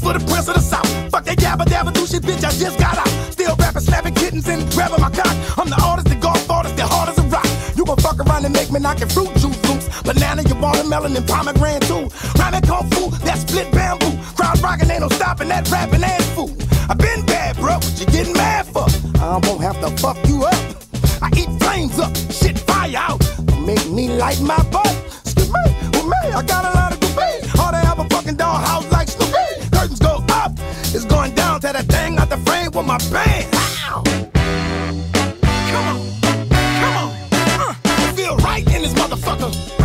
For 0.00 0.14
the 0.14 0.24
prince 0.26 0.48
of 0.48 0.54
the 0.54 0.60
south. 0.60 0.88
Fuck 1.10 1.24
that 1.24 1.38
yabba 1.38 1.64
dabba 1.64 1.92
do 1.92 2.06
shit, 2.06 2.22
bitch. 2.22 2.42
I 2.42 2.50
just 2.50 2.78
got 2.78 2.98
out. 2.98 3.08
Still 3.30 3.54
rapping, 3.56 3.82
slapping 3.82 4.14
kittens 4.14 4.48
and 4.48 4.68
grabbing 4.72 5.00
my 5.00 5.10
cock. 5.10 5.30
I'm 5.58 5.68
the 5.68 5.78
artist, 5.84 6.08
the 6.08 6.16
golf 6.16 6.50
artist, 6.50 6.76
the 6.76 6.86
hard 6.86 7.10
as 7.10 7.18
a 7.18 7.22
rock. 7.28 7.46
You 7.76 7.84
gon' 7.84 7.98
fuck 7.98 8.18
around 8.18 8.44
and 8.44 8.54
make 8.54 8.72
me 8.72 8.80
knock 8.80 8.98
your 9.00 9.08
fruit 9.10 9.30
juice 9.36 9.62
loose. 9.68 9.86
Banana, 10.02 10.42
your 10.42 10.58
watermelon, 10.58 11.14
and 11.14 11.28
pomegranate 11.28 11.82
too. 11.82 12.08
Rhyming 12.38 12.62
kung 12.62 12.90
fu, 12.90 13.10
that 13.26 13.38
split 13.38 13.70
bamboo. 13.70 14.10
Crowd 14.34 14.58
rocking, 14.60 14.90
ain't 14.90 15.02
no 15.02 15.08
stopping 15.08 15.48
that 15.48 15.70
rapping 15.70 16.02
ass 16.02 16.26
fool. 16.34 16.50
I 16.88 16.94
been 16.94 17.24
bad, 17.26 17.56
bro, 17.56 17.74
what 17.74 18.00
you 18.00 18.06
getting 18.06 18.32
mad 18.32 18.66
for? 18.66 18.86
I 19.20 19.38
won't 19.44 19.62
have 19.62 19.78
to 19.80 19.90
fuck 20.02 20.18
you 20.26 20.44
up. 20.44 20.58
I 21.20 21.28
eat 21.36 21.50
flames 21.62 21.98
up, 22.00 22.16
shit 22.32 22.58
fire 22.58 22.96
out. 22.96 23.20
Make 23.60 23.86
me 23.88 24.08
light 24.08 24.40
my 24.40 24.58
butt. 24.72 24.94
Excuse 25.22 25.52
me, 25.52 25.62
with 25.94 26.06
me, 26.10 26.20
I 26.34 26.42
got 26.42 26.64
a 26.64 26.72
lot 26.74 26.92
of 26.92 26.98
debate. 26.98 27.44
All 27.60 27.70
to 27.70 27.78
have 27.78 28.00
a 28.00 28.08
fucking 28.08 28.36
dollhouse 28.36 28.91
it's 30.94 31.04
going 31.04 31.34
down 31.34 31.60
to 31.60 31.72
that 31.72 31.86
thing 31.86 32.18
out 32.18 32.28
the 32.28 32.36
frame 32.38 32.70
with 32.72 32.86
my 32.86 32.98
band. 33.10 33.48
Ow. 33.54 34.02
Come 35.72 35.86
on, 35.88 35.98
come 36.80 36.96
on. 37.02 37.10
Uh, 37.60 38.12
feel 38.14 38.36
right 38.38 38.66
in 38.74 38.82
this 38.82 38.92
motherfucker. 38.92 39.81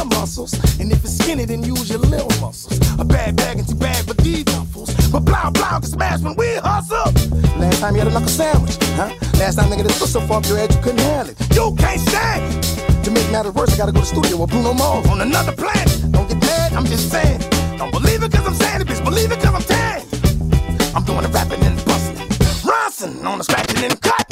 Your 0.00 0.18
muscles. 0.18 0.52
And 0.80 0.90
if 0.92 1.04
it's 1.04 1.18
skinny, 1.18 1.44
then 1.44 1.62
use 1.62 1.88
your 1.90 1.98
little 1.98 2.32
muscles. 2.40 2.78
A 2.98 3.04
bad 3.04 3.36
bag 3.36 3.58
and 3.58 3.68
two 3.68 3.74
bag 3.74 4.04
for 4.06 4.14
these 4.14 4.44
duffels. 4.44 4.90
But 5.12 5.20
blah 5.20 5.50
blah 5.50 5.80
can 5.80 5.82
smash 5.82 6.20
when 6.20 6.34
we 6.36 6.48
hustle. 6.56 7.12
Last 7.58 7.80
time 7.80 7.94
you 7.94 8.00
had 8.00 8.08
a 8.08 8.12
knuckle 8.12 8.28
sandwich, 8.28 8.76
huh? 8.96 9.12
Last 9.38 9.56
time 9.56 9.70
nigga 9.70 9.84
this 9.84 10.00
was 10.00 10.12
so 10.12 10.20
far 10.20 10.38
up 10.38 10.46
your 10.46 10.58
head 10.58 10.72
you 10.72 10.80
couldn't 10.80 11.00
handle 11.00 11.34
it. 11.34 11.54
You 11.54 11.74
can't 11.76 12.00
stand. 12.00 13.04
To 13.04 13.10
make 13.10 13.30
matters 13.30 13.54
worse, 13.54 13.72
I 13.74 13.76
gotta 13.76 13.92
go 13.92 14.00
to 14.00 14.06
the 14.06 14.14
studio 14.14 14.36
with 14.38 14.50
Bruno 14.50 14.72
Mars 14.72 15.06
on 15.08 15.20
another 15.20 15.52
planet. 15.52 16.12
Don't 16.12 16.28
get 16.28 16.40
mad, 16.40 16.72
I'm 16.72 16.86
just 16.86 17.10
saying. 17.10 17.40
Don't 17.78 17.92
believe 17.92 18.22
it 18.22 18.32
cause 18.32 18.46
I'm 18.46 18.54
saying 18.54 18.80
it, 18.82 18.86
bitch. 18.86 19.04
Believe 19.04 19.32
it 19.32 19.40
cause 19.40 19.54
I'm 19.54 19.64
you. 19.68 20.04
I'm 20.94 21.04
doing 21.04 21.22
the 21.22 21.28
rapping 21.28 21.62
and 21.62 21.76
busting. 21.84 22.16
Ronson 22.68 23.24
on 23.24 23.38
the 23.38 23.44
scratching 23.44 23.84
and 23.84 24.00
cutting. 24.00 24.29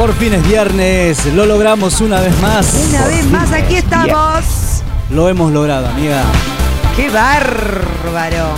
Por 0.00 0.14
fin 0.14 0.32
es 0.32 0.48
viernes, 0.48 1.26
lo 1.34 1.44
logramos 1.44 2.00
una 2.00 2.22
vez 2.22 2.34
más. 2.40 2.72
Una 2.88 3.06
vez 3.06 3.26
más, 3.26 3.52
aquí 3.52 3.76
estamos. 3.76 4.82
Lo 5.10 5.28
hemos 5.28 5.52
logrado, 5.52 5.88
amiga. 5.88 6.22
¡Qué 6.96 7.10
bárbaro! 7.10 8.54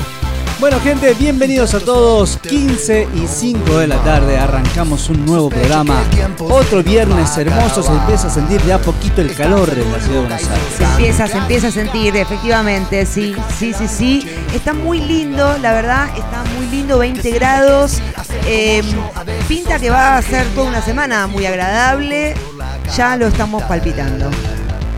Bueno, 0.63 0.79
gente, 0.79 1.13
bienvenidos 1.15 1.75
a 1.75 1.81
todos. 1.81 2.39
15 2.49 3.09
y 3.17 3.27
5 3.27 3.79
de 3.79 3.89
la 3.89 3.97
tarde 4.05 4.39
arrancamos 4.39 5.09
un 5.09 5.27
nuevo 5.27 5.51
programa. 5.51 6.05
Otro 6.39 6.85
viernes 6.85 7.37
hermoso, 7.37 7.83
se 7.83 7.91
empieza 7.91 8.29
a 8.29 8.31
sentir 8.31 8.63
de 8.63 8.75
a 8.75 8.79
poquito 8.79 9.23
el 9.23 9.35
calor 9.35 9.69
en 9.71 9.91
la 9.91 9.99
ciudad 9.99 10.15
de 10.15 10.21
Buenos 10.21 10.43
Aires. 10.45 10.75
Se 10.79 10.85
empieza, 10.85 11.27
se 11.27 11.39
empieza 11.39 11.67
a 11.67 11.73
sentir, 11.73 12.17
efectivamente, 12.17 13.05
sí, 13.05 13.35
sí, 13.59 13.73
sí, 13.77 13.89
sí. 13.89 14.29
Está 14.55 14.73
muy 14.73 15.01
lindo, 15.01 15.59
la 15.59 15.73
verdad, 15.73 16.17
está 16.17 16.45
muy 16.57 16.69
lindo, 16.69 16.97
20 16.99 17.29
grados. 17.33 18.01
Eh, 18.47 18.83
pinta 19.55 19.79
que 19.79 19.91
va 19.91 20.17
a 20.17 20.23
ser 20.23 20.47
toda 20.55 20.71
una 20.71 20.81
semana 20.81 21.27
muy 21.27 21.45
agradable. 21.45 22.35
Ya 22.97 23.17
lo 23.19 23.27
estamos 23.27 23.63
palpitando. 23.65 24.31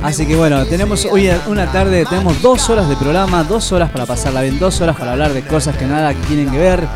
Así 0.00 0.26
que 0.26 0.36
bueno, 0.36 0.64
tenemos 0.66 1.04
hoy 1.06 1.28
una 1.48 1.72
tarde, 1.72 2.04
tenemos 2.04 2.40
dos 2.40 2.70
horas 2.70 2.88
de 2.88 2.94
programa, 2.94 3.42
dos 3.42 3.72
horas 3.72 3.90
para 3.90 4.06
pasarla 4.06 4.42
bien, 4.42 4.60
dos 4.60 4.80
horas 4.80 4.96
para 4.96 5.12
hablar 5.12 5.32
de 5.32 5.42
cosas 5.42 5.76
que 5.76 5.86
nada 5.86 6.14
tienen 6.28 6.50
que 6.50 6.58
ver, 6.58 6.86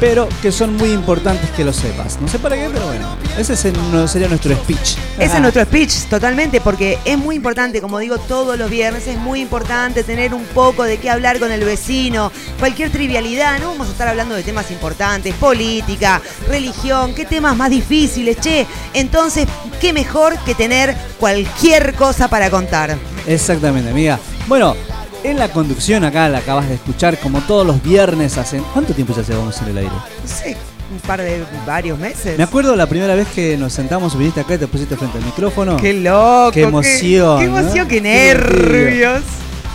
pero 0.00 0.28
que 0.42 0.50
son 0.50 0.74
muy 0.76 0.90
importantes 0.90 1.50
que 1.50 1.62
lo 1.62 1.72
sepas. 1.72 2.20
No 2.20 2.26
sé 2.26 2.40
para 2.40 2.56
qué, 2.56 2.68
pero 2.72 2.86
bueno. 2.86 3.06
Ese 3.38 3.54
es 3.54 3.64
el- 3.64 4.08
sería 4.08 4.28
nuestro 4.28 4.54
speech. 4.54 4.96
Ese 5.18 5.34
es 5.36 5.40
nuestro 5.40 5.62
speech, 5.64 6.04
totalmente, 6.08 6.60
porque 6.60 6.98
es 7.04 7.18
muy 7.18 7.34
importante, 7.34 7.80
como 7.80 7.98
digo 7.98 8.16
todos 8.18 8.56
los 8.56 8.70
viernes, 8.70 9.06
es 9.08 9.18
muy 9.18 9.40
importante 9.40 10.04
tener 10.04 10.32
un 10.34 10.44
poco 10.44 10.84
de 10.84 10.98
qué 10.98 11.10
hablar 11.10 11.40
con 11.40 11.50
el 11.50 11.64
vecino, 11.64 12.30
cualquier 12.60 12.90
trivialidad, 12.90 13.58
no 13.58 13.68
vamos 13.70 13.88
a 13.88 13.90
estar 13.90 14.06
hablando 14.06 14.34
de 14.36 14.42
temas 14.44 14.70
importantes, 14.70 15.34
política, 15.34 16.22
religión, 16.48 17.12
qué 17.14 17.24
temas 17.24 17.56
más 17.56 17.70
difíciles, 17.70 18.38
che. 18.40 18.66
Entonces, 18.92 19.46
qué 19.80 19.92
mejor 19.92 20.38
que 20.44 20.54
tener 20.54 20.96
cualquier 21.18 21.94
cosa 21.94 22.28
para 22.28 22.50
contar. 22.50 22.96
Exactamente, 23.26 23.90
amiga. 23.90 24.18
Bueno, 24.46 24.76
en 25.24 25.38
la 25.38 25.48
conducción 25.48 26.04
acá 26.04 26.28
la 26.28 26.38
acabas 26.38 26.68
de 26.68 26.74
escuchar 26.74 27.18
como 27.18 27.40
todos 27.40 27.66
los 27.66 27.82
viernes 27.82 28.38
hacen. 28.38 28.62
¿Cuánto 28.72 28.92
tiempo 28.94 29.14
ya 29.16 29.22
llevamos 29.22 29.60
en 29.62 29.68
el 29.68 29.78
aire? 29.78 29.92
Sé, 30.24 30.56
un 30.92 31.00
par 31.00 31.20
de 31.20 31.44
varios 31.66 31.98
meses. 31.98 32.36
Me 32.36 32.44
acuerdo 32.44 32.76
la 32.76 32.86
primera 32.86 33.14
vez 33.14 33.28
que 33.28 33.56
nos 33.56 33.72
sentamos, 33.72 34.16
viniste 34.16 34.40
acá 34.40 34.54
y 34.54 34.58
te 34.58 34.66
pusiste 34.66 34.96
frente 34.96 35.18
al 35.18 35.24
micrófono. 35.24 35.76
Qué 35.76 35.92
loco. 35.94 36.52
Qué 36.52 36.62
emoción, 36.62 37.40
Qué, 37.40 37.46
¿no? 37.46 37.58
emoción, 37.58 37.88
qué, 37.88 37.96
Qué 37.96 38.00
nervios. 38.00 39.22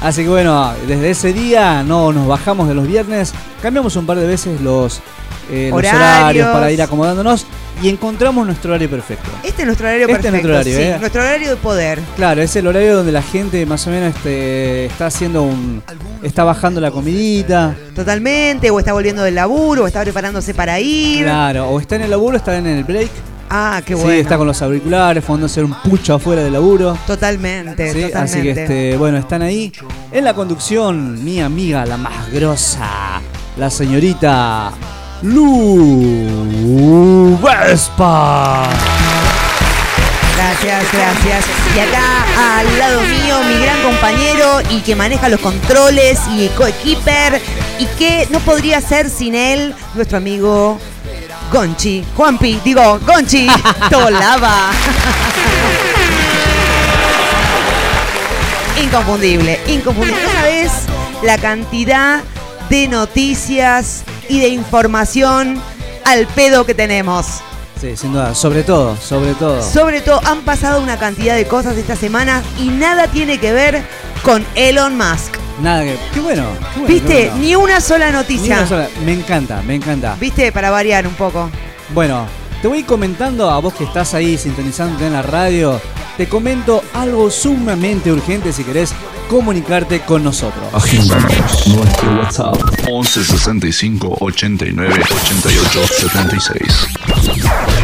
Así 0.01 0.23
que 0.23 0.29
bueno, 0.29 0.71
desde 0.87 1.09
ese 1.09 1.33
día 1.33 1.83
no 1.83 2.13
nos 2.13 2.25
bajamos 2.25 2.69
de 2.69 2.73
los 2.73 2.87
viernes, 2.87 3.33
cambiamos 3.61 3.95
un 3.97 4.05
par 4.05 4.17
de 4.17 4.27
veces 4.27 4.61
los, 4.61 5.01
eh, 5.51 5.69
los 5.71 5.77
Horarios. 5.79 5.95
horarios 6.03 6.47
para 6.49 6.71
ir 6.71 6.81
acomodándonos 6.81 7.45
y 7.81 7.87
encontramos 7.89 8.45
nuestro 8.45 8.71
horario 8.71 8.89
perfecto. 8.89 9.29
Este 9.43 9.61
es 9.61 9.65
nuestro 9.65 9.87
horario 9.87 10.07
Este 10.07 10.11
es 10.13 10.21
perfecto. 10.21 10.47
nuestro 10.47 10.53
horario, 10.53 10.75
sí, 10.75 10.81
¿eh? 10.83 10.97
nuestro 10.99 11.21
horario 11.21 11.49
de 11.49 11.55
poder. 11.55 11.99
Claro, 12.17 12.41
es 12.41 12.55
el 12.57 12.67
horario 12.67 12.97
donde 12.97 13.11
la 13.13 13.21
gente 13.21 13.65
más 13.65 13.87
o 13.87 13.89
menos 13.89 14.15
este, 14.15 14.85
está 14.85 15.05
haciendo 15.07 15.43
un. 15.43 15.81
está 16.21 16.43
bajando 16.43 16.81
la 16.81 16.91
comidita. 16.91 17.75
Totalmente, 17.95 18.69
o 18.69 18.79
está 18.79 18.91
volviendo 18.93 19.23
del 19.23 19.35
laburo, 19.35 19.83
o 19.83 19.87
está 19.87 20.01
preparándose 20.01 20.53
para 20.53 20.79
ir. 20.79 21.23
Claro, 21.23 21.69
o 21.69 21.79
está 21.79 21.95
en 21.95 22.01
el 22.03 22.09
laburo, 22.11 22.35
está 22.37 22.57
en 22.57 22.67
el 22.67 22.83
break. 22.83 23.09
Ah, 23.51 23.81
qué 23.83 23.95
sí, 23.95 24.01
bueno. 24.01 24.19
está 24.19 24.37
con 24.37 24.45
los 24.45 24.61
auriculares, 24.61 25.23
fumándose 25.25 25.63
un 25.63 25.73
pucho 25.81 26.13
afuera 26.13 26.43
del 26.43 26.53
laburo. 26.53 26.95
Totalmente, 27.07 27.91
Sí, 27.93 28.01
totalmente. 28.03 28.17
así 28.17 28.41
que 28.43 28.51
este, 28.51 28.97
bueno, 28.97 29.17
están 29.17 29.41
ahí. 29.41 29.71
En 30.11 30.23
la 30.23 30.35
conducción, 30.35 31.23
mi 31.23 31.39
amiga, 31.41 31.83
la 31.85 31.97
más 31.97 32.31
grosa, 32.31 33.21
la 33.57 33.69
señorita 33.71 34.71
Lu 35.21 36.19
Vespa. 37.41 38.69
Gracias, 40.37 40.91
gracias. 40.93 41.45
Y 41.75 41.79
acá 41.79 42.59
al 42.59 42.79
lado 42.79 43.01
mío, 43.01 43.35
mi 43.43 43.59
gran 43.61 43.81
compañero 43.81 44.61
y 44.69 44.79
que 44.79 44.95
maneja 44.95 45.27
los 45.27 45.41
controles 45.41 46.19
y 46.31 46.47
coequiper 46.49 47.41
y 47.79 47.85
que 47.97 48.27
no 48.29 48.39
podría 48.39 48.79
ser 48.79 49.09
sin 49.09 49.35
él, 49.35 49.75
nuestro 49.93 50.17
amigo 50.17 50.79
Gonchi. 51.51 52.05
Juanpi, 52.15 52.61
digo, 52.63 52.99
Gonchi 53.05 53.47
Tolava. 53.89 54.71
Inconfundible, 58.81 59.59
inconfundible. 59.67 60.23
¿No 60.23 60.31
sabes 60.31 60.71
la 61.23 61.37
cantidad 61.37 62.21
de 62.69 62.87
noticias 62.87 64.03
y 64.29 64.39
de 64.39 64.47
información 64.49 65.61
al 66.05 66.25
pedo 66.27 66.65
que 66.65 66.73
tenemos? 66.73 67.25
Sí, 67.81 67.95
sin 67.97 68.11
duda, 68.13 68.33
sobre 68.35 68.63
todo, 68.63 68.95
sobre 68.97 69.33
todo. 69.33 69.61
Sobre 69.61 70.01
todo, 70.01 70.21
han 70.25 70.41
pasado 70.41 70.81
una 70.81 70.97
cantidad 70.97 71.35
de 71.35 71.45
cosas 71.47 71.77
esta 71.77 71.95
semana 71.95 72.41
y 72.59 72.67
nada 72.69 73.07
tiene 73.07 73.37
que 73.39 73.51
ver 73.53 73.83
con 74.23 74.45
Elon 74.55 74.97
Musk. 74.97 75.35
Nada 75.61 75.83
que. 75.83 75.97
Qué 76.13 76.19
bueno. 76.19 76.43
qué 76.73 76.79
bueno, 76.81 76.87
¿Viste? 76.87 77.07
qué 77.23 77.25
bueno. 77.29 77.41
Ni 77.41 77.55
una 77.55 77.81
sola 77.81 78.07
Ni 78.07 78.13
noticia. 78.13 78.57
una 78.57 78.67
sola- 78.67 78.87
Me 79.05 79.13
encanta, 79.13 79.61
me 79.61 79.75
encanta. 79.75 80.15
¿Viste? 80.19 80.51
Para 80.51 80.69
variar 80.71 81.07
un 81.07 81.13
poco. 81.15 81.49
Bueno, 81.93 82.25
te 82.61 82.67
voy 82.67 82.83
comentando 82.83 83.49
a 83.49 83.59
vos 83.59 83.73
que 83.73 83.83
estás 83.85 84.13
ahí 84.13 84.37
sintonizándote 84.37 85.07
en 85.07 85.13
la 85.13 85.21
radio. 85.21 85.79
Te 86.19 86.27
comento 86.27 86.83
algo 86.95 87.31
sumamente 87.31 88.11
urgente 88.11 88.51
si 88.51 88.65
querés 88.65 88.93
comunicarte 89.29 90.01
con 90.01 90.21
nosotros. 90.21 90.65
Agendamos 90.73 91.65
nuestro 91.67 92.13
WhatsApp 92.17 92.57
11 92.91 93.23
65 93.23 94.17
89 94.19 94.95
88 94.95 95.87
76. 95.87 96.61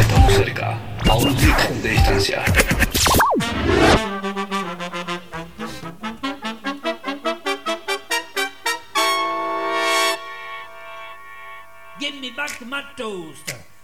Estamos 0.01 0.33
cerca, 0.33 0.77
a 1.09 1.15
un 1.15 1.33
clic 1.33 1.69
de 1.81 1.89
distancia. 1.91 2.43
Give 11.97 12.19
me 12.19 12.31
back 12.35 12.61
my 12.65 12.83
toaster. 12.97 13.74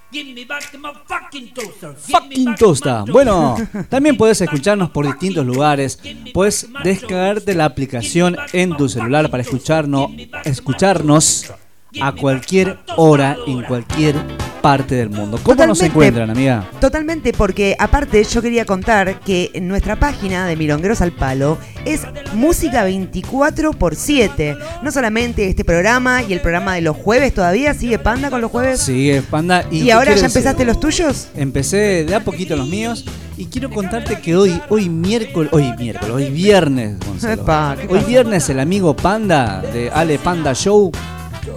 Fucking 1.97 2.55
Tosta. 2.55 3.05
Bueno, 3.09 3.55
también 3.89 4.17
podés 4.17 4.41
escucharnos 4.41 4.89
por 4.89 5.05
distintos 5.05 5.45
lugares. 5.45 5.99
Puedes 6.33 6.67
descargarte 6.83 7.55
la 7.55 7.65
aplicación 7.65 8.35
en 8.53 8.75
tu 8.75 8.89
celular 8.89 9.29
para 9.29 9.43
escucharnos, 9.43 10.11
escucharnos 10.43 11.51
a 11.99 12.11
cualquier 12.13 12.77
hora 12.95 13.35
en 13.47 13.63
cualquier 13.63 14.15
parte 14.61 14.95
del 14.95 15.09
mundo. 15.09 15.39
¿Cómo 15.41 15.65
nos 15.65 15.79
Totalmente. 15.79 15.85
encuentran, 15.85 16.29
amiga? 16.29 16.69
Totalmente, 16.79 17.33
porque 17.33 17.75
aparte 17.79 18.23
yo 18.23 18.41
quería 18.41 18.65
contar 18.65 19.19
que 19.21 19.49
en 19.53 19.67
nuestra 19.67 19.99
página 19.99 20.45
de 20.45 20.55
Milongueros 20.55 21.01
al 21.01 21.11
Palo 21.11 21.57
es 21.83 22.01
música 22.33 22.83
24 22.83 23.73
por 23.73 23.95
7. 23.95 24.55
No 24.83 24.91
solamente 24.91 25.47
este 25.47 25.65
programa 25.65 26.21
y 26.23 26.33
el 26.33 26.41
programa 26.41 26.75
de 26.75 26.81
los 26.81 26.95
jueves 26.95 27.33
todavía, 27.33 27.73
sigue 27.73 27.97
Panda 27.97 28.29
con 28.29 28.39
los 28.39 28.51
jueves. 28.51 28.81
Sigue, 28.81 29.21
Panda. 29.23 29.65
¿Y, 29.71 29.89
ahora 29.89 30.15
ya 30.15 30.27
empezaste 30.27 30.63
los 30.63 30.79
tuyos? 30.79 31.29
Empecé 31.35 32.05
de 32.05 32.15
a 32.15 32.23
poquito 32.23 32.55
los 32.55 32.67
míos 32.67 33.05
y 33.37 33.45
quiero 33.45 33.69
contarte 33.71 34.19
que 34.19 34.35
hoy, 34.35 34.61
hoy 34.69 34.89
miércoles, 34.89 35.51
hoy 35.51 35.73
miércoles, 35.77 36.13
hoy 36.13 36.29
viernes, 36.29 36.99
Gonzalo. 36.99 37.41
Epa, 37.41 37.75
¿qué 37.79 37.87
hoy 37.87 37.99
pasa? 37.99 38.07
viernes 38.07 38.49
el 38.49 38.59
amigo 38.59 38.95
Panda 38.95 39.61
de 39.73 39.89
Ale 39.89 40.19
Panda 40.19 40.53
Show 40.53 40.91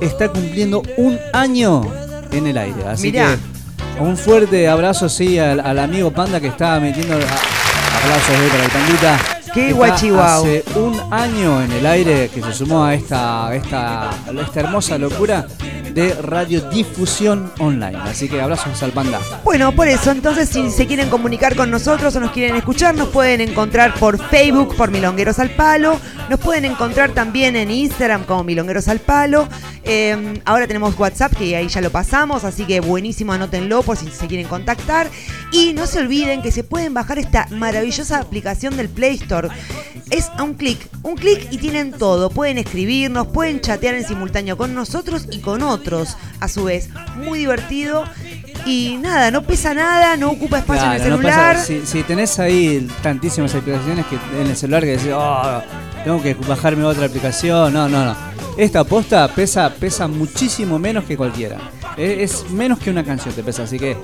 está 0.00 0.28
cumpliendo 0.28 0.82
un 0.96 1.18
año 1.32 1.82
en 2.32 2.46
el 2.46 2.58
aire. 2.58 2.86
Así 2.86 3.10
Mirá. 3.12 3.36
que 3.96 4.02
un 4.02 4.16
fuerte 4.16 4.66
abrazo 4.68 5.08
sí 5.08 5.38
al, 5.38 5.60
al 5.60 5.78
amigo 5.78 6.10
Panda 6.10 6.40
que 6.40 6.48
estaba 6.48 6.80
metiendo 6.80 7.14
a- 7.14 7.18
aplausos 7.18 8.30
ahí 8.30 8.48
para 8.48 8.64
el 8.64 8.70
pandita. 8.70 9.18
Qué 9.54 9.72
guachihuau. 9.72 10.42
Hace 10.42 10.64
un 10.74 11.00
año 11.12 11.62
en 11.62 11.70
el 11.70 11.86
aire 11.86 12.28
que 12.28 12.42
se 12.42 12.52
sumó 12.52 12.84
a 12.84 12.94
esta, 12.94 13.46
a 13.46 13.54
esta, 13.54 14.10
a 14.10 14.40
esta 14.42 14.60
hermosa 14.60 14.98
locura 14.98 15.46
de 15.94 16.12
radiodifusión 16.14 17.52
online. 17.60 17.96
Así 18.02 18.28
que 18.28 18.40
abrazos 18.40 18.82
al 18.82 18.90
Panda. 18.90 19.20
Bueno, 19.44 19.70
por 19.72 19.86
eso, 19.86 20.10
entonces 20.10 20.48
si 20.48 20.70
se 20.70 20.86
quieren 20.86 21.08
comunicar 21.08 21.54
con 21.54 21.70
nosotros 21.70 22.16
o 22.16 22.20
nos 22.20 22.32
quieren 22.32 22.56
escuchar, 22.56 22.96
nos 22.96 23.08
pueden 23.08 23.40
encontrar 23.40 23.94
por 23.94 24.18
Facebook, 24.18 24.76
por 24.76 24.90
Milongueros 24.90 25.38
al 25.38 25.50
Palo, 25.50 26.00
nos 26.28 26.40
pueden 26.40 26.64
encontrar 26.64 27.12
también 27.12 27.54
en 27.54 27.70
Instagram 27.70 28.24
como 28.24 28.42
Milongueros 28.42 28.88
al 28.88 28.98
Palo. 28.98 29.48
Eh, 29.84 30.40
ahora 30.46 30.66
tenemos 30.66 30.98
WhatsApp, 30.98 31.34
que 31.36 31.54
ahí 31.56 31.68
ya 31.68 31.80
lo 31.80 31.90
pasamos, 31.90 32.44
así 32.44 32.64
que 32.64 32.80
buenísimo, 32.80 33.32
anótenlo 33.32 33.82
por 33.82 33.96
si 33.96 34.10
se 34.10 34.26
quieren 34.26 34.48
contactar. 34.48 35.08
Y 35.52 35.74
no 35.74 35.86
se 35.86 36.00
olviden 36.00 36.42
que 36.42 36.50
se 36.50 36.64
pueden 36.64 36.92
bajar 36.92 37.18
esta 37.18 37.46
maravillosa 37.50 38.18
aplicación 38.18 38.76
del 38.76 38.88
Play 38.88 39.14
Store. 39.14 39.43
Es 40.10 40.28
a 40.36 40.42
un 40.42 40.54
clic, 40.54 40.78
un 41.02 41.16
clic 41.16 41.48
y 41.50 41.58
tienen 41.58 41.92
todo. 41.92 42.30
Pueden 42.30 42.58
escribirnos, 42.58 43.28
pueden 43.28 43.60
chatear 43.60 43.94
en 43.94 44.06
simultáneo 44.06 44.56
con 44.56 44.74
nosotros 44.74 45.26
y 45.30 45.40
con 45.40 45.62
otros, 45.62 46.16
a 46.40 46.48
su 46.48 46.64
vez. 46.64 46.88
Muy 47.16 47.38
divertido. 47.40 48.04
Y 48.66 48.96
nada, 49.00 49.30
no 49.30 49.42
pesa 49.42 49.74
nada, 49.74 50.16
no 50.16 50.30
ocupa 50.30 50.58
espacio 50.58 50.86
en 50.86 50.92
el 50.92 50.98
no 50.98 51.16
celular. 51.16 51.54
pasa- 51.56 51.66
si, 51.66 51.84
si 51.86 52.02
tenés 52.02 52.38
ahí 52.38 52.88
tantísimas 53.02 53.54
aplicaciones 53.54 54.06
que 54.06 54.16
en 54.40 54.46
el 54.46 54.56
celular 54.56 54.82
que 54.82 54.90
decís, 54.96 55.10
oh, 55.14 55.62
tengo 56.04 56.22
que 56.22 56.34
bajarme 56.34 56.84
otra 56.84 57.06
aplicación. 57.06 57.72
No, 57.72 57.88
no, 57.88 58.04
no. 58.04 58.33
Esta 58.56 58.84
posta 58.84 59.26
pesa, 59.28 59.68
pesa 59.68 60.06
muchísimo 60.06 60.78
menos 60.78 61.04
que 61.04 61.16
cualquiera. 61.16 61.58
Eh, 61.96 62.18
Es 62.20 62.48
menos 62.50 62.78
que 62.78 62.90
una 62.90 63.04
canción 63.04 63.34
te 63.34 63.42
pesa, 63.42 63.64
así 63.64 63.78
que 63.78 63.96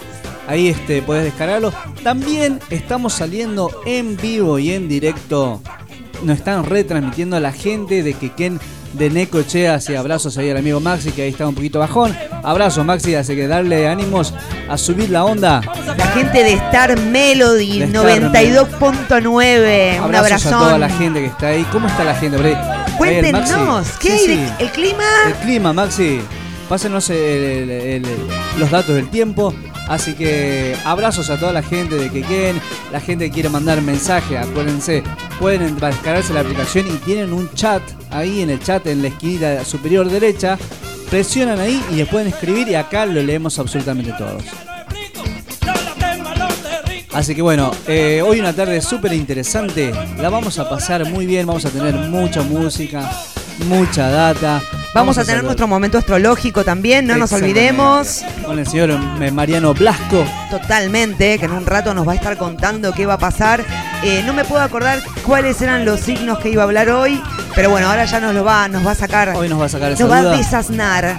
ahí 0.48 0.68
este, 0.68 1.02
podés 1.02 1.24
descargarlo. 1.24 1.72
También 2.02 2.58
estamos 2.70 3.12
saliendo 3.14 3.70
en 3.86 4.16
vivo 4.16 4.58
y 4.58 4.72
en 4.72 4.88
directo. 4.88 5.60
Nos 6.24 6.38
están 6.38 6.64
retransmitiendo 6.64 7.36
a 7.36 7.40
la 7.40 7.52
gente 7.52 8.02
de 8.02 8.14
Quequén 8.14 8.60
de 8.92 9.08
Necochea. 9.08 9.74
Así 9.74 9.94
abrazos 9.94 10.36
ahí 10.36 10.50
al 10.50 10.56
amigo 10.56 10.80
Maxi, 10.80 11.12
que 11.12 11.22
ahí 11.22 11.30
está 11.30 11.46
un 11.46 11.54
poquito 11.54 11.78
bajón. 11.78 12.14
Abrazos 12.42 12.84
Maxi, 12.84 13.14
así 13.14 13.36
que 13.36 13.46
darle 13.46 13.88
ánimos 13.88 14.34
a 14.68 14.76
subir 14.76 15.10
la 15.10 15.24
onda. 15.24 15.60
La 15.96 16.06
gente 16.08 16.42
de 16.42 16.54
Star 16.54 16.98
Melody 16.98 17.78
De 17.78 17.84
Star 17.86 18.20
92.9. 18.20 19.98
Un 19.98 20.04
Abrazos 20.04 20.26
abrazón. 20.26 20.54
a 20.54 20.58
toda 20.58 20.78
la 20.78 20.88
gente 20.90 21.20
que 21.20 21.26
está 21.26 21.46
ahí. 21.48 21.64
¿Cómo 21.72 21.86
está 21.86 22.04
la 22.04 22.14
gente? 22.14 22.36
por 22.36 22.46
ahí? 22.46 22.79
Cuéntenos. 23.00 23.88
¿qué 23.98 24.18
Sí, 24.18 24.30
hay 24.30 24.36
sí. 24.46 24.52
el 24.60 24.70
clima? 24.70 25.04
El 25.26 25.34
clima, 25.34 25.72
Maxi. 25.72 26.20
Pásenos 26.68 27.10
el- 27.10 27.70
el- 27.70 28.06
los 28.58 28.70
datos 28.70 28.94
del 28.94 29.08
tiempo. 29.08 29.54
Así 29.88 30.14
que 30.14 30.76
abrazos 30.84 31.30
a 31.30 31.36
toda 31.38 31.52
la 31.52 31.62
gente 31.64 31.96
de 31.96 32.10
Quequén, 32.10 32.60
la 32.92 33.00
gente 33.00 33.24
que 33.26 33.32
quiere 33.32 33.48
mandar 33.48 33.82
mensaje, 33.82 34.38
acuérdense, 34.38 35.02
pueden 35.40 35.76
descargarse 35.80 36.32
la 36.32 36.40
aplicación 36.42 36.86
y 36.86 36.92
tienen 36.98 37.32
un 37.32 37.52
chat 37.54 37.82
ahí 38.10 38.40
en 38.42 38.50
el 38.50 38.62
chat 38.62 38.86
en 38.86 39.02
la 39.02 39.08
esquinita 39.08 39.64
superior 39.64 40.08
derecha. 40.08 40.56
Presionan 41.10 41.58
ahí 41.58 41.82
y 41.90 41.96
les 41.96 42.06
pueden 42.06 42.28
escribir 42.28 42.68
y 42.68 42.76
acá 42.76 43.04
lo 43.04 43.20
leemos 43.20 43.58
absolutamente 43.58 44.12
todos. 44.16 44.44
Así 47.12 47.34
que 47.34 47.42
bueno, 47.42 47.72
eh, 47.88 48.22
hoy 48.24 48.40
una 48.40 48.52
tarde 48.52 48.80
súper 48.80 49.12
interesante. 49.12 49.92
La 50.18 50.30
vamos 50.30 50.58
a 50.58 50.68
pasar 50.68 51.04
muy 51.06 51.26
bien, 51.26 51.46
vamos 51.46 51.64
a 51.64 51.70
tener 51.70 51.94
mucha 51.94 52.42
música, 52.42 53.10
mucha 53.66 54.08
data. 54.08 54.62
Vamos 54.94 55.18
a 55.18 55.24
tener 55.24 55.44
nuestro 55.44 55.68
momento 55.68 55.98
astrológico 55.98 56.64
también, 56.64 57.06
no 57.06 57.16
nos 57.16 57.32
olvidemos. 57.32 58.24
Con 58.44 58.58
el 58.58 58.66
señor 58.66 58.98
Mariano 59.32 59.72
Blasco. 59.72 60.24
Totalmente, 60.50 61.38
que 61.38 61.44
en 61.44 61.52
un 61.52 61.66
rato 61.66 61.94
nos 61.94 62.06
va 62.06 62.12
a 62.12 62.16
estar 62.16 62.36
contando 62.36 62.92
qué 62.92 63.06
va 63.06 63.14
a 63.14 63.18
pasar. 63.18 63.64
Eh, 64.02 64.22
no 64.24 64.32
me 64.32 64.44
puedo 64.44 64.62
acordar 64.62 65.00
cuáles 65.24 65.60
eran 65.62 65.84
los 65.84 66.00
signos 66.00 66.38
que 66.38 66.50
iba 66.50 66.62
a 66.62 66.64
hablar 66.64 66.90
hoy, 66.90 67.20
pero 67.54 67.70
bueno, 67.70 67.88
ahora 67.88 68.04
ya 68.04 68.18
nos 68.18 68.34
lo 68.34 68.44
va, 68.44 68.66
nos 68.68 68.84
va 68.84 68.92
a 68.92 68.94
sacar, 68.96 69.30
Hoy 69.36 69.48
nos 69.48 69.60
va 69.60 69.66
a 69.66 69.68
sacar 69.68 69.92
esa 69.92 70.02
nos 70.02 70.12
va 70.12 70.18
a 70.18 70.36
desasnar. 70.36 71.18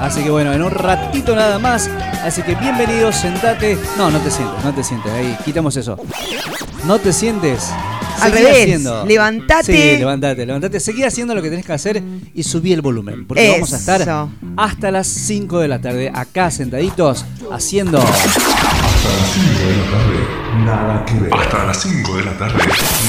Así 0.00 0.22
que 0.22 0.30
bueno, 0.30 0.52
en 0.52 0.62
un 0.62 0.70
ratito 0.70 1.36
nada 1.36 1.58
más. 1.58 1.88
Así 2.24 2.42
que 2.42 2.54
bienvenido, 2.54 3.12
sentate. 3.12 3.78
No, 3.98 4.10
no 4.10 4.18
te 4.18 4.30
sientes, 4.30 4.64
no 4.64 4.72
te 4.72 4.82
sientes. 4.82 5.12
Ahí, 5.12 5.36
quitamos 5.44 5.76
eso. 5.76 5.98
No 6.86 6.98
te 6.98 7.12
sientes. 7.12 7.70
Al 8.20 8.32
revés, 8.32 8.62
haciendo. 8.62 9.04
levantate. 9.06 9.64
Sí, 9.64 9.98
levantate, 9.98 10.46
levantate. 10.46 10.80
Seguí 10.80 11.04
haciendo 11.04 11.34
lo 11.34 11.42
que 11.42 11.50
tenés 11.50 11.66
que 11.66 11.72
hacer 11.74 12.02
y 12.34 12.42
subí 12.42 12.72
el 12.72 12.80
volumen. 12.80 13.26
Porque 13.26 13.50
vamos 13.50 13.72
a 13.74 13.76
estar 13.76 14.28
hasta 14.56 14.90
las 14.90 15.06
5 15.06 15.60
de 15.60 15.68
la 15.68 15.80
tarde 15.80 16.10
acá 16.14 16.50
sentaditos 16.50 17.26
haciendo. 17.50 18.02
Nada 20.64 21.04
que 21.04 21.14
ver. 21.14 21.34
Hasta 21.34 21.64
las 21.66 21.82
5 21.82 22.16
de 22.16 22.24
la 22.24 22.38
tarde, 22.38 22.62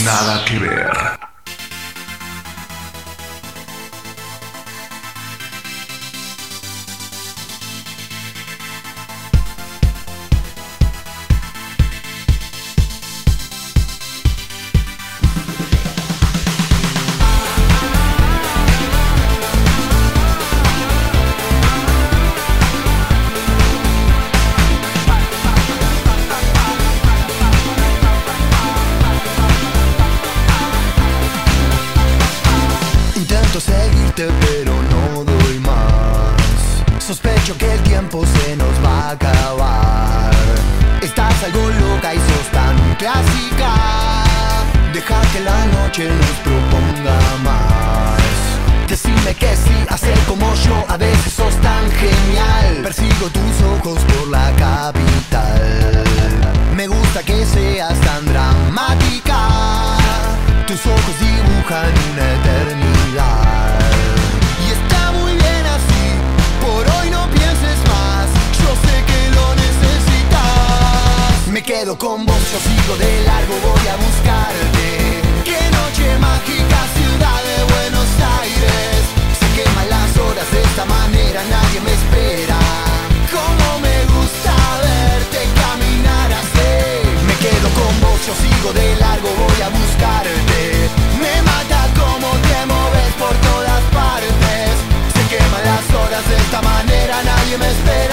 nada 0.04 0.46
que 0.46 0.60
ver. 0.60 1.31
A 50.88 50.98
veces 50.98 51.34
sos 51.34 51.56
tan 51.62 51.90
genial. 51.92 52.82
Persigo 52.84 53.30
tus 53.30 53.62
ojos 53.76 54.00
por 54.12 54.28
la 54.28 54.52
capital. 54.58 56.04
Me 56.76 56.88
gusta 56.88 57.24
que 57.24 57.46
seas 57.46 58.00
tan 58.02 58.26
dramática. 58.26 59.40
Tus 60.68 60.86
ojos 60.86 61.16
dibujan 61.20 61.92
una 62.12 62.26
eternidad. 62.38 63.80
Y 64.66 64.72
está 64.78 65.12
muy 65.14 65.34
bien 65.34 65.66
así. 65.78 66.04
Por 66.62 66.84
hoy 66.96 67.10
no 67.10 67.28
pienses 67.30 67.78
más. 67.92 68.28
Yo 68.62 68.72
sé 68.86 68.96
que 69.10 69.22
lo 69.36 69.56
necesitas. 69.56 71.48
Me 71.48 71.62
quedo 71.64 71.98
con 71.98 72.26
vos, 72.26 72.42
yo 72.52 72.60
sigo 72.60 72.98
de 72.98 73.24
largo 73.24 73.54
Voy 73.64 73.88
a 73.88 73.96
buscarte 73.96 74.81
de 80.50 80.62
esta 80.62 80.86
manera 80.86 81.44
Nadie 81.50 81.82
me 81.82 81.94
espera. 81.94 82.58
Cómo 83.30 83.80
me 83.80 83.98
gusta 84.14 84.54
verte 84.82 85.40
caminar 85.62 86.34
así. 86.34 86.74
Me 87.28 87.36
quedo 87.36 87.70
con 87.78 87.94
vos, 88.02 88.20
yo 88.26 88.34
sigo 88.34 88.74
de 88.74 88.96
largo 88.96 89.30
Voy 89.38 89.62
a 89.62 89.70
buscarte. 89.70 90.62
Me 91.22 91.36
mata 91.44 91.80
cómo 91.94 92.30
te 92.48 92.60
moves 92.66 93.12
por 93.22 93.36
todas 93.50 93.84
partes. 93.94 94.72
Se 95.14 95.24
queman 95.30 95.64
las 95.64 95.86
horas 95.94 96.28
de 96.28 96.36
esta 96.38 96.62
manera 96.62 97.22
Nadie 97.24 97.58
me 97.60 97.70
espera 97.70 98.11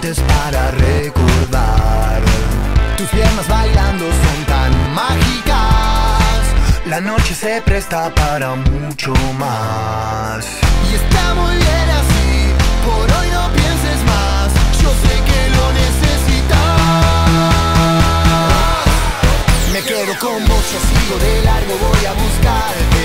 para 0.00 0.70
recordar. 0.70 2.22
Tus 2.96 3.06
piernas 3.10 3.46
bailando 3.46 4.06
son 4.06 4.44
tan 4.46 4.94
mágicas. 4.94 6.40
La 6.86 7.02
noche 7.02 7.34
se 7.34 7.60
presta 7.60 8.10
para 8.14 8.54
mucho 8.54 9.12
más. 9.38 10.46
Y 10.90 10.94
está 10.94 11.34
muy 11.34 11.54
bien 11.54 11.90
así. 12.00 12.48
Por 12.86 13.12
hoy 13.16 13.28
no 13.30 13.52
pienses 13.52 14.00
más. 14.06 14.48
Yo 14.82 14.90
sé 15.04 15.14
que 15.28 15.40
lo 15.56 15.64
necesitas. 15.82 16.80
Me 19.74 19.82
quedo 19.82 20.18
con 20.18 20.40
vos, 20.48 20.64
yo 20.72 20.80
sigo 20.88 21.18
de 21.18 21.42
largo, 21.44 21.74
voy 21.76 22.04
a 22.06 22.12
buscarte. 22.14 23.04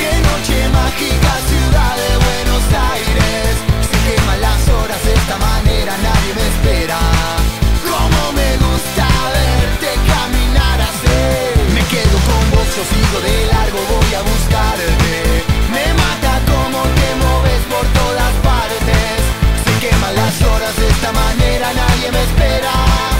Qué 0.00 0.12
noche 0.28 0.68
mágica, 0.80 1.32
ciudad 1.50 1.94
de 2.02 2.10
Buenos 2.26 2.64
Aires. 2.90 3.54
Se 3.88 3.96
queman 4.06 4.40
las 4.40 4.68
de 5.02 5.12
esta 5.12 5.36
manera, 5.38 5.96
nadie 5.98 6.34
me 6.34 6.46
espera. 6.54 6.98
Cómo 7.82 8.32
me 8.32 8.50
gusta 8.58 9.06
verte 9.34 9.90
caminar 10.06 10.80
así. 10.80 11.18
Me 11.74 11.82
quedo 11.92 12.16
con 12.28 12.44
vos, 12.52 12.68
yo 12.76 12.84
sigo 12.92 13.18
de 13.26 13.46
largo, 13.52 13.78
voy 13.90 14.14
a 14.14 14.22
buscarte. 14.22 15.14
Me 15.74 15.86
mata 15.94 16.32
cómo 16.46 16.82
te 16.98 17.08
moves 17.24 17.62
por 17.72 17.84
todas 18.00 18.32
partes. 18.46 19.18
Se 19.64 19.72
queman 19.82 20.14
las 20.14 20.42
horas 20.42 20.76
de 20.76 20.88
esta 20.88 21.10
manera, 21.12 21.72
nadie 21.74 22.12
me 22.12 22.22
espera. 22.22 23.13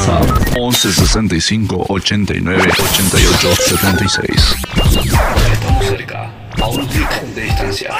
WhatsApp 0.00 0.56
11 0.56 0.92
65 0.92 1.86
89 1.88 2.62
88 2.62 3.54
76. 3.56 4.56
Estamos 5.52 5.86
cerca, 5.86 6.32
a 6.58 6.68
un 6.68 6.86
clic 6.86 7.22
de 7.34 7.42
distancia. 7.42 7.94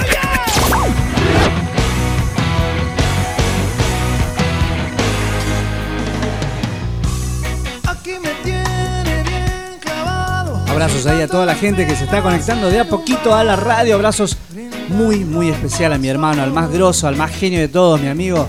Aquí 7.86 8.12
me 8.22 8.30
tiene 8.44 9.22
bien 9.22 9.78
clavado. 9.80 10.56
Abrazos 10.68 11.04
ahí 11.06 11.20
a 11.20 11.28
toda 11.28 11.44
la 11.44 11.54
gente 11.54 11.86
que 11.86 11.94
se 11.96 12.04
está 12.04 12.22
conectando 12.22 12.70
de 12.70 12.80
a 12.80 12.88
poquito 12.88 13.34
a 13.34 13.44
la 13.44 13.56
radio. 13.56 13.96
Abrazos 13.96 14.38
muy, 14.88 15.24
muy 15.24 15.50
especial 15.50 15.92
a 15.92 15.98
mi 15.98 16.08
hermano, 16.08 16.42
al 16.42 16.52
más 16.52 16.70
grosso, 16.70 17.08
al 17.08 17.16
más 17.16 17.30
genio 17.30 17.60
de 17.60 17.68
todos, 17.68 18.00
mi 18.00 18.08
amigo. 18.08 18.48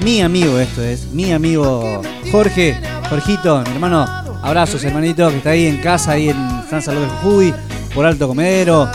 Mi 0.00 0.20
amigo 0.20 0.58
esto 0.58 0.82
es, 0.82 1.06
mi 1.12 1.32
amigo 1.32 2.02
Jorge, 2.34 2.76
Jorgito, 3.08 3.62
mi 3.64 3.74
hermano. 3.74 4.04
Abrazos, 4.42 4.82
hermanito, 4.82 5.30
que 5.30 5.36
está 5.36 5.50
ahí 5.50 5.66
en 5.68 5.76
casa, 5.80 6.10
ahí 6.12 6.30
en 6.30 6.62
San 6.68 6.82
Salvador 6.82 7.08
de 7.08 7.16
Jujuy, 7.18 7.54
por 7.94 8.04
Alto 8.04 8.26
Comedero, 8.26 8.90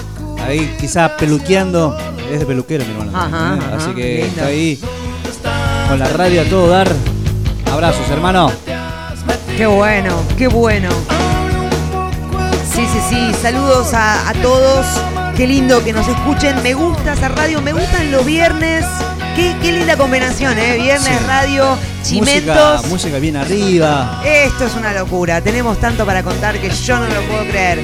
ahí 0.46 0.76
quizás 0.78 1.12
peluqueando. 1.12 1.98
Es 2.30 2.42
de 2.42 2.46
peluquero, 2.46 2.84
mi 2.84 2.92
hermano. 2.92 3.18
Ajá, 3.18 3.56
¿eh? 3.56 3.60
ajá, 3.66 3.76
Así 3.78 3.92
que 3.96 4.16
lindo. 4.16 4.28
está 4.28 4.46
ahí. 4.48 4.78
con 5.88 6.00
la 6.00 6.08
radio 6.10 6.42
a 6.42 6.46
todo 6.50 6.68
dar. 6.68 6.92
Abrazos, 7.72 8.10
hermano. 8.10 8.52
Qué 9.56 9.66
bueno, 9.68 10.22
qué 10.38 10.50
bueno. 10.50 10.90
Sí, 12.76 12.86
sí, 12.92 13.00
sí. 13.10 13.32
Saludos 13.42 13.94
a, 13.94 14.28
a 14.30 14.34
todos. 14.34 14.86
Qué 15.38 15.48
lindo 15.48 15.82
que 15.82 15.94
nos 15.94 16.06
escuchen. 16.10 16.62
Me 16.62 16.74
gusta 16.74 17.14
hacer 17.14 17.34
radio, 17.34 17.62
me 17.62 17.72
gustan 17.72 18.12
los 18.12 18.26
viernes. 18.26 18.84
Qué, 19.38 19.56
qué 19.62 19.72
linda 19.72 19.96
combinación, 19.96 20.58
¿eh? 20.60 20.76
Viernes, 20.78 21.18
Sí. 21.18 21.26
radio, 21.26 21.78
chimentos. 22.04 22.86
música 22.88 23.18
bien 23.20 23.36
arriba. 23.38 24.22
Esto 24.26 24.66
es 24.66 24.76
una 24.76 24.94
locura. 24.94 25.42
Tenemos 25.42 25.80
tanto 25.80 26.06
para 26.06 26.24
contar 26.24 26.58
que 26.60 26.70
yo 26.70 26.98
no 27.00 27.06
lo 27.08 27.22
puedo 27.24 27.44
creer. 27.50 27.80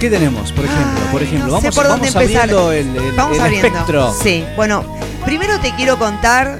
¿Qué 0.00 0.10
tenemos, 0.10 0.50
por 0.52 0.64
ejemplo? 0.64 1.00
Ay, 1.04 1.08
por 1.12 1.22
ejemplo, 1.22 1.46
no 1.46 1.52
vamos, 1.54 1.62
sé 1.62 1.72
por 1.80 1.86
dónde 1.88 2.10
vamos 2.10 2.16
abriendo 2.16 2.72
el, 2.72 2.96
el- 2.96 3.12
Vamos 3.12 3.36
el 3.36 3.42
abriendo. 3.42 3.68
espectro. 3.68 4.14
Sí, 4.20 4.44
bueno, 4.56 4.84
primero 5.24 5.58
te 5.60 5.72
quiero 5.76 5.98
contar. 5.98 6.58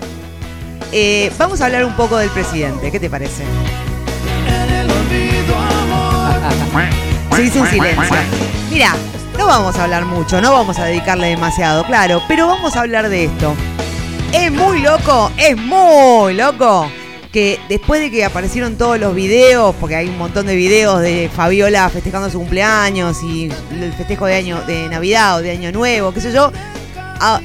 eh, 0.93 1.33
vamos 1.39 1.61
a 1.61 1.65
hablar 1.67 1.85
un 1.85 1.95
poco 1.95 2.19
del 2.19 2.31
presidente. 2.31 2.91
¿Qué 2.93 3.01
te 3.01 3.11
parece? 3.11 3.43
Se 7.35 7.43
hizo 7.45 7.61
un 7.61 7.67
silencio. 7.69 8.17
Mira, 8.71 8.95
no 9.39 9.47
vamos 9.47 9.77
a 9.77 9.85
hablar 9.85 10.05
mucho, 10.05 10.41
no 10.41 10.53
vamos 10.53 10.79
a 10.79 10.85
dedicarle 10.85 11.29
demasiado, 11.29 11.85
claro, 11.85 12.23
pero 12.29 12.47
vamos 12.47 12.77
a 12.77 12.81
hablar 12.81 13.09
de 13.09 13.25
esto. 13.25 13.55
Es 14.33 14.51
muy 14.51 14.81
loco, 14.81 15.31
es 15.37 15.57
muy 15.57 16.35
loco 16.35 16.91
que 17.33 17.59
después 17.69 18.01
de 18.01 18.11
que 18.11 18.25
aparecieron 18.25 18.77
todos 18.77 18.99
los 18.99 19.15
videos, 19.15 19.75
porque 19.81 19.97
hay 19.97 20.09
un 20.09 20.19
montón 20.19 20.47
de 20.47 20.55
videos 20.55 21.01
de 21.01 21.31
Fabiola 21.35 21.89
festejando 21.89 22.29
su 22.31 22.39
cumpleaños 22.39 23.23
y 23.23 23.51
el 23.73 23.93
festejo 23.95 24.27
de 24.27 24.35
año 24.35 24.61
de 24.67 24.89
Navidad 24.89 25.37
o 25.37 25.43
de 25.43 25.51
Año 25.53 25.73
Nuevo, 25.73 26.13
qué 26.13 26.21
sé 26.21 26.33
yo, 26.33 26.53
a- 27.21 27.41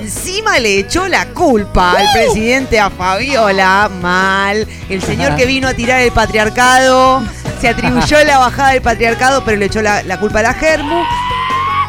encima 0.00 0.58
le 0.58 0.78
echó 0.78 1.08
la 1.08 1.26
culpa 1.26 1.92
al 1.98 2.06
presidente 2.14 2.78
a 2.80 2.88
Fabiola, 2.88 3.90
mal, 4.00 4.66
el 4.88 5.02
señor 5.02 5.36
que 5.36 5.44
vino 5.44 5.68
a 5.68 5.74
tirar 5.74 6.00
el 6.00 6.12
patriarcado, 6.12 7.22
se 7.60 7.68
atribuyó 7.68 8.22
la 8.24 8.38
bajada 8.38 8.70
del 8.70 8.82
patriarcado, 8.82 9.44
pero 9.44 9.58
le 9.58 9.66
echó 9.66 9.82
la, 9.82 10.02
la 10.04 10.18
culpa 10.18 10.38
a 10.38 10.42
la 10.42 10.54
Germu. 10.54 11.02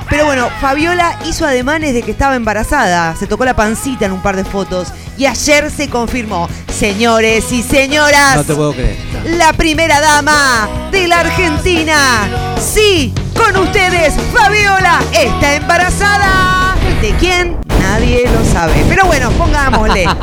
Pero 0.09 0.25
bueno, 0.25 0.49
Fabiola 0.61 1.17
hizo 1.25 1.45
ademanes 1.45 1.93
de 1.93 2.01
que 2.03 2.11
estaba 2.11 2.35
embarazada, 2.35 3.15
se 3.15 3.25
tocó 3.27 3.45
la 3.45 3.55
pancita 3.55 4.05
en 4.05 4.11
un 4.11 4.21
par 4.21 4.35
de 4.35 4.43
fotos 4.45 4.89
y 5.17 5.25
ayer 5.25 5.71
se 5.71 5.89
confirmó. 5.89 6.47
Señores 6.71 7.51
y 7.51 7.63
señoras, 7.63 8.35
No 8.35 8.43
te 8.43 8.53
puedo 8.55 8.73
creer. 8.73 8.95
la 9.25 9.53
primera 9.53 9.99
dama 10.01 10.67
de 10.91 11.07
la 11.07 11.19
Argentina. 11.21 12.27
Sí, 12.59 13.13
con 13.35 13.55
ustedes, 13.57 14.13
Fabiola 14.35 14.99
está 15.13 15.55
embarazada. 15.55 16.75
¿De 17.01 17.11
quién? 17.19 17.57
Nadie 17.81 18.29
lo 18.29 18.43
sabe. 18.53 18.73
Pero 18.89 19.05
bueno, 19.05 19.29
pongámosle. 19.31 20.03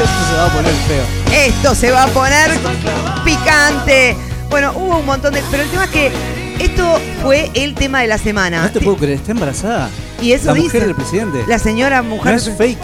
Esto 0.00 0.24
se 0.30 0.36
va 0.36 0.46
a 0.46 0.48
poner 0.52 0.72
feo. 0.88 1.04
Esto 1.32 1.74
se 1.74 1.90
va 1.90 2.02
a 2.04 2.06
poner 2.08 2.50
picante. 3.24 4.16
Bueno, 4.48 4.72
hubo 4.74 4.98
un 4.98 5.06
montón 5.06 5.34
de... 5.34 5.42
Pero 5.50 5.62
el 5.62 5.68
tema 5.70 5.84
es 5.84 5.90
que 5.90 6.12
esto 6.60 6.98
fue 7.22 7.50
el 7.54 7.74
tema 7.74 8.00
de 8.00 8.06
la 8.06 8.18
semana. 8.18 8.62
No 8.62 8.70
te 8.70 8.80
puedo 8.80 8.96
creer, 8.96 9.18
¿está 9.18 9.32
embarazada? 9.32 9.90
Y 10.20 10.32
eso 10.32 10.46
la 10.46 10.54
dice. 10.54 10.66
mujer 10.66 10.86
del 10.86 10.94
presidente. 10.94 11.44
La 11.46 11.58
señora 11.58 12.02
no 12.02 12.10
mujer... 12.10 12.34
es 12.34 12.50
fake. 12.56 12.78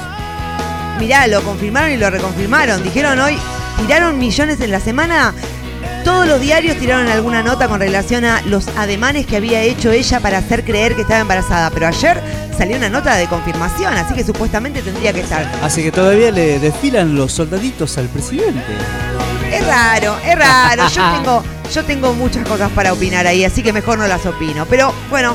Mirá, 0.99 1.27
lo 1.27 1.43
confirmaron 1.43 1.91
y 1.91 1.97
lo 1.99 2.09
reconfirmaron. 2.09 2.83
Dijeron 2.83 3.19
hoy, 3.21 3.37
tiraron 3.83 4.19
millones 4.19 4.61
en 4.61 4.71
la 4.71 4.81
semana. 4.81 5.35
Todos 6.07 6.25
los 6.29 6.41
diarios 6.41 6.77
tiraron 6.77 7.09
alguna 7.09 7.43
nota 7.43 7.67
con 7.67 7.81
relación 7.81 8.25
a 8.25 8.41
los 8.43 8.69
ademanes 8.77 9.27
que 9.27 9.39
había 9.39 9.63
hecho 9.63 9.91
ella 9.91 10.21
para 10.21 10.39
hacer 10.39 10.65
creer 10.65 10.95
que 10.95 11.01
estaba 11.01 11.19
embarazada. 11.19 11.69
Pero 11.71 11.89
ayer 11.89 12.23
salió 12.57 12.77
una 12.77 12.89
nota 12.89 13.17
de 13.17 13.27
confirmación, 13.27 13.93
así 13.93 14.15
que 14.15 14.23
supuestamente 14.23 14.83
tendría 14.83 15.13
que 15.13 15.23
estar. 15.23 15.45
Así 15.65 15.83
que 15.83 15.91
todavía 15.91 16.31
le 16.31 16.61
desfilan 16.61 17.17
los 17.17 17.33
soldaditos 17.33 17.99
al 17.99 18.07
presidente. 18.07 18.63
Es 19.53 19.67
raro, 19.67 20.17
es 20.25 20.39
raro. 20.39 20.85
Yo 20.95 21.13
tengo, 21.17 21.45
yo 21.75 21.85
tengo 21.85 22.13
muchas 22.13 22.47
cosas 22.47 22.71
para 22.71 22.93
opinar 22.93 23.27
ahí, 23.27 23.45
así 23.45 23.65
que 23.65 23.73
mejor 23.73 23.99
no 23.99 24.07
las 24.07 24.25
opino. 24.27 24.65
Pero 24.67 24.95
bueno, 25.11 25.35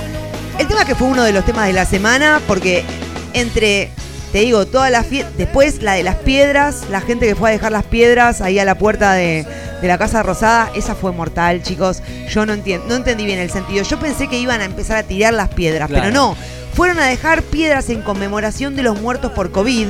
el 0.58 0.70
tema 0.70 0.86
que 0.86 0.96
fue 0.96 1.10
uno 1.10 1.24
de 1.24 1.34
los 1.34 1.44
temas 1.44 1.68
de 1.68 1.74
la 1.74 1.86
semana, 1.86 2.40
porque 2.48 2.86
entre, 3.34 3.92
te 4.32 4.40
digo, 4.40 4.66
todas 4.66 4.90
las 4.92 5.06
fiestas, 5.08 5.36
después 5.38 5.82
la 5.82 5.94
de 5.94 6.04
las 6.04 6.16
piedras, 6.16 6.84
la 6.90 7.02
gente 7.02 7.28
que 7.28 7.36
fue 7.36 7.50
a 7.50 7.54
dejar 7.54 7.72
las 7.72 7.84
piedras 7.84 8.40
ahí 8.42 8.60
a 8.60 8.66
la 8.66 8.76
puerta 8.76 9.14
de, 9.14 9.46
de 9.82 9.88
la 9.88 9.98
Casa 9.98 10.24
Rosada, 10.24 10.72
esa 10.76 10.96
fue 10.96 11.12
mortal, 11.12 11.62
chicos. 11.64 12.02
Yo 12.30 12.46
no, 12.46 12.54
entiendo, 12.54 12.86
no 12.88 12.96
entendí 12.96 13.26
bien 13.26 13.40
el 13.40 13.50
sentido. 13.52 13.84
Yo 13.84 14.00
pensé 14.00 14.28
que 14.28 14.38
iban 14.40 14.62
a 14.62 14.66
empezar 14.66 14.98
a 14.98 15.04
tirar 15.04 15.34
las 15.34 15.50
piedras, 15.50 15.90
Claro. 15.90 16.04
pero 16.06 16.14
no. 16.16 16.36
Fueron 16.74 17.00
a 17.00 17.08
dejar 17.08 17.42
piedras 17.44 17.90
en 17.90 18.02
conmemoración 18.02 18.76
de 18.78 18.84
los 18.84 19.02
muertos 19.02 19.34
por 19.34 19.52
COVID. 19.52 19.88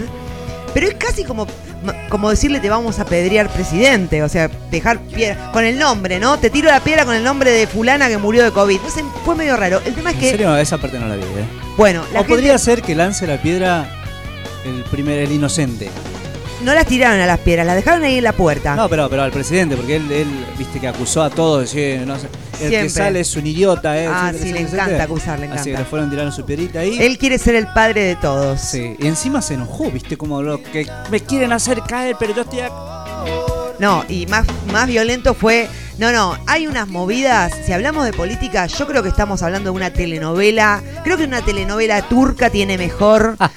Pero 0.73 0.87
es 0.87 0.95
casi 0.95 1.23
como, 1.25 1.45
como 2.09 2.29
decirle 2.29 2.59
te 2.61 2.69
vamos 2.69 2.97
a 2.99 3.05
pedrear 3.05 3.49
presidente. 3.49 4.23
O 4.23 4.29
sea, 4.29 4.49
dejar 4.71 4.99
piedra 5.01 5.51
con 5.51 5.65
el 5.65 5.77
nombre, 5.77 6.19
¿no? 6.19 6.39
Te 6.39 6.49
tiro 6.49 6.71
la 6.71 6.79
piedra 6.79 7.05
con 7.05 7.13
el 7.13 7.23
nombre 7.23 7.51
de 7.51 7.67
fulana 7.67 8.07
que 8.07 8.17
murió 8.17 8.43
de 8.43 8.51
COVID. 8.51 8.79
No 8.81 8.89
sé, 8.89 9.03
fue 9.23 9.35
medio 9.35 9.55
raro. 9.57 9.81
El 9.85 9.93
tema 9.93 10.09
es 10.09 10.15
En 10.15 10.21
que, 10.21 10.31
serio, 10.31 10.57
esa 10.57 10.79
parte 10.79 10.97
no 10.97 11.07
la 11.07 11.15
vi, 11.17 11.21
¿eh? 11.23 11.45
bueno, 11.77 12.01
la 12.13 12.21
o 12.21 12.23
gente 12.23 12.29
podría 12.33 12.57
ser 12.57 12.81
que 12.81 12.95
lance 12.95 13.27
la 13.27 13.39
piedra 13.41 14.00
el 14.65 14.83
primer, 14.85 15.19
el 15.19 15.31
inocente. 15.31 15.89
no 16.63 16.73
las 16.73 16.85
tiraron 16.85 17.19
a 17.19 17.25
las 17.25 17.39
piedras, 17.39 17.65
las 17.65 17.75
dejaron 17.75 18.03
ahí 18.03 18.17
en 18.17 18.23
la 18.23 18.33
puerta. 18.33 18.75
No, 18.75 18.87
pero, 18.89 19.09
pero 19.09 19.23
al 19.23 19.31
presidente, 19.31 19.75
porque 19.75 19.95
él, 19.95 20.11
él, 20.11 20.27
viste 20.57 20.79
que 20.79 20.87
acusó 20.87 21.23
a 21.23 21.29
todos, 21.29 21.61
decía, 21.61 22.05
no 22.05 22.17
sé, 22.19 22.27
el 22.53 22.57
Siempre. 22.69 22.81
que 22.83 22.89
sale 22.89 23.19
es 23.21 23.35
un 23.35 23.47
idiota, 23.47 23.99
¿eh? 23.99 24.07
Ah, 24.07 24.31
sí, 24.31 24.53
le 24.53 24.59
encanta 24.59 24.75
inocente. 24.83 25.01
acusar, 25.01 25.39
le 25.39 25.45
Así 25.47 25.53
que 25.55 25.59
encanta. 25.71 25.79
le 25.79 25.85
fueron 25.85 26.09
tirando 26.11 26.31
su 26.31 26.45
piedrita 26.45 26.79
ahí. 26.79 26.97
Él 27.01 27.17
quiere 27.17 27.39
ser 27.39 27.55
el 27.55 27.67
padre 27.67 28.03
de 28.03 28.15
todos. 28.15 28.61
Sí, 28.61 28.95
y 28.99 29.07
encima 29.07 29.41
se 29.41 29.55
enojó, 29.55 29.89
viste, 29.89 30.15
como 30.17 30.41
lo 30.43 30.61
que 30.61 30.87
me 31.09 31.19
quieren 31.21 31.51
hacer 31.51 31.81
caer, 31.81 32.15
pero 32.19 32.35
yo 32.35 32.43
estoy 32.43 32.59
acá. 32.59 32.75
No, 33.79 34.05
y 34.07 34.27
más, 34.27 34.45
más 34.71 34.87
violento 34.87 35.33
fue. 35.33 35.67
No, 36.01 36.11
no, 36.11 36.35
hay 36.47 36.65
unas 36.65 36.87
movidas. 36.87 37.53
Si 37.63 37.73
hablamos 37.73 38.05
de 38.05 38.11
política, 38.11 38.65
yo 38.65 38.87
creo 38.87 39.03
que 39.03 39.09
estamos 39.09 39.43
hablando 39.43 39.69
de 39.69 39.75
una 39.75 39.93
telenovela. 39.93 40.81
Creo 41.03 41.15
que 41.15 41.25
una 41.25 41.43
telenovela 41.43 42.01
turca 42.09 42.49
tiene 42.49 42.79
mejor. 42.79 43.37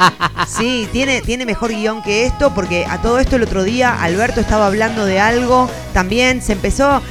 Sí, 0.47 0.87
tiene, 0.93 1.23
tiene 1.23 1.47
mejor 1.47 1.71
guion 1.71 2.03
que 2.03 2.27
esto, 2.27 2.55
porque 2.55 2.85
a 2.85 3.01
todo 3.01 3.19
esto 3.19 3.37
el 3.37 3.45
otro 3.45 3.65
día 3.65 4.03
Alberto 4.03 4.41
estaba 4.41 4.67
hablando 4.67 5.07
de 5.07 5.19
algo. 5.19 5.71
También 5.95 6.43
se 6.43 6.53
empezó 6.53 6.87
a 6.91 7.03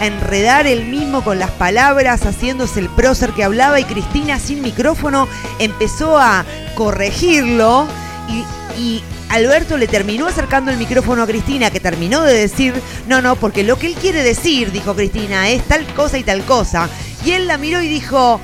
enredar 0.00 0.66
él 0.66 0.86
mismo 0.86 1.22
con 1.22 1.38
las 1.38 1.52
palabras, 1.52 2.26
haciéndose 2.26 2.80
el 2.80 2.88
prócer 2.88 3.30
que 3.30 3.44
hablaba, 3.44 3.78
y 3.78 3.84
Cristina 3.84 4.40
sin 4.40 4.60
micrófono 4.60 5.28
empezó 5.60 6.18
a 6.18 6.44
corregirlo. 6.74 7.86
Y, 8.28 8.44
y 8.76 9.04
Alberto 9.30 9.76
le 9.78 9.86
terminó 9.88 10.26
acercando 10.26 10.70
el 10.70 10.76
micrófono 10.76 11.22
a 11.22 11.26
Cristina, 11.26 11.70
que 11.70 11.80
terminó 11.80 12.22
de 12.22 12.34
decir, 12.34 12.74
no, 13.06 13.22
no, 13.22 13.36
porque 13.36 13.62
lo 13.62 13.78
que 13.78 13.86
él 13.86 13.94
quiere 13.94 14.22
decir, 14.22 14.72
dijo 14.72 14.94
Cristina, 14.94 15.48
es 15.48 15.62
tal 15.68 15.86
cosa 15.94 16.18
y 16.18 16.24
tal 16.24 16.42
cosa. 16.44 16.88
Y 17.24 17.30
él 17.32 17.46
la 17.46 17.56
miró 17.58 17.80
y 17.80 17.88
dijo, 17.88 18.40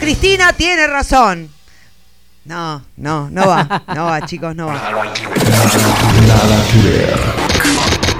Cristina 0.00 0.52
tiene 0.52 0.86
razón. 0.86 1.48
No, 2.44 2.82
no, 2.96 3.28
no 3.30 3.46
va, 3.46 3.82
no 3.94 4.04
va, 4.06 4.24
chicos, 4.26 4.54
no 4.54 4.66
va. 4.66 4.74
Nada 4.74 6.64
que 6.70 6.78
ver. 6.88 7.14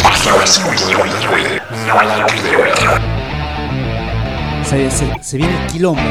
Hasta 0.04 0.36
las 0.36 0.50
5 0.54 0.70
de 0.70 0.94
la 0.94 1.20
tarde. 1.20 1.62
Nada 1.86 2.26
que 2.26 2.56
ver. 2.56 2.74
Se, 4.64 4.90
se- 4.90 5.22
se 5.22 5.36
viene 5.36 5.60
el 5.64 5.66
quilombo. 5.72 6.02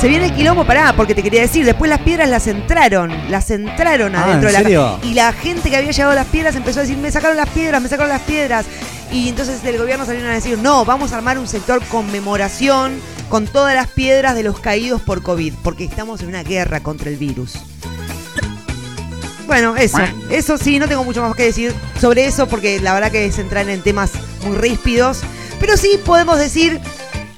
Se 0.00 0.06
viene 0.06 0.26
el 0.26 0.32
quilombo, 0.32 0.64
pará, 0.64 0.92
porque 0.94 1.12
te 1.12 1.24
quería 1.24 1.40
decir, 1.40 1.64
después 1.64 1.88
las 1.88 1.98
piedras 2.00 2.28
las 2.28 2.46
entraron, 2.46 3.12
las 3.30 3.50
entraron 3.50 4.14
Ah, 4.14 4.24
adentro 4.24 4.48
¿en 4.48 4.54
de 4.54 4.58
la 4.60 4.62
serio? 4.62 5.00
Y 5.02 5.14
la 5.14 5.32
gente 5.32 5.70
que 5.70 5.76
había 5.76 5.90
llevado 5.90 6.14
las 6.14 6.26
piedras 6.28 6.54
empezó 6.54 6.78
a 6.78 6.82
decir, 6.82 6.96
me 6.96 7.10
sacaron 7.10 7.36
las 7.36 7.48
piedras, 7.48 7.82
me 7.82 7.88
sacaron 7.88 8.10
las 8.10 8.22
piedras. 8.22 8.66
Y 9.10 9.28
entonces 9.28 9.60
del 9.64 9.76
gobierno 9.76 10.06
salieron 10.06 10.30
a 10.30 10.34
decir, 10.34 10.56
no, 10.58 10.84
vamos 10.84 11.12
a 11.12 11.16
armar 11.16 11.36
un 11.36 11.48
sector 11.48 11.82
conmemoración 11.86 13.00
con 13.28 13.48
todas 13.48 13.74
las 13.74 13.88
piedras 13.88 14.36
de 14.36 14.44
los 14.44 14.60
caídos 14.60 15.02
por 15.02 15.20
COVID, 15.20 15.54
porque 15.64 15.84
estamos 15.84 16.20
en 16.22 16.28
una 16.28 16.44
guerra 16.44 16.78
contra 16.80 17.10
el 17.10 17.16
virus. 17.16 17.54
Bueno, 19.48 19.76
eso, 19.76 19.98
eso 20.30 20.58
sí, 20.58 20.78
no 20.78 20.86
tengo 20.86 21.02
mucho 21.02 21.22
más 21.22 21.34
que 21.34 21.42
decir 21.42 21.74
sobre 22.00 22.26
eso, 22.26 22.46
porque 22.46 22.78
la 22.80 22.94
verdad 22.94 23.10
que 23.10 23.26
es 23.26 23.38
entrar 23.40 23.68
en 23.68 23.82
temas 23.82 24.12
muy 24.46 24.56
ríspidos. 24.56 25.22
Pero 25.58 25.76
sí 25.76 25.98
podemos 26.04 26.38
decir 26.38 26.80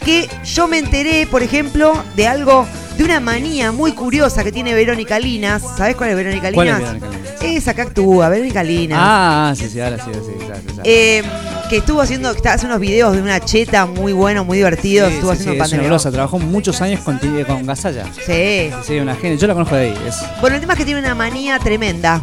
que 0.01 0.29
yo 0.45 0.69
me 0.69 0.79
enteré, 0.79 1.27
por 1.27 1.43
ejemplo, 1.43 1.93
de 2.17 2.27
algo, 2.27 2.67
de 2.97 3.05
una 3.05 3.21
manía 3.21 3.73
muy 3.73 3.93
curiosa 3.93 4.43
que 4.45 4.53
tiene 4.53 4.75
Verónica 4.75 5.19
Linas. 5.19 5.63
¿Sabés 5.77 5.97
cuál 5.97 6.11
es 6.11 6.17
Verónica 6.17 6.51
¿Cuál 6.53 6.69
es 6.69 6.75
Linas? 6.75 6.93
Verónica 6.95 7.19
Linas? 7.19 7.31
Esa 7.43 7.75
que 7.75 7.83
actúa, 7.83 8.29
Verónica 8.29 8.63
Linas. 8.63 8.99
Ah, 9.01 9.55
sí, 9.57 9.69
sí, 9.69 9.81
ahora 9.81 9.97
sí, 9.97 10.11
sí, 10.13 10.31
exacto, 10.33 10.61
exacto. 10.71 10.83
Eh, 10.85 11.23
que 11.71 11.77
estuvo 11.79 12.01
haciendo, 12.01 12.35
que 12.35 12.49
hace 12.49 12.67
unos 12.67 12.81
videos 12.81 13.15
de 13.15 13.23
una 13.23 13.41
cheta 13.41 13.87
muy 13.87 14.13
bueno, 14.13 14.45
muy 14.45 14.59
divertido. 14.59 15.09
Sí, 15.09 15.15
estuvo 15.15 15.31
sí, 15.31 15.35
haciendo 15.35 15.53
sí, 15.53 15.57
es 15.57 15.63
pandemia. 15.63 15.87
grosa, 15.87 16.11
trabajó 16.11 16.39
muchos 16.39 16.81
años 16.81 17.01
con, 17.01 17.19
con 17.47 17.67
Gasalla. 17.67 18.05
Sí. 18.27 18.71
Sí, 18.87 18.99
una 18.99 19.15
genia. 19.15 19.37
Yo 19.39 19.47
la 19.47 19.55
conozco 19.55 19.77
de 19.77 19.83
ahí. 19.83 19.95
Es, 20.07 20.17
Bueno, 20.41 20.57
el 20.57 20.61
tema 20.61 20.73
es 20.75 20.79
que 20.79 20.85
tiene 20.85 21.01
una 21.01 21.15
manía 21.15 21.59
tremenda. 21.59 22.23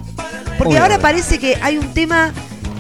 Porque 0.58 0.74
Uy, 0.74 0.78
ahora 0.80 1.00
parece 1.00 1.40
que 1.40 1.58
hay 1.62 1.78
un 1.78 1.94
tema 1.94 2.32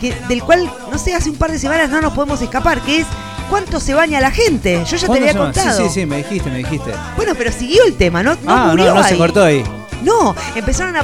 que, 0.01 0.13
del 0.27 0.43
cual, 0.43 0.69
no 0.91 0.97
sé, 0.97 1.13
hace 1.13 1.29
un 1.29 1.37
par 1.37 1.51
de 1.51 1.59
semanas 1.59 1.89
no 1.89 2.01
nos 2.01 2.13
podemos 2.13 2.41
escapar, 2.41 2.81
que 2.81 2.99
es 2.99 3.07
cuánto 3.49 3.79
se 3.79 3.93
baña 3.93 4.19
la 4.19 4.31
gente. 4.31 4.83
Yo 4.85 4.97
ya 4.97 4.99
te 5.01 5.07
¿Cuándo 5.07 5.27
había 5.29 5.37
contado. 5.37 5.77
Sí, 5.77 5.83
sí, 5.87 6.01
sí, 6.01 6.05
me 6.05 6.17
dijiste, 6.17 6.49
me 6.49 6.57
dijiste. 6.59 6.91
Bueno, 7.15 7.33
pero 7.37 7.51
siguió 7.51 7.83
el 7.85 7.95
tema, 7.95 8.23
¿no? 8.23 8.35
No 8.35 8.39
ah, 8.47 8.67
murió 8.71 8.87
no, 8.87 8.95
no 8.95 9.03
ahí. 9.03 9.09
se 9.09 9.17
cortó 9.17 9.43
ahí. 9.43 9.63
No, 10.03 10.35
empezaron 10.55 10.95
a 10.95 11.03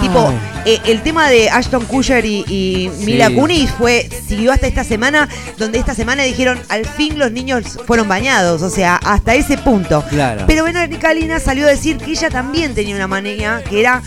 tipo 0.00 0.34
eh, 0.64 0.80
el 0.86 1.02
tema 1.02 1.28
de 1.30 1.48
Ashton 1.48 1.84
Kutcher 1.84 2.24
y, 2.24 2.44
y 2.48 2.90
Mila 3.04 3.28
Sí. 3.28 3.34
Kunis 3.36 3.70
fue 3.70 4.08
siguió 4.26 4.52
hasta 4.52 4.66
esta 4.66 4.82
semana, 4.82 5.28
donde 5.58 5.78
esta 5.78 5.94
semana 5.94 6.24
dijeron 6.24 6.60
al 6.68 6.84
fin 6.84 7.18
los 7.18 7.30
niños 7.30 7.78
fueron 7.86 8.08
bañados, 8.08 8.62
o 8.62 8.68
sea, 8.68 8.96
hasta 8.96 9.34
ese 9.34 9.58
punto. 9.58 10.04
Claro. 10.10 10.44
Pero 10.48 10.64
Verónica 10.64 11.14
Lina 11.14 11.38
salió 11.38 11.66
a 11.66 11.70
decir 11.70 11.98
que 11.98 12.10
ella 12.10 12.30
también 12.30 12.74
tenía 12.74 12.96
una 12.96 13.06
manía 13.06 13.62
que 13.62 13.78
era 13.80 14.02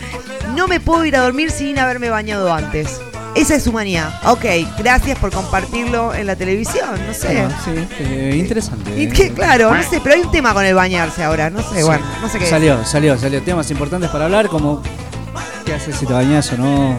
no 0.56 0.68
me 0.68 0.80
puedo 0.80 1.06
ir 1.06 1.16
a 1.16 1.22
dormir 1.22 1.50
sin 1.50 1.80
haberme 1.80 2.10
bañado 2.10 2.54
antes. 2.54 3.00
Esa 3.36 3.56
es 3.56 3.64
su 3.64 3.74
manía. 3.74 4.18
Ok, 4.26 4.46
gracias 4.78 5.20
por 5.20 5.30
compartirlo 5.32 6.14
en 6.14 6.26
la 6.28 6.36
televisión, 6.38 6.90
no 7.06 7.14
sé. 7.14 7.28
Bueno, 7.28 7.50
sí, 7.66 7.72
eh, 8.00 8.36
interesante. 8.40 8.98
Y 9.00 9.10
que, 9.10 9.32
claro, 9.34 9.74
no 9.76 9.84
sé, 9.84 10.00
pero 10.02 10.16
hay 10.16 10.22
un 10.22 10.32
tema 10.32 10.54
con 10.54 10.64
el 10.64 10.74
bañarse 10.74 11.22
ahora, 11.24 11.50
no 11.50 11.62
sé, 11.62 11.78
Sí. 11.80 11.84
bueno, 11.84 12.06
no 12.22 12.30
sé 12.30 12.40
qué. 12.40 12.46
Salió, 12.50 12.86
salió, 12.86 13.18
salió. 13.18 13.42
Temas 13.42 13.70
importantes 13.72 14.10
para 14.10 14.26
hablar, 14.26 14.48
como 14.48 14.82
qué 15.66 15.74
haces 15.74 15.98
si 15.98 16.06
te 16.06 16.14
bañas 16.14 16.50
o 16.54 16.58
no. 16.58 16.98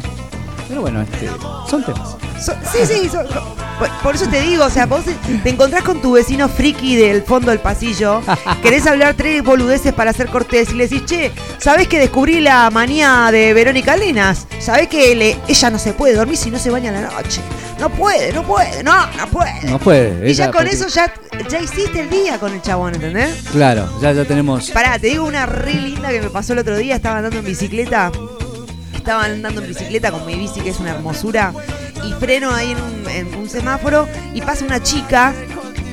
Pero 0.68 0.82
bueno, 0.82 1.00
este, 1.00 1.30
son 1.70 1.82
temas. 1.84 2.16
So- 2.44 2.54
sí, 2.70 2.78
sí, 2.86 3.08
so- 3.08 3.26
so- 3.32 3.55
por, 3.78 3.88
por 4.02 4.14
eso 4.14 4.26
te 4.28 4.40
digo, 4.40 4.64
o 4.64 4.70
sea, 4.70 4.86
vos 4.86 5.04
te 5.42 5.48
encontrás 5.50 5.82
con 5.82 6.00
tu 6.00 6.12
vecino 6.12 6.48
friki 6.48 6.96
del 6.96 7.22
fondo 7.22 7.50
del 7.50 7.60
pasillo, 7.60 8.22
querés 8.62 8.86
hablar 8.86 9.14
tres 9.14 9.42
boludeces 9.42 9.92
para 9.92 10.10
hacer 10.10 10.28
cortés 10.28 10.70
y 10.70 10.74
le 10.74 10.88
decís, 10.88 11.04
che, 11.04 11.32
¿sabés 11.58 11.88
que 11.88 11.98
descubrí 11.98 12.40
la 12.40 12.70
manía 12.70 13.28
de 13.30 13.52
Verónica 13.54 13.96
Linas? 13.96 14.46
¿Sabés 14.58 14.88
que 14.88 15.14
le- 15.14 15.36
ella 15.48 15.70
no 15.70 15.78
se 15.78 15.92
puede 15.92 16.14
dormir 16.14 16.36
si 16.36 16.50
no 16.50 16.58
se 16.58 16.70
baña 16.70 16.90
la 16.92 17.02
noche? 17.02 17.40
No 17.78 17.90
puede, 17.90 18.32
no 18.32 18.42
puede, 18.42 18.82
no, 18.82 19.06
no 19.18 19.26
puede. 19.26 19.64
No 19.64 19.78
puede. 19.78 20.30
y 20.30 20.32
ya 20.34 20.50
con 20.50 20.66
eso 20.66 20.88
ya, 20.88 21.12
ya 21.50 21.60
hiciste 21.60 22.00
el 22.00 22.08
día 22.08 22.38
con 22.40 22.52
el 22.52 22.62
chabón, 22.62 22.94
¿entendés? 22.94 23.34
Claro, 23.52 23.86
ya, 24.00 24.12
ya 24.12 24.24
tenemos. 24.24 24.70
Pará, 24.70 24.98
te 24.98 25.08
digo 25.08 25.24
una 25.26 25.44
re 25.44 25.74
linda 25.74 26.08
que 26.10 26.22
me 26.22 26.30
pasó 26.30 26.54
el 26.54 26.60
otro 26.60 26.76
día. 26.78 26.96
Estaba 26.96 27.18
andando 27.18 27.38
en 27.40 27.44
bicicleta. 27.44 28.10
Estaba 28.94 29.24
andando 29.24 29.60
en 29.60 29.68
bicicleta 29.68 30.10
con 30.10 30.24
mi 30.24 30.34
bici, 30.36 30.60
que 30.62 30.70
es 30.70 30.80
una 30.80 30.92
hermosura. 30.92 31.52
Y 32.04 32.12
freno 32.14 32.54
ahí 32.54 32.72
en 32.72 32.80
un, 32.80 33.08
en 33.08 33.34
un 33.34 33.48
semáforo. 33.48 34.08
Y 34.34 34.40
pasa 34.42 34.64
una 34.64 34.82
chica, 34.82 35.34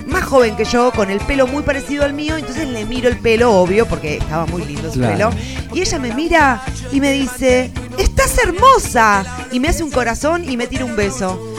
más 0.07 0.23
joven 0.23 0.55
que 0.55 0.65
yo, 0.65 0.91
con 0.91 1.09
el 1.09 1.19
pelo 1.19 1.47
muy 1.47 1.63
parecido 1.63 2.03
al 2.03 2.13
mío. 2.13 2.37
Entonces 2.37 2.67
le 2.67 2.85
miro 2.85 3.09
el 3.09 3.17
pelo, 3.17 3.51
obvio, 3.53 3.85
porque 3.87 4.17
estaba 4.17 4.45
muy 4.45 4.63
lindo 4.65 4.91
su 4.91 4.99
Claro. 4.99 5.29
pelo. 5.31 5.41
Y 5.73 5.81
ella 5.81 5.99
me 5.99 6.13
mira 6.13 6.61
y 6.91 6.99
me 6.99 7.11
dice: 7.11 7.71
¡Estás 7.97 8.37
hermosa! 8.43 9.25
Y 9.51 9.59
me 9.59 9.69
hace 9.69 9.83
un 9.83 9.91
corazón 9.91 10.47
y 10.49 10.57
me 10.57 10.67
tira 10.67 10.85
un 10.85 10.95
beso. 10.95 11.49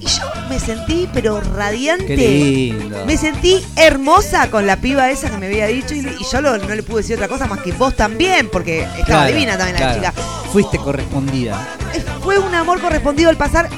Y 0.00 0.06
yo 0.06 0.22
me 0.48 0.58
sentí, 0.58 1.08
pero 1.12 1.40
radiante. 1.42 2.06
Qué 2.06 2.16
lindo. 2.16 3.04
Me 3.04 3.18
sentí 3.18 3.62
hermosa 3.76 4.50
con 4.50 4.66
la 4.66 4.76
piba 4.78 5.10
esa 5.10 5.28
que 5.30 5.36
me 5.36 5.46
había 5.46 5.66
dicho 5.66 5.94
y, 5.94 5.98
y 5.98 6.24
yo 6.32 6.40
lo- 6.40 6.56
no 6.56 6.74
le 6.74 6.82
pude 6.82 7.02
decir 7.02 7.16
otra 7.16 7.28
cosa 7.28 7.46
más 7.46 7.60
que 7.60 7.72
vos 7.72 7.94
también, 7.94 8.48
porque 8.50 8.80
estaba 8.80 9.04
Claro, 9.04 9.26
divina 9.32 9.58
también 9.58 9.78
la 9.78 9.94
chica. 9.94 10.12
Fuiste 10.52 10.78
correspondida. 10.78 11.76
Eh, 11.94 12.02
Fue 12.22 12.38
un 12.38 12.54
amor 12.54 12.80
correspondido 12.80 13.28
al 13.28 13.36
pasar 13.36 13.68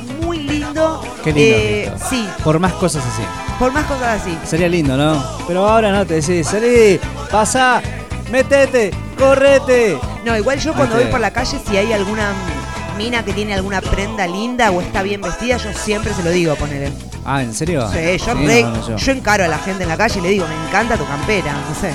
lindo. 0.72 1.00
Qué 1.24 1.32
lindo. 1.32 1.56
Eh, 1.58 1.92
sí, 2.08 2.28
Por 2.42 2.58
más 2.58 2.72
cosas 2.74 3.02
así. 3.04 3.22
por 3.58 3.72
más 3.72 3.84
cosas 3.86 4.20
así. 4.22 4.36
Sería 4.44 4.68
lindo, 4.68 4.96
¿no? 4.96 5.22
Pero 5.46 5.68
ahora 5.68 5.90
no, 5.92 6.04
te 6.06 6.20
decís, 6.20 6.46
salí, 6.46 6.98
pasa, 7.30 7.80
metete, 8.30 8.90
correte. 9.18 9.98
No, 10.24 10.36
igual 10.36 10.58
yo 10.58 10.72
cuando 10.74 10.96
voy 10.96 11.06
por 11.06 11.20
la 11.20 11.32
calle, 11.32 11.58
si 11.68 11.76
hay 11.76 11.92
alguna 11.92 12.32
mina 12.96 13.24
que 13.24 13.32
tiene 13.32 13.54
alguna 13.54 13.80
prenda 13.80 14.26
linda 14.26 14.70
o 14.70 14.80
está 14.80 15.02
bien 15.02 15.20
vestida, 15.20 15.56
yo 15.56 15.72
siempre 15.72 16.12
se 16.14 16.22
lo 16.22 16.30
digo, 16.30 16.54
ponele. 16.56 16.92
Ah, 17.24 17.42
¿en 17.42 17.54
serio? 17.54 17.88
Sí, 17.92 17.98
yo, 18.18 18.34
Sí, 18.36 18.46
re- 18.46 18.62
no, 18.64 18.70
no, 18.70 18.88
yo. 18.88 18.96
yo 18.96 19.12
encaro 19.12 19.44
a 19.44 19.48
la 19.48 19.58
gente 19.58 19.84
en 19.84 19.88
la 19.88 19.96
calle 19.96 20.18
y 20.18 20.22
le 20.22 20.28
digo, 20.30 20.46
me 20.46 20.66
encanta 20.68 20.96
tu 20.96 21.06
campera, 21.06 21.52
no 21.68 21.74
sé. 21.80 21.92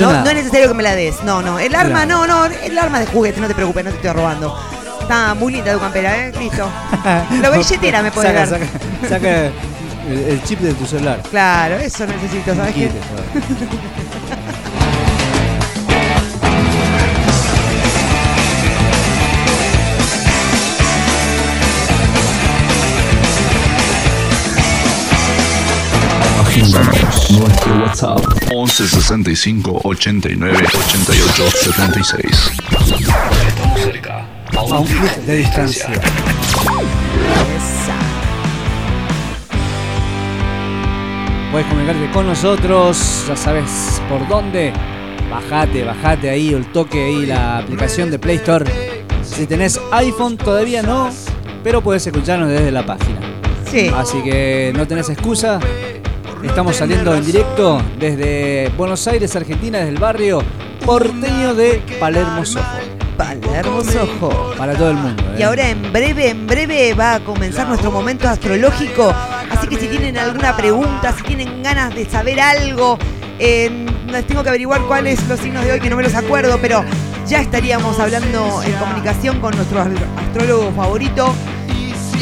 No, 0.00 0.10
no 0.24 0.28
es 0.30 0.34
necesario 0.34 0.66
que 0.68 0.74
me 0.74 0.82
la 0.82 0.96
des. 0.96 1.22
No, 1.22 1.40
no. 1.40 1.60
El 1.60 1.72
arma, 1.76 2.04
Claro. 2.04 2.26
no, 2.26 2.48
no. 2.48 2.54
El 2.64 2.76
arma 2.76 2.98
de 2.98 3.06
juguete, 3.06 3.40
no 3.40 3.46
te 3.46 3.54
preocupes, 3.54 3.84
no 3.84 3.90
te 3.92 3.96
estoy 3.98 4.10
robando. 4.10 4.58
Está 5.04 5.34
muy 5.34 5.52
linda 5.52 5.70
tu 5.74 5.80
campera, 5.80 6.16
¿eh? 6.16 6.32
Listo. 6.38 6.66
La 7.42 7.50
billetera 7.50 8.02
me 8.02 8.10
puede 8.10 8.28
saca, 8.28 8.46
dar. 8.46 8.48
saca, 8.48 8.66
saca 9.08 9.46
el, 10.08 10.18
el 10.30 10.42
chip 10.44 10.60
de 10.60 10.72
tu 10.72 10.86
celular. 10.86 11.20
Claro, 11.30 11.76
eso 11.76 12.06
necesito, 12.06 12.54
¿sabes 12.54 12.74
qué? 12.74 12.90
Nuestro 27.30 27.74
WhatsApp 27.82 28.20
11 28.52 28.88
65 28.88 29.80
89 29.84 30.56
88 30.88 31.50
76. 31.50 32.52
Estamos 33.48 33.80
cerca. 33.80 34.26
A 34.56 34.62
un 34.62 34.86
clic 34.86 35.16
de 35.26 35.36
distancia. 35.36 35.88
Puedes 41.50 41.66
comunicarte 41.66 42.10
con 42.12 42.26
nosotros, 42.26 43.24
ya 43.28 43.36
sabes 43.36 44.00
por 44.08 44.26
dónde. 44.28 44.72
Bajate, 45.30 45.84
bajate 45.84 46.30
ahí 46.30 46.54
el 46.54 46.66
toque 46.66 47.04
ahí 47.04 47.26
la 47.26 47.58
aplicación 47.58 48.10
de 48.10 48.18
Play 48.18 48.36
Store. 48.36 48.64
Si 49.22 49.46
tenés 49.46 49.80
iPhone 49.90 50.36
todavía 50.36 50.82
no, 50.82 51.10
pero 51.62 51.82
puedes 51.82 52.06
escucharnos 52.06 52.48
desde 52.48 52.70
la 52.70 52.86
página. 52.86 53.20
Sí. 53.70 53.90
Así 53.94 54.22
que 54.22 54.72
no 54.76 54.86
tenés 54.86 55.10
excusa. 55.10 55.58
Estamos 56.44 56.76
saliendo 56.76 57.14
en 57.14 57.24
directo 57.24 57.82
desde 57.98 58.68
Buenos 58.76 59.06
Aires, 59.08 59.34
Argentina, 59.34 59.78
desde 59.78 59.90
el 59.90 59.98
barrio 59.98 60.42
porteño 60.84 61.54
de 61.54 61.82
Palermo 61.98 62.44
Soho. 62.44 62.93
Palermo 63.16 63.82
Sojo. 63.84 64.54
Para 64.56 64.74
todo 64.74 64.90
el 64.90 64.96
mundo. 64.96 65.22
Y 65.38 65.42
¿eh? 65.42 65.44
ahora 65.44 65.68
en 65.68 65.92
breve, 65.92 66.28
en 66.30 66.46
breve 66.46 66.94
va 66.94 67.14
a 67.16 67.20
comenzar 67.20 67.66
nuestro 67.68 67.90
momento 67.90 68.28
astrológico. 68.28 69.14
Así 69.50 69.66
que 69.68 69.78
si 69.78 69.86
tienen 69.88 70.18
alguna 70.18 70.56
pregunta, 70.56 71.12
si 71.16 71.22
tienen 71.24 71.62
ganas 71.62 71.94
de 71.94 72.08
saber 72.08 72.40
algo, 72.40 72.98
eh, 73.38 73.86
les 74.08 74.26
tengo 74.26 74.42
que 74.42 74.48
averiguar 74.48 74.82
cuáles 74.82 75.26
los 75.28 75.40
signos 75.40 75.64
de 75.64 75.72
hoy, 75.72 75.80
que 75.80 75.90
no 75.90 75.96
me 75.96 76.02
los 76.02 76.14
acuerdo, 76.14 76.58
pero 76.60 76.84
ya 77.26 77.40
estaríamos 77.40 77.98
hablando 77.98 78.62
en 78.62 78.72
comunicación 78.74 79.40
con 79.40 79.54
nuestro 79.56 79.80
ast- 79.80 79.96
astrólogo 80.28 80.72
favorito. 80.72 81.34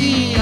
Y 0.01 0.35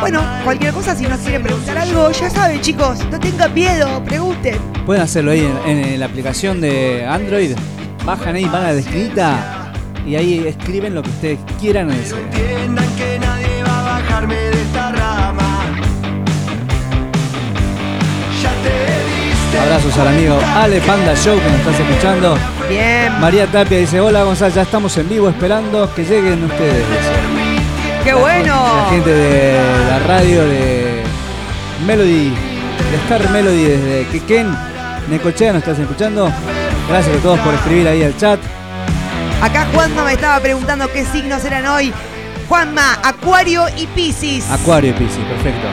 bueno, 0.00 0.22
cualquier 0.44 0.72
cosa, 0.72 0.94
si 0.96 1.04
nos 1.06 1.20
quieren 1.20 1.42
preguntar 1.42 1.78
algo, 1.78 2.10
ya 2.10 2.28
saben 2.30 2.60
chicos, 2.60 2.98
no 3.10 3.20
tengan 3.20 3.54
miedo, 3.54 4.02
pregunten. 4.04 4.58
Pueden 4.84 5.02
hacerlo 5.02 5.30
ahí 5.30 5.48
en, 5.66 5.78
en 5.78 6.00
la 6.00 6.06
aplicación 6.06 6.60
de 6.60 7.06
Android. 7.06 7.52
Bajan 8.04 8.34
ahí, 8.36 8.44
van 8.46 8.64
a 8.64 8.72
la 8.72 8.78
esquinita 8.80 9.57
y 10.08 10.16
ahí 10.16 10.44
escriben 10.46 10.94
lo 10.94 11.02
que 11.02 11.10
ustedes 11.10 11.38
quieran. 11.60 11.90
en 11.90 12.00
ese- 12.00 12.16
Entiendan 12.18 12.86
que 12.96 13.18
nadie 13.18 13.62
va 13.62 13.78
a 13.80 14.00
bajarme 14.00 14.34
de 14.34 14.62
esta 14.62 14.92
rama. 14.92 15.64
Ya 18.42 18.50
te 18.62 18.70
diste 18.70 19.58
Abrazos 19.60 19.98
al 19.98 20.08
amigo 20.08 20.38
Ale 20.56 20.80
Panda 20.80 21.14
Show 21.14 21.38
que 21.38 21.50
nos 21.50 21.60
estás 21.60 21.80
escuchando. 21.80 22.38
Bien, 22.68 23.20
María 23.20 23.46
Tapia 23.46 23.78
dice, 23.78 24.00
hola 24.00 24.22
Gonzalo, 24.22 24.54
ya 24.54 24.62
estamos 24.62 24.96
en 24.96 25.08
vivo 25.08 25.28
esperando 25.28 25.92
que 25.94 26.04
lleguen 26.04 26.44
ustedes. 26.44 26.74
dice. 26.88 28.04
qué 28.04 28.14
bueno. 28.14 28.54
La 28.84 28.90
gente 28.90 29.10
de 29.10 29.58
la 29.90 29.98
radio 30.06 30.44
de 30.44 31.02
Melody, 31.86 32.30
de 32.30 32.96
Star 33.04 33.30
Melody 33.30 33.64
desde 33.64 34.06
Quequén, 34.10 34.54
Necochea, 35.10 35.52
nos 35.52 35.62
estás 35.62 35.78
escuchando. 35.78 36.30
Gracias 36.88 37.16
a 37.16 37.20
todos 37.20 37.38
por 37.40 37.52
escribir 37.54 37.88
ahí 37.88 38.02
al 38.02 38.16
chat. 38.16 38.38
Acá 39.42 39.66
Juanma 39.72 40.04
me 40.04 40.14
estaba 40.14 40.40
preguntando 40.40 40.90
qué 40.92 41.04
signos 41.06 41.44
eran 41.44 41.66
hoy. 41.66 41.92
Juanma, 42.48 42.98
Acuario 43.04 43.66
y 43.76 43.86
Piscis. 43.86 44.50
Acuario 44.50 44.90
y 44.90 44.94
Piscis, 44.94 45.24
perfecto. 45.24 45.68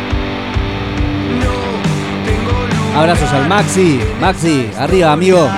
Abrazos 2.95 3.31
al 3.31 3.47
Maxi. 3.47 3.99
Maxi, 4.21 4.69
arriba, 4.77 5.11
amigo. 5.11 5.49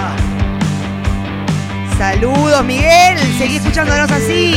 Saludos, 1.97 2.63
Miguel. 2.63 3.17
Seguí 3.37 3.57
escuchándonos 3.57 4.09
así. 4.09 4.55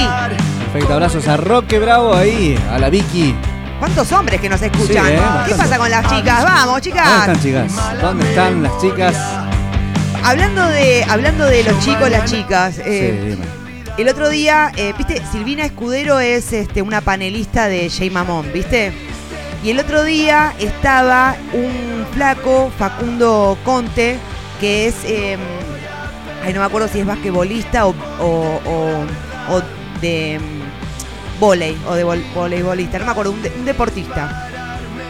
Perfecto, 0.73 0.95
abrazos 0.95 1.27
a 1.27 1.37
Roque 1.37 1.79
Bravo 1.81 2.15
ahí, 2.15 2.57
a 2.71 2.79
la 2.79 2.89
Vicky. 2.89 3.35
¿Cuántos 3.81 4.13
hombres 4.13 4.41
que 4.41 4.49
nos 4.49 4.63
escuchan? 4.63 5.07
Sí, 5.07 5.13
¿eh? 5.13 5.21
¿Qué 5.49 5.55
pasa 5.55 5.79
con 5.79 5.91
las 5.91 6.07
chicas? 6.07 6.45
Vamos, 6.45 6.67
¿Dónde 6.67 6.81
chicas. 6.83 7.19
están, 7.21 7.41
chicas? 7.41 8.01
¿Dónde 8.01 8.29
están 8.29 8.63
las 8.63 8.79
chicas? 8.81 9.17
Hablando 10.31 10.64
de, 10.69 11.05
hablando 11.09 11.45
de 11.47 11.64
los 11.64 11.79
chicos, 11.85 12.09
las 12.11 12.31
chicas. 12.31 12.79
Eh, 12.85 13.37
el 13.99 14.09
otro 14.09 14.29
día, 14.29 14.71
eh, 14.77 14.95
viste, 14.97 15.21
Silvina 15.33 15.64
Escudero 15.64 16.21
es 16.21 16.53
este, 16.53 16.83
una 16.83 17.01
panelista 17.01 17.66
de 17.66 17.90
Jay 17.90 18.11
Mamón, 18.11 18.51
¿viste? 18.53 18.93
Y 19.64 19.71
el 19.71 19.81
otro 19.81 20.05
día 20.05 20.55
estaba 20.61 21.35
un 21.53 22.07
flaco, 22.14 22.71
Facundo 22.79 23.59
Conte, 23.64 24.19
que 24.61 24.87
es, 24.87 24.95
eh, 25.05 25.37
ay, 26.45 26.53
no 26.53 26.61
me 26.61 26.66
acuerdo 26.66 26.87
si 26.88 27.01
es 27.01 27.07
basquetbolista 27.07 27.87
o, 27.87 27.95
o, 28.21 28.61
o- 28.64 29.53
o 29.57 29.62
de 30.01 30.38
mm, 30.38 31.40
volei, 31.40 31.77
o 31.88 31.95
de 31.95 32.07
vol- 32.07 32.25
voleibolista, 32.35 32.99
no 33.01 33.05
me 33.07 33.11
acuerdo, 33.11 33.33
un, 33.33 33.43
de- 33.43 33.53
un 33.59 33.64
deportista. 33.64 34.50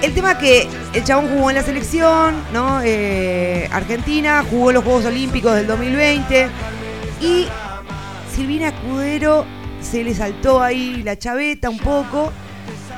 El 0.02 0.14
tema 0.14 0.38
que 0.38 0.66
el 0.94 1.04
chabón 1.04 1.28
jugó 1.28 1.50
en 1.50 1.56
la 1.56 1.62
selección, 1.62 2.34
¿no? 2.54 2.80
Eh, 2.82 3.68
Argentina, 3.70 4.42
jugó 4.48 4.70
en 4.70 4.74
los 4.76 4.84
Juegos 4.84 5.04
Olímpicos 5.04 5.54
del 5.54 5.66
2020 5.66 6.48
y 7.20 7.46
Silvina 8.34 8.68
Escudero 8.68 9.44
se 9.82 10.02
le 10.02 10.14
saltó 10.14 10.62
ahí 10.62 11.02
la 11.02 11.18
chaveta 11.18 11.68
un 11.68 11.78
poco 11.78 12.32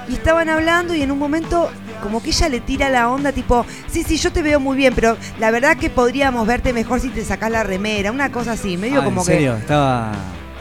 y 0.08 0.14
estaban 0.14 0.48
hablando 0.48 0.94
y 0.94 1.02
en 1.02 1.10
un 1.10 1.18
momento 1.18 1.70
como 2.04 2.22
que 2.22 2.30
ella 2.30 2.48
le 2.48 2.60
tira 2.60 2.88
la 2.88 3.08
onda 3.10 3.32
tipo, 3.32 3.66
sí, 3.88 4.04
sí, 4.04 4.16
yo 4.16 4.30
te 4.32 4.42
veo 4.42 4.60
muy 4.60 4.76
bien, 4.76 4.94
pero 4.94 5.16
la 5.40 5.50
verdad 5.50 5.76
que 5.76 5.90
podríamos 5.90 6.46
verte 6.46 6.72
mejor 6.72 7.00
si 7.00 7.08
te 7.08 7.24
sacás 7.24 7.50
la 7.50 7.64
remera, 7.64 8.12
una 8.12 8.30
cosa 8.30 8.52
así, 8.52 8.76
medio 8.76 9.00
Ah, 9.00 9.04
como 9.04 9.22
¿En 9.22 9.26
que... 9.26 9.32
serio? 9.32 9.56
Estaba. 9.56 10.12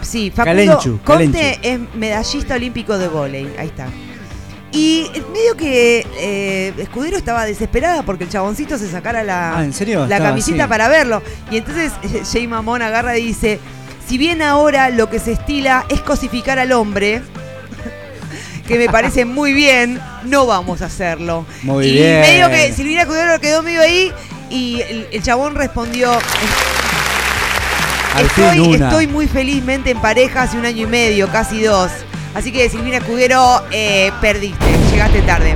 Sí, 0.01 0.31
Facundo 0.35 0.57
Calenchu, 0.65 0.99
Conte 1.03 1.59
Calenchu. 1.61 1.89
es 1.91 1.95
medallista 1.95 2.55
olímpico 2.55 2.97
de 2.97 3.07
vóley, 3.07 3.47
ahí 3.59 3.67
está. 3.67 3.87
Y 4.73 5.09
medio 5.33 5.57
que 5.57 6.05
eh, 6.17 6.73
Escudero 6.77 7.17
estaba 7.17 7.45
desesperada 7.45 8.03
porque 8.03 8.23
el 8.23 8.29
chaboncito 8.29 8.77
se 8.77 8.89
sacara 8.89 9.21
la, 9.23 9.57
Ah, 9.57 9.63
¿en 9.65 9.73
serio? 9.73 9.99
la 10.07 10.15
Estaba 10.15 10.29
camisita 10.29 10.63
así. 10.63 10.69
para 10.69 10.87
verlo. 10.87 11.21
Y 11.49 11.57
entonces 11.57 11.91
eh, 12.03 12.23
Jay 12.31 12.47
Mamón 12.47 12.81
agarra 12.81 13.17
y 13.17 13.25
dice, 13.27 13.59
si 14.07 14.17
bien 14.17 14.41
ahora 14.41 14.89
lo 14.89 15.09
que 15.09 15.19
se 15.19 15.33
estila 15.33 15.85
es 15.89 15.99
cosificar 16.01 16.57
al 16.57 16.71
hombre, 16.71 17.21
que 18.67 18.77
me 18.77 18.87
parece 18.87 19.25
muy 19.25 19.51
bien, 19.51 19.99
no 20.23 20.45
vamos 20.45 20.81
a 20.81 20.85
hacerlo. 20.85 21.45
Muy 21.63 21.87
y 21.87 21.91
bien. 21.93 22.21
medio 22.21 22.49
que 22.49 22.71
Silvina 22.71 23.01
Escudero 23.01 23.39
quedó 23.41 23.63
medio 23.63 23.81
ahí 23.81 24.13
y 24.49 24.79
el, 24.81 25.07
el 25.11 25.21
chabón 25.21 25.55
respondió, 25.55 26.17
Estoy, 28.19 28.73
estoy 28.75 29.07
muy 29.07 29.27
felizmente 29.27 29.89
en 29.91 29.99
pareja 30.01 30.43
hace 30.43 30.57
un 30.57 30.65
año 30.65 30.83
y 30.83 30.89
medio, 30.89 31.29
casi 31.29 31.61
dos. 31.61 31.89
Así 32.33 32.51
que 32.51 32.69
Silvina 32.69 32.97
Escudero, 32.97 33.63
eh, 33.71 34.11
perdiste, 34.21 34.65
llegaste 34.91 35.21
tarde. 35.23 35.55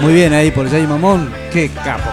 Muy 0.00 0.12
bien 0.12 0.34
ahí 0.34 0.50
por 0.50 0.68
Jay 0.70 0.86
Mamón. 0.86 1.32
Qué 1.52 1.70
capo. 1.70 2.10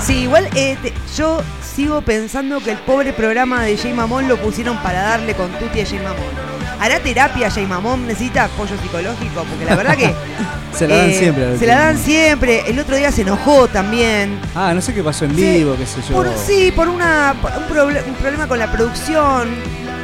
Sí, 0.00 0.20
igual 0.22 0.48
eh, 0.54 0.76
te- 0.82 0.94
yo 1.16 1.42
sigo 1.76 2.00
pensando 2.00 2.60
que 2.60 2.70
el 2.72 2.78
pobre 2.78 3.12
programa 3.12 3.62
de 3.64 3.76
Jay 3.76 3.92
Mamón 3.92 4.26
lo 4.28 4.38
pusieron 4.38 4.78
para 4.78 5.02
darle 5.02 5.34
con 5.34 5.50
tuti 5.52 5.80
a 5.82 5.86
Jay 5.86 5.98
Mamón. 5.98 6.50
¿Hará 6.80 6.98
terapia 7.00 7.50
Jay 7.50 7.66
Mamón? 7.66 8.06
¿Necesita 8.06 8.44
apoyo 8.44 8.74
psicológico? 8.80 9.44
Porque 9.44 9.66
la 9.66 9.76
verdad 9.76 9.96
que... 9.96 10.14
Se 10.72 10.86
la 10.88 10.96
dan 10.98 11.10
eh, 11.10 11.14
siempre. 11.18 11.58
Se 11.58 11.66
la 11.66 11.78
dan 11.78 11.98
siempre. 11.98 12.62
El 12.70 12.78
otro 12.78 12.96
día 12.96 13.10
se 13.12 13.22
enojó 13.22 13.66
también. 13.68 14.38
Ah, 14.54 14.72
no 14.72 14.80
sé 14.80 14.94
qué 14.94 15.02
pasó 15.02 15.24
en 15.26 15.34
Sí, 15.34 15.42
vivo, 15.58 15.76
qué 15.76 15.84
sé 15.84 16.00
yo. 16.08 16.14
Por, 16.14 16.28
sí, 16.38 16.72
por 16.74 16.88
una, 16.88 17.34
por 17.42 17.50
un, 17.50 17.64
proble- 17.68 18.02
un 18.06 18.14
problema 18.14 18.46
con 18.46 18.58
la 18.58 18.70
producción. 18.72 19.48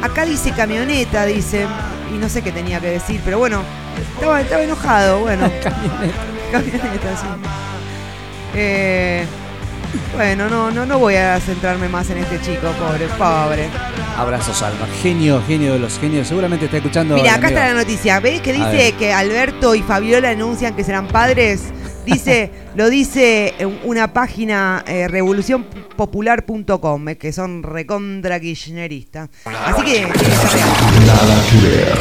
Acá 0.01 0.25
dice 0.25 0.51
camioneta, 0.51 1.25
dice. 1.25 1.65
Y 2.13 2.17
no 2.17 2.29
sé 2.29 2.41
qué 2.41 2.51
tenía 2.51 2.79
que 2.79 2.87
decir, 2.91 3.21
pero 3.25 3.37
bueno, 3.39 3.61
estaba, 4.15 4.41
estaba 4.41 4.63
enojado, 4.63 5.19
bueno. 5.19 5.49
Camioneta. 5.63 6.17
camioneta, 6.51 7.17
sí. 7.17 7.27
Eh, 8.55 9.25
bueno, 10.15 10.49
no, 10.49 10.71
no, 10.71 10.85
no 10.85 10.99
voy 10.99 11.15
a 11.15 11.39
centrarme 11.39 11.89
más 11.89 12.09
en 12.09 12.17
este 12.19 12.39
chico, 12.41 12.67
pobre, 12.79 13.07
pobre. 13.17 13.69
Abrazos, 14.17 14.61
Alma. 14.61 14.87
Genio, 15.01 15.41
genio 15.45 15.73
de 15.73 15.79
los 15.79 15.99
genios. 15.99 16.27
Seguramente 16.27 16.65
está 16.65 16.77
escuchando. 16.77 17.15
Mira, 17.15 17.35
acá 17.35 17.47
amigo. 17.47 17.59
está 17.59 17.73
la 17.73 17.79
noticia. 17.81 18.19
¿Ves 18.19 18.41
que 18.41 18.53
dice 18.53 18.93
que 18.97 19.13
Alberto 19.13 19.75
y 19.75 19.81
Fabiola 19.83 20.29
anuncian 20.29 20.75
que 20.75 20.83
serán 20.83 21.07
padres? 21.07 21.71
Dice, 22.11 22.49
lo 22.75 22.89
dice 22.89 23.53
una 23.83 24.13
página 24.13 24.83
eh, 24.87 25.07
revolucionpopular.com, 25.09 27.09
eh, 27.09 27.17
que 27.17 27.33
son 27.33 27.63
recontra 27.63 28.39
kirchneristas. 28.39 29.29
Así 29.43 29.81
que. 29.83 30.03
Nada 30.03 31.43
que 31.51 31.57
ver. 31.67 31.91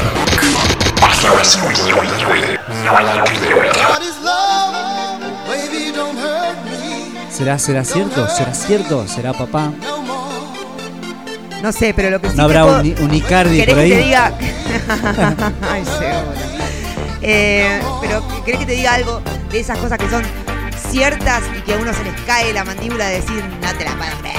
Hasta 1.02 1.34
las 1.34 1.48
5 1.48 1.68
de 1.68 1.74
la 1.92 2.02
tarde. 2.06 2.58
Nada 2.84 3.24
que 3.24 3.38
ver. 3.40 3.54
What 3.56 4.02
is 4.02 4.16
love? 4.22 5.18
Baby, 5.48 5.90
don't 5.92 6.16
hurt 6.18 6.56
me 6.64 7.30
¿Será, 7.32 7.58
será 7.58 7.82
cierto? 7.84 8.28
¿Será 8.28 8.54
cierto? 8.54 9.08
¿Será 9.08 9.32
papá? 9.32 9.72
no 9.82 10.02
more. 10.02 10.16
No 11.62 11.72
sé, 11.72 11.92
pero 11.94 12.10
lo 12.10 12.20
que 12.20 12.30
sí 12.30 12.36
¿No 12.36 12.44
habrá 12.44 12.62
puedo- 12.62 12.80
un, 12.80 12.94
un 13.02 13.12
Icardi 13.14 13.56
¿Querés 13.58 13.74
por 13.74 13.82
que 13.82 13.88
te 13.90 13.96
ahí? 13.96 14.04
diga? 14.04 14.32
Ay, 15.68 15.84
seguro. 15.84 16.32
Eh, 17.22 17.80
pero 18.02 18.22
¿querés 18.44 18.60
que 18.60 18.66
te 18.66 18.72
diga 18.72 18.94
algo 18.94 19.20
de 19.50 19.60
esas 19.60 19.78
cosas 19.78 19.98
que 19.98 20.08
son 20.10 20.22
ciertas 20.90 21.42
y 21.56 21.62
que 21.62 21.74
a 21.74 21.76
uno 21.78 21.92
se 21.92 22.04
les 22.04 22.20
cae 22.22 22.52
la 22.52 22.64
mandíbula 22.64 23.06
de 23.06 23.16
decir 23.20 23.44
no 23.62 23.72
te 23.76 23.84
la 23.84 23.96
puedo 23.96 24.10
creer? 24.20 24.36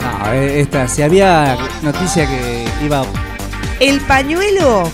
No, 0.00 0.32
eh, 0.32 0.60
esta, 0.60 0.88
si 0.88 1.02
había 1.02 1.56
noticia 1.82 2.26
que 2.26 2.66
iba. 2.84 3.04
El 3.80 4.00
pañuelo 4.00 4.90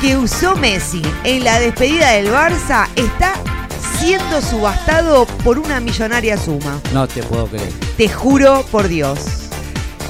que 0.00 0.16
usó 0.16 0.56
Messi 0.56 1.02
en 1.24 1.44
la 1.44 1.58
despedida 1.60 2.10
del 2.12 2.30
Barça 2.32 2.86
está 2.96 3.34
siendo 3.98 4.40
subastado 4.40 5.26
por 5.44 5.58
una 5.58 5.78
millonaria 5.80 6.36
suma. 6.38 6.80
No 6.92 7.06
te 7.06 7.22
puedo 7.22 7.46
creer. 7.46 7.70
Te 7.96 8.08
juro 8.08 8.64
por 8.70 8.88
Dios. 8.88 9.18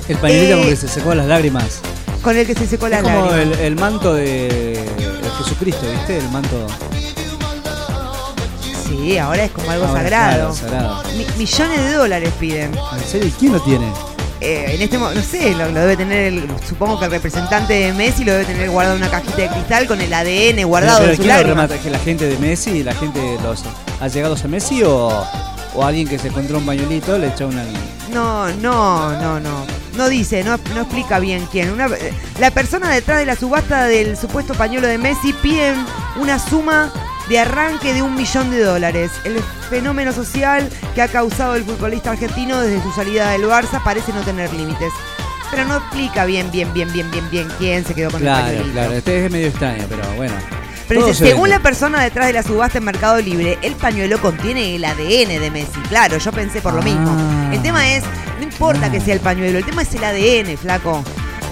El 0.09 0.17
pañuelito 0.19 0.55
Eh, 0.55 0.61
con 0.61 0.69
que 0.71 0.77
se 0.77 0.89
secó 0.89 1.15
las 1.15 1.27
lágrimas. 1.27 1.81
Con 2.23 2.37
el 2.37 2.47
que 2.47 2.55
se 2.55 2.67
secó 2.67 2.89
la 2.89 2.99
Es 2.99 3.03
como 3.03 3.33
el, 3.33 3.53
el 3.55 3.77
manto 3.77 4.15
de, 4.15 4.25
de 4.25 5.31
Jesucristo, 5.39 5.83
¿viste? 5.91 6.19
El 6.19 6.29
manto. 6.31 6.67
Sí, 8.91 9.17
ahora 9.19 9.45
es 9.45 9.51
como 9.53 9.71
algo 9.71 9.87
Ahora, 9.87 10.03
sagrado. 10.03 10.37
claro, 10.37 10.55
sagrado. 10.55 11.03
Mi- 11.17 11.27
millones 11.39 11.79
de 11.85 11.93
dólares 11.95 12.33
piden. 12.41 12.73
¿En 12.93 13.05
serio? 13.05 13.29
¿Y 13.29 13.31
quién 13.33 13.53
lo 13.53 13.61
tiene? 13.63 13.87
Eh, 14.43 14.73
en 14.75 14.83
este 14.83 14.99
no 14.99 15.13
sé, 15.23 15.55
lo, 15.55 15.69
lo 15.71 15.81
debe 15.81 15.97
tener, 15.97 16.25
el- 16.33 16.49
supongo 16.67 16.99
que 16.99 17.05
el 17.05 17.11
representante 17.11 17.75
de 17.75 17.93
Messi 17.93 18.25
lo 18.25 18.33
debe 18.33 18.47
tener 18.47 18.71
guardado 18.71 18.97
en 18.97 19.03
una 19.03 19.11
cajita 19.11 19.37
de 19.37 19.49
cristal 19.49 19.87
con 19.87 20.01
el 20.01 20.13
ADN 20.13 20.65
guardado 20.65 20.99
Pero, 21.01 21.11
en 21.13 21.17
su 21.17 21.23
¿quién 21.23 21.35
lo 21.35 21.41
lágrima. 21.43 21.63
remata? 21.67 21.83
¿Que 21.83 21.91
la 21.91 21.99
gente 21.99 22.27
de 22.27 22.37
Messi? 22.39 22.83
¿La 22.83 22.95
gente 22.95 23.21
de 23.21 23.39
los 23.43 23.63
allegados 24.01 24.43
a 24.45 24.49
Messi? 24.49 24.83
¿O, 24.83 25.25
o 25.75 25.85
alguien 25.85 26.09
que 26.09 26.19
se 26.19 26.29
encontró 26.29 26.59
un 26.59 26.67
pañuelito 26.67 27.17
le 27.19 27.29
echó 27.29 27.47
una. 27.49 27.63
No, 28.13 28.49
no, 28.57 29.13
no, 29.21 29.39
no. 29.39 29.67
No 29.97 30.09
dice, 30.09 30.43
no, 30.43 30.59
no 30.75 30.81
explica 30.83 31.19
bien 31.19 31.47
quién. 31.53 31.71
Una- 31.71 31.87
eh, 31.87 32.13
la 32.41 32.51
persona 32.51 32.89
detrás 32.91 33.19
de 33.19 33.27
la 33.27 33.37
subasta 33.37 33.85
del 33.85 34.17
supuesto 34.17 34.55
pañuelo 34.55 34.89
de 34.89 34.97
Messi 34.99 35.33
piden 35.35 35.75
una 36.21 36.39
suma 36.39 36.91
de 37.31 37.39
arranque 37.39 37.95
de 37.95 38.03
un 38.03 38.15
millón 38.15 38.51
de 38.51 38.63
dólares. 38.63 39.11
El 39.25 39.41
fenómeno 39.71 40.13
social 40.13 40.69
que 40.95 41.01
ha 41.01 41.09
causado 41.09 41.55
el 41.55 41.65
futbolista 41.65 42.11
argentino 42.11 42.61
desde 42.61 42.83
su 42.83 42.93
salida 42.93 43.31
del 43.31 43.45
Barça 43.45 43.83
parece 43.83 44.13
no 44.13 44.21
tener 44.21 44.53
límites. 44.53 44.93
Pero 45.51 45.65
no 45.65 45.77
explica 45.79 46.27
bien, 46.27 46.51
bien, 46.51 46.73
bien, 46.75 46.93
bien, 46.93 47.11
bien, 47.11 47.25
bien 47.31 47.49
quién 47.59 47.85
se 47.85 47.95
quedó 47.95 48.11
con 48.11 48.21
el 48.21 48.27
Claro, 48.27 48.45
pañuelito. 48.47 48.73
claro. 48.73 48.93
Este 48.93 49.25
es 49.27 49.33
medio 49.33 49.47
extraño, 49.49 49.85
pero 49.89 50.03
bueno. 50.17 50.35
Pero 50.87 51.01
Todo 51.03 51.09
dice, 51.11 51.19
se 51.21 51.27
según 51.31 51.45
vende. 51.45 51.57
la 51.57 51.63
persona 51.63 52.03
detrás 52.03 52.27
de 52.27 52.33
la 52.33 52.43
subasta 52.43 52.79
en 52.79 52.85
Mercado 52.85 53.21
Libre, 53.21 53.59
el 53.63 53.75
pañuelo 53.77 54.21
contiene 54.21 54.75
el 54.75 54.85
ADN 54.85 55.39
de 55.41 55.51
Messi. 55.53 55.81
Claro, 55.89 56.19
yo 56.19 56.33
pensé 56.33 56.61
por 56.61 56.73
lo 56.75 56.81
Ah. 56.81 56.85
mismo. 56.85 57.53
El 57.53 57.63
tema 57.63 57.89
es, 57.93 58.03
no 58.39 58.43
importa 58.45 58.91
que 58.91 59.01
sea 59.01 59.15
el 59.15 59.21
pañuelo, 59.21 59.59
el 59.59 59.65
tema 59.65 59.83
es 59.83 59.95
el 59.95 60.03
ADN, 60.05 60.57
flaco. 60.57 61.03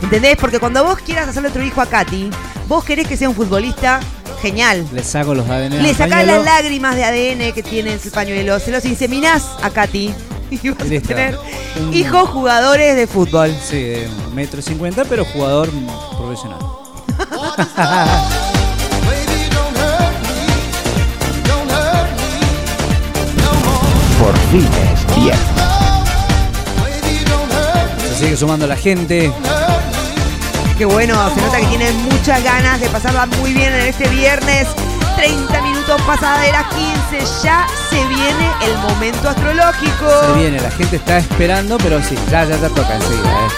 ¿Entendés? 0.03 0.37
Porque 0.37 0.59
cuando 0.59 0.83
vos 0.85 0.99
quieras 0.99 1.29
hacerle 1.29 1.49
otro 1.51 1.62
hijo 1.62 1.81
a 1.81 1.87
Katy, 1.87 2.31
vos 2.69 2.85
querés 2.85 3.07
que 3.09 3.17
sea 3.17 3.29
un 3.29 3.35
futbolista 3.37 4.01
genial. 4.40 4.87
Le 4.92 5.03
saco 5.05 5.35
los 5.35 5.48
ADN. 5.48 5.83
Le 5.83 5.94
sacás 5.94 6.27
las 6.27 6.44
lágrimas 6.44 6.94
de 6.96 7.05
ADN 7.05 7.53
que 7.53 7.62
tiene 7.62 7.94
ese 7.94 8.11
pañuelo, 8.11 8.59
se 8.61 8.70
los 8.70 8.85
inseminás 8.85 9.44
a 9.62 9.70
Katy 9.70 10.14
y 10.51 10.70
vas 10.70 10.83
a 10.87 11.01
tener 11.07 11.38
Un- 11.81 11.92
hijos 11.94 12.29
jugadores 12.31 12.96
de 12.96 13.07
fútbol. 13.07 13.55
Sí, 13.62 13.81
de 13.83 14.09
un 14.29 14.35
metro 14.35 14.62
cincuenta, 14.62 15.05
pero 15.05 15.24
jugador 15.24 15.70
profesional. 16.16 16.59
Por 24.20 24.37
fin 24.51 24.66
es 24.66 25.16
viernes. 25.16 25.48
Se 28.09 28.24
sigue 28.24 28.37
sumando 28.37 28.66
la 28.66 28.77
gente. 28.77 29.33
Qué 30.79 30.85
bueno, 30.85 31.14
se 31.35 31.41
nota 31.41 31.59
que 31.59 31.67
tienen 31.67 31.97
muchas 32.05 32.43
ganas 32.45 32.81
de 32.81 32.88
pasarla 32.88 33.27
muy 33.27 33.53
bien 33.53 33.73
en 33.75 33.87
este 33.87 34.09
viernes. 34.09 34.69
30 35.17 35.62
minutos 35.62 36.01
pasada 36.03 36.41
de 36.43 36.53
las 36.53 36.67
15, 36.73 36.93
ya 37.43 37.67
se 37.91 37.97
viene 38.07 38.49
el 38.64 38.79
momento 38.79 39.29
astrológico. 39.29 40.07
Se 40.27 40.33
viene, 40.38 40.61
la 40.61 40.71
gente 40.71 40.95
está 40.97 41.19
esperando, 41.19 41.77
pero 41.79 42.01
sí, 42.01 42.14
ya, 42.31 42.45
ya, 42.45 42.57
ya 42.57 42.69
toca 42.69 42.95
enseguida, 42.95 43.47
¿eh? 43.47 43.51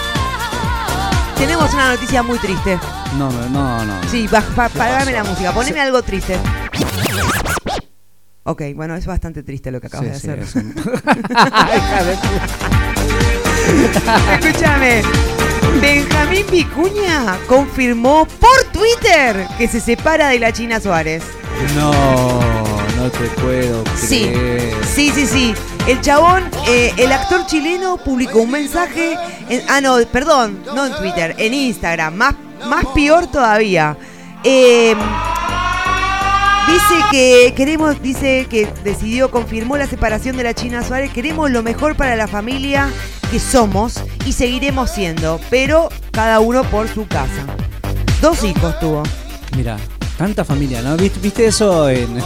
Tenemos 1.36 1.72
una 1.74 1.92
noticia 1.92 2.22
muy 2.22 2.38
triste. 2.38 2.78
No, 3.18 3.30
no, 3.30 3.46
no, 3.50 3.84
no. 3.84 3.92
Sí, 4.10 4.26
pa, 4.30 4.40
pa- 4.40 4.70
pagame 4.70 5.12
la 5.12 5.24
música, 5.24 5.52
poneme 5.52 5.80
algo 5.80 6.00
triste. 6.02 6.38
Ok, 8.44 8.62
bueno, 8.74 8.94
es 8.96 9.04
bastante 9.04 9.42
triste 9.42 9.70
lo 9.70 9.82
que 9.82 9.88
acabas 9.88 10.18
Sí, 10.18 10.28
de 10.28 10.46
sí, 10.46 10.58
hacer. 10.58 10.64
Escúchame. 14.40 15.02
Benjamín 15.80 16.44
Vicuña 16.50 17.38
confirmó 17.46 18.26
por 18.26 18.64
Twitter 18.72 19.46
que 19.58 19.68
se 19.68 19.80
separa 19.80 20.28
de 20.28 20.38
la 20.38 20.52
China 20.52 20.80
Suárez. 20.80 21.22
No, 21.74 21.92
no 22.96 23.10
te 23.10 23.26
puedo 23.40 23.82
Sí, 23.96 24.26
creer. 24.32 24.74
sí, 24.94 25.10
sí, 25.14 25.26
sí. 25.26 25.54
El 25.86 26.00
chabón, 26.00 26.44
eh, 26.68 26.92
el 26.98 27.10
actor 27.12 27.46
chileno 27.46 27.96
publicó 27.96 28.40
un 28.40 28.50
mensaje, 28.50 29.16
en- 29.48 29.62
ah 29.68 29.80
no, 29.80 29.96
perdón, 30.12 30.62
no 30.74 30.86
en 30.86 30.94
Twitter, 30.94 31.34
en 31.38 31.54
Instagram, 31.54 32.14
más, 32.14 32.34
más 32.66 32.84
peor 32.94 33.26
todavía. 33.26 33.96
Eh, 34.44 34.94
dice 36.68 37.04
que 37.10 37.54
queremos, 37.56 38.00
dice 38.02 38.46
que 38.48 38.66
decidió, 38.84 39.30
confirmó 39.30 39.76
la 39.76 39.86
separación 39.86 40.36
de 40.36 40.44
la 40.44 40.54
China 40.54 40.82
Suárez, 40.84 41.10
queremos 41.12 41.50
lo 41.50 41.62
mejor 41.62 41.96
para 41.96 42.14
la 42.16 42.28
familia 42.28 42.90
que 43.30 43.38
somos 43.40 43.94
y 44.26 44.32
seguiremos 44.32 44.90
siendo, 44.90 45.40
pero 45.50 45.88
cada 46.10 46.40
uno 46.40 46.64
por 46.64 46.88
su 46.88 47.06
casa. 47.06 47.46
Dos 48.20 48.42
hijos 48.44 48.78
tuvo. 48.80 49.02
Mira, 49.56 49.76
tanta 50.18 50.44
familia, 50.44 50.82
¿no? 50.82 50.96
¿Viste, 50.96 51.18
viste 51.20 51.46
eso 51.46 51.88
en. 51.88 52.18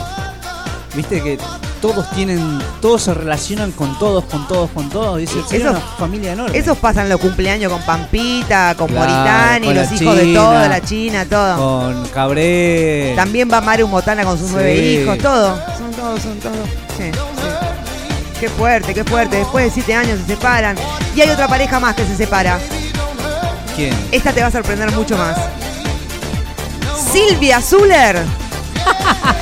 Viste 0.94 1.20
que 1.22 1.38
todos 1.82 2.08
tienen. 2.10 2.60
Todos 2.80 3.02
se 3.02 3.14
relacionan 3.14 3.72
con 3.72 3.98
todos, 3.98 4.24
con 4.24 4.46
todos, 4.48 4.70
con 4.70 4.88
todos. 4.90 5.18
Dice, 5.18 5.40
Esos- 5.50 5.70
una 5.70 5.80
familia 5.98 6.32
enorme. 6.32 6.56
Esos 6.56 6.78
pasan 6.78 7.08
los 7.08 7.20
cumpleaños 7.20 7.72
con 7.72 7.82
Pampita, 7.82 8.74
con 8.76 8.88
Claro, 8.88 9.10
Moritani, 9.10 9.66
con 9.66 9.74
los 9.76 9.92
hijos 10.00 10.16
de 10.16 10.34
todo, 10.34 10.52
la 10.68 10.80
China, 10.80 11.24
todo. 11.26 11.56
Con 11.56 12.06
Cabré. 12.08 13.12
También 13.16 13.48
va 13.52 13.60
Maru 13.60 13.88
Motana 13.88 14.24
con 14.24 14.38
sus 14.38 14.48
Sí. 14.48 14.52
nueve 14.54 14.76
hijos, 14.76 15.18
todo. 15.18 15.56
Son 15.78 15.90
todos, 15.92 16.20
son 16.22 16.38
todos. 16.38 16.56
Sí. 16.96 17.10
Qué 18.40 18.48
fuerte, 18.48 18.92
qué 18.94 19.04
fuerte. 19.04 19.36
Después 19.36 19.66
de 19.66 19.70
siete 19.70 19.94
años 19.94 20.18
se 20.20 20.26
separan. 20.34 20.76
Y 21.14 21.20
hay 21.20 21.30
otra 21.30 21.48
pareja 21.48 21.78
más 21.80 21.94
que 21.94 22.04
se 22.06 22.16
separa. 22.16 22.58
¿Quién? 23.76 23.94
Esta 24.12 24.32
te 24.32 24.40
va 24.42 24.48
a 24.48 24.50
sorprender 24.50 24.90
mucho 24.92 25.16
más. 25.16 25.36
Silvia 27.12 27.60
Zuller. 27.60 28.22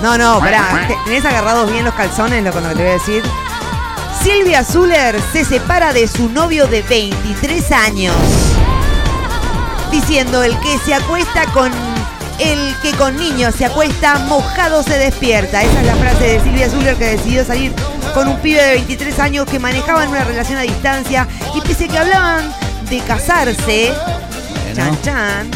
No, 0.00 0.16
no, 0.16 0.38
pará. 0.38 0.84
Te- 0.86 0.96
¿Tenés 1.04 1.24
agarrados 1.24 1.70
bien 1.72 1.84
los 1.84 1.92
calzones 1.92 2.42
lo 2.44 2.52
con 2.52 2.62
lo 2.62 2.68
que 2.70 2.74
te 2.76 2.82
voy 2.82 2.90
a 2.90 2.94
decir? 2.94 3.22
Silvia 4.22 4.64
Zuller 4.64 5.20
se 5.32 5.44
separa 5.44 5.92
de 5.92 6.06
su 6.06 6.28
novio 6.28 6.68
de 6.68 6.82
23 6.82 7.72
años. 7.72 8.14
Diciendo 9.90 10.42
el 10.44 10.56
que 10.60 10.78
se 10.78 10.94
acuesta 10.94 11.46
con. 11.52 11.72
El 12.38 12.74
que 12.82 12.92
con 12.92 13.16
niños 13.16 13.54
se 13.54 13.64
acuesta, 13.64 14.18
mojado 14.20 14.82
se 14.82 14.96
despierta. 14.98 15.62
Esa 15.62 15.80
es 15.80 15.86
la 15.86 15.96
frase 15.96 16.24
de 16.24 16.40
Silvia 16.40 16.70
Zuller 16.70 16.96
que 16.96 17.16
decidió 17.16 17.44
salir 17.44 17.72
con 18.14 18.28
un 18.28 18.38
pibe 18.38 18.62
de 18.62 18.74
23 18.74 19.18
años 19.18 19.46
que 19.46 19.58
manejaban 19.58 20.08
una 20.08 20.24
relación 20.24 20.58
a 20.58 20.62
distancia. 20.62 21.26
Y 21.54 21.60
pese 21.62 21.86
a 21.86 21.88
que 21.88 21.98
hablaban 21.98 22.52
de 22.88 23.00
casarse, 23.00 23.92
chan 24.74 25.02
chan, 25.02 25.50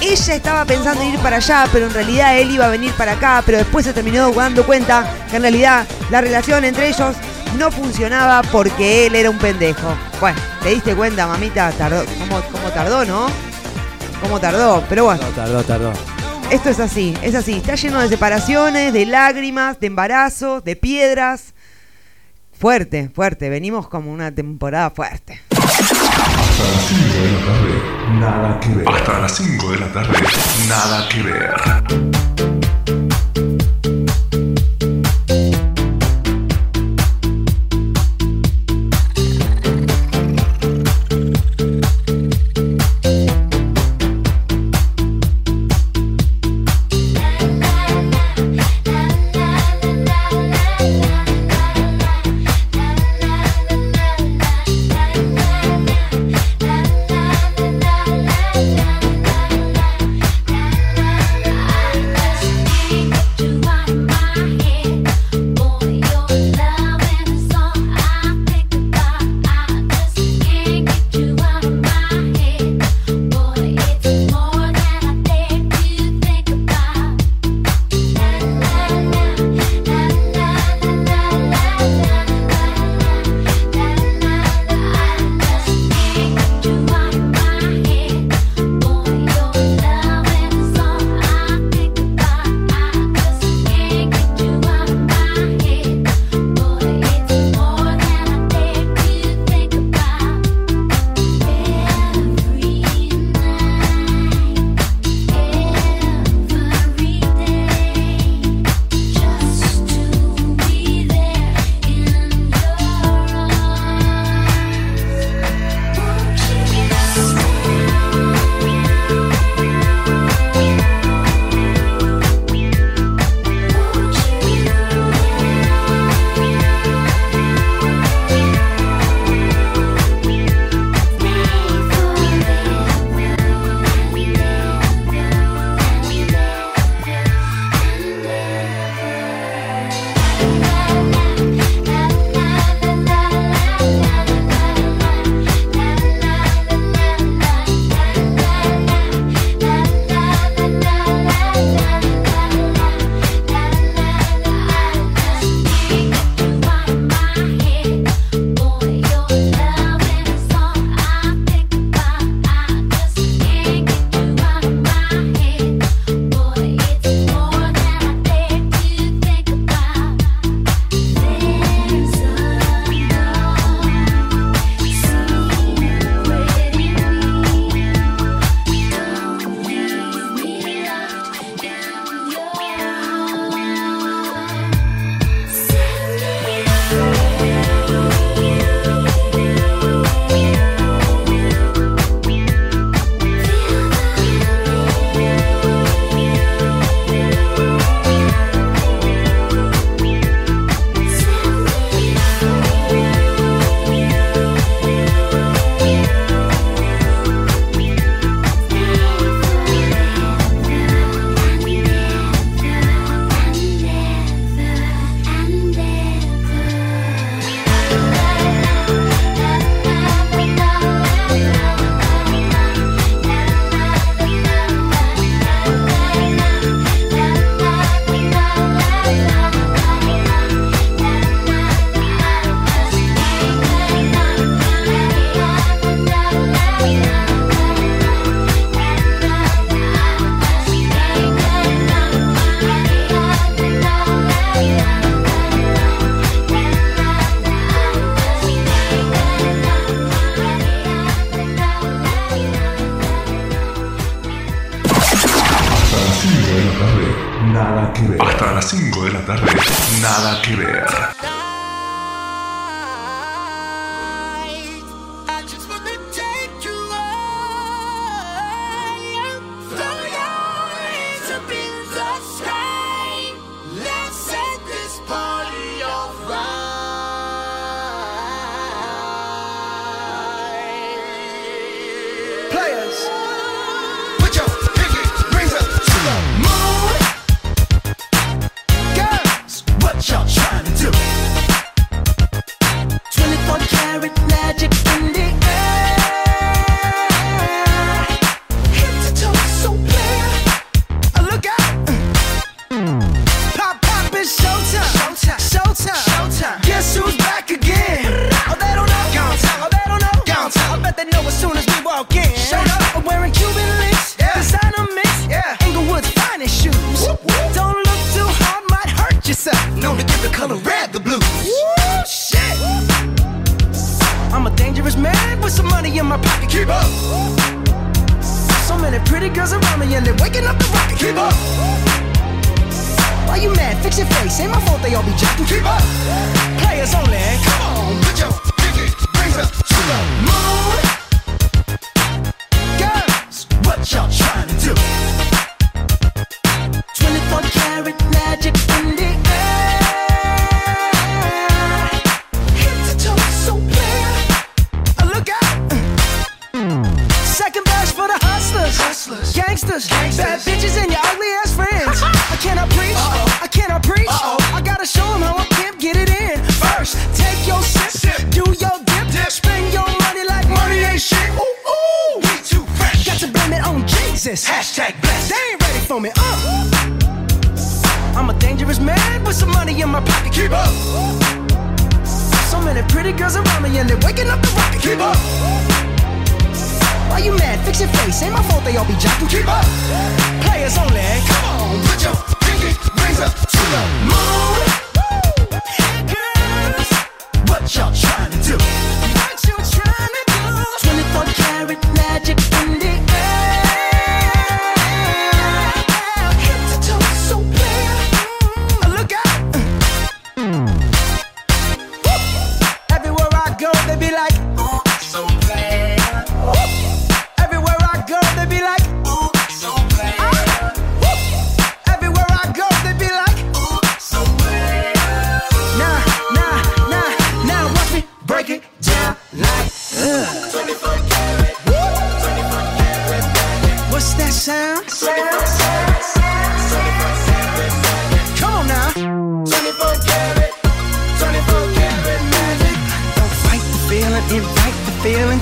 ella 0.00 0.34
estaba 0.34 0.64
pensando 0.64 1.02
en 1.02 1.14
ir 1.14 1.20
para 1.20 1.36
allá, 1.36 1.66
pero 1.70 1.86
en 1.86 1.94
realidad 1.94 2.38
él 2.38 2.50
iba 2.50 2.64
a 2.64 2.70
venir 2.70 2.92
para 2.92 3.12
acá, 3.12 3.42
pero 3.44 3.58
después 3.58 3.84
se 3.84 3.92
terminó 3.92 4.32
dando 4.32 4.64
cuenta 4.64 5.06
que 5.28 5.36
en 5.36 5.42
realidad 5.42 5.86
la 6.10 6.22
relación 6.22 6.64
entre 6.64 6.88
ellos 6.88 7.16
no 7.58 7.70
funcionaba 7.70 8.42
porque 8.50 9.06
él 9.06 9.14
era 9.14 9.28
un 9.28 9.38
pendejo. 9.38 9.94
Bueno, 10.20 10.40
¿te 10.62 10.70
diste 10.70 10.94
cuenta, 10.94 11.26
mamita? 11.26 11.70
Tardó, 11.72 12.04
¿cómo, 12.18 12.40
cómo 12.50 12.68
tardó, 12.70 13.04
no? 13.04 13.49
¿Cómo 14.20 14.38
tardó? 14.40 14.84
Pero 14.88 15.04
bueno, 15.04 15.22
Tardó, 15.34 15.62
tardó. 15.64 15.92
esto 16.50 16.68
es 16.70 16.78
así, 16.80 17.14
es 17.22 17.34
así. 17.34 17.54
Está 17.54 17.74
lleno 17.74 18.00
de 18.00 18.08
separaciones, 18.08 18.92
de 18.92 19.06
lágrimas, 19.06 19.80
de 19.80 19.86
embarazos, 19.86 20.62
de 20.64 20.76
piedras. 20.76 21.54
Fuerte, 22.58 23.08
fuerte. 23.14 23.48
Venimos 23.48 23.88
como 23.88 24.12
una 24.12 24.30
temporada 24.32 24.90
fuerte. 24.90 25.40
Nada 28.18 28.60
que 28.60 28.68
ver. 28.70 28.88
Hasta 28.88 29.18
las 29.20 29.32
5 29.36 29.70
de 29.72 29.78
la 29.78 29.92
tarde, 29.92 30.18
nada 30.68 31.08
que 31.08 31.22
ver. 31.22 32.29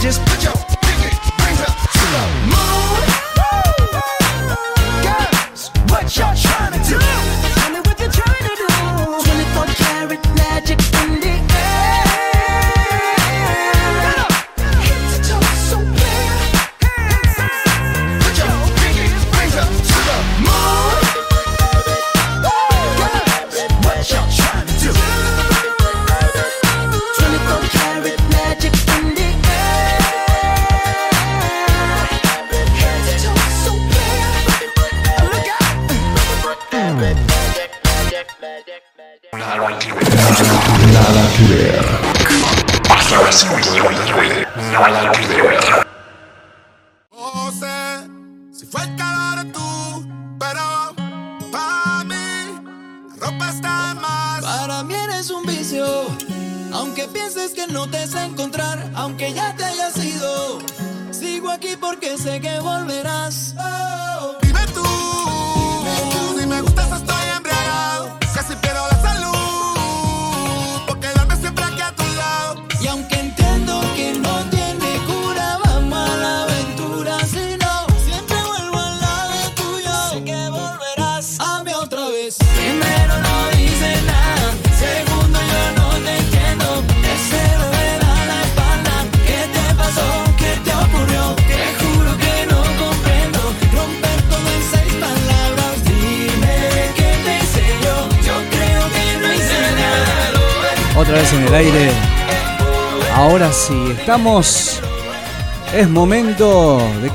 Just 0.08 0.24
Put 0.24 0.42
your 0.42 0.57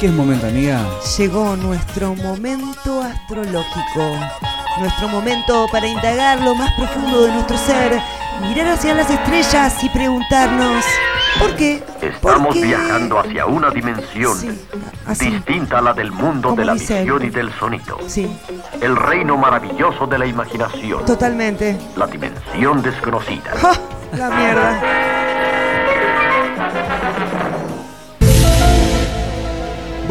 qué 0.03 0.07
es 0.09 0.13
momento, 0.15 0.47
amiga? 0.47 0.85
Llegó 1.17 1.55
nuestro 1.55 2.13
momento 2.13 3.01
astrológico. 3.01 4.19
nuestro 4.81 5.07
momento 5.07 5.65
para 5.71 5.87
indagar 5.87 6.41
lo 6.41 6.53
más 6.55 6.73
profundo 6.73 7.23
de 7.23 7.31
nuestro 7.31 7.57
ser, 7.57 8.01
mirar 8.41 8.67
hacia 8.67 8.95
las 8.95 9.09
estrellas 9.09 9.81
y 9.81 9.87
preguntarnos, 9.87 10.83
¿por 11.39 11.55
qué? 11.55 11.81
¿Por 12.01 12.09
Estamos 12.09 12.53
qué? 12.53 12.63
viajando 12.63 13.17
hacia 13.17 13.45
una 13.45 13.69
dimensión 13.69 14.37
Sí, 15.15 15.29
distinta 15.29 15.77
a 15.77 15.81
la 15.81 15.93
del 15.93 16.11
mundo 16.11 16.53
de 16.53 16.65
la 16.65 16.73
dice 16.73 16.99
visión 16.99 17.23
y 17.23 17.29
del 17.29 17.53
sonido. 17.53 17.97
Sí, 18.05 18.27
El 18.81 18.97
reino 18.97 19.37
maravilloso 19.37 20.05
de 20.05 20.17
la 20.17 20.25
imaginación. 20.25 21.05
totalmente. 21.05 21.77
La 21.95 22.07
dimensión 22.07 22.81
desconocida. 22.81 23.51
¡Ja! 23.61 23.71
La 24.17 24.29
mierda. 24.31 25.02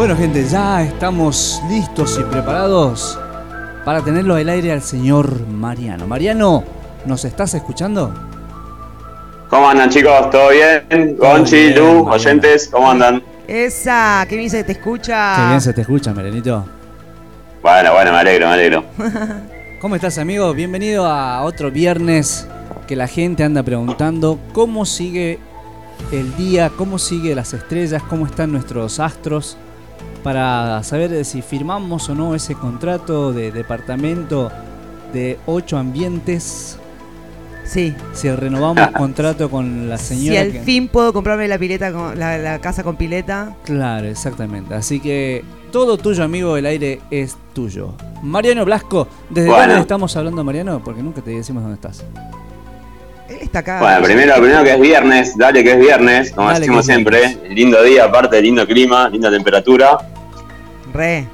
Bueno, 0.02 0.16
gente, 0.16 0.44
ya 0.44 0.82
estamos 0.82 1.62
listos 1.68 2.18
y 2.20 2.24
preparados 2.24 3.16
para 3.84 4.02
tenerlo 4.02 4.34
al 4.34 4.48
aire 4.48 4.72
al 4.72 4.82
señor 4.82 5.46
Mariano. 5.46 6.08
Mariano, 6.08 6.64
¿nos 7.06 7.24
estás 7.24 7.54
escuchando? 7.54 8.12
¿Cómo 9.48 9.68
andan 9.68 9.90
chicos? 9.90 10.28
¿Todo 10.30 10.48
bien? 10.50 11.16
Gonchi, 11.16 11.72
Lu, 11.72 11.84
Mariano. 11.84 12.10
oyentes, 12.10 12.68
¿cómo 12.72 12.90
andan? 12.90 13.22
Esa, 13.46 14.26
qué 14.28 14.36
bien 14.36 14.50
se 14.50 14.64
te 14.64 14.72
escucha. 14.72 15.36
Qué 15.36 15.46
bien 15.50 15.60
se 15.60 15.72
te 15.72 15.82
escucha, 15.82 16.12
Marianito. 16.12 16.66
Bueno, 17.62 17.92
bueno, 17.92 18.10
me 18.10 18.18
alegro, 18.18 18.48
me 18.48 18.54
alegro. 18.54 18.84
¿Cómo 19.80 19.94
estás, 19.94 20.18
amigo? 20.18 20.52
Bienvenido 20.52 21.06
a 21.06 21.44
otro 21.44 21.70
viernes 21.70 22.48
que 22.88 22.96
la 22.96 23.06
gente 23.06 23.44
anda 23.44 23.62
preguntando 23.62 24.40
cómo 24.52 24.84
sigue 24.84 25.38
el 26.10 26.34
día, 26.36 26.72
cómo 26.76 26.98
sigue 26.98 27.36
las 27.36 27.54
estrellas, 27.54 28.02
cómo 28.02 28.26
están 28.26 28.50
nuestros 28.50 28.98
astros, 28.98 29.56
para 30.22 30.82
saber 30.82 31.24
si 31.24 31.42
firmamos 31.42 32.08
o 32.08 32.14
no 32.14 32.34
ese 32.34 32.54
contrato 32.54 33.32
de 33.32 33.50
departamento 33.52 34.50
de 35.12 35.38
ocho 35.46 35.76
ambientes. 35.78 36.78
Sí. 37.64 37.94
Si 38.12 38.30
renovamos 38.30 38.88
contrato 38.92 39.48
con 39.50 39.88
la 39.88 39.96
Si 39.96 40.16
señora. 40.16 40.40
al 40.42 40.52
que- 40.52 40.60
fin 40.60 40.88
puedo 40.88 41.12
comprarme 41.12 41.48
la 41.48 41.58
pileta 41.58 41.92
con 41.92 42.18
la, 42.18 42.36
la 42.38 42.58
casa 42.60 42.82
con 42.82 42.96
pileta. 42.96 43.54
Claro, 43.64 44.06
exactamente. 44.08 44.74
Así 44.74 45.00
que 45.00 45.44
todo 45.70 45.96
tuyo, 45.96 46.22
amigo, 46.24 46.56
el 46.56 46.66
aire 46.66 47.00
es 47.10 47.36
tuyo. 47.54 47.94
Mariano 48.22 48.64
Blasco, 48.64 49.08
¿desde 49.30 49.48
Bueno. 49.48 49.66
dónde 49.68 49.80
estamos 49.80 50.14
hablando, 50.16 50.44
Mariano? 50.44 50.82
Porque 50.84 51.02
nunca 51.02 51.22
te 51.22 51.30
decimos 51.30 51.62
dónde 51.62 51.76
estás. 51.76 52.04
Él 53.28 53.38
está 53.40 53.60
acá. 53.60 53.80
Bueno, 53.80 54.02
primero, 54.02 54.34
primero 54.36 54.62
que 54.64 54.74
es 54.74 54.80
viernes, 54.80 55.38
dale 55.38 55.64
que 55.64 55.72
es 55.72 55.78
viernes, 55.78 56.32
como 56.32 56.48
Dale 56.48 56.60
decimos 56.60 56.84
siempre. 56.84 57.38
Lindo 57.48 57.82
día, 57.82 58.04
aparte, 58.04 58.42
lindo 58.42 58.66
clima, 58.66 59.08
linda 59.08 59.30
temperatura. 59.30 59.96
Re. 60.92 61.26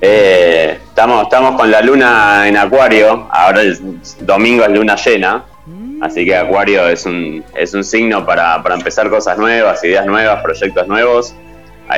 Eh, 0.00 0.78
estamos, 0.88 1.22
estamos 1.24 1.54
con 1.58 1.70
la 1.70 1.80
luna 1.80 2.48
en 2.48 2.56
acuario, 2.56 3.28
ahora 3.30 3.60
el 3.62 3.78
domingo 4.20 4.64
es 4.64 4.70
luna 4.70 4.96
llena, 4.96 5.44
así 6.00 6.24
que 6.24 6.34
acuario 6.36 6.88
es 6.88 7.06
un, 7.06 7.44
es 7.54 7.72
un 7.74 7.84
signo 7.84 8.26
para, 8.26 8.60
para 8.62 8.74
empezar 8.74 9.08
cosas 9.10 9.38
nuevas, 9.38 9.84
ideas 9.84 10.04
nuevas, 10.06 10.42
proyectos 10.42 10.88
nuevos, 10.88 11.34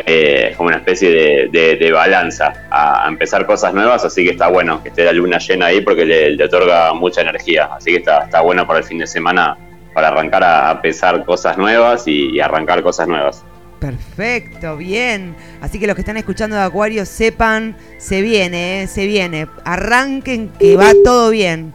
eh, 0.05 0.49
es 0.51 0.57
como 0.57 0.69
una 0.69 0.79
especie 0.79 1.09
de, 1.11 1.49
de- 1.51 1.77
de 1.77 1.93
balanza 1.93 2.53
a, 2.71 3.07
a 3.07 3.09
empezar 3.09 3.47
cosas 3.47 3.73
nuevas, 3.73 4.05
así 4.05 4.23
que 4.25 4.33
está 4.33 4.49
bueno 4.49 4.83
que 4.83 4.91
esté 4.91 5.05
la 5.05 5.12
luna 5.12 5.39
llena 5.39 5.67
ahí 5.67 5.81
porque 5.81 6.05
le, 6.05 6.31
le 6.33 6.45
otorga 6.45 6.93
mucha 6.93 7.23
energía, 7.23 7.71
así 7.75 7.91
que 7.93 7.99
está, 7.99 8.25
está 8.25 8.41
bueno 8.43 8.67
para 8.67 8.81
el 8.81 8.85
fin 8.85 8.99
de 8.99 9.07
semana 9.07 9.57
para 9.95 10.09
arrancar 10.09 10.43
a, 10.45 10.71
a 10.71 10.83
pensar 10.83 11.25
cosas 11.25 11.57
nuevas 11.57 12.07
y- 12.07 12.33
y 12.37 12.41
arrancar 12.41 12.83
cosas 12.83 13.09
nuevas. 13.09 13.45
Perfecto, 13.85 14.78
bien. 14.78 15.37
Así 15.61 15.78
que 15.78 15.87
los 15.87 15.95
que 15.95 16.01
están 16.01 16.16
escuchando 16.16 16.57
de 16.57 16.62
Acuario 16.62 17.05
sepan, 17.05 17.76
se 17.99 18.22
viene, 18.22 18.82
eh, 18.82 18.87
se 18.87 19.07
viene. 19.07 19.47
Arranquen 19.64 20.49
que 20.59 20.76
va 20.76 20.93
todo 21.05 21.28
bien. 21.30 21.74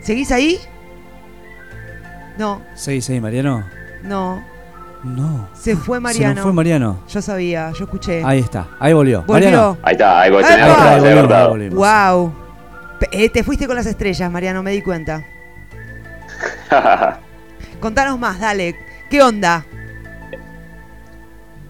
¿Seguís 0.00 0.30
ahí? 0.30 0.60
No, 2.38 2.62
Sí, 2.74 3.00
sí, 3.00 3.20
Mariano. 3.20 3.64
no. 4.02 4.44
No. 5.02 5.48
Se 5.54 5.76
fue 5.76 5.98
Se 5.98 6.00
Mariano. 6.00 6.34
nos 6.36 6.44
fue 6.44 6.52
Mariano. 6.54 7.00
Yo 7.08 7.20
sabía, 7.20 7.70
yo 7.72 7.84
escuché. 7.84 8.22
Ahí 8.24 8.38
está, 8.38 8.68
ahí 8.80 8.94
volvió. 8.94 9.18
Volvió. 9.22 9.34
Mariano. 9.34 9.78
Ahí 9.82 9.92
está, 9.92 10.20
ahí 10.20 10.30
tenés 10.30 10.46
Ahí 10.50 11.04
ahí 11.04 11.18
ahí 11.18 11.48
volvimos. 11.48 11.74
Wow. 11.74 12.34
Eh, 13.12 13.28
te 13.28 13.42
fuiste 13.42 13.66
con 13.66 13.76
las 13.76 13.84
estrellas, 13.86 14.30
Mariano, 14.30 14.62
me 14.62 14.70
di 14.70 14.80
cuenta. 14.80 15.22
Contanos 17.80 18.18
más, 18.18 18.40
dale. 18.40 18.76
¿Qué 19.10 19.20
onda? 19.22 19.66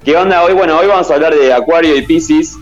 ¿Qué 0.05 0.17
onda 0.17 0.43
hoy? 0.43 0.53
Bueno, 0.53 0.79
hoy 0.79 0.87
vamos 0.87 1.11
a 1.11 1.15
hablar 1.15 1.35
de 1.35 1.53
Acuario 1.53 1.97
y 1.97 2.03
Pisces. 2.03 2.57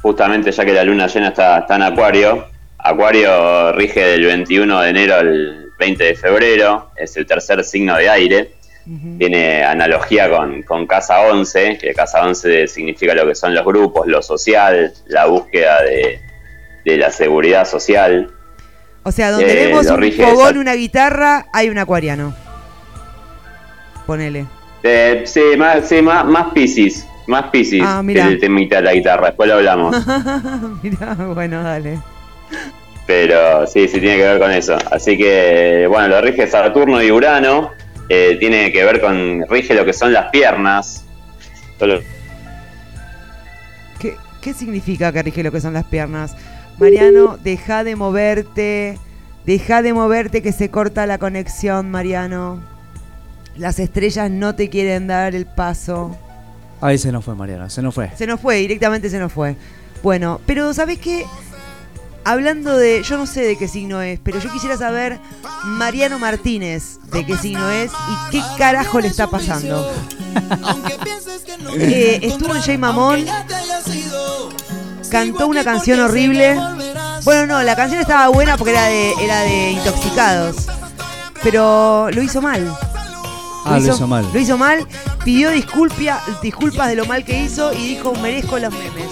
Justamente 0.00 0.52
ya 0.52 0.64
que 0.64 0.72
la 0.72 0.84
luna 0.84 1.08
llena 1.08 1.28
está, 1.28 1.58
está 1.58 1.76
en 1.76 1.82
Acuario. 1.82 2.46
Acuario 2.78 3.72
rige 3.72 4.00
del 4.00 4.24
21 4.24 4.80
de 4.80 4.90
enero 4.90 5.14
al 5.16 5.70
20 5.78 6.04
de 6.04 6.14
febrero. 6.14 6.90
Es 6.96 7.16
el 7.16 7.26
tercer 7.26 7.64
signo 7.64 7.96
de 7.96 8.08
aire. 8.08 8.52
Tiene 9.18 9.64
analogía 9.64 10.30
con, 10.30 10.62
con 10.62 10.86
Casa 10.86 11.20
11, 11.20 11.76
que 11.76 11.92
Casa 11.92 12.22
11 12.22 12.68
significa 12.68 13.12
lo 13.14 13.26
que 13.26 13.34
son 13.34 13.54
los 13.54 13.62
grupos, 13.64 14.06
lo 14.06 14.22
social, 14.22 14.94
la 15.08 15.26
búsqueda 15.26 15.82
de, 15.82 16.20
de 16.86 16.96
la 16.96 17.10
seguridad 17.10 17.66
social. 17.66 18.30
O 19.02 19.12
sea, 19.12 19.30
donde 19.30 19.64
Eh, 19.64 19.66
vemos 19.66 19.86
un 19.88 20.00
rige 20.00 20.22
fogón, 20.22 20.48
esa- 20.52 20.58
una 20.60 20.72
guitarra, 20.74 21.46
hay 21.52 21.68
un 21.68 21.76
acuariano. 21.76 22.34
Ponele. 24.06 24.46
Eh, 24.82 25.22
sí, 25.26 25.40
más, 25.56 25.88
sí, 25.88 26.00
más, 26.02 26.24
más 26.24 26.52
Pisces. 26.52 27.06
Más 27.26 27.50
Pisces 27.50 27.82
Ah, 27.84 28.02
que 28.06 28.18
el 28.20 28.40
temita 28.40 28.76
de 28.76 28.82
la 28.82 28.94
guitarra. 28.94 29.26
Después 29.28 29.48
lo 29.48 29.56
hablamos. 29.56 29.96
Mirá, 30.82 31.14
bueno, 31.34 31.62
dale. 31.62 31.98
Pero 33.06 33.66
sí, 33.66 33.88
sí 33.88 34.00
tiene 34.00 34.16
que 34.16 34.22
ver 34.22 34.38
con 34.38 34.50
eso. 34.50 34.76
Así 34.90 35.16
que, 35.16 35.86
bueno, 35.88 36.08
lo 36.08 36.20
rige 36.20 36.46
Saturno 36.46 37.02
y 37.02 37.10
Urano. 37.10 37.70
Eh, 38.08 38.36
tiene 38.40 38.72
que 38.72 38.84
ver 38.84 39.00
con, 39.00 39.44
rige 39.48 39.74
lo 39.74 39.84
que 39.84 39.92
son 39.92 40.12
las 40.12 40.30
piernas. 40.30 41.04
Solo- 41.78 42.00
¿Qué, 43.98 44.16
qué 44.40 44.54
significa 44.54 45.12
que 45.12 45.22
rige 45.22 45.42
lo 45.42 45.52
que 45.52 45.60
son 45.60 45.74
las 45.74 45.84
piernas? 45.84 46.36
Mariano, 46.78 47.36
deja 47.42 47.84
de 47.84 47.96
moverte. 47.96 48.98
Deja 49.44 49.82
de 49.82 49.92
moverte 49.92 50.42
que 50.42 50.52
se 50.52 50.70
corta 50.70 51.06
la 51.06 51.18
conexión, 51.18 51.90
Mariano. 51.90 52.60
Las 53.58 53.80
estrellas 53.80 54.30
no 54.30 54.54
te 54.54 54.70
quieren 54.70 55.08
dar 55.08 55.34
el 55.34 55.44
paso. 55.44 56.16
Ahí 56.80 56.96
se 56.96 57.10
nos 57.10 57.24
fue, 57.24 57.34
Mariano, 57.34 57.68
se 57.68 57.82
nos 57.82 57.94
fue. 57.94 58.10
Se 58.16 58.26
nos 58.26 58.40
fue, 58.40 58.56
directamente 58.56 59.10
se 59.10 59.18
nos 59.18 59.32
fue. 59.32 59.56
Bueno, 60.02 60.40
pero 60.46 60.72
¿sabes 60.72 60.98
qué? 60.98 61.26
Hablando 62.24 62.76
de, 62.76 63.02
yo 63.02 63.16
no 63.16 63.26
sé 63.26 63.42
de 63.42 63.56
qué 63.56 63.66
signo 63.66 64.00
es, 64.00 64.20
pero 64.20 64.38
yo 64.38 64.52
quisiera 64.52 64.76
saber 64.76 65.18
Mariano 65.64 66.18
Martínez 66.18 66.98
de 67.10 67.26
qué 67.26 67.36
signo 67.36 67.68
es 67.70 67.90
y 67.90 68.30
qué 68.30 68.42
carajo 68.56 69.00
le 69.00 69.08
está 69.08 69.28
pasando. 69.28 69.92
Eh, 71.76 72.20
estuvo 72.22 72.54
en 72.54 72.62
Jay 72.62 72.78
Mamón, 72.78 73.26
cantó 75.10 75.48
una 75.48 75.64
canción 75.64 76.00
horrible. 76.00 76.58
Bueno, 77.24 77.46
no, 77.46 77.62
la 77.62 77.76
canción 77.76 78.00
estaba 78.00 78.28
buena 78.28 78.56
porque 78.56 78.72
era 78.72 78.86
de, 78.86 79.12
era 79.20 79.40
de 79.42 79.72
intoxicados, 79.72 80.66
pero 81.42 82.10
lo 82.10 82.22
hizo 82.22 82.40
mal. 82.40 82.74
Ah, 83.64 83.78
lo 83.78 83.92
hizo 83.94 84.06
mal. 84.06 84.26
Lo 84.32 84.38
hizo 84.40 84.56
mal, 84.58 84.86
pidió 85.24 85.50
disculpia, 85.50 86.18
disculpas 86.42 86.88
de 86.88 86.96
lo 86.96 87.04
mal 87.06 87.24
que 87.24 87.42
hizo 87.42 87.72
y 87.74 87.88
dijo 87.88 88.12
merezco 88.22 88.58
los 88.58 88.72
memes. 88.72 89.04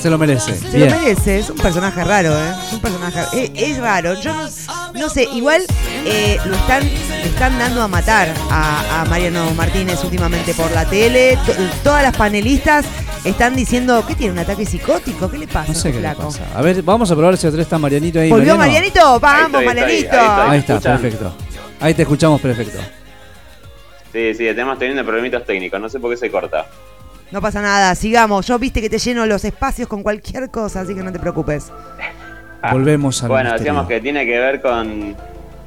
Se 0.00 0.10
lo 0.10 0.18
merece. 0.18 0.56
Se 0.58 0.76
Bien. 0.76 0.90
lo 0.90 0.98
merece, 0.98 1.38
es 1.40 1.50
un 1.50 1.56
personaje 1.56 2.04
raro, 2.04 2.30
¿eh? 2.32 2.52
Es 2.66 2.72
un 2.74 2.80
personaje 2.80 3.20
es, 3.32 3.50
es 3.54 3.78
raro. 3.78 4.14
Yo 4.20 4.32
no, 4.34 4.46
no 4.94 5.08
sé, 5.08 5.24
igual 5.32 5.62
eh, 6.04 6.38
lo 6.44 6.54
están, 6.54 6.84
le 6.84 7.24
están 7.24 7.58
dando 7.58 7.82
a 7.82 7.88
matar 7.88 8.32
a, 8.50 9.00
a 9.00 9.04
Mariano 9.06 9.50
Martínez 9.54 10.02
últimamente 10.04 10.52
por 10.54 10.70
la 10.72 10.84
tele. 10.84 11.38
To- 11.46 11.52
todas 11.82 12.02
las 12.02 12.14
panelistas 12.16 12.84
están 13.24 13.56
diciendo 13.56 14.04
que 14.06 14.14
tiene 14.14 14.34
un 14.34 14.38
ataque 14.38 14.64
psicótico. 14.66 15.30
¿Qué 15.30 15.38
le 15.38 15.48
pasa? 15.48 15.72
No 15.72 15.74
sé 15.74 15.88
a 15.88 15.92
qué 15.92 15.96
este 15.98 16.08
le 16.08 16.14
pasa. 16.14 16.40
A 16.54 16.62
ver, 16.62 16.82
vamos 16.82 17.10
a 17.10 17.16
probar 17.16 17.36
si 17.36 17.46
otra 17.46 17.56
vez 17.56 17.66
está 17.66 17.78
Marianito 17.78 18.20
ahí. 18.20 18.30
¿Volvió 18.30 18.56
Mariano. 18.56 18.74
Marianito? 18.90 19.20
Vamos, 19.20 19.60
Ahí 19.60 19.66
Marianito. 19.66 20.16
ahí 20.20 20.58
está, 20.58 20.78
perfecto. 20.80 21.34
Ahí 21.80 21.94
te 21.94 22.02
escuchamos 22.02 22.40
perfecto. 22.40 22.78
Sí, 24.12 24.32
sí, 24.34 24.44
tenemos 24.44 24.78
teniendo 24.78 25.04
problemitas 25.04 25.44
técnicos. 25.44 25.80
No 25.80 25.88
sé 25.88 26.00
por 26.00 26.10
qué 26.10 26.16
se 26.16 26.30
corta. 26.30 26.66
No 27.30 27.40
pasa 27.42 27.60
nada, 27.60 27.94
sigamos. 27.94 28.46
Yo 28.46 28.58
viste 28.58 28.80
que 28.80 28.88
te 28.88 28.98
lleno 28.98 29.26
los 29.26 29.44
espacios 29.44 29.88
con 29.88 30.02
cualquier 30.02 30.50
cosa, 30.50 30.80
así 30.80 30.94
que 30.94 31.02
no 31.02 31.12
te 31.12 31.18
preocupes. 31.18 31.72
Volvemos 32.72 33.22
al 33.22 33.28
Bueno, 33.28 33.50
misterio. 33.50 33.58
decíamos 33.58 33.88
que 33.88 34.00
tiene 34.00 34.24
que 34.26 34.38
ver 34.38 34.62
con 34.62 35.16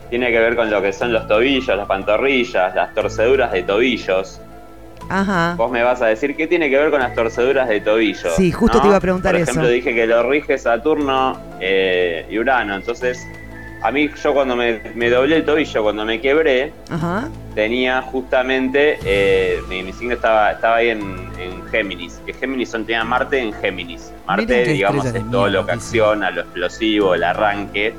tiene 0.09 0.31
que 0.31 0.39
ver 0.39 0.55
con 0.55 0.71
lo 0.71 0.81
que 0.81 0.91
son 0.91 1.13
los 1.13 1.27
tobillos, 1.27 1.77
las 1.77 1.85
pantorrillas, 1.87 2.73
las 2.73 2.95
torceduras 2.95 3.51
de 3.51 3.61
tobillos. 3.61 4.41
Ajá. 5.07 5.53
Vos 5.55 5.69
me 5.71 5.83
vas 5.83 6.01
a 6.01 6.07
decir 6.07 6.35
qué 6.35 6.47
tiene 6.47 6.69
que 6.69 6.77
ver 6.77 6.89
con 6.89 6.99
las 6.99 7.13
torceduras 7.13 7.69
de 7.69 7.79
tobillos. 7.81 8.35
Sí, 8.35 8.51
justo 8.51 8.77
¿no? 8.77 8.81
te 8.81 8.87
iba 8.87 8.97
a 8.97 9.01
preguntar 9.01 9.33
Por 9.33 9.41
eso. 9.41 9.51
ejemplo, 9.51 9.69
dije 9.69 9.93
que 9.93 10.07
lo 10.07 10.27
rige 10.27 10.57
Saturno 10.57 11.39
eh, 11.59 12.25
y 12.29 12.39
Urano, 12.39 12.75
entonces 12.75 13.19
a 13.81 13.91
mí 13.91 14.09
yo 14.21 14.33
cuando 14.33 14.55
me, 14.55 14.81
me 14.95 15.09
doblé 15.09 15.37
el 15.37 15.45
tobillo, 15.45 15.83
cuando 15.83 16.05
me 16.05 16.19
quebré, 16.19 16.73
Ajá. 16.89 17.29
tenía 17.55 18.01
justamente, 18.01 18.99
eh, 19.05 19.61
mi, 19.69 19.83
mi 19.83 19.93
signo 19.93 20.15
estaba, 20.15 20.51
estaba 20.51 20.77
ahí 20.77 20.89
en, 20.89 21.29
en 21.39 21.65
Géminis, 21.69 22.21
que 22.25 22.33
Géminis 22.33 22.69
son, 22.69 22.85
tenía 22.85 23.03
Marte 23.03 23.39
en 23.39 23.53
Géminis. 23.53 24.11
Marte, 24.27 24.65
digamos, 24.65 25.05
es 25.05 25.13
todo 25.13 25.23
mierda, 25.23 25.49
lo 25.49 25.65
que 25.65 25.71
acciona, 25.71 26.31
lo 26.31 26.41
explosivo, 26.41 27.15
el 27.15 27.23
arranque. 27.23 27.93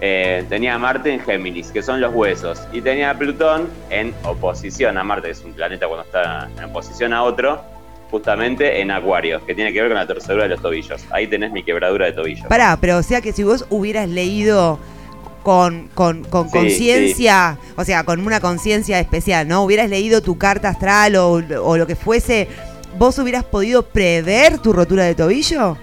Eh, 0.00 0.44
tenía 0.48 0.78
Marte 0.78 1.12
en 1.12 1.20
Géminis, 1.20 1.70
que 1.70 1.82
son 1.82 2.00
los 2.00 2.12
huesos, 2.12 2.60
y 2.72 2.80
tenía 2.80 3.14
Plutón 3.16 3.68
en 3.90 4.12
oposición 4.24 4.98
a 4.98 5.04
Marte, 5.04 5.28
que 5.28 5.32
es 5.32 5.44
un 5.44 5.52
planeta 5.52 5.86
cuando 5.86 6.04
está 6.04 6.48
en 6.58 6.64
oposición 6.64 7.12
a 7.12 7.22
otro, 7.22 7.62
justamente 8.12 8.80
en 8.80 8.92
Acuario, 8.92 9.44
que 9.44 9.54
tiene 9.56 9.72
que 9.72 9.80
ver 9.80 9.90
con 9.90 9.98
la 9.98 10.06
torcedura 10.06 10.44
de 10.44 10.50
los 10.50 10.62
tobillos. 10.62 11.04
Ahí 11.10 11.26
tenés 11.26 11.50
mi 11.50 11.64
quebradura 11.64 12.06
de 12.06 12.12
tobillo. 12.12 12.46
Pará, 12.48 12.78
pero 12.80 12.98
o 12.98 13.02
sea 13.02 13.20
que 13.20 13.32
si 13.32 13.42
vos 13.42 13.66
hubieras 13.70 14.08
leído 14.08 14.78
con 15.42 15.88
con 15.94 16.22
con 16.24 16.48
Sí, 16.48 16.52
conciencia, 16.58 17.58
o 17.76 17.84
sea, 17.84 18.04
con 18.04 18.24
una 18.24 18.38
conciencia 18.38 19.00
especial, 19.00 19.48
¿no? 19.48 19.64
Hubieras 19.64 19.88
leído 19.90 20.20
tu 20.22 20.38
carta 20.38 20.68
astral 20.68 21.16
o, 21.16 21.32
o 21.64 21.76
lo 21.76 21.86
que 21.88 21.96
fuese, 21.96 22.46
¿vos 22.98 23.18
hubieras 23.18 23.42
podido 23.44 23.82
prever 23.82 24.58
tu 24.58 24.72
rotura 24.72 25.04
de 25.04 25.14
tobillo? 25.16 25.76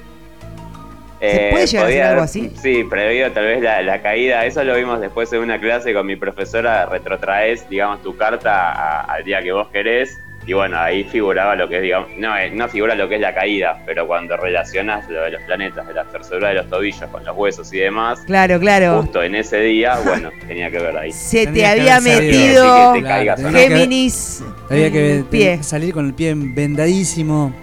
¿Se 1.19 1.49
puede 1.51 1.67
llegar 1.67 1.85
a 1.85 1.89
hacer 1.89 2.03
algo 2.03 2.21
así? 2.21 2.53
Sí, 2.61 2.85
previó 2.89 3.29
tal 3.33 3.43
vez 3.43 3.61
la, 3.61 3.81
la 3.81 4.01
caída. 4.01 4.45
Eso 4.45 4.63
lo 4.63 4.73
vimos 4.75 5.01
después 5.01 5.33
en 5.33 5.39
una 5.41 5.59
clase 5.59 5.93
con 5.93 6.05
mi 6.05 6.15
profesora. 6.15 6.85
Retrotraes, 6.85 7.67
digamos, 7.69 8.01
tu 8.01 8.15
carta 8.15 8.71
a- 8.71 9.01
al 9.15 9.25
día 9.25 9.41
que 9.41 9.51
vos 9.51 9.67
querés. 9.67 10.17
Y 10.49 10.53
bueno, 10.53 10.79
ahí 10.79 11.03
figuraba 11.03 11.55
lo 11.55 11.69
que 11.69 11.75
es, 11.75 11.83
digamos, 11.83 12.09
no, 12.17 12.35
eh, 12.35 12.49
no 12.49 12.67
figura 12.67 12.95
lo 12.95 13.07
que 13.07 13.13
es 13.15 13.21
la 13.21 13.35
caída, 13.35 13.83
pero 13.85 14.07
cuando 14.07 14.35
relacionas 14.35 15.07
lo 15.07 15.21
de 15.21 15.29
los 15.29 15.43
planetas, 15.43 15.85
de 15.87 15.93
la 15.93 16.05
torcedura 16.05 16.47
de 16.49 16.55
los 16.55 16.67
tobillos 16.71 17.03
con 17.11 17.23
los 17.23 17.37
huesos 17.37 17.71
y 17.71 17.77
demás, 17.77 18.21
Claro, 18.25 18.59
claro. 18.59 19.03
justo 19.03 19.21
en 19.21 19.35
ese 19.35 19.59
día, 19.59 19.99
bueno, 20.03 20.31
tenía 20.47 20.71
que 20.71 20.79
ver 20.79 20.97
ahí. 20.97 21.11
Se 21.11 21.45
te 21.45 21.67
había 21.67 22.01
metido 22.01 22.63
Sí, 22.63 22.93
que 22.95 23.01
te 23.03 23.07
caigas, 23.07 23.39
Claro, 23.39 23.53
tenía 23.53 23.67
que- 23.69 23.75
Géminis 23.75 24.43
Había 24.71 24.91
que 24.91 25.23
pie. 25.29 25.61
salir 25.61 25.93
con 25.93 26.07
el 26.07 26.15
pie 26.15 26.33
vendadísimo 26.35 27.53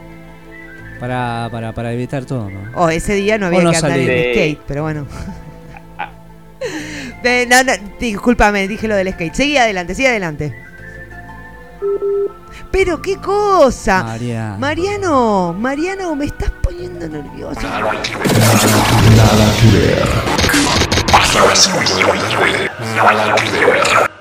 para, 1.00 1.48
para, 1.50 1.72
para 1.72 1.92
evitar 1.92 2.24
todo, 2.24 2.48
¿no? 2.48 2.70
Oh, 2.76 2.88
ese 2.88 3.14
día 3.14 3.36
no 3.36 3.46
había 3.46 3.62
no 3.62 3.70
que 3.72 3.76
andar 3.78 3.98
en 3.98 4.06
salir. 4.06 4.32
skate, 4.32 4.60
pero 4.68 4.82
bueno. 4.82 5.08
Ve, 7.24 7.48
no, 7.50 7.64
no, 7.64 7.72
discúlpame, 7.98 8.68
dije 8.68 8.86
lo 8.86 8.94
del 8.94 9.12
skate. 9.12 9.34
Seguí 9.34 9.56
adelante, 9.56 9.96
sigue 9.96 10.06
adelante. 10.06 10.54
Pero 12.70 13.00
qué 13.00 13.16
cosa. 13.18 14.02
María. 14.04 14.56
Mariano, 14.58 15.54
Mariano, 15.58 16.14
me 16.14 16.26
estás 16.26 16.50
poniendo 16.62 17.08
nervioso. 17.08 17.60
Nada 17.62 18.02
que 19.60 19.78
ver. 19.78 20.08
Hasta 21.12 21.46
las 21.46 21.58
5 21.58 21.78
de 21.96 22.02
la 22.02 22.28
tarde. 22.28 22.70
Nada 22.96 23.34
que 23.34 23.50
ver. 23.64 24.15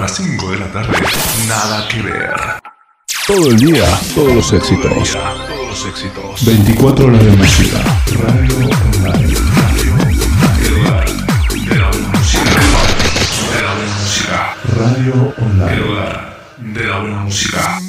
Las 0.00 0.16
5 0.16 0.50
de 0.52 0.58
la 0.58 0.72
tarde. 0.72 0.96
Nada 1.46 1.86
que 1.88 2.00
ver. 2.00 2.34
Todo 3.26 3.50
el 3.50 3.56
día, 3.58 3.84
todos 4.14 4.34
los 4.34 4.52
éxitos. 4.52 5.12
Todos 5.12 5.68
los 5.68 5.86
éxitos. 5.86 6.44
24 6.46 7.06
horas 7.06 7.24
de 7.24 7.30
música. 7.32 7.78
Radio 8.22 8.56
online. 8.56 9.34
Radio 9.60 9.94
online. 9.94 10.30
De 11.68 11.78
la 11.78 11.90
buena 11.90 12.08
música. 12.18 12.44
De 12.44 13.62
la 13.62 13.74
buena 13.74 13.96
música. 14.00 14.56
Radio 14.78 15.34
online. 15.38 15.72
El 15.74 15.82
hogar 15.82 16.38
de 16.56 16.84
la 16.84 16.98
buena 17.00 17.18
música. 17.20 17.80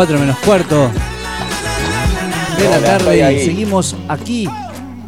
4 0.00 0.18
menos 0.18 0.38
cuarto 0.38 0.90
de 2.58 2.70
la 2.70 2.80
tarde 2.80 3.44
seguimos 3.44 3.94
aquí. 4.08 4.48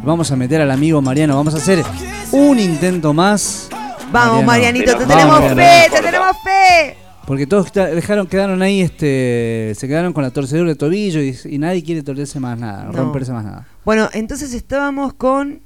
Vamos 0.03 0.31
a 0.31 0.35
meter 0.35 0.61
al 0.61 0.69
amigo 0.69 1.01
Mariano. 1.01 1.35
Vamos 1.35 1.55
a 1.55 1.57
hacer 1.57 1.83
un 2.31 2.59
intento 2.59 3.11
más. 3.11 3.69
Vamos, 4.11 4.45
Marianito, 4.45 4.95
te 4.95 5.05
Vamos, 5.05 5.39
tenemos 5.39 5.55
fe, 5.55 5.89
te 5.89 5.99
tenemos 5.99 6.37
fe. 6.43 6.95
Porque 7.25 7.47
todos 7.47 7.73
dejaron, 7.73 8.27
quedaron 8.27 8.61
ahí, 8.61 8.81
este, 8.81 9.73
se 9.75 9.87
quedaron 9.87 10.13
con 10.13 10.21
la 10.21 10.29
torcedura 10.29 10.69
de 10.69 10.75
tobillo 10.75 11.21
y, 11.21 11.35
y 11.45 11.57
nadie 11.57 11.83
quiere 11.83 12.03
torcerse 12.03 12.39
más 12.39 12.59
nada, 12.59 12.83
No. 12.83 12.91
romperse 12.91 13.31
más 13.31 13.45
nada. 13.45 13.65
Bueno, 13.83 14.09
entonces 14.13 14.53
estábamos 14.53 15.15
con. 15.15 15.59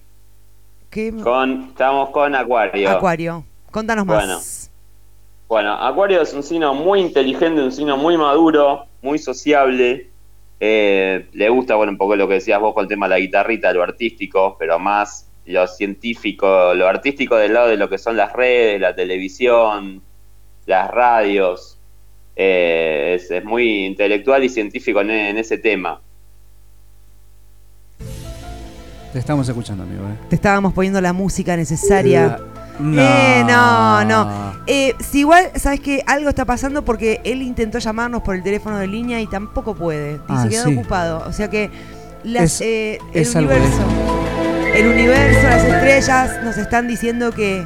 ¿Qué? 0.89 1.11
Con, 1.11 1.63
estamos 1.71 2.11
con 2.11 2.33
Acuario. 2.33 2.89
Acuario. 2.89 3.43
Contanos 3.71 4.05
más. 4.05 4.25
Bueno. 4.25 4.39
Bueno, 5.47 5.73
Acuario 5.73 6.21
es 6.21 6.33
un 6.33 6.43
signo 6.43 6.73
muy 6.73 6.99
inteligente, 6.99 7.61
un 7.61 7.71
signo 7.71 7.95
muy 7.95 8.17
maduro, 8.17 8.85
muy 9.01 9.17
sociable. 9.17 10.09
Eh, 10.59 11.27
le 11.31 11.49
gusta, 11.49 11.75
bueno, 11.75 11.91
un 11.93 11.97
poco 11.97 12.15
lo 12.15 12.27
que 12.27 12.35
decías 12.35 12.59
vos 12.59 12.73
con 12.73 12.83
el 12.83 12.89
tema 12.89 13.05
de 13.07 13.11
la 13.11 13.19
guitarrita, 13.19 13.71
lo 13.71 13.81
artístico, 13.83 14.57
pero 14.59 14.77
más 14.77 15.29
lo 15.45 15.65
científico, 15.67 16.73
lo 16.73 16.87
artístico 16.87 17.37
del 17.37 17.53
lado 17.53 17.69
de 17.69 17.77
lo 17.77 17.87
que 17.89 17.97
son 17.97 18.17
las 18.17 18.33
redes, 18.33 18.81
la 18.81 18.93
televisión, 18.93 20.01
las 20.65 20.91
radios. 20.91 21.79
eh, 22.35 23.13
es, 23.15 23.31
es 23.31 23.43
muy 23.45 23.85
intelectual 23.85 24.43
y 24.43 24.49
científico 24.49 24.99
en, 25.01 25.09
en 25.11 25.37
ese 25.37 25.57
tema. 25.57 26.01
Te 29.13 29.19
estamos 29.19 29.47
escuchando, 29.47 29.83
amigo. 29.83 30.03
¿eh? 30.03 30.17
Te 30.29 30.35
estábamos 30.35 30.73
poniendo 30.73 30.99
la 30.99 31.13
música 31.13 31.55
necesaria. 31.55 32.37
No. 32.79 33.01
Eh, 33.01 33.43
no, 33.47 34.03
no. 34.05 34.53
Eh, 34.67 34.93
si 34.99 35.19
igual, 35.19 35.49
¿sabes 35.55 35.79
que 35.79 36.03
Algo 36.05 36.29
está 36.29 36.45
pasando 36.45 36.83
porque 36.85 37.21
él 37.23 37.41
intentó 37.41 37.79
llamarnos 37.79 38.21
por 38.21 38.35
el 38.35 38.43
teléfono 38.43 38.77
de 38.77 38.87
línea 38.87 39.19
y 39.21 39.27
tampoco 39.27 39.73
puede. 39.75 40.15
Y 40.15 40.19
Ah, 40.27 40.43
se 40.43 40.49
quedó 40.49 40.65
sí. 40.65 40.73
ocupado. 40.75 41.23
O 41.27 41.33
sea 41.33 41.49
que 41.49 41.69
las, 42.23 42.43
Es- 42.55 42.61
eh, 42.61 42.99
el 43.13 43.21
es 43.21 43.35
universo. 43.35 43.81
El 44.75 44.87
universo, 44.89 45.47
las 45.47 45.63
estrellas 45.63 46.43
nos 46.43 46.57
están 46.57 46.87
diciendo 46.87 47.31
que 47.31 47.63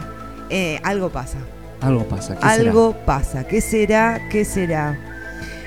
eh, 0.49 0.79
algo 0.83 1.09
pasa. 1.09 1.37
Algo 1.81 2.03
pasa. 2.07 2.35
¿qué 2.37 2.45
Algo 2.45 2.93
pasa. 3.05 3.43
¿Qué 3.45 3.59
será? 3.59 4.19
¿Qué 4.29 4.45
será? 4.45 4.97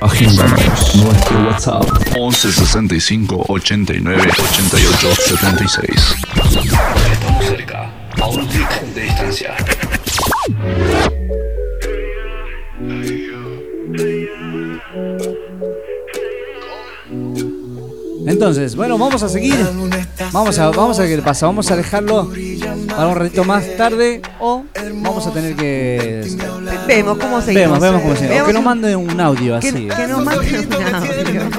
Nuestro 0.00 1.44
WhatsApp 1.46 1.84
11 2.18 2.52
65 2.52 3.44
89 3.48 4.22
88 4.52 5.08
76. 5.14 5.88
Estamos 7.12 7.44
cerca, 7.46 7.90
a 8.20 8.26
un 8.28 8.46
clic 8.46 8.80
de 8.94 9.02
distancia. 9.02 9.54
Entonces, 18.26 18.74
bueno, 18.74 18.96
vamos 18.96 19.22
a 19.22 19.28
seguir. 19.28 19.54
Vamos 20.32 20.58
a, 20.58 20.70
vamos 20.70 20.98
a 20.98 21.02
ver 21.02 21.16
qué 21.16 21.22
pasa. 21.22 21.46
Vamos 21.46 21.70
a 21.70 21.76
dejarlo 21.76 22.30
para 22.88 23.08
un 23.08 23.16
ratito 23.16 23.44
más 23.44 23.64
tarde 23.76 24.22
o 24.40 24.64
vamos 25.02 25.26
a 25.26 25.32
tener 25.32 25.54
que. 25.54 26.26
Vemos 26.86 27.18
cómo 27.18 27.40
seguimos. 27.42 27.78
Vemos, 27.78 27.80
vemos 27.80 28.02
cómo 28.02 28.14
seguimos. 28.14 28.34
Vemos 28.34 28.46
que 28.48 28.52
nos 28.54 28.62
mande 28.64 28.96
un 28.96 29.20
audio 29.20 29.60
Que, 29.60 29.68
así. 29.68 29.88
que 29.88 30.06
nos 30.06 30.24
manden 30.24 30.68
un 30.68 30.94
audio. 30.94 31.50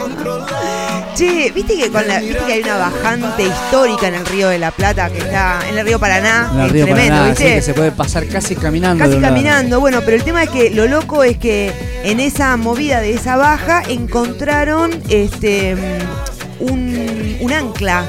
Che, 1.16 1.49
¿viste 1.55 1.78
que, 1.78 1.89
con 1.89 2.05
la, 2.07 2.20
viste 2.20 2.43
que 2.45 2.53
hay 2.53 2.61
una 2.61 2.78
bajante 2.78 3.43
histórica 3.43 4.09
en 4.09 4.16
el 4.16 4.26
río 4.26 4.49
de 4.49 4.59
la 4.59 4.72
Plata, 4.72 5.09
que 5.09 5.20
está 5.20 5.61
en 5.70 5.78
el 5.78 5.86
río 5.86 5.97
Paraná? 5.97 6.51
En 6.53 6.59
el 6.59 6.72
que 6.74 6.80
es 6.80 6.86
tremendo, 6.86 7.09
Paraná, 7.13 7.30
¿viste? 7.30 7.47
sí, 7.47 7.53
que 7.55 7.61
se 7.61 7.74
puede 7.74 7.91
pasar 7.93 8.28
casi 8.28 8.55
caminando. 8.57 9.01
Casi 9.05 9.18
caminando, 9.20 9.80
bueno, 9.80 10.01
pero 10.03 10.18
el 10.18 10.24
tema 10.24 10.43
es 10.43 10.49
que 10.49 10.72
lo 10.72 10.88
loco 10.88 11.24
es 11.24 11.38
que 11.38 11.72
en 12.03 12.20
esa 12.20 12.57
movida 12.57 12.99
de 12.99 13.13
esa 13.13 13.38
baja 13.38 13.82
encontraron 13.88 14.91
este 15.07 15.76
mm, 15.76 16.63
un, 16.70 17.38
un 17.39 17.53
ancla, 17.53 18.03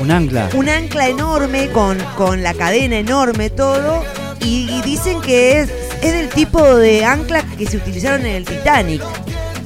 Un 0.00 0.10
ancla. 0.10 0.48
un 0.54 0.68
ancla 0.68 1.06
enorme 1.08 1.68
con, 1.68 1.96
con 2.16 2.42
la 2.42 2.54
cadena 2.54 2.98
enorme, 2.98 3.50
todo, 3.50 4.02
y, 4.40 4.68
y 4.68 4.82
dicen 4.82 5.20
que 5.20 5.60
es, 5.60 5.70
es 6.02 6.12
del 6.12 6.28
tipo 6.28 6.76
de 6.76 7.04
ancla 7.04 7.44
que 7.56 7.66
se 7.66 7.76
utilizaron 7.76 8.26
en 8.26 8.34
el 8.34 8.44
Titanic. 8.44 9.00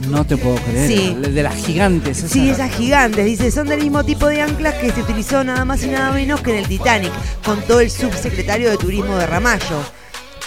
No 0.09 0.25
te 0.25 0.37
puedo 0.37 0.57
creer. 0.57 0.89
Sí. 0.89 1.17
De 1.31 1.43
las 1.43 1.55
gigantes. 1.55 2.19
esas. 2.19 2.31
Sí, 2.31 2.49
esas 2.49 2.73
gigantes, 2.75 3.25
dice, 3.25 3.51
son 3.51 3.67
del 3.69 3.81
mismo 3.83 4.05
tipo 4.05 4.27
de 4.29 4.43
anclas 4.43 4.75
que 4.75 4.91
se 4.93 5.01
utilizó 5.01 5.43
nada 5.45 5.65
más 5.65 5.83
y 5.85 5.89
nada 5.89 6.13
menos 6.13 6.41
que 6.41 6.53
en 6.53 6.59
el 6.59 6.69
Titanic, 6.69 7.13
contó 7.45 7.81
el 7.81 7.91
subsecretario 7.91 8.71
de 8.71 8.77
Turismo 8.77 9.17
de 9.17 9.27
Ramallo. 9.27 9.83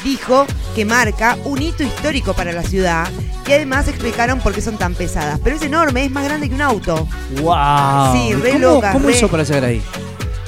Dijo 0.03 0.45
que 0.75 0.85
marca 0.85 1.37
un 1.43 1.61
hito 1.61 1.83
histórico 1.83 2.33
para 2.33 2.53
la 2.53 2.63
ciudad 2.63 3.05
y 3.45 3.51
además 3.51 3.87
explicaron 3.89 4.39
por 4.39 4.53
qué 4.53 4.61
son 4.61 4.77
tan 4.77 4.93
pesadas. 4.95 5.39
Pero 5.43 5.57
es 5.57 5.61
enorme, 5.61 6.05
es 6.05 6.11
más 6.11 6.23
grande 6.23 6.47
que 6.47 6.55
un 6.55 6.61
auto. 6.61 7.05
¡Wow! 7.41 8.13
Sí, 8.13 8.33
re 8.33 8.51
¿Cómo, 8.53 8.59
loca, 8.59 8.93
¿Cómo 8.93 9.09
re- 9.09 9.15
hizo 9.17 9.27
para 9.27 9.43
llegar 9.43 9.65
ahí? 9.65 9.81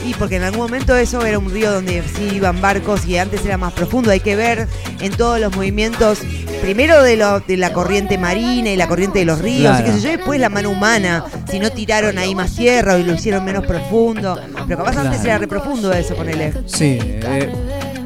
Y 0.07 0.13
porque 0.15 0.37
en 0.37 0.43
algún 0.43 0.61
momento 0.61 0.95
eso 0.95 1.23
era 1.25 1.37
un 1.37 1.51
río 1.51 1.71
donde 1.71 2.01
sí 2.15 2.29
iban 2.35 2.59
barcos 2.61 3.05
y 3.05 3.17
antes 3.17 3.45
era 3.45 3.57
más 3.57 3.73
profundo. 3.73 4.09
Hay 4.09 4.21
que 4.21 4.35
ver 4.37 4.67
en 4.99 5.11
todos 5.11 5.39
los 5.39 5.53
movimientos, 5.55 6.19
primero 6.61 7.01
de, 7.03 7.17
lo, 7.17 7.39
de 7.39 7.57
la 7.57 7.73
corriente 7.73 8.17
marina 8.17 8.69
y 8.69 8.75
la 8.77 8.87
corriente 8.87 9.19
de 9.19 9.25
los 9.25 9.39
ríos, 9.39 9.71
Claro. 9.77 9.81
y 9.81 9.91
qué 9.91 9.97
sé 9.97 10.01
yo, 10.01 10.09
después 10.17 10.39
la 10.39 10.49
mano 10.49 10.69
humana. 10.69 11.25
Si 11.49 11.59
no 11.59 11.69
tiraron 11.71 12.17
ahí 12.17 12.35
más 12.35 12.55
tierra 12.55 12.97
y 12.97 13.03
lo 13.03 13.13
hicieron 13.13 13.43
menos 13.43 13.65
profundo. 13.65 14.39
Pero 14.67 14.77
capaz 14.83 14.97
antes 14.97 15.21
Claro. 15.21 15.23
era 15.29 15.37
re 15.39 15.47
profundo 15.47 15.91
eso, 15.93 16.15
ponele. 16.15 16.53
Sí. 16.67 16.97
eh, 17.01 17.51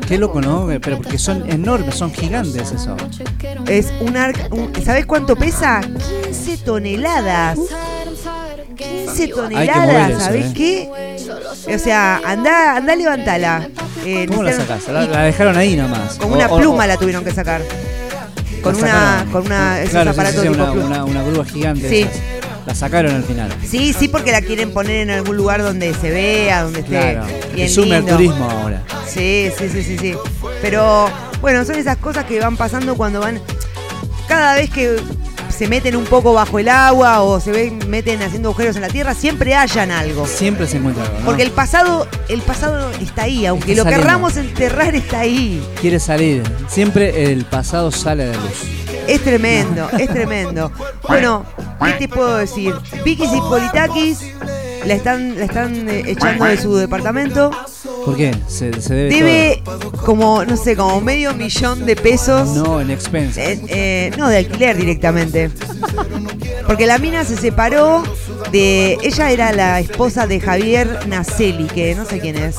qué 0.07 0.17
loco, 0.17 0.41
¿no? 0.41 0.71
Eh, 0.71 0.79
Pero 0.79 0.97
porque 0.97 1.17
son 1.17 1.49
enormes, 1.49 1.95
son 1.95 2.13
gigantes 2.13 2.71
eso. 2.71 2.95
Es 3.67 3.91
un 4.01 4.15
arca. 4.17 4.47
un- 4.51 4.71
¿Sabés 4.83 5.05
cuánto 5.05 5.35
pesa? 5.35 5.81
15 5.81 6.57
toneladas. 6.63 7.57
15 8.77 9.27
toneladas, 9.29 10.23
¿sabés 10.23 10.47
eh. 10.47 10.53
qué? 10.55 10.89
O 11.73 11.79
sea, 11.79 12.21
anda, 12.25 12.75
anda, 12.77 12.95
levantala. 12.95 13.69
Eh, 14.05 14.25
¿Cómo 14.27 14.43
la 14.43 14.53
sacás? 14.53 14.87
La, 14.89 15.05
la 15.05 15.23
dejaron 15.23 15.57
ahí 15.57 15.75
nomás. 15.75 16.15
Con 16.15 16.31
O- 16.31 16.35
una 16.35 16.47
o- 16.47 16.57
pluma 16.59 16.83
o- 16.83 16.87
la 16.87 16.97
tuvieron 16.97 17.23
que 17.23 17.31
sacar. 17.31 17.61
Con 18.65 18.75
una, 18.83 19.25
con 19.31 19.45
una, 19.45 19.79
esos 19.79 19.91
Claro, 19.91 20.11
sí, 20.11 20.15
sí, 20.15 20.19
aparatos 20.21 20.41
sí, 20.43 20.47
tipo 20.49 20.63
una, 20.63 20.71
una, 20.85 21.05
una 21.05 21.23
grúa 21.23 21.45
gigante. 21.45 21.89
Sí. 21.89 22.01
esas. 22.03 22.21
La 22.65 22.73
sacaron 22.73 23.13
al 23.13 23.23
final. 23.23 23.53
Sí, 23.63 23.93
sí, 23.93 24.07
porque 24.07 24.31
la 24.31 24.41
quieren 24.41 24.71
poner 24.73 24.95
en 25.01 25.11
algún 25.11 25.37
lugar 25.37 25.61
donde 25.61 25.93
se 25.93 26.09
vea, 26.09 26.63
donde 26.63 26.79
esté 26.79 26.89
Claro. 27.13 27.25
bien 27.53 27.67
Que 27.67 27.69
sume 27.69 27.95
al 27.95 28.01
lindo. 28.01 28.17
turismo 28.17 28.49
ahora. 28.49 28.81
Sí, 29.07 29.49
sí, 29.57 29.69
sí, 29.69 29.83
sí, 29.83 29.97
sí. 29.99 30.13
Pero 30.63 31.07
bueno, 31.41 31.63
son 31.63 31.75
esas 31.75 31.97
cosas 31.97 32.25
que 32.25 32.39
van 32.39 32.57
pasando 32.57 32.95
cuando 32.95 33.19
van. 33.19 33.39
Cada 34.27 34.55
vez 34.55 34.71
que 34.71 34.95
se 35.55 35.67
meten 35.67 35.95
un 35.95 36.05
poco 36.05 36.33
bajo 36.33 36.59
el 36.59 36.69
agua 36.69 37.21
o 37.21 37.39
se 37.39 37.51
ven, 37.51 37.79
meten 37.89 38.21
haciendo 38.21 38.49
agujeros 38.49 38.75
en 38.75 38.81
la 38.83 38.89
tierra, 38.89 39.13
siempre 39.15 39.55
hallan 39.55 39.89
algo. 39.91 40.27
Siempre 40.27 40.67
se 40.67 40.77
encuentra 40.77 41.03
algo, 41.05 41.19
¿no? 41.19 41.25
Porque 41.25 41.43
el 41.43 41.51
pasado, 41.51 42.07
el 42.29 42.41
pasado 42.41 42.91
está 43.01 43.23
ahí, 43.23 43.45
aunque 43.45 43.71
Está 43.71 43.77
lo 43.77 43.83
saliendo. 43.83 44.05
querramos 44.07 44.37
enterrar, 44.37 44.95
está 44.95 45.19
ahí. 45.21 45.65
Quiere 45.81 45.99
salir. 45.99 46.43
Siempre 46.67 47.31
el 47.31 47.45
pasado 47.45 47.91
sale 47.91 48.25
a 48.25 48.27
la 48.27 48.33
luz. 48.37 48.63
Es 49.07 49.21
tremendo, 49.23 49.87
es 49.97 50.07
tremendo. 50.09 50.71
Bueno, 51.07 51.45
¿qué 51.83 51.91
te 51.93 52.07
puedo 52.07 52.37
decir? 52.37 52.73
Vikis 53.03 53.31
y 53.33 53.39
Politakis 53.39 54.19
la 54.85 54.93
están, 54.93 55.37
la 55.37 55.45
están 55.45 55.89
eh, 55.89 56.03
echando 56.07 56.45
de 56.45 56.57
su 56.57 56.75
departamento. 56.75 57.51
¿Por 58.05 58.15
qué? 58.15 58.35
Se, 58.47 58.79
se 58.81 58.93
debe. 58.93 59.09
Debe 59.09 59.63
como, 60.05 60.45
no 60.45 60.55
sé, 60.55 60.75
como 60.75 61.01
medio 61.01 61.33
millón 61.33 61.87
de 61.87 61.95
pesos. 61.95 62.49
No, 62.49 62.79
en 62.79 62.91
expensa. 62.91 63.41
Eh, 63.41 63.59
eh, 63.67 64.11
no, 64.15 64.29
de 64.29 64.37
alquiler 64.37 64.77
directamente. 64.77 65.49
Porque 66.67 66.85
la 66.85 66.99
mina 66.99 67.25
se 67.25 67.35
separó 67.35 68.03
de. 68.51 68.97
Ella 69.01 69.31
era 69.31 69.51
la 69.53 69.79
esposa 69.79 70.27
de 70.27 70.39
Javier 70.39 71.07
Nacelli, 71.07 71.65
que 71.65 71.95
no 71.95 72.05
sé 72.05 72.19
quién 72.19 72.35
es, 72.35 72.57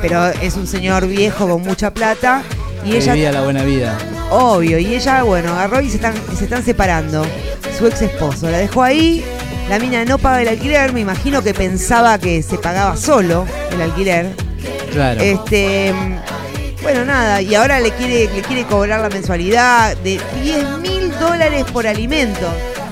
pero 0.00 0.28
es 0.28 0.56
un 0.56 0.66
señor 0.66 1.06
viejo 1.06 1.46
con 1.46 1.60
mucha 1.60 1.92
plata. 1.92 2.42
Y 2.82 2.92
Que 2.92 2.96
ella 2.98 3.12
vivía 3.12 3.32
la 3.32 3.42
buena 3.42 3.64
vida. 3.64 3.98
Obvio, 4.30 4.78
y 4.78 4.94
ella, 4.94 5.22
bueno, 5.24 5.52
agarró 5.52 5.80
y 5.82 5.90
se 5.90 5.96
están, 5.96 6.14
se 6.36 6.44
están 6.44 6.64
separando. 6.64 7.26
Su 7.76 7.86
ex 7.86 8.00
esposo 8.00 8.50
la 8.50 8.58
dejó 8.58 8.82
ahí, 8.82 9.22
la 9.68 9.78
mina 9.78 10.04
no 10.06 10.16
paga 10.16 10.40
el 10.40 10.48
alquiler, 10.48 10.92
me 10.94 11.00
imagino 11.00 11.42
que 11.42 11.52
pensaba 11.52 12.18
que 12.18 12.42
se 12.42 12.56
pagaba 12.56 12.96
solo 12.96 13.44
el 13.72 13.82
alquiler. 13.82 14.45
Claro. 14.96 15.20
Este, 15.20 15.92
bueno, 16.82 17.04
nada, 17.04 17.42
y 17.42 17.54
ahora 17.54 17.80
le 17.80 17.90
quiere, 17.90 18.32
le 18.34 18.40
quiere 18.40 18.64
cobrar 18.64 19.00
la 19.00 19.10
mensualidad 19.10 19.94
de 19.98 20.18
10 20.42 20.78
mil 20.78 21.10
dólares 21.18 21.64
por 21.70 21.86
alimento. 21.86 22.46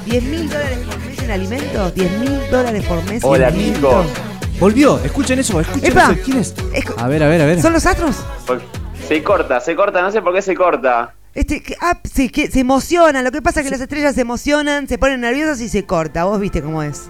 10 0.05 0.23
mil 0.25 0.51
dólares 0.51 0.79
por 0.87 0.99
mes 0.99 1.19
en 1.21 1.31
alimentos, 1.31 1.95
10 1.95 2.11
mil 2.19 2.41
dólares 2.51 2.85
por 2.85 3.03
mes 3.05 3.25
Hola, 3.25 3.49
en 3.49 3.55
alimentos. 3.55 4.07
chicos. 4.07 4.61
Volvió, 4.61 5.01
escuchen 5.03 5.39
eso, 5.39 5.59
escuchen 5.61 5.93
Epa. 5.93 6.13
eso. 6.13 6.21
¿Quién 6.27 6.39
es? 6.41 6.55
A 6.99 7.09
ver, 7.09 7.23
a 7.23 7.29
ver, 7.29 7.41
a 7.41 7.47
ver. 7.47 7.63
¿Son 7.63 7.73
los 7.73 7.87
astros? 7.87 8.17
Se 9.09 9.23
corta, 9.23 9.61
se 9.61 9.75
corta, 9.75 10.03
no 10.03 10.11
sé 10.13 10.21
por 10.21 10.35
qué 10.35 10.43
se 10.43 10.55
corta. 10.55 11.15
Este, 11.35 11.63
que- 11.63 11.75
ah, 11.81 11.99
sí, 12.05 12.29
que 12.29 12.51
se 12.51 12.61
emocionan. 12.61 13.25
Lo 13.25 13.33
que 13.33 13.41
pasa 13.41 13.61
es 13.61 13.65
que 13.65 13.71
las 13.71 13.81
estrellas 13.81 14.15
se 14.15 14.21
emocionan, 14.21 14.87
se 14.89 14.99
ponen 14.99 15.23
nerviosas 15.23 15.59
y 15.63 15.71
se 15.71 15.87
corta. 15.87 16.25
Vos 16.25 16.39
viste 16.39 16.61
cómo 16.63 16.83
es. 16.83 17.05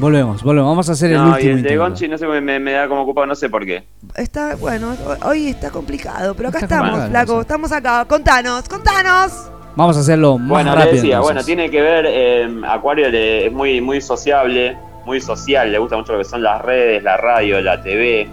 Volvemos, 0.00 0.42
volvemos. 0.42 0.70
Vamos 0.70 0.88
a 0.88 0.92
hacer 0.92 1.10
el 1.12 1.18
No, 1.18 1.28
y 1.28 1.32
último 1.32 1.56
el 1.56 1.62
de. 1.62 1.76
Gonchi 1.76 2.08
no 2.08 2.16
sé, 2.18 2.26
me, 2.26 2.58
me 2.58 2.72
da 2.72 2.88
como 2.88 3.02
ocupado, 3.02 3.26
no 3.26 3.34
sé 3.34 3.48
por 3.50 3.64
qué. 3.66 3.84
Está, 4.16 4.56
bueno, 4.56 4.96
hoy 5.24 5.48
está 5.48 5.70
complicado, 5.70 6.34
pero 6.34 6.48
acá 6.48 6.58
Está 6.60 6.74
estamos, 6.76 6.90
complicado, 6.92 7.26
flaco. 7.26 7.40
Estamos 7.42 7.72
acá. 7.72 8.04
Contanos, 8.06 8.68
contanos. 8.68 9.50
Vamos 9.76 9.96
a 9.96 10.00
hacerlo 10.00 10.36
más 10.38 10.48
Bueno, 10.48 10.70
rápido. 10.74 10.86
le 10.86 10.96
decía, 10.96 11.14
entonces. 11.16 11.32
bueno, 11.34 11.44
tiene 11.44 11.70
que 11.70 11.80
ver, 11.80 12.06
eh, 12.08 12.60
Acuario 12.66 13.08
le- 13.08 13.46
es 13.46 13.52
muy, 13.52 13.80
muy 13.80 14.00
sociable, 14.00 14.76
muy 15.04 15.20
social, 15.20 15.70
le 15.70 15.78
gusta 15.78 15.96
mucho 15.96 16.12
lo 16.12 16.18
que 16.18 16.24
son 16.24 16.42
las 16.42 16.60
redes, 16.62 17.02
la 17.04 17.16
radio, 17.16 17.60
la 17.60 17.80
TV, 17.80 18.28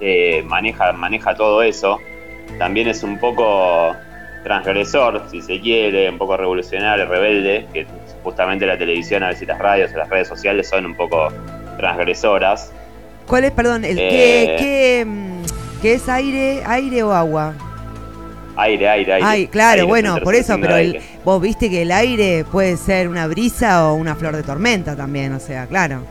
eh, 0.00 0.42
maneja, 0.46 0.92
maneja 0.92 1.34
todo 1.34 1.62
eso. 1.62 1.98
También 2.58 2.88
es 2.88 3.02
un 3.04 3.18
poco 3.20 3.94
transgresor, 4.42 5.22
si 5.30 5.40
se 5.42 5.60
quiere, 5.60 6.08
un 6.10 6.18
poco 6.18 6.36
revolucionario, 6.36 7.06
rebelde, 7.06 7.66
que 7.72 7.86
justamente 8.22 8.66
la 8.66 8.78
televisión, 8.78 9.22
a 9.22 9.28
veces 9.28 9.48
las 9.48 9.58
radios 9.58 9.92
las 9.92 10.08
redes 10.08 10.28
sociales 10.28 10.68
son 10.68 10.86
un 10.86 10.94
poco 10.94 11.28
transgresoras. 11.78 12.72
¿Cuál 13.26 13.44
es, 13.44 13.52
perdón, 13.52 13.84
el 13.84 13.98
Eh. 13.98 14.08
qué, 14.08 14.56
qué, 14.58 15.04
mm, 15.06 15.42
qué 15.82 15.94
es 15.94 16.08
aire, 16.08 16.62
aire 16.66 17.02
o 17.02 17.12
agua? 17.12 17.54
Aire, 18.56 18.88
aire, 18.88 19.12
aire. 19.14 19.26
Ay, 19.26 19.46
claro, 19.46 19.82
Aire 19.82 19.84
bueno, 19.84 20.18
por 20.22 20.34
eso, 20.34 20.58
pero 20.60 20.76
el, 20.76 21.00
vos 21.24 21.40
viste 21.40 21.70
que 21.70 21.82
el 21.82 21.92
aire 21.92 22.44
puede 22.50 22.76
ser 22.76 23.08
una 23.08 23.26
brisa 23.26 23.88
o 23.88 23.94
una 23.94 24.14
flor 24.16 24.36
de 24.36 24.42
tormenta 24.42 24.96
también, 24.96 25.32
o 25.32 25.40
sea, 25.40 25.66
claro. 25.66 26.02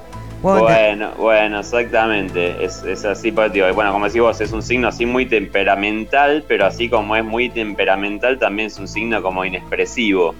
Bueno, 0.41 1.12
bueno, 1.18 1.60
exactamente. 1.60 2.64
Es, 2.64 2.84
es 2.84 3.03
así, 3.03 3.32
pues, 3.32 3.51
digo, 3.51 3.72
bueno, 3.74 3.91
como 3.91 4.05
decís 4.05 4.22
vos, 4.22 4.39
es 4.39 4.53
un 4.53 4.64
signo 4.64 4.88
así 4.88 5.05
muy 5.05 5.26
temperamental, 5.26 6.45
pero 6.47 6.66
así 6.66 6.88
como 6.88 7.16
es 7.16 7.26
muy 7.26 7.49
temperamental, 7.49 8.39
también 8.39 8.68
es 8.68 8.80
un 8.80 8.88
signo 8.88 9.22
como 9.22 9.43
inexpresivo. 9.43 10.34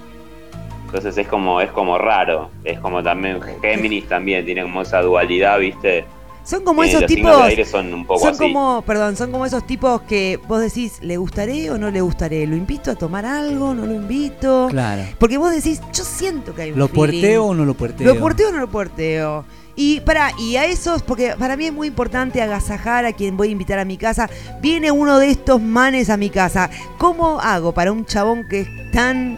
Entonces 0.90 1.18
es 1.18 1.28
como, 1.28 1.62
es 1.62 1.72
como 1.72 1.98
raro. 1.98 2.50
Es 2.64 2.80
como 2.80 3.02
también, 3.04 3.40
Géminis 3.62 4.08
también 4.08 4.44
tiene 4.46 4.64
como 4.64 4.82
esa 4.82 5.02
dualidad, 5.02 5.60
¿viste? 5.60 6.06
Son 6.44 6.64
como 6.64 6.84
Eh, 6.84 6.88
esos 6.88 7.02
los 7.02 7.08
tipos. 7.08 7.38
de 7.38 7.44
aire 7.44 7.66
son 7.66 7.94
un 7.94 8.06
poco 8.08 8.22
son 8.22 8.30
así. 8.30 8.40
como, 8.40 8.82
perdón, 8.82 9.16
son 9.16 9.32
como 9.32 9.46
esos 9.46 9.68
tipos 9.68 10.02
que 10.04 10.40
vos 10.48 10.60
decís, 10.62 10.98
¿le 11.02 11.18
gustaré 11.18 11.70
o 11.70 11.78
no 11.78 11.92
le 11.92 12.02
gustaré? 12.02 12.48
¿Lo 12.48 12.56
invito 12.56 12.90
a 12.90 12.96
tomar 12.96 13.24
algo? 13.26 13.76
¿No 13.76 13.86
lo 13.86 13.94
invito? 13.94 14.68
Claro. 14.72 15.04
Porque 15.20 15.38
vos 15.38 15.52
decís, 15.52 15.80
yo 15.94 16.04
siento 16.04 16.56
que 16.56 16.64
hay 16.64 16.72
un 16.72 16.80
¿Lo 16.80 16.88
puerteo 16.88 17.46
o 17.46 17.54
no 17.54 17.66
lo 17.66 17.76
puerteo? 17.76 18.08
¿Lo 18.14 18.20
puerteo 18.20 18.50
o 18.50 18.52
no 18.52 18.60
lo 18.60 18.70
puerteo? 18.70 19.46
Y 19.76 20.00
para, 20.02 20.32
y 20.40 20.56
a 20.58 20.66
esos, 20.66 21.04
porque 21.04 21.36
para 21.38 21.56
mí 21.56 21.66
es 21.68 21.74
muy 21.74 21.88
importante 21.88 22.42
agasajar 22.42 23.06
a 23.06 23.14
quien 23.14 23.38
voy 23.38 23.50
a 23.50 23.52
invitar 23.52 23.78
a 23.78 23.86
mi 23.86 23.98
casa. 23.98 24.28
Viene 24.60 24.90
uno 24.92 25.20
de 25.20 25.30
estos 25.30 25.62
manes 25.62 26.10
a 26.10 26.18
mi 26.18 26.30
casa. 26.32 26.70
¿Cómo 26.98 27.40
hago 27.40 27.74
para 27.74 27.92
un 27.92 28.06
chabón 28.06 28.46
que 28.50 28.62
es 28.62 28.68
tan, 28.92 29.38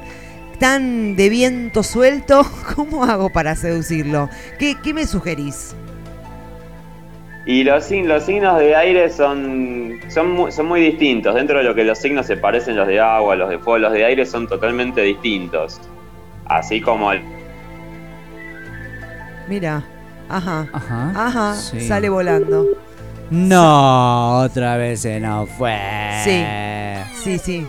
tan 0.61 1.17
de 1.17 1.27
viento 1.29 1.83
suelto? 1.83 2.45
¿Cómo 2.75 3.03
hago 3.03 3.29
para 3.31 3.55
seducirlo? 3.57 4.29
¿Qué, 4.59 4.77
qué 4.81 4.93
me 4.93 5.05
sugerís? 5.05 5.75
Y 7.45 7.63
los, 7.63 7.83
sign- 7.89 8.05
los 8.07 8.23
signos 8.23 8.59
de 8.59 8.75
aire 8.75 9.09
son, 9.09 9.99
son, 10.09 10.31
muy, 10.31 10.51
son 10.51 10.67
muy 10.67 10.79
distintos. 10.79 11.33
Dentro 11.33 11.57
de 11.57 11.63
lo 11.63 11.73
que 11.73 11.83
los 11.83 11.97
signos 11.97 12.27
se 12.27 12.37
parecen, 12.37 12.75
los 12.75 12.87
de 12.87 12.99
agua, 12.99 13.35
los 13.35 13.49
de 13.49 13.57
fuego, 13.57 13.79
los 13.79 13.93
de 13.93 14.05
aire 14.05 14.25
son 14.27 14.47
totalmente 14.47 15.01
distintos. 15.01 15.81
Así 16.45 16.79
como 16.79 17.11
el, 17.11 17.21
Mira, 19.49 19.83
ajá, 20.29 20.67
Ajá. 20.71 21.11
ajá, 21.15 21.55
sí. 21.55 21.81
sale 21.81 22.09
volando. 22.09 22.65
No, 23.31 24.39
otra 24.41 24.77
vez 24.77 25.01
se 25.01 25.19
nos 25.19 25.49
fue. 25.49 25.77
Sí, 26.23 26.43
sí, 27.23 27.39
sí. 27.39 27.67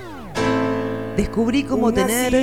Descubrí 1.16 1.64
cómo 1.64 1.92
tener 1.92 2.34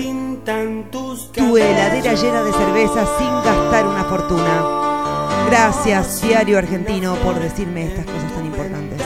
tu 1.33 1.57
heladera 1.57 2.15
llena 2.15 2.41
de 2.41 2.51
cerveza 2.51 3.05
sin 3.19 3.27
gastar 3.43 3.85
una 3.85 4.03
fortuna. 4.05 5.45
Gracias, 5.47 6.21
Diario 6.23 6.57
Argentino, 6.57 7.15
por 7.17 7.39
decirme 7.39 7.85
estas 7.85 8.05
cosas 8.05 8.33
tan 8.33 8.45
importantes. 8.45 9.01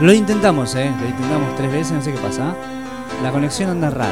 Lo 0.00 0.12
intentamos, 0.12 0.74
¿eh? 0.74 0.90
Lo 1.00 1.08
intentamos 1.08 1.54
tres 1.56 1.70
veces, 1.70 1.92
no 1.92 2.02
sé 2.02 2.12
qué 2.12 2.18
pasa. 2.18 2.56
La 3.22 3.30
conexión 3.30 3.70
anda 3.70 3.90
rara. 3.90 4.10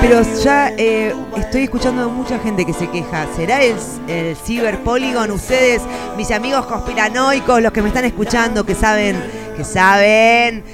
Pero 0.00 0.22
ya 0.42 0.72
eh, 0.78 1.14
estoy 1.36 1.64
escuchando 1.64 2.04
a 2.04 2.08
mucha 2.08 2.38
gente 2.38 2.64
que 2.64 2.72
se 2.72 2.88
queja. 2.88 3.26
¿Será 3.36 3.62
el, 3.62 3.76
el 4.08 4.36
Cyber 4.36 4.78
Polygon? 4.82 5.30
Ustedes, 5.30 5.82
mis 6.16 6.30
amigos 6.30 6.64
conspiranoicos, 6.66 7.60
los 7.60 7.72
que 7.72 7.82
me 7.82 7.88
están 7.88 8.04
escuchando, 8.06 8.64
que 8.64 8.74
saben, 8.74 9.22
que 9.56 9.64
saben 9.64 10.64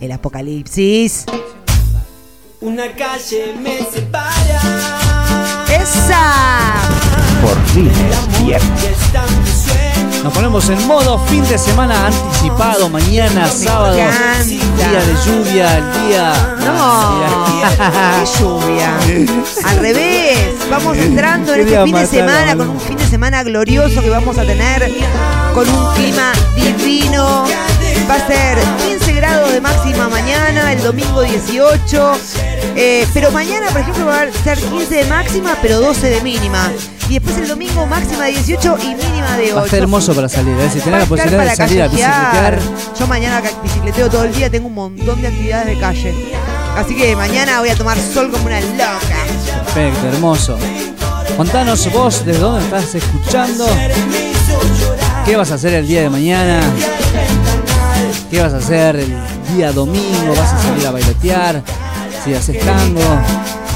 el 0.00 0.12
apocalipsis. 0.12 1.26
Una 2.60 2.92
calle 2.92 3.54
me 3.60 3.78
separa. 3.78 4.41
¡Esa! 5.68 6.74
Por 7.42 7.60
fin 7.66 7.90
es 7.90 8.44
viernes. 8.44 8.92
Nos 10.22 10.32
ponemos 10.32 10.68
en 10.68 10.86
modo 10.86 11.18
fin 11.26 11.42
de 11.48 11.58
semana 11.58 12.06
anticipado, 12.06 12.88
mañana, 12.88 13.48
sábado, 13.48 13.98
encanta. 13.98 14.44
día 14.44 15.02
de 15.04 15.14
lluvia, 15.26 15.78
el 15.78 15.92
día... 16.06 16.56
No, 16.64 17.60
qué 18.20 18.38
lluvia. 18.38 18.96
Al 19.64 19.78
revés, 19.78 20.54
vamos 20.70 20.96
entrando 20.96 21.54
en 21.54 21.60
este 21.62 21.82
fin 21.84 21.94
de 21.96 22.06
semana 22.06 22.56
con 22.56 22.68
un 22.68 22.80
fin 22.80 22.96
de 22.96 23.06
semana 23.06 23.42
glorioso 23.42 24.00
que 24.00 24.10
vamos 24.10 24.38
a 24.38 24.44
tener 24.44 24.92
con 25.54 25.68
un 25.68 25.94
clima 25.94 26.30
divino. 26.54 27.44
Va 28.08 28.14
a 28.14 28.26
ser 28.26 28.58
15 28.86 29.01
grados 29.22 29.52
de 29.52 29.60
máxima 29.60 30.08
mañana, 30.08 30.72
el 30.72 30.82
domingo 30.82 31.22
18. 31.22 32.12
eh, 32.74 33.06
pero 33.14 33.30
mañana, 33.30 33.68
por 33.68 33.80
ejemplo, 33.82 34.06
va 34.06 34.22
a 34.22 34.32
ser 34.42 34.58
15 34.58 34.94
de 34.96 35.04
máxima, 35.04 35.56
pero 35.62 35.78
12 35.78 36.10
de 36.10 36.20
mínima. 36.22 36.72
Y 37.08 37.14
después 37.20 37.36
el 37.38 37.46
domingo 37.46 37.86
máxima 37.86 38.24
de 38.24 38.32
18 38.32 38.78
y 38.82 38.86
mínima 38.96 39.36
de 39.36 39.44
8. 39.44 39.54
Va 39.54 39.62
a 39.62 39.64
estar 39.66 39.78
hermoso 39.80 40.12
para 40.12 40.28
salir, 40.28 40.58
¿eh? 40.58 40.68
Si 40.72 40.80
tenés 40.80 41.00
la 41.00 41.06
posibilidad 41.06 41.44
de 41.44 41.54
salir 41.54 41.82
a 41.82 41.86
bicicletear, 41.86 42.58
Yo 42.98 43.06
mañana 43.06 43.40
bicicleteo 43.62 44.10
todo 44.10 44.24
el 44.24 44.34
día, 44.34 44.50
tengo 44.50 44.66
un 44.66 44.74
montón 44.74 45.22
de 45.22 45.28
actividades 45.28 45.66
de 45.68 45.78
calle. 45.78 46.32
Así 46.76 46.96
que 46.96 47.14
mañana 47.14 47.60
voy 47.60 47.68
a 47.68 47.76
tomar 47.76 47.96
sol 47.98 48.28
como 48.28 48.46
una 48.46 48.60
loca. 48.60 49.18
perfecto, 49.72 50.08
hermoso. 50.08 50.58
Contanos 51.36 51.92
vos 51.92 52.24
desde 52.26 52.40
dónde 52.40 52.64
estás 52.64 52.92
escuchando. 52.96 53.66
¿Qué 55.24 55.36
vas 55.36 55.52
a 55.52 55.54
hacer 55.54 55.74
el 55.74 55.86
día 55.86 56.00
de 56.02 56.10
mañana? 56.10 56.60
¿Qué 58.32 58.40
vas 58.40 58.54
a 58.54 58.56
hacer 58.56 58.96
el 58.96 59.14
día 59.54 59.72
domingo? 59.72 60.34
¿Vas 60.34 60.54
a 60.54 60.62
salir 60.62 60.86
a 60.86 60.90
bailotear? 60.90 61.62
Si 62.24 62.32
haces 62.32 62.58
tango 62.64 63.00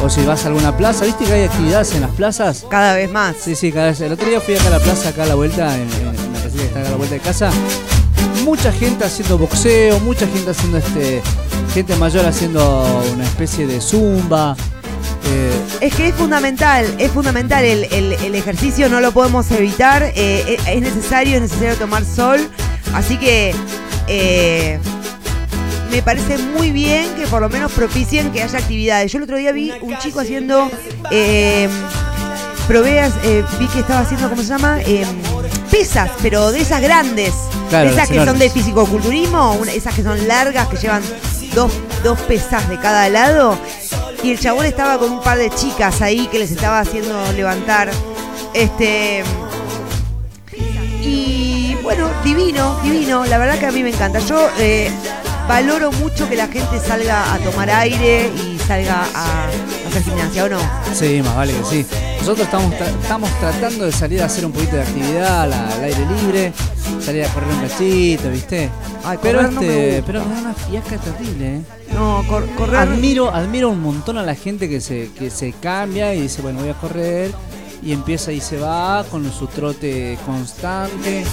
o 0.02 0.08
si 0.08 0.24
vas 0.24 0.44
a 0.44 0.48
alguna 0.48 0.74
plaza. 0.74 1.04
¿Viste 1.04 1.26
que 1.26 1.32
hay 1.34 1.44
actividades 1.44 1.92
en 1.94 2.00
las 2.00 2.10
plazas? 2.12 2.64
Cada 2.70 2.94
vez 2.94 3.10
más. 3.12 3.36
Sí, 3.38 3.54
sí, 3.54 3.70
cada 3.70 3.88
vez. 3.88 4.00
El 4.00 4.12
otro 4.12 4.26
día 4.26 4.40
fui 4.40 4.54
acá 4.56 4.68
a 4.68 4.70
la 4.70 4.78
plaza, 4.78 5.10
acá 5.10 5.24
a 5.24 5.26
la 5.26 5.34
vuelta, 5.34 5.76
en, 5.76 5.82
en 5.92 6.06
la 6.32 6.40
casita 6.40 6.58
que 6.62 6.64
está 6.68 6.78
acá 6.80 6.88
a 6.88 6.90
la 6.92 6.96
vuelta 6.96 7.14
de 7.16 7.20
casa. 7.20 7.50
Mucha 8.44 8.72
gente 8.72 9.04
haciendo 9.04 9.36
boxeo, 9.36 10.00
mucha 10.00 10.26
gente 10.26 10.50
haciendo 10.52 10.78
este. 10.78 11.20
Gente 11.74 11.94
mayor 11.96 12.24
haciendo 12.24 12.86
una 13.12 13.24
especie 13.24 13.66
de 13.66 13.78
zumba. 13.82 14.56
Eh, 15.28 15.52
Es 15.82 15.94
que 15.94 16.08
es 16.08 16.14
fundamental, 16.14 16.86
es 16.98 17.10
fundamental 17.10 17.62
el, 17.62 17.84
el- 17.92 18.12
el 18.14 18.34
ejercicio, 18.34 18.88
no 18.88 19.00
lo 19.02 19.12
podemos 19.12 19.50
evitar, 19.50 20.02
eh, 20.14 20.56
es- 20.58 20.66
es 20.66 20.80
necesario, 20.80 21.36
es 21.36 21.42
necesario 21.42 21.74
tomar 21.76 22.04
sol, 22.06 22.48
así 22.94 23.18
que 23.18 23.52
eh, 24.08 24.78
me 25.90 26.02
parece 26.02 26.38
muy 26.38 26.72
bien 26.72 27.14
que 27.14 27.26
por 27.26 27.40
lo 27.40 27.48
menos 27.48 27.72
propicien 27.72 28.30
que 28.32 28.42
haya 28.42 28.58
actividades. 28.58 29.12
Yo 29.12 29.18
el 29.18 29.24
otro 29.24 29.36
día 29.36 29.52
vi 29.52 29.72
un 29.80 29.96
chico 29.98 30.20
haciendo, 30.20 30.70
eh, 31.10 31.68
probé, 32.68 33.00
eh, 33.24 33.44
vi 33.58 33.66
que 33.68 33.80
estaba 33.80 34.00
haciendo, 34.00 34.28
¿cómo 34.28 34.42
se 34.42 34.48
llama? 34.48 34.80
Eh, 34.82 35.06
pesas, 35.70 36.10
pero 36.22 36.52
de 36.52 36.60
esas 36.60 36.82
grandes, 36.82 37.32
Claro, 37.68 37.88
de 37.88 37.94
esas 37.94 38.08
que 38.08 38.24
son 38.24 38.38
de 38.38 38.50
fisicoculturismo, 38.50 39.58
esas 39.72 39.94
que 39.94 40.02
son 40.02 40.28
largas, 40.28 40.68
que 40.68 40.76
llevan 40.76 41.02
dos, 41.54 41.72
dos 42.02 42.18
pesas 42.20 42.68
de 42.68 42.78
cada 42.78 43.08
lado. 43.08 43.58
Y 44.22 44.32
el 44.32 44.38
chabón 44.38 44.66
estaba 44.66 44.98
con 44.98 45.12
un 45.12 45.20
par 45.22 45.38
de 45.38 45.50
chicas 45.50 46.02
ahí 46.02 46.26
que 46.28 46.38
les 46.38 46.50
estaba 46.50 46.80
haciendo 46.80 47.32
levantar. 47.32 47.90
Este. 48.54 49.22
Y 51.02 51.35
bueno, 51.86 52.10
divino, 52.24 52.80
divino. 52.82 53.24
La 53.26 53.38
verdad 53.38 53.58
que 53.58 53.66
a 53.66 53.70
mí 53.72 53.82
me 53.82 53.90
encanta. 53.90 54.18
Yo 54.18 54.48
eh, 54.58 54.90
valoro 55.48 55.92
mucho 55.92 56.28
que 56.28 56.34
la 56.36 56.48
gente 56.48 56.80
salga 56.80 57.32
a 57.32 57.38
tomar 57.38 57.70
aire 57.70 58.28
y 58.28 58.58
salga 58.58 59.06
a 59.14 59.46
hacer 59.88 60.02
gimnasia, 60.02 60.44
¿o 60.44 60.48
no? 60.48 60.58
sí, 60.92 61.22
más 61.22 61.36
vale 61.36 61.52
que 61.54 61.64
sí. 61.64 61.86
Nosotros 62.18 62.46
estamos, 62.46 62.72
tra- 62.74 63.00
estamos 63.02 63.30
tratando 63.38 63.84
de 63.84 63.92
salir 63.92 64.20
a 64.20 64.26
hacer 64.26 64.44
un 64.44 64.50
poquito 64.52 64.74
de 64.74 64.82
actividad 64.82 65.42
al, 65.42 65.52
al 65.52 65.84
aire 65.84 66.04
libre, 66.20 66.52
salir 67.00 67.24
a 67.24 67.28
correr 67.28 67.48
un 67.54 67.60
cachito, 67.68 68.30
¿viste? 68.30 68.68
Ay, 69.04 69.18
pero 69.22 69.42
no 69.42 69.60
me 69.60 69.66
este, 69.66 69.90
gusta. 69.98 70.06
pero 70.06 70.24
me 70.24 70.34
da 70.34 70.40
una 70.40 70.54
fiasca 70.54 70.96
terrible, 70.98 71.46
¿eh? 71.58 71.60
No, 71.94 72.24
cor- 72.28 72.48
correr. 72.56 72.76
Admiro, 72.80 73.32
admiro 73.32 73.70
un 73.70 73.80
montón 73.80 74.18
a 74.18 74.24
la 74.24 74.34
gente 74.34 74.68
que 74.68 74.80
se, 74.80 75.10
que 75.16 75.30
se 75.30 75.52
cambia 75.52 76.12
y 76.14 76.22
dice, 76.22 76.42
bueno, 76.42 76.58
voy 76.60 76.70
a 76.70 76.74
correr. 76.74 77.30
Y 77.82 77.92
empieza 77.92 78.32
y 78.32 78.40
se 78.40 78.58
va 78.58 79.04
con 79.10 79.30
su 79.32 79.46
trote 79.46 80.18
constante, 80.26 81.24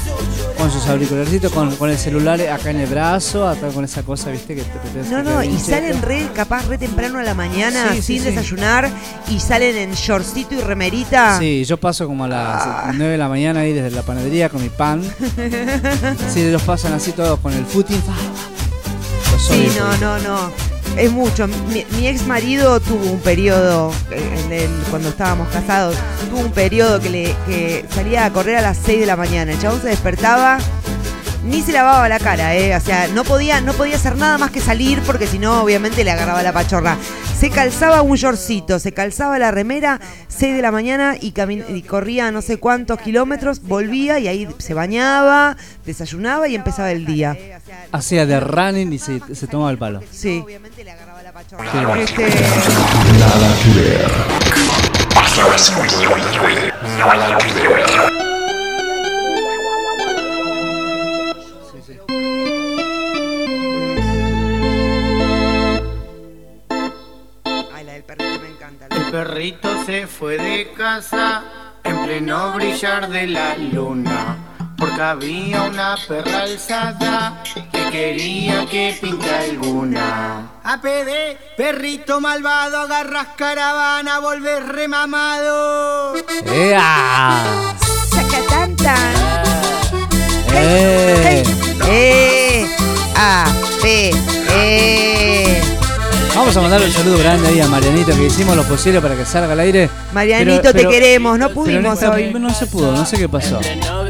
con 0.57 0.69
sus 0.69 0.85
auricularcitos, 0.87 1.51
con, 1.51 1.75
con 1.77 1.89
el 1.89 1.97
celular 1.97 2.39
acá 2.41 2.69
en 2.69 2.81
el 2.81 2.87
brazo, 2.87 3.47
acá 3.47 3.69
con 3.69 3.83
esa 3.85 4.03
cosa, 4.03 4.29
viste, 4.29 4.53
que 4.55 4.61
te, 4.61 4.69
te- 4.79 5.03
te- 5.03 5.09
No, 5.09 5.23
no, 5.23 5.43
y 5.43 5.57
salen 5.57 6.01
re, 6.01 6.27
capaz 6.35 6.65
re 6.67 6.77
temprano 6.77 7.17
a 7.17 7.23
la 7.23 7.33
mañana, 7.33 7.93
Sí, 7.93 8.01
sin 8.03 8.19
sí. 8.19 8.25
desayunar, 8.25 8.89
y 9.29 9.39
salen 9.39 9.75
en 9.77 9.93
shortcito 9.93 10.53
y 10.53 10.59
remerita. 10.61 11.39
Sí, 11.39 11.63
yo 11.65 11.77
paso 11.77 12.05
como 12.07 12.25
a 12.25 12.27
las 12.27 12.87
9 12.95 13.13
de 13.13 13.17
la 13.17 13.29
mañana 13.29 13.61
ahí 13.61 13.73
desde 13.73 13.91
la 13.91 14.03
panadería 14.03 14.49
con 14.49 14.61
mi 14.61 14.69
pan. 14.69 15.01
Sí, 16.33 16.41
ellos 16.41 16.61
pasan 16.63 16.93
así 16.93 17.11
todos 17.13 17.39
con 17.39 17.53
el 17.53 17.65
footing. 17.65 18.01
Los 19.31 19.41
Sí, 19.47 19.67
no, 19.77 19.97
no, 19.97 20.19
no. 20.19 20.72
Es 20.97 21.11
mucho. 21.11 21.47
Mi, 21.47 22.07
ex 22.07 22.27
marido 22.27 22.79
tuvo 22.79 23.11
un 23.11 23.19
periodo, 23.19 23.91
eh, 24.11 24.69
cuando 24.89 25.09
estábamos 25.09 25.47
casados, 25.49 25.95
tuvo 26.29 26.41
un 26.41 26.51
periodo 26.51 26.99
que, 26.99 27.09
le, 27.09 27.35
que 27.47 27.85
salía 27.89 28.25
a 28.25 28.31
correr 28.31 28.57
a 28.57 28.61
las 28.61 28.77
6 28.77 28.99
de 28.99 29.05
la 29.05 29.15
mañana. 29.15 29.51
El 29.51 29.59
chabón 29.59 29.81
se 29.81 29.87
despertaba, 29.87 30.59
ni 31.43 31.61
se 31.61 31.71
lavaba 31.71 32.07
la 32.09 32.19
cara, 32.19 32.55
¿eh? 32.55 32.75
O 32.75 32.79
sea, 32.79 33.07
no 33.07 33.23
podía, 33.23 33.61
no 33.61 33.73
podía 33.73 33.95
hacer 33.95 34.17
nada 34.17 34.37
más 34.37 34.51
que 34.51 34.61
salir 34.61 35.01
porque 35.05 35.27
si 35.27 35.39
no, 35.39 35.61
obviamente 35.61 36.03
le 36.03 36.11
agarraba 36.11 36.41
la 36.43 36.53
pachorra. 36.53 36.97
Se 37.37 37.49
calzaba 37.49 38.01
un 38.01 38.15
shortcito, 38.15 38.79
se 38.79 38.93
calzaba 38.93 39.37
la 39.39 39.51
remera, 39.51 39.99
6 40.29 40.55
de 40.55 40.61
la 40.61 40.71
mañana 40.71 41.15
y, 41.19 41.33
corría 41.83 42.31
no 42.31 42.41
sé 42.41 42.57
cuántos 42.57 42.99
kilómetros, 42.99 43.61
volvía 43.61 44.19
y 44.19 44.27
ahí 44.27 44.47
se 44.57 44.73
bañaba, 44.73 45.57
desayunaba 45.85 46.47
y 46.47 46.55
empezaba 46.55 46.91
el 46.91 47.05
día. 47.05 47.37
Hacía 47.91 48.25
de 48.25 48.39
running 48.39 48.93
y 48.93 48.99
se, 48.99 49.21
se 49.33 49.47
tomaba 49.47 49.71
el 49.71 49.77
palo. 49.77 50.01
Sí. 50.11 50.43
Nada 51.57 52.05
que 52.05 52.23
ver. 52.23 54.11
Las 55.15 55.61
5 55.61 55.81
de 55.81 56.05
la 56.05 56.31
tarde. 56.31 56.73
Nada 56.97 57.37
que 57.37 57.67
ver. 57.67 58.12
Perrito 69.13 69.69
se 69.85 70.07
fue 70.07 70.39
de 70.39 70.73
casa 70.75 71.43
en 71.83 72.03
pleno 72.03 72.51
brillar 72.53 73.07
de 73.09 73.27
la 73.27 73.55
luna. 73.57 74.37
Porque 74.75 74.99
había 74.99 75.61
una 75.61 75.95
perra 76.07 76.41
alzada 76.41 77.43
que 77.71 77.89
quería 77.91 78.65
que 78.65 78.97
pinta 78.99 79.41
alguna. 79.41 80.49
APD, 80.63 81.37
perrito 81.55 82.19
malvado, 82.21 82.79
agarras 82.79 83.27
caravana, 83.37 84.17
volvés 84.17 84.67
remamado. 84.67 86.15
¡Ea! 86.47 87.37
Saca 88.09 88.39
tanta. 88.49 88.95
¡Eh! 90.55 91.43
Eh, 91.87 92.75
A, 93.15 93.45
P, 93.79 94.09
E. 94.49 95.62
Vamos 96.35 96.57
a 96.57 96.61
mandarle 96.61 96.87
un 96.87 96.91
saludo 96.93 97.19
grande 97.19 97.47
ahí 97.47 97.59
a 97.61 97.67
Marianito 97.67 98.11
que 98.15 98.25
hicimos 98.25 98.55
lo 98.55 98.63
posible 98.63 98.99
para 98.99 99.15
que 99.15 99.23
salga 99.23 99.53
al 99.53 99.59
aire. 99.59 99.89
Marianito, 100.13 100.61
Pero- 100.63 100.73
te 100.73 100.77
pero- 100.79 100.89
queremos, 100.89 101.37
no 101.37 101.47
pero 101.49 101.61
pudimos 101.61 101.93
esta- 101.93 102.11
hoy. 102.11 102.33
No 102.33 102.49
se 102.53 102.65
pudo, 102.65 102.91
no 102.91 103.05
sé 103.05 103.17
qué 103.17 103.29
pasó. 103.29 103.59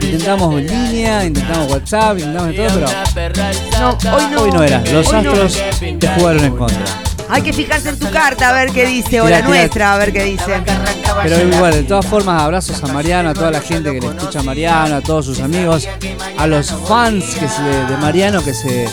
Intentamos 0.02 0.62
en 0.62 0.68
línea, 0.68 1.26
intentamos 1.26 1.70
WhatsApp, 1.72 2.18
intentamos 2.20 2.56
todo, 2.56 2.68
pero 3.14 3.36
No, 3.80 3.90
hoy 4.16 4.24
no. 4.32 4.42
hoy 4.42 4.52
no 4.52 4.64
era. 4.64 4.80
Los 4.92 5.08
Hoy 5.08 5.22
no. 5.22 5.32
astros 5.32 5.62
te 6.00 6.08
jugaron 6.08 6.44
en 6.46 6.56
contra. 6.58 6.80
Hay 7.30 7.42
que 7.42 7.52
fijarse 7.54 7.90
en 7.90 8.00
tu 8.00 8.10
carta 8.10 8.50
a 8.50 8.54
ver 8.54 8.72
qué 8.72 8.86
dice, 8.86 9.20
o 9.20 9.28
la 9.28 9.42
nuestra, 9.42 9.94
a 9.94 9.98
ver 9.98 10.14
qué 10.14 10.24
dice. 10.24 10.62
Pero 11.24 11.42
igual, 11.56 11.74
de 11.74 11.84
todas 11.84 12.06
formas, 12.06 12.42
abrazos 12.42 12.82
a 12.84 12.88
Mariano, 12.88 13.30
a 13.30 13.34
toda 13.34 13.52
la 13.52 13.60
gente 13.62 13.92
que 13.92 14.00
le 14.00 14.08
escucha 14.08 14.40
a 14.40 14.44
Mariano, 14.44 14.96
a 14.96 15.02
todos 15.02 15.26
sus 15.26 15.40
amigos, 15.42 15.88
a 16.38 16.48
los 16.48 16.74
fans 16.88 17.26
que 17.36 17.48
se- 17.48 17.62
de 17.92 17.98
Mariano 17.98 18.44
que 18.44 18.54
se, 18.54 18.88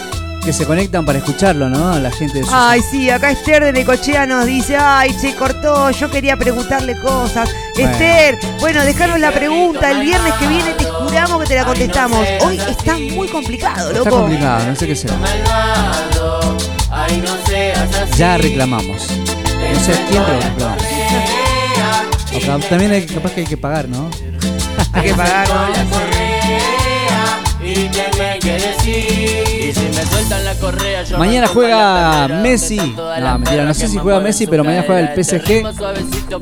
que 0.44 0.52
se 0.52 0.64
conectan 0.66 1.04
para 1.04 1.18
escucharlo, 1.18 1.68
¿no? 1.68 1.98
La 1.98 2.10
gente 2.10 2.38
de 2.38 2.44
sus 2.44 2.52
Ay, 2.52 2.80
sí, 2.90 3.10
acá 3.10 3.30
Esther 3.30 3.62
de 3.64 3.72
Necochea 3.72 4.26
nos 4.26 4.46
dice, 4.46 4.76
ay, 4.76 5.12
se 5.12 5.34
cortó, 5.34 5.90
yo 5.90 6.10
quería 6.10 6.36
preguntarle 6.36 6.96
cosas. 6.98 7.48
Bueno. 7.74 7.90
Esther, 7.90 8.38
bueno, 8.58 8.82
dejaros 8.84 9.18
la 9.20 9.32
pregunta, 9.32 9.90
el 9.90 10.00
viernes 10.00 10.32
que 10.34 10.46
viene 10.46 10.72
te 10.74 10.84
juramos 10.84 11.42
que 11.42 11.46
te 11.48 11.54
la 11.56 11.64
contestamos. 11.64 12.26
Hoy 12.42 12.58
está 12.68 12.96
muy 12.96 13.28
complicado, 13.28 13.88
Está 13.90 13.98
loco. 14.04 14.10
complicado, 14.22 14.66
no 14.66 14.76
sé 14.76 14.86
qué 14.86 14.96
será. 14.96 15.14
No. 16.14 16.56
Ya 18.16 18.36
reclamamos. 18.38 19.08
No 19.10 19.80
sé 19.80 19.92
quién, 20.08 20.22
reclamamos. 20.26 20.84
O 22.32 22.40
ca- 22.46 22.68
también 22.68 22.92
hay, 22.92 23.06
capaz 23.06 23.32
que 23.32 23.40
hay 23.40 23.46
que 23.46 23.56
pagar, 23.56 23.88
¿no? 23.88 24.08
Hay 24.92 25.02
que 25.02 25.14
pagar, 25.14 25.48
Y 27.70 27.88
que 27.88 28.02
me 28.18 28.38
quede 28.40 28.68
así. 28.76 29.68
Y 29.68 29.72
si 29.72 29.80
me 29.80 30.04
sueltan 30.04 30.44
la 30.44 30.54
correa, 30.56 31.04
yo 31.04 31.18
Mañana 31.18 31.46
juega 31.46 32.26
Messi. 32.26 32.76
No, 32.76 33.38
mentira, 33.38 33.64
no 33.64 33.74
sé 33.74 33.86
si 33.86 33.98
juega 33.98 34.18
Messi, 34.18 34.48
pero 34.48 34.64
mañana 34.64 34.82
juega 34.84 35.00
el. 35.00 35.24
PSG. 35.24 35.50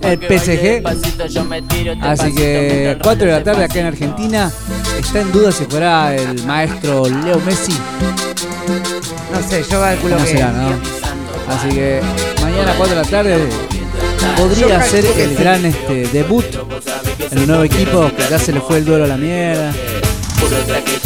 El 0.02 0.18
PSG. 0.18 0.86
Así 2.00 2.34
que 2.34 2.80
mientras 2.84 3.02
4 3.02 3.26
de 3.26 3.32
la 3.32 3.44
tarde 3.44 3.64
acá 3.64 3.80
en 3.80 3.86
Argentina. 3.86 4.50
Está 4.98 5.20
en 5.20 5.32
duda 5.32 5.52
si 5.52 5.64
jugará 5.64 6.14
el 6.14 6.42
maestro 6.44 7.04
Leo 7.08 7.38
Messi. 7.40 7.76
No 9.32 9.48
sé, 9.48 9.62
yo 9.70 9.80
calculo 9.80 10.14
¿Cómo 10.14 10.26
que. 10.26 10.32
será, 10.32 10.52
no? 10.52 10.70
Así 11.52 11.68
que 11.68 12.00
mañana 12.42 12.74
4 12.76 12.96
de 12.96 13.02
la 13.02 13.08
tarde 13.08 13.48
podría 14.36 14.82
ser 14.82 15.04
el 15.04 15.34
gran 15.36 15.64
este, 15.64 16.08
debut 16.08 16.44
en 17.30 17.38
el 17.38 17.46
nuevo 17.46 17.64
equipo 17.64 18.10
que 18.16 18.22
ya 18.30 18.38
se 18.38 18.52
le 18.52 18.60
fue 18.60 18.78
el 18.78 18.84
duelo 18.84 19.04
a 19.04 19.08
la 19.08 19.16
mierda. 19.16 19.72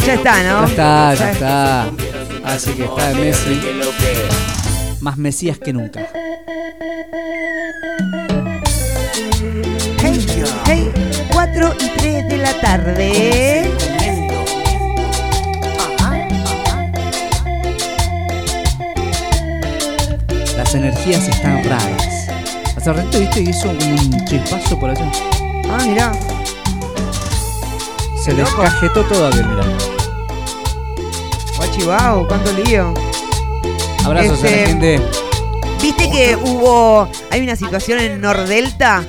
Ya 0.05 0.13
está, 0.15 0.43
¿no? 0.43 0.67
Ya 0.67 1.13
está, 1.13 1.13
ya 1.13 1.31
está. 1.31 1.91
Así 2.43 2.71
que 2.73 2.83
está 2.83 3.11
el 3.11 3.17
Messi. 3.19 3.61
Más 4.99 5.17
Mesías 5.17 5.57
que 5.57 5.73
nunca. 5.73 6.07
Hey, 10.01 10.25
hey, 10.65 10.91
4 11.31 11.73
y 11.79 11.89
3 11.97 12.29
de 12.29 12.37
la 12.37 12.53
tarde. 12.61 13.71
Las 20.57 20.75
energías 20.75 21.27
están 21.27 21.63
raras. 21.63 22.27
Hace 22.75 22.93
rato 22.93 23.19
viste 23.19 23.43
que 23.43 23.49
hizo 23.49 23.67
como 23.67 23.95
un 23.95 24.25
chispazo 24.25 24.79
por 24.79 24.89
allá. 24.89 25.09
Ah, 25.69 25.83
mirá. 25.85 26.11
Se 28.23 28.33
les 28.33 28.49
cajetó 28.51 29.03
todo 29.03 29.27
aquel, 29.27 29.45
mirá. 29.45 29.65
Guachibao, 31.57 32.25
cuánto 32.27 32.53
lío. 32.53 32.93
Abrazos 34.05 34.43
a 34.43 34.47
Este, 34.47 34.61
la 34.61 34.67
gente. 34.67 35.01
¿Viste 35.81 36.09
que 36.09 36.37
hubo. 36.37 37.09
Hay 37.31 37.41
una 37.41 37.57
situación 37.57 37.99
en 37.99 38.21
Nordelta? 38.21 39.03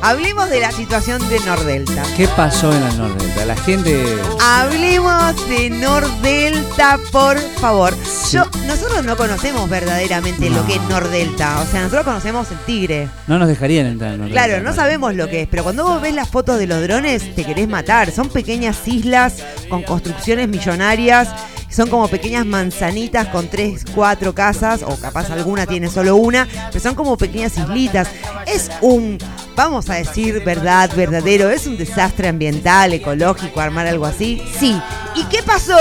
Hablemos 0.00 0.48
de 0.48 0.60
la 0.60 0.70
situación 0.70 1.28
de 1.28 1.40
Nordelta. 1.40 2.04
¿Qué 2.16 2.28
pasó 2.28 2.72
en 2.72 2.80
la 2.80 2.92
Nordelta? 2.92 3.44
La 3.44 3.56
gente. 3.56 4.16
Hablemos 4.40 5.48
de 5.48 5.70
Nordelta, 5.70 6.98
por 7.10 7.36
favor. 7.60 7.94
Yo, 8.30 8.44
nosotros 8.66 9.04
no 9.04 9.16
conocemos 9.16 9.68
verdaderamente 9.68 10.50
lo 10.50 10.64
que 10.66 10.76
es 10.76 10.82
Nordelta. 10.82 11.60
O 11.60 11.66
sea, 11.66 11.80
nosotros 11.82 12.04
conocemos 12.04 12.48
el 12.52 12.58
tigre. 12.58 13.08
No 13.26 13.38
nos 13.38 13.48
dejarían 13.48 13.86
entrar 13.86 14.12
en 14.12 14.20
Nordelta. 14.20 14.44
Claro, 14.44 14.62
no 14.62 14.72
sabemos 14.72 15.16
lo 15.16 15.28
que 15.28 15.42
es, 15.42 15.48
pero 15.48 15.64
cuando 15.64 15.84
vos 15.84 16.00
ves 16.00 16.14
las 16.14 16.28
fotos 16.28 16.58
de 16.58 16.68
los 16.68 16.80
drones, 16.80 17.34
te 17.34 17.44
querés 17.44 17.68
matar. 17.68 18.12
Son 18.12 18.28
pequeñas 18.28 18.86
islas 18.86 19.42
con 19.68 19.82
construcciones 19.82 20.48
millonarias. 20.48 21.28
Son 21.70 21.88
como 21.90 22.08
pequeñas 22.08 22.46
manzanitas 22.46 23.28
con 23.28 23.48
tres, 23.48 23.84
cuatro 23.94 24.34
casas, 24.34 24.82
o 24.82 24.96
capaz 24.96 25.30
alguna 25.30 25.66
tiene 25.66 25.88
solo 25.90 26.16
una, 26.16 26.48
pero 26.68 26.80
son 26.80 26.94
como 26.94 27.16
pequeñas 27.16 27.58
islitas. 27.58 28.08
Es 28.46 28.70
un, 28.80 29.18
vamos 29.54 29.90
a 29.90 29.94
decir 29.94 30.42
verdad, 30.44 30.90
verdadero, 30.96 31.50
es 31.50 31.66
un 31.66 31.76
desastre 31.76 32.28
ambiental, 32.28 32.94
ecológico, 32.94 33.60
armar 33.60 33.86
algo 33.86 34.06
así. 34.06 34.42
Sí. 34.58 34.80
¿Y 35.14 35.24
qué 35.24 35.42
pasó? 35.42 35.76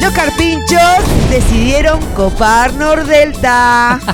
Los 0.00 0.12
carpinchos 0.12 0.80
decidieron 1.30 2.00
copar 2.14 2.74
Nordelta. 2.74 3.98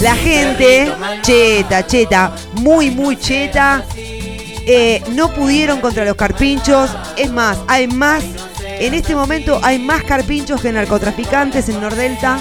La 0.00 0.14
gente, 0.14 0.92
cheta, 1.22 1.84
cheta, 1.84 2.32
muy, 2.60 2.92
muy 2.92 3.16
cheta, 3.16 3.82
eh, 4.70 5.02
no 5.14 5.32
pudieron 5.32 5.80
contra 5.80 6.04
los 6.04 6.14
carpinchos. 6.14 6.90
Es 7.16 7.32
más, 7.32 7.58
hay 7.68 7.88
más, 7.88 8.22
en 8.62 8.92
este 8.92 9.14
momento 9.14 9.58
hay 9.62 9.78
más 9.78 10.04
carpinchos 10.04 10.60
que 10.60 10.70
narcotraficantes 10.70 11.70
en 11.70 11.80
Nordelta. 11.80 12.38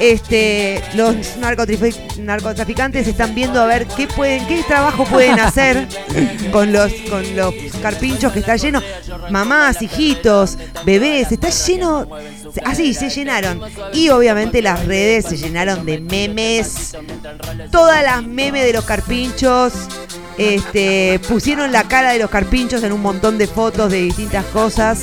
Este, 0.00 0.82
los 0.94 1.14
narcotrafi- 1.38 2.16
narcotraficantes 2.18 3.06
están 3.06 3.34
viendo 3.34 3.60
a 3.60 3.66
ver 3.66 3.86
qué 3.86 4.06
pueden, 4.08 4.46
qué 4.46 4.62
trabajo 4.64 5.04
pueden 5.04 5.38
hacer 5.38 5.86
con 6.52 6.72
los, 6.72 6.92
con 7.08 7.36
los 7.36 7.54
carpinchos 7.80 8.32
que 8.32 8.40
está 8.40 8.56
lleno. 8.56 8.82
Mamás, 9.30 9.80
hijitos, 9.82 10.58
bebés, 10.84 11.30
está 11.32 11.48
lleno. 11.50 12.08
Así 12.64 12.92
se 12.94 13.08
llenaron. 13.08 13.60
Y 13.92 14.08
obviamente 14.10 14.60
las 14.62 14.84
redes 14.84 15.26
se 15.26 15.36
llenaron 15.36 15.86
de 15.86 16.00
memes. 16.00 16.96
Todas 17.70 18.02
las 18.02 18.22
memes 18.24 18.64
de 18.64 18.72
los 18.72 18.84
carpinchos. 18.84 19.72
Este, 20.36 21.20
pusieron 21.28 21.70
la 21.70 21.84
cara 21.84 22.12
de 22.12 22.18
los 22.18 22.28
carpinchos 22.28 22.82
en 22.82 22.92
un 22.92 23.00
montón 23.00 23.38
de 23.38 23.46
fotos 23.46 23.90
de 23.92 24.02
distintas 24.02 24.44
cosas. 24.46 25.02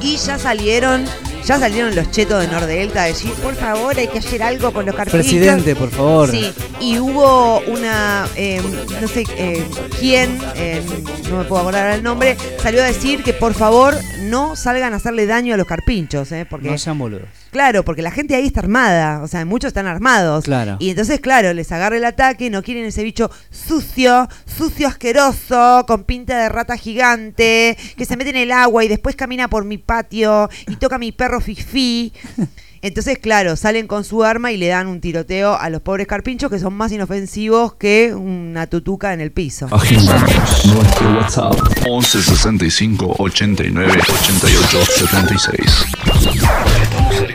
Y 0.00 0.16
ya 0.16 0.38
salieron, 0.38 1.04
ya 1.46 1.60
salieron 1.60 1.94
los 1.94 2.10
chetos 2.10 2.40
de 2.40 2.48
Nordelta 2.48 3.04
a 3.04 3.06
decir, 3.06 3.32
por 3.34 3.54
favor, 3.54 3.96
hay 3.96 4.08
que 4.08 4.18
hacer 4.18 4.42
algo 4.42 4.72
con 4.72 4.84
los 4.84 4.94
carpinchos. 4.96 5.20
Presidente, 5.20 5.76
por 5.76 5.90
favor. 5.90 6.28
Sí, 6.28 6.52
y 6.80 6.98
hubo 6.98 7.60
una, 7.68 8.26
eh, 8.34 8.60
no 9.00 9.06
sé 9.06 9.24
eh, 9.38 9.64
quién, 10.00 10.38
eh, 10.56 10.82
no 11.30 11.38
me 11.38 11.44
puedo 11.44 11.62
acordar 11.62 11.94
el 11.94 12.02
nombre, 12.02 12.36
salió 12.60 12.82
a 12.82 12.86
decir 12.86 13.22
que 13.22 13.32
por 13.32 13.54
favor 13.54 13.94
no 14.22 14.56
salgan 14.56 14.92
a 14.92 14.96
hacerle 14.96 15.26
daño 15.26 15.54
a 15.54 15.56
los 15.56 15.68
carpinchos, 15.68 16.32
eh, 16.32 16.46
porque 16.50 16.68
No 16.68 16.78
sean 16.78 16.98
boludos. 16.98 17.28
Claro, 17.50 17.84
porque 17.84 18.02
la 18.02 18.10
gente 18.10 18.34
ahí 18.34 18.46
está 18.46 18.60
armada, 18.60 19.22
o 19.22 19.28
sea, 19.28 19.44
muchos 19.44 19.68
están 19.68 19.86
armados. 19.86 20.44
Claro. 20.44 20.76
Y 20.78 20.90
entonces, 20.90 21.20
claro, 21.20 21.52
les 21.52 21.72
agarra 21.72 21.96
el 21.96 22.04
ataque, 22.04 22.50
no 22.50 22.62
quieren 22.62 22.84
ese 22.84 23.02
bicho 23.02 23.30
sucio, 23.50 24.28
sucio 24.44 24.88
asqueroso, 24.88 25.84
con 25.86 26.04
pinta 26.04 26.38
de 26.38 26.48
rata 26.48 26.76
gigante, 26.76 27.76
que 27.96 28.04
se 28.04 28.16
mete 28.16 28.30
en 28.30 28.36
el 28.36 28.52
agua 28.52 28.84
y 28.84 28.88
después 28.88 29.16
camina 29.16 29.48
por 29.48 29.64
mi 29.64 29.78
patio 29.78 30.48
y 30.66 30.76
toca 30.76 30.96
a 30.96 30.98
mi 30.98 31.12
perro 31.12 31.40
Fifi. 31.40 32.12
Entonces, 32.82 33.18
claro, 33.18 33.56
salen 33.56 33.86
con 33.86 34.04
su 34.04 34.22
arma 34.22 34.52
y 34.52 34.56
le 34.56 34.68
dan 34.68 34.86
un 34.86 35.00
tiroteo 35.00 35.58
a 35.58 35.70
los 35.70 35.80
pobres 35.80 36.06
carpinchos 36.06 36.50
que 36.50 36.58
son 36.58 36.74
más 36.74 36.92
inofensivos 36.92 37.74
que 37.74 38.14
una 38.14 38.68
tutuca 38.68 39.12
en 39.12 39.20
el 39.20 39.32
piso. 39.32 39.66
Nuestro 39.68 41.16
WhatsApp 41.16 41.54
11 41.88 42.22
65 42.22 43.16
89 43.18 43.92
88 43.92 44.84
76. 44.84 45.95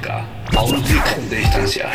Cerca, 0.01 0.25
a 0.57 0.63
un 0.63 0.81
clic 0.81 1.05
de 1.29 1.35
distancia. 1.37 1.91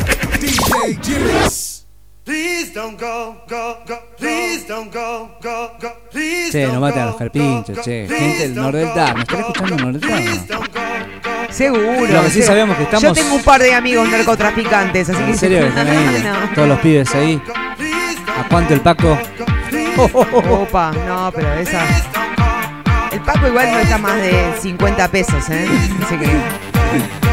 Please 2.25 2.73
don't 2.73 3.01
go, 3.01 3.37
go, 3.49 3.79
go. 3.87 3.95
Please 4.17 4.65
don't 4.69 4.93
go, 4.93 5.31
go, 5.43 5.71
go. 5.81 5.89
Please 6.13 6.51
Che, 6.53 6.67
no 6.69 6.81
maten 6.81 7.03
a 7.03 7.07
los 7.07 7.17
carpinchos, 7.17 7.81
che. 7.83 8.07
Gente 8.09 8.39
del 8.39 8.55
Nordelta, 8.55 9.13
¿me 9.15 9.21
están 9.23 9.41
escuchando 9.41 9.75
en 9.77 9.83
Nordelta? 9.93 10.59
Seguro. 11.51 12.07
Lo 12.07 12.23
que 12.23 12.31
sí 12.31 12.43
sabemos 12.43 12.77
que 12.77 12.85
estamos- 12.85 13.03
Yo 13.03 13.13
tengo 13.13 13.35
un 13.35 13.43
par 13.43 13.61
de 13.61 13.75
amigos 13.75 14.09
narcotraficantes, 14.09 15.09
así 15.11 15.19
que. 15.25 15.31
En 15.31 15.39
serio 15.39 15.67
están 15.67 15.89
ahí, 15.89 16.23
No. 16.25 16.55
todos 16.55 16.69
los 16.69 16.79
pibes 16.81 17.13
ahí. 17.15 17.41
¿A 18.39 18.49
cuánto 18.49 18.75
el 18.75 18.81
Paco? 18.81 19.19
Opa, 19.97 20.93
no, 21.07 21.33
pero 21.35 21.53
esa. 21.55 21.83
El 23.13 23.21
Paco 23.21 23.49
igual 23.49 23.73
no 23.73 23.79
está 23.79 23.99
más 23.99 24.17
de 24.17 24.53
50 24.61 25.09
pesos, 25.09 25.49
¿eh? 25.51 25.67
Así 26.05 26.17
que. 26.19 27.26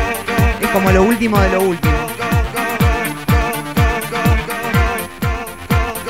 Como 0.73 0.91
lo 0.91 1.03
último 1.03 1.39
de 1.39 1.49
lo 1.49 1.61
último. 1.61 1.93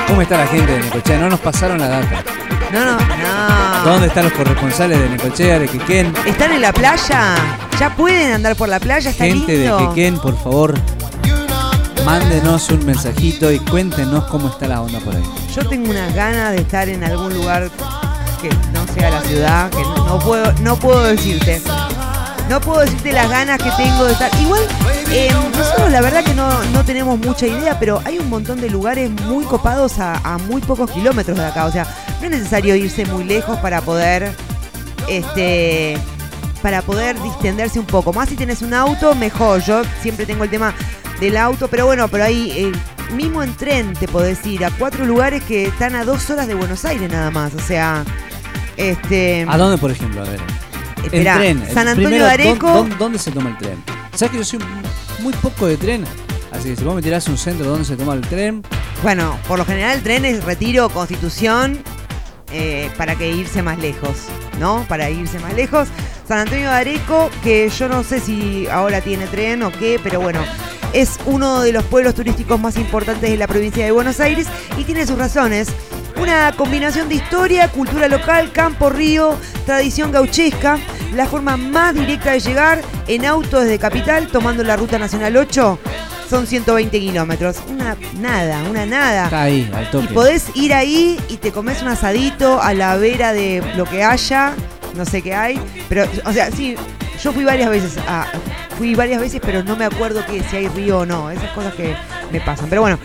¿Cómo 0.08 0.22
está 0.22 0.38
la 0.38 0.48
gente 0.48 0.72
de 0.72 0.80
Necochea? 0.80 1.18
No 1.20 1.30
nos 1.30 1.40
pasaron 1.40 1.80
la 1.80 1.88
data. 1.88 2.24
No, 2.72 2.86
no, 2.86 2.98
no. 2.98 3.84
¿Dónde 3.92 4.08
están 4.08 4.24
los 4.26 4.34
corresponsales 4.34 5.00
de 5.00 5.10
Necochea, 5.10 5.60
de 5.60 5.68
Quequén? 5.68 6.14
¿Están 6.26 6.52
en 6.54 6.62
la 6.62 6.72
playa? 6.72 7.36
¿Ya 7.80 7.96
pueden 7.96 8.32
andar 8.32 8.56
por 8.56 8.70
la 8.70 8.80
playa? 8.80 9.10
Está 9.12 9.26
Gente 9.26 9.58
lindo. 9.58 9.78
de 9.80 9.88
Quequén, 9.88 10.18
por 10.18 10.38
favor, 10.42 10.76
mándenos 12.06 12.70
un 12.70 12.86
mensajito 12.86 13.52
y 13.52 13.60
cuéntenos 13.60 14.26
cómo 14.26 14.48
está 14.50 14.68
la 14.68 14.82
onda 14.82 15.00
por 15.00 15.16
ahí. 15.16 15.24
Yo 15.56 15.68
tengo 15.68 15.90
unas 15.92 16.14
ganas 16.16 16.52
de 16.52 16.58
estar 16.62 16.88
en 16.90 17.04
algún 17.04 17.34
lugar 17.34 17.70
que 18.42 18.50
no 18.72 18.86
sea 18.94 19.10
la 19.10 19.22
ciudad, 19.22 19.70
que 19.72 19.82
no, 19.82 20.06
no 20.06 20.20
puedo, 20.20 20.52
no 20.62 20.76
puedo 20.76 21.04
decirte. 21.04 21.62
No 22.54 22.62
puedo 22.62 22.82
decirte 22.82 23.12
las 23.12 23.28
ganas 23.32 23.58
que 23.58 23.72
tengo 23.72 24.06
de 24.06 24.14
estar. 24.14 24.30
Igual, 24.40 24.62
eh, 25.10 25.28
nosotros 25.58 25.92
la 25.92 26.02
verdad 26.02 26.24
que 26.24 26.36
no, 26.36 26.64
no 26.66 26.86
tenemos 26.86 27.18
mucha 27.18 27.48
idea, 27.48 27.80
pero 27.80 28.00
hay 28.06 28.20
un 28.20 28.30
montón 28.30 28.62
de 28.62 28.70
lugares 28.70 29.10
muy 29.10 29.44
copados 29.44 29.98
a, 29.98 30.38
muy 30.48 30.62
pocos 30.62 30.92
kilómetros 30.92 31.36
de 31.36 31.46
acá. 31.46 31.66
O 31.66 31.72
sea, 31.72 31.88
no 32.20 32.26
es 32.26 32.30
necesario 32.30 32.76
irse 32.76 33.08
muy 33.08 33.24
lejos 33.24 33.58
para 33.58 33.82
poder. 33.82 34.36
Este. 35.10 35.98
Para 36.62 36.84
poder 36.84 37.20
distenderse 37.24 37.80
un 37.80 37.88
poco. 37.88 38.14
Más 38.14 38.30
si 38.30 38.36
tenés 38.36 38.62
un 38.62 38.76
auto, 38.76 39.16
mejor. 39.16 39.60
Yo 39.64 39.82
siempre 40.04 40.28
tengo 40.28 40.44
el 40.44 40.52
tema 40.52 40.76
del 41.20 41.38
auto, 41.38 41.68
pero 41.70 41.88
bueno, 41.88 42.08
pero 42.08 42.26
ahí 42.26 42.52
eh, 42.56 42.72
mismo 43.16 43.42
en 43.42 43.56
tren 43.56 43.94
te 43.94 44.08
podés 44.08 44.46
ir 44.46 44.64
a 44.64 44.70
cuatro 44.70 45.06
lugares 45.08 45.44
que 45.44 45.66
están 45.66 45.96
a 45.96 46.06
dos 46.06 46.30
horas 46.30 46.48
de 46.48 46.54
Buenos 46.54 46.86
Aires 46.86 47.12
nada 47.12 47.32
más. 47.32 47.56
O 47.56 47.60
sea, 47.60 48.06
este. 48.78 49.44
¿A 49.50 49.58
dónde, 49.58 49.80
por 49.80 49.90
ejemplo? 49.90 50.22
A 50.22 50.26
ver. 50.26 50.40
Esperá, 51.04 51.46
en 51.46 51.60
tren. 51.62 51.74
San 51.74 51.88
Antonio 51.88 52.10
Primero, 52.10 52.26
de 52.26 52.32
Areco. 52.32 52.68
¿dó- 52.68 52.84
dó- 52.86 52.96
¿Dónde 52.98 53.20
se 53.20 53.32
toma 53.32 53.50
el 53.52 53.58
tren? 53.58 53.84
¿Sabes 54.14 54.32
que 54.32 54.38
yo 54.38 54.44
soy 54.44 54.60
muy 55.20 55.34
poco 55.34 55.68
de 55.68 55.78
tren? 55.78 56.04
Así 56.52 56.70
que 56.70 56.76
si 56.76 56.84
vos 56.84 56.96
me 56.96 57.02
tirás 57.02 57.28
un 57.28 57.38
centro 57.38 57.66
donde 57.66 57.86
se 57.86 57.96
toma 57.96 58.14
el 58.14 58.22
tren, 58.22 58.64
Bueno, 59.02 59.38
por 59.48 59.58
lo 59.58 59.66
general 59.66 59.98
el 59.98 60.04
tren 60.04 60.24
es 60.24 60.44
retiro, 60.44 60.88
constitución, 60.90 61.80
eh, 62.52 62.90
para 62.98 63.16
que 63.16 63.32
irse 63.32 63.62
más 63.64 63.78
lejos, 63.80 64.12
¿no? 64.60 64.86
Para 64.88 65.10
irse 65.10 65.40
más 65.40 65.54
lejos. 65.56 65.90
San 66.28 66.38
Antonio 66.40 66.70
de 66.70 66.76
Areco, 66.76 67.30
que 67.44 67.68
yo 67.70 67.90
no 67.90 68.04
sé 68.04 68.20
si 68.22 68.68
ahora 68.72 69.02
tiene 69.02 69.26
tren 69.28 69.64
o 69.64 69.72
qué, 69.72 70.00
pero 70.02 70.22
bueno, 70.22 70.40
es 70.94 71.20
uno 71.26 71.62
de 71.64 71.74
los 71.74 71.84
pueblos 71.86 72.14
turísticos 72.16 72.60
más 72.62 72.78
importantes 72.78 73.30
de 73.30 73.36
la 73.36 73.48
provincia 73.48 73.84
de 73.84 73.92
Buenos 73.92 74.20
Aires 74.22 74.48
y 74.78 74.84
tiene 74.86 75.06
sus 75.08 75.18
razones. 75.18 75.68
Una 76.24 76.54
combinación 76.54 77.10
de 77.10 77.16
historia, 77.16 77.68
cultura 77.68 78.08
local, 78.08 78.50
campo, 78.54 78.90
río, 78.90 79.38
tradición 79.66 80.10
gauchesca, 80.10 80.78
la 81.14 81.26
forma 81.26 81.58
más 81.58 81.94
directa 81.94 82.32
de 82.32 82.40
llegar 82.40 82.82
en 83.10 83.26
auto 83.26 83.60
desde 83.60 83.78
Capital, 83.78 84.28
tomando 84.28 84.64
la 84.64 84.78
ruta 84.78 84.98
nacional 84.98 85.36
8, 85.36 85.78
son 86.30 86.48
120 86.48 86.98
kilómetros. 86.98 87.58
Una 87.68 87.98
nada, 88.22 88.64
una 88.70 88.86
nada. 88.86 89.26
está 89.26 89.42
ahí, 89.44 89.70
al 89.76 89.84
Y 89.84 89.88
toque. 89.88 90.14
podés 90.14 90.46
ir 90.56 90.74
ahí 90.74 91.20
y 91.28 91.36
te 91.36 91.52
comes 91.52 91.82
un 91.82 91.90
asadito 91.90 92.62
a 92.62 92.74
la 92.74 92.96
vera 92.96 93.34
de 93.34 93.62
lo 93.76 93.84
que 93.84 94.02
haya, 94.06 94.54
no 94.96 95.04
sé 95.04 95.22
qué 95.22 95.36
hay, 95.36 95.60
pero, 95.90 96.06
o 96.24 96.32
sea, 96.32 96.50
sí, 96.52 96.76
yo 97.22 97.34
fui 97.34 97.44
varias 97.44 97.70
veces, 97.70 97.98
a- 98.08 98.28
fui 98.78 98.96
varias 98.96 99.20
veces, 99.20 99.42
pero 99.46 99.62
no 99.62 99.76
me 99.76 99.84
acuerdo 99.84 100.26
que 100.26 100.42
si 100.44 100.56
hay 100.56 100.68
río 100.70 101.00
o 101.00 101.06
no, 101.06 101.30
esas 101.30 101.52
cosas 101.52 101.74
que 101.74 101.94
me 102.32 102.40
pasan. 102.40 102.68
Pero 102.70 102.80
bueno, 102.82 102.98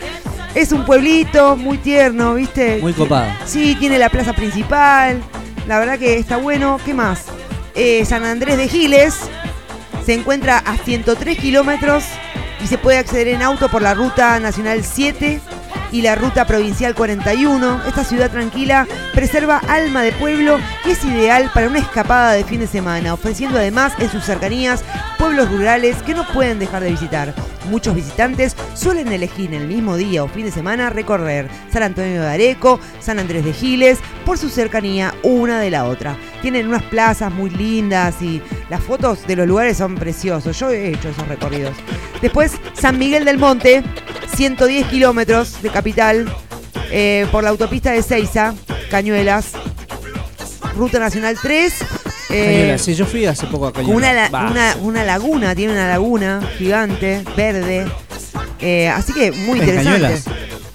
es 0.55 0.73
un 0.73 0.85
pueblito 0.85 1.57
muy 1.57 1.79
tierno, 1.79 2.35
¿viste? 2.35 2.79
Muy 2.81 2.93
copado. 2.93 3.31
Sí, 3.45 3.77
tiene 3.79 3.99
la 3.99 4.09
plaza 4.09 4.33
principal, 4.33 5.21
la 5.67 5.79
verdad 5.79 5.99
que 5.99 6.19
está 6.19 6.37
bueno. 6.37 6.79
¿Qué 6.85 6.95
más? 6.95 7.27
Eh, 7.75 8.05
San 8.05 8.25
Andrés 8.25 8.57
de 8.57 8.69
Giles 8.69 9.15
se 10.05 10.15
encuentra 10.15 10.59
a 10.59 10.77
103 10.77 11.39
kilómetros 11.39 12.05
y 12.63 12.67
se 12.67 12.79
puede 12.79 12.99
acceder 12.99 13.29
en 13.29 13.43
auto 13.43 13.69
por 13.69 13.83
la 13.83 13.95
ruta 13.95 14.41
nacional 14.41 14.83
7 14.83 15.41
y 15.93 16.03
la 16.03 16.15
ruta 16.15 16.47
provincial 16.47 16.95
41. 16.95 17.83
Esta 17.87 18.05
ciudad 18.05 18.31
tranquila 18.31 18.87
preserva 19.15 19.59
alma 19.69 20.03
de 20.03 20.13
pueblo 20.13 20.59
y 20.85 20.91
es 20.91 21.05
ideal 21.05 21.51
para 21.55 21.69
una 21.69 21.79
escapada 21.79 22.33
de 22.33 22.45
fin 22.45 22.61
de 22.61 22.67
semana, 22.67 23.15
ofreciendo 23.15 23.59
además 23.59 23.93
en 23.99 24.11
sus 24.11 24.25
cercanías 24.25 24.83
pueblos 25.19 25.51
rurales 25.51 25.97
que 26.03 26.15
no 26.15 26.27
pueden 26.29 26.59
dejar 26.59 26.83
de 26.83 26.91
visitar. 26.91 27.35
Muchos 27.69 27.95
visitantes 27.95 28.57
suelen 28.75 29.13
elegir 29.13 29.53
en 29.53 29.63
el 29.63 29.69
mismo 29.69 29.97
día 29.97 30.25
o 30.25 30.29
fin 30.29 30.45
de 30.45 30.51
semana 30.51 30.91
recorrer 30.91 31.49
San 31.71 31.83
Antonio 31.83 32.23
de 32.23 32.29
Areco, 32.29 32.81
San 33.01 33.19
Andrés 33.19 33.45
de 33.45 33.53
Giles, 33.53 33.99
por 34.25 34.39
su 34.39 34.49
cercanía 34.49 35.15
una 35.23 35.61
de 35.61 35.71
la 35.71 35.85
otra. 35.85 36.17
Tienen 36.41 36.69
unas 36.69 36.83
plazas 36.85 37.33
muy 37.33 37.51
lindas 37.51 38.23
y 38.23 38.41
las 38.71 38.83
fotos 38.83 39.27
de 39.27 39.37
los 39.37 39.47
lugares 39.47 39.77
son 39.77 39.97
preciosos. 39.97 40.59
Yo 40.59 40.71
he 40.71 40.89
hecho 40.89 41.11
esos 41.11 41.29
recorridos. 41.29 41.77
Después, 42.23 42.53
San 42.73 42.99
Miguel 42.99 43.25
del 43.25 43.39
Monte, 43.39 43.83
110 44.35 44.87
kilómetros 44.87 45.61
de 45.63 45.71
capital, 45.71 46.27
eh, 46.91 47.27
por 47.31 47.45
la 47.45 47.51
autopista 47.51 47.93
de 47.93 48.03
Ceiza, 48.03 48.55
Cañuelas, 48.91 49.53
Ruta 50.75 50.99
Nacional 50.99 51.37
3. 51.41 51.98
Eh, 52.31 52.45
Cañuelas, 52.45 52.83
sí, 52.83 52.95
yo 52.95 53.07
fui 53.07 53.25
hace 53.27 53.47
poco 53.47 53.67
a 53.69 53.73
con 53.73 53.85
Cañuelas. 53.85 54.29
una, 54.31 54.51
una, 54.51 54.77
una 54.81 55.05
laguna, 55.05 55.55
tiene 55.55 55.73
una 55.73 55.89
laguna 55.89 56.41
gigante, 56.59 57.23
verde. 57.37 57.87
Eh, 58.61 58.89
así 58.89 59.13
que 59.13 59.31
muy 59.33 59.59
¿En 59.61 59.69
interesante. 59.69 60.01
Cañuelas? 60.01 60.25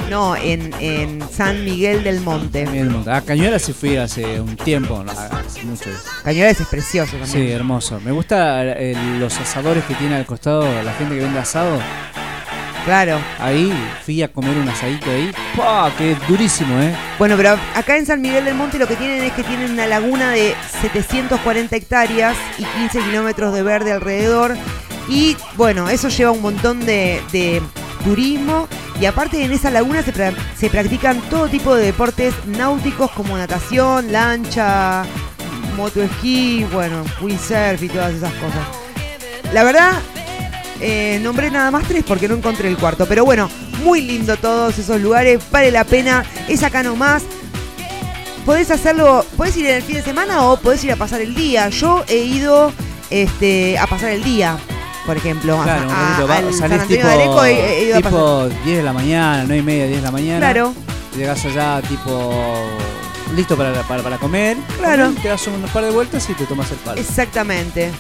No, 0.10 0.36
en, 0.36 0.72
en 0.80 1.24
San 1.32 1.64
Miguel 1.64 2.04
del 2.04 2.20
Monte. 2.22 2.66
Miguel 2.66 2.90
Monte. 2.90 3.10
A 3.10 3.22
Cañuelas 3.22 3.62
sí 3.62 3.74
fui 3.74 3.96
hace 3.96 4.40
un 4.40 4.56
tiempo, 4.58 5.04
hace 5.08 5.64
mucho. 5.64 5.90
Cañuelas 6.24 6.60
es 6.60 6.68
precioso 6.68 7.14
Sí, 7.24 7.32
también. 7.32 7.52
hermoso. 7.54 8.00
Me 8.04 8.12
gusta 8.12 8.64
eh, 8.64 8.96
los 9.20 9.36
asadores 9.40 9.84
que 9.86 9.96
tiene 9.96 10.16
al 10.16 10.26
costado 10.26 10.62
la 10.84 10.94
gente 10.94 11.16
que 11.16 11.22
vende 11.22 11.40
asado. 11.40 11.80
Claro. 12.86 13.20
Ahí 13.40 13.72
fui 14.06 14.22
a 14.24 14.28
comer 14.28 14.58
un 14.58 14.68
asadito 14.68 15.10
ahí. 15.10 15.32
¡Pah! 15.56 15.90
Que 15.98 16.16
durísimo, 16.28 16.78
¿eh? 16.82 16.94
Bueno, 17.18 17.36
pero 17.38 17.58
acá 17.76 17.98
en 17.98 18.06
San 18.06 18.22
Miguel 18.22 18.44
del 18.46 18.56
Monte 18.56 18.78
lo 18.78 18.88
que 18.88 18.96
tienen 18.96 19.24
es 19.24 19.32
que 19.34 19.44
tienen 19.44 19.72
una 19.72 19.88
laguna 19.88 20.32
de 20.32 20.54
740 20.82 21.76
hectáreas 21.76 22.36
y 22.58 22.64
15 22.66 23.00
kilómetros 23.00 23.54
de 23.54 23.64
verde 23.64 23.92
alrededor. 23.94 24.56
Y 25.08 25.38
bueno, 25.56 25.90
eso 25.90 26.10
lleva 26.10 26.32
un 26.32 26.42
montón 26.42 26.86
de, 26.86 27.22
de 27.32 27.62
turismo. 28.04 28.68
Y 29.00 29.06
aparte 29.06 29.44
en 29.44 29.52
esa 29.52 29.70
laguna 29.72 30.02
se, 30.04 30.14
pra- 30.14 30.36
se 30.58 30.70
practican 30.70 31.20
todo 31.30 31.48
tipo 31.48 31.76
de 31.76 31.86
deportes 31.86 32.34
náuticos 32.46 33.10
como 33.12 33.38
natación, 33.38 34.12
lancha, 34.12 35.04
motoesquí, 35.76 36.66
bueno, 36.72 37.04
windsurf 37.22 37.82
y 37.82 37.90
todas 37.90 38.14
esas 38.14 38.32
cosas. 38.34 38.68
La 39.54 39.64
verdad, 39.64 39.94
eh, 40.84 41.20
nombré 41.22 41.50
nada 41.50 41.72
más 41.72 41.88
tres 41.88 42.04
porque 42.08 42.28
no 42.28 42.36
encontré 42.36 42.68
el 42.68 42.78
cuarto. 42.78 43.06
Pero 43.08 43.26
bueno, 43.26 43.50
muy 43.84 44.02
lindo 44.02 44.36
todos 44.38 44.78
esos 44.78 45.00
lugares. 45.02 45.40
Vale 45.52 45.72
la 45.72 45.84
pena. 45.86 46.24
Es 46.48 46.62
acá 46.64 46.84
nomás. 46.84 47.24
Podés 48.46 48.70
hacerlo, 48.72 49.26
podés 49.38 49.56
ir 49.56 49.68
en 49.68 49.76
el 49.78 49.84
fin 49.84 49.96
de 49.96 50.02
semana 50.04 50.44
o 50.44 50.58
podés 50.58 50.84
ir 50.84 50.92
a 50.92 50.98
pasar 50.98 51.22
el 51.22 51.34
día. 51.34 51.70
Yo 51.70 52.04
he 52.10 52.18
ido 52.18 52.74
este, 53.10 53.78
a 53.80 53.88
pasar 53.88 54.10
el 54.10 54.22
día, 54.24 54.58
por 55.06 55.16
ejemplo. 55.16 55.62
Claro, 55.64 55.90
a- 55.90 56.18
al 56.38 56.54
salís 56.54 56.86
tipo, 56.88 57.08
de 57.08 57.14
Areco 57.14 57.46
he, 57.46 57.80
he 57.80 57.86
ido 57.86 57.98
a 57.98 58.02
pasar. 58.02 58.12
tipo 58.12 58.50
10 58.66 58.78
de 58.78 58.84
la 58.84 58.92
mañana, 58.92 59.44
9 59.48 59.58
y 59.58 59.62
media, 59.64 59.86
10 59.86 59.98
de 60.00 60.04
la 60.06 60.12
mañana. 60.12 60.40
Claro. 60.40 60.74
Llegás 61.16 61.46
allá 61.46 61.82
tipo 61.88 62.34
listo 63.34 63.56
para, 63.56 63.72
para, 63.84 64.04
para 64.04 64.18
comer. 64.18 64.58
Claro. 64.78 65.14
Te 65.22 65.30
das 65.30 65.48
un 65.48 65.62
par 65.74 65.86
de 65.86 65.92
vueltas 65.92 66.30
y 66.30 66.34
te 66.34 66.46
tomas 66.46 66.70
el 66.72 66.78
palo. 66.80 67.00
Exactamente. 67.00 67.92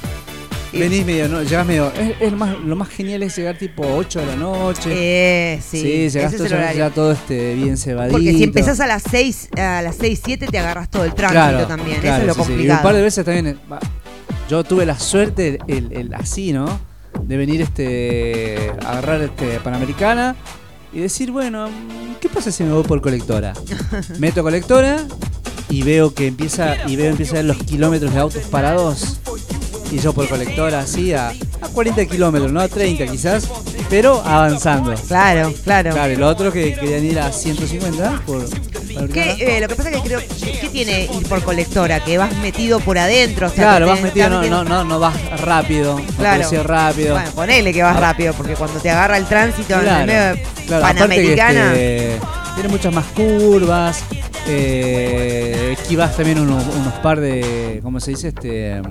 Venís 0.79 1.05
medio, 1.05 1.27
¿no? 1.29 1.43
Llegás 1.43 1.65
medio. 1.65 1.91
Es, 1.93 2.15
es 2.19 2.31
lo, 2.31 2.37
más, 2.37 2.57
lo 2.59 2.75
más 2.75 2.89
genial 2.89 3.23
es 3.23 3.35
llegar 3.37 3.57
tipo 3.57 3.83
8 3.85 4.19
de 4.19 4.25
la 4.25 4.35
noche. 4.35 4.89
Eh, 4.91 5.61
sí, 5.61 5.81
llegás 6.09 6.33
ese 6.33 6.43
es 6.43 6.49
todo, 6.49 6.59
el 6.59 6.77
ya, 6.77 6.89
todo 6.89 7.11
este 7.11 7.55
bien 7.55 7.77
cebadito. 7.77 8.13
Porque 8.13 8.31
si 8.33 8.43
empezás 8.43 8.79
a 8.79 8.87
las 8.87 9.03
6, 9.09 9.49
a 9.57 9.81
las 9.81 9.95
6, 9.97 10.21
7 10.23 10.47
te 10.47 10.57
agarras 10.59 10.89
todo 10.89 11.03
el 11.03 11.13
tránsito 11.13 11.41
Claro, 11.41 11.67
también. 11.67 12.01
claro, 12.01 12.23
Eso 12.23 12.31
es 12.31 12.37
lo 12.37 12.43
sí, 12.43 12.47
sí. 12.47 12.51
Y 12.51 12.55
complicado. 12.55 12.79
un 12.79 12.83
par 12.83 12.95
de 12.95 13.01
veces 13.01 13.25
también. 13.25 13.47
eh, 13.47 13.55
Yo 14.49 14.63
tuve 14.63 14.85
la 14.85 14.97
suerte, 14.99 15.59
el, 15.67 15.91
el- 15.93 16.13
así, 16.13 16.53
¿no? 16.53 16.79
De 17.21 17.37
venir 17.37 17.61
este. 17.61 18.71
a 18.83 18.91
agarrar 18.91 19.21
este 19.21 19.59
Panamericana 19.59 20.35
y 20.91 20.99
decir, 20.99 21.31
bueno, 21.31 21.69
¿qué 22.19 22.27
pasa 22.29 22.51
si 22.51 22.63
me 22.63 22.71
voy 22.73 22.83
por 22.83 23.01
colectora? 23.01 23.53
Meto 24.19 24.41
colectora 24.43 24.97
y 25.69 25.83
veo 25.83 26.13
que 26.13 26.27
empieza. 26.27 26.75
y 26.87 26.95
veo 26.95 27.11
empieza 27.11 27.33
a 27.33 27.35
ver 27.35 27.45
los 27.45 27.57
kilómetros 27.57 28.13
de 28.13 28.19
autos 28.19 28.43
parados. 28.43 29.19
Y 29.93 29.99
yo 29.99 30.11
por 30.11 30.27
colectora 30.27 30.79
así 30.79 31.13
a, 31.13 31.29
a 31.29 31.67
40 31.71 32.05
kilómetros, 32.07 32.51
no 32.51 32.59
a 32.59 32.67
30 32.67 33.05
quizás, 33.05 33.47
pero 33.91 34.21
avanzando. 34.25 34.91
Claro, 35.07 35.53
claro. 35.63 35.91
Claro, 35.91 36.13
y 36.13 36.15
los 36.15 36.31
otros 36.31 36.51
que 36.51 36.73
querían 36.73 37.05
ir 37.05 37.19
a 37.19 37.31
150 37.31 38.23
por. 38.25 38.43
¿Qué, 39.11 39.35
eh, 39.39 39.59
lo 39.61 39.67
que 39.67 39.75
pasa 39.75 39.89
es 39.91 39.97
que 40.01 40.07
creo 40.07 40.19
¿qué 40.19 40.69
tiene 40.71 41.03
ir 41.05 41.27
por 41.27 41.43
colectora? 41.43 41.99
Que 42.03 42.17
vas 42.17 42.35
metido 42.37 42.79
por 42.79 42.97
adentro. 42.97 43.47
o 43.47 43.49
sea, 43.51 43.63
Claro, 43.63 43.85
que 43.85 43.91
vas 43.91 44.01
metido, 44.01 44.29
no, 44.29 44.43
no, 44.43 44.63
no, 44.63 44.83
no 44.83 44.99
vas 44.99 45.15
rápido, 45.41 45.99
Claro. 46.17 46.63
rápido. 46.63 47.13
Bueno, 47.15 47.31
ponele 47.35 47.71
que 47.71 47.83
vas 47.83 47.95
Ah. 47.97 47.99
rápido, 47.99 48.33
porque 48.33 48.53
cuando 48.55 48.79
te 48.79 48.89
agarra 48.89 49.17
el 49.17 49.25
tránsito 49.25 49.73
en 49.73 49.79
el 49.79 49.85
Claro, 49.85 50.05
medio 50.07 50.43
claro, 50.67 50.85
que, 50.87 50.93
Panamericana. 50.93 51.73
este, 51.73 52.19
tiene 52.55 52.69
muchas 52.69 52.93
más 52.93 53.05
curvas. 53.15 54.03
Eh, 54.47 55.75
esquivas 55.79 56.15
también 56.17 56.39
unos, 56.39 56.63
unos 56.75 56.93
par 56.95 57.19
de. 57.19 57.79
¿Cómo 57.83 57.99
se 57.99 58.11
dice? 58.11 58.29
Este. 58.29 58.81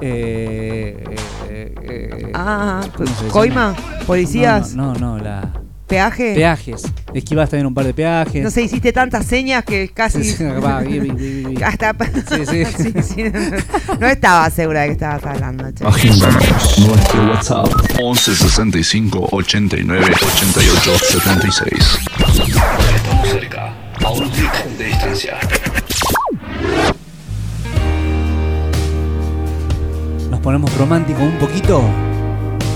Eh, 0.00 1.04
eh, 1.48 1.74
eh, 1.82 2.30
Ah, 2.34 2.80
¿cómo 2.96 3.06
se 3.08 3.14
llama? 3.14 3.30
coima, 3.32 3.74
policías, 4.06 4.74
No, 4.74 4.94
no, 4.94 4.98
no, 4.98 5.16
no, 5.18 5.24
la. 5.24 5.52
peaje. 5.86 6.34
Peajes. 6.34 6.82
Esquivas 7.12 7.50
también 7.50 7.66
un 7.66 7.74
par 7.74 7.84
de 7.84 7.92
peajes. 7.92 8.42
No 8.44 8.50
sé, 8.50 8.62
hiciste 8.62 8.92
tantas 8.92 9.26
señas 9.26 9.64
que 9.64 9.88
casi. 9.88 10.20
Hasta. 11.64 11.94
Sí, 12.28 12.46
sí. 12.46 12.64
Sí, 12.64 12.94
sí, 13.02 13.24
no, 13.24 13.98
no 13.98 14.06
estaba 14.06 14.48
segura 14.50 14.82
de 14.82 14.86
que 14.88 14.92
estabas 14.92 15.24
hablando. 15.26 15.70
che. 15.72 15.84
Agéndanos 15.84 16.78
nuestro 16.78 17.24
WhatsApp 17.30 17.68
11 18.00 18.34
65 18.36 19.28
89 19.32 20.04
88 20.06 20.98
76. 20.98 21.72
Estamos 22.94 23.28
cerca, 23.28 23.74
a 24.04 24.10
un 24.10 24.28
clic 24.30 24.64
de 24.78 24.84
distancia. 24.84 25.38
Nos 30.40 30.44
ponemos 30.44 30.74
románticos 30.78 31.22
un 31.22 31.38
poquito. 31.38 31.82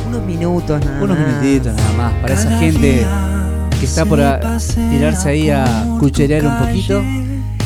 Unos 0.06 0.22
minutos 0.26 0.84
nada 0.84 1.02
Unos 1.02 1.18
más. 1.18 1.26
minutitos 1.26 1.74
nada 1.74 1.92
más. 1.96 2.12
Para 2.20 2.34
esa 2.34 2.58
gente 2.58 3.06
que 3.80 3.86
está 3.86 4.04
por 4.04 4.20
a- 4.20 4.38
tirarse 4.90 5.30
ahí 5.30 5.48
a 5.48 5.64
cucherear 5.98 6.44
un 6.44 6.58
poquito. 6.58 7.02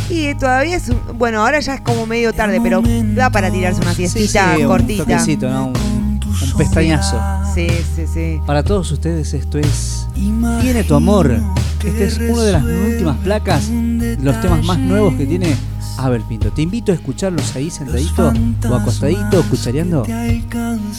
Y 0.09 0.35
todavía 0.37 0.77
es 0.77 0.89
un- 0.89 1.19
Bueno, 1.19 1.41
ahora 1.43 1.59
ya 1.59 1.75
es 1.75 1.81
como 1.81 2.07
medio 2.07 2.33
tarde, 2.33 2.61
pero 2.63 2.81
da 3.17 3.29
para 3.31 3.51
tirarse 3.51 3.81
una 3.83 3.93
siestita 3.93 4.55
un 4.57 4.67
cortita. 4.69 5.03
toquecito, 5.03 5.51
¿no? 5.51 5.67
Un, 5.67 6.08
un 6.43 6.53
pestañazo. 6.57 7.21
Sí, 7.55 7.69
sí, 7.95 8.07
sí. 8.07 8.41
Para 8.47 8.63
todos 8.63 8.91
ustedes 8.93 9.35
esto 9.35 9.59
es 9.59 10.07
Tiene 10.15 10.85
tu 10.85 10.95
amor. 10.95 11.41
Esta 11.85 12.05
es 12.05 12.19
una 12.19 12.43
de 12.43 12.53
las 12.53 12.65
últimas 12.65 13.17
placas, 13.19 13.69
los 13.69 14.41
temas 14.41 14.65
más 14.65 14.79
nuevos 14.79 15.15
que 15.15 15.27
tiene 15.27 15.55
Abel 15.99 16.23
Pinto. 16.23 16.51
Te 16.51 16.63
invito 16.63 16.93
a 16.93 16.95
escucharlos 16.95 17.55
ahí 17.57 17.71
sentadito 17.71 18.33
o 18.69 18.75
acostadito, 18.75 19.43
cuchareando. 19.45 20.05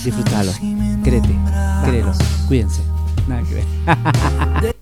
Disfrutalo. 0.04 0.52
Créete, 1.04 1.36
créelo. 1.86 2.12
Cuídense. 2.48 2.82
Nada 3.28 3.44
que 3.44 3.56
ver. 3.56 3.66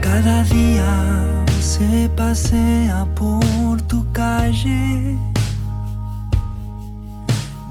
Cada 0.00 0.44
día 0.44 1.33
se 1.64 2.10
pasea 2.14 3.06
por 3.14 3.80
tu 3.82 4.04
calle. 4.12 5.16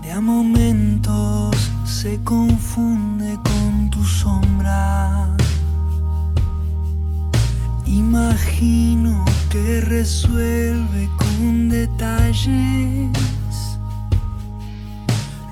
De 0.02 0.11
a 0.11 0.20
momentos 0.20 1.56
se 1.86 2.20
confunde 2.24 3.38
con 3.44 3.90
tu 3.91 4.03
sombra. 4.03 5.30
Imagino 7.86 9.24
que 9.52 9.82
resuelve 9.82 11.07
con 11.18 11.70
detalles 11.70 13.11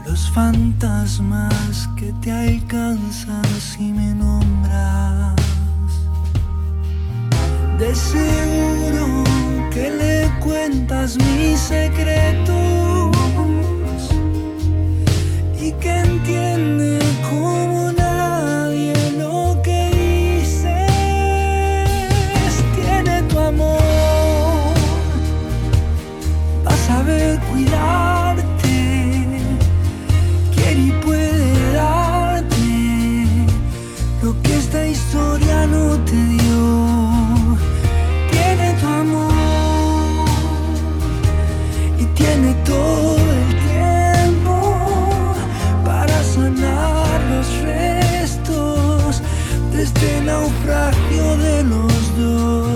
los 0.06 0.30
fantasmas 0.32 1.88
que 1.96 2.12
te 2.22 2.32
alcanzan 2.32 3.46
si 3.60 3.92
me 3.92 4.16
nombras. 4.16 5.51
De 7.82 7.96
seguro 7.96 9.24
que 9.72 9.90
le 9.90 10.30
cuentas 10.40 11.18
mis 11.18 11.60
secretos 11.60 13.12
y 15.60 15.72
que 15.82 15.90
entiende 15.90 17.00
como 17.28 17.71
naufragio 50.32 51.38
de 51.38 51.64
los 51.64 52.18
dos. 52.18 52.71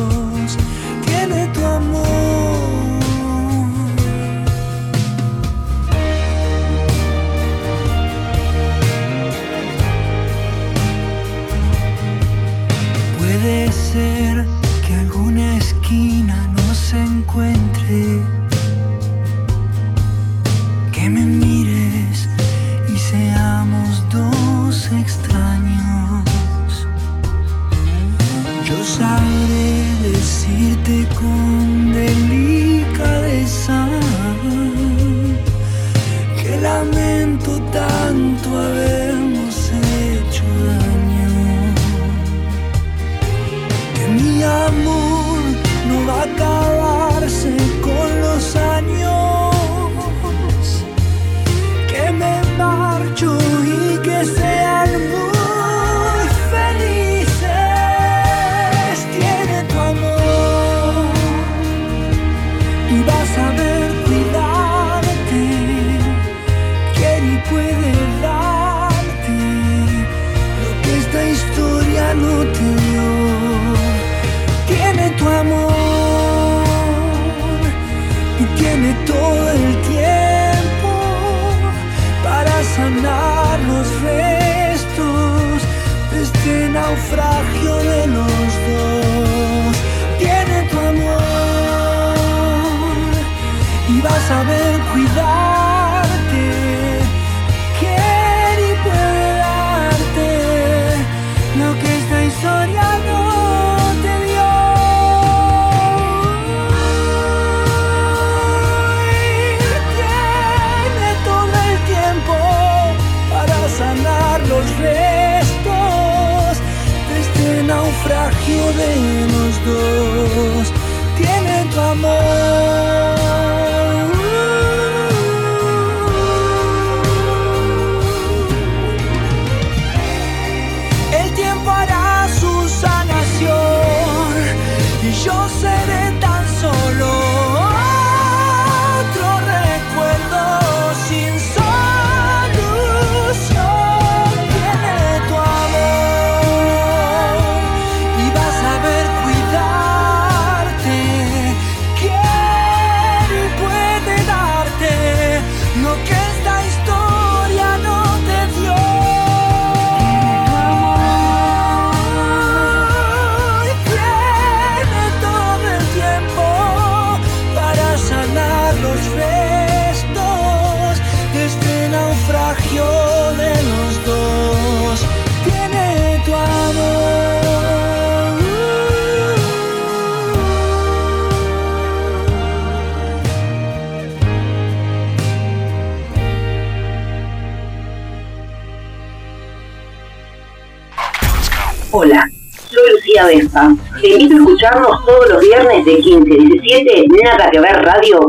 Todos 194.72 195.30
los 195.30 195.42
viernes 195.42 195.86
de 195.86 195.98
15 195.98 196.34
a 196.34 196.38
17, 196.38 197.06
Nada 197.24 197.52
que 197.52 197.60
ver 197.60 197.76
radio, 197.84 198.20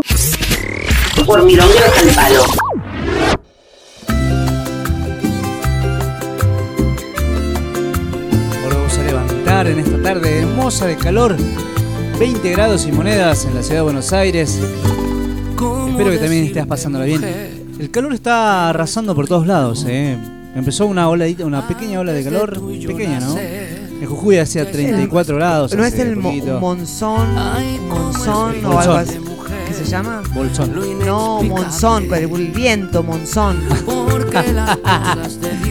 por 1.25 1.43
Milongueros 1.43 1.99
al 1.99 2.15
Palo. 2.15 2.43
Volvemos 8.63 8.99
a 8.99 9.03
levantar 9.03 9.67
en 9.69 9.79
esta 9.79 10.03
tarde 10.03 10.41
hermosa 10.41 10.87
de 10.87 10.97
calor. 10.97 11.37
20 12.19 12.51
grados 12.51 12.87
y 12.87 12.93
monedas 12.93 13.47
en 13.47 13.55
la 13.55 13.63
ciudad 13.63 13.81
de 13.81 13.85
Buenos 13.85 14.13
Aires. 14.13 14.61
Espero 14.61 16.11
que 16.11 16.19
también 16.19 16.45
estés 16.45 16.67
pasándola 16.67 17.07
bien. 17.07 17.25
El 17.79 17.91
calor 17.91 18.13
está 18.13 18.69
arrasando 18.69 19.15
por 19.15 19.27
todos 19.27 19.47
lados, 19.47 19.87
eh. 19.89 20.19
Empezó 20.55 20.87
una 20.87 21.09
oladita, 21.09 21.45
una 21.45 21.67
pequeña 21.67 22.01
ola 22.01 22.13
de 22.13 22.25
calor, 22.25 22.61
pequeña, 22.87 23.21
¿no? 23.21 23.37
En 24.01 24.07
Jujuy 24.07 24.39
hacía 24.39 24.71
34 24.71 25.37
grados. 25.37 25.75
¿No 25.75 25.85
es 25.85 25.99
el 25.99 26.17
mo- 26.17 26.29
poquito. 26.29 26.61
monzón, 26.61 27.35
monzón 27.89 28.65
o 28.65 28.79
algo 28.79 28.95
así? 28.95 29.19
¿Qué 29.67 29.75
se 29.75 29.85
llama? 29.85 30.23
Bolsón. 30.33 30.73
No, 31.05 31.43
monzón, 31.43 32.07
con 32.07 32.19
el 32.19 32.27
viento, 32.49 33.03
monzón. 33.03 33.63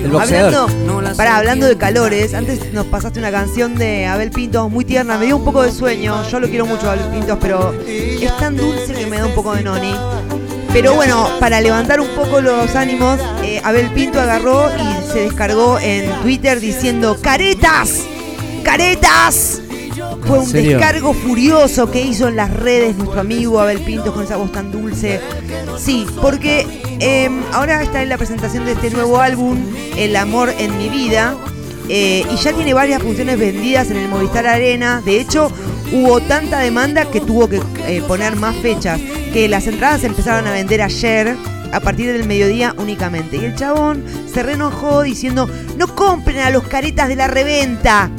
El 0.03 0.11
boxeador. 0.11 0.69
Hablando, 0.69 1.15
pará, 1.17 1.37
hablando 1.37 1.65
de 1.67 1.77
calores, 1.77 2.33
antes 2.33 2.73
nos 2.73 2.85
pasaste 2.87 3.19
una 3.19 3.31
canción 3.31 3.75
de 3.75 4.05
Abel 4.05 4.31
Pintos 4.31 4.69
muy 4.71 4.85
tierna, 4.85 5.17
me 5.17 5.25
dio 5.27 5.37
un 5.37 5.45
poco 5.45 5.63
de 5.63 5.71
sueño, 5.71 6.27
yo 6.29 6.39
lo 6.39 6.47
quiero 6.49 6.65
mucho 6.65 6.89
Abel 6.89 7.05
Pintos, 7.11 7.37
pero 7.39 7.73
es 7.87 8.37
tan 8.37 8.55
dulce 8.57 8.93
que 8.93 9.05
me 9.07 9.17
da 9.17 9.25
un 9.27 9.33
poco 9.35 9.53
de 9.55 9.63
noni. 9.63 9.93
Pero 10.73 10.93
bueno, 10.93 11.27
para 11.39 11.61
levantar 11.61 12.01
un 12.01 12.09
poco 12.09 12.41
los 12.41 12.75
ánimos, 12.75 13.17
eh, 13.43 13.61
Abel 13.63 13.89
Pinto 13.91 14.19
agarró 14.19 14.69
y 14.75 15.11
se 15.13 15.19
descargó 15.21 15.79
en 15.79 16.11
Twitter 16.21 16.59
diciendo 16.59 17.17
¡Caretas! 17.21 18.01
¡Caretas! 18.65 19.61
Fue 20.25 20.39
un 20.39 20.51
descargo 20.51 21.13
furioso 21.13 21.91
que 21.91 22.01
hizo 22.01 22.27
en 22.27 22.35
las 22.35 22.51
redes 22.51 22.97
nuestro 22.97 23.21
amigo 23.21 23.59
Abel 23.59 23.79
Pintos 23.79 24.11
con 24.11 24.23
esa 24.23 24.37
voz 24.37 24.51
tan 24.51 24.71
dulce. 24.71 25.21
Sí, 25.77 26.05
porque 26.19 26.65
eh, 26.99 27.29
ahora 27.53 27.83
está 27.83 28.01
en 28.01 28.09
la 28.09 28.17
presentación 28.17 28.65
de 28.65 28.71
este 28.71 28.89
nuevo 28.89 29.21
álbum, 29.21 29.57
El 29.95 30.15
amor 30.15 30.51
en 30.57 30.75
mi 30.79 30.89
vida, 30.89 31.37
eh, 31.89 32.25
y 32.29 32.35
ya 32.37 32.53
tiene 32.53 32.73
varias 32.73 33.03
funciones 33.03 33.37
vendidas 33.37 33.91
en 33.91 33.97
el 33.97 34.09
Movistar 34.09 34.47
Arena. 34.47 35.01
De 35.05 35.21
hecho, 35.21 35.51
hubo 35.93 36.19
tanta 36.21 36.59
demanda 36.59 37.05
que 37.05 37.21
tuvo 37.21 37.47
que 37.47 37.61
eh, 37.87 38.01
poner 38.07 38.35
más 38.35 38.55
fechas, 38.57 38.99
que 39.31 39.47
las 39.47 39.67
entradas 39.67 40.01
se 40.01 40.07
empezaron 40.07 40.47
a 40.47 40.51
vender 40.51 40.81
ayer 40.81 41.37
a 41.71 41.79
partir 41.81 42.11
del 42.11 42.25
mediodía 42.25 42.73
únicamente. 42.77 43.37
Y 43.37 43.45
el 43.45 43.55
chabón 43.55 44.03
se 44.33 44.41
reenojó 44.41 45.03
diciendo, 45.03 45.47
no 45.77 45.93
compren 45.93 46.39
a 46.39 46.49
los 46.49 46.63
caretas 46.63 47.07
de 47.09 47.15
la 47.15 47.27
reventa. 47.27 48.09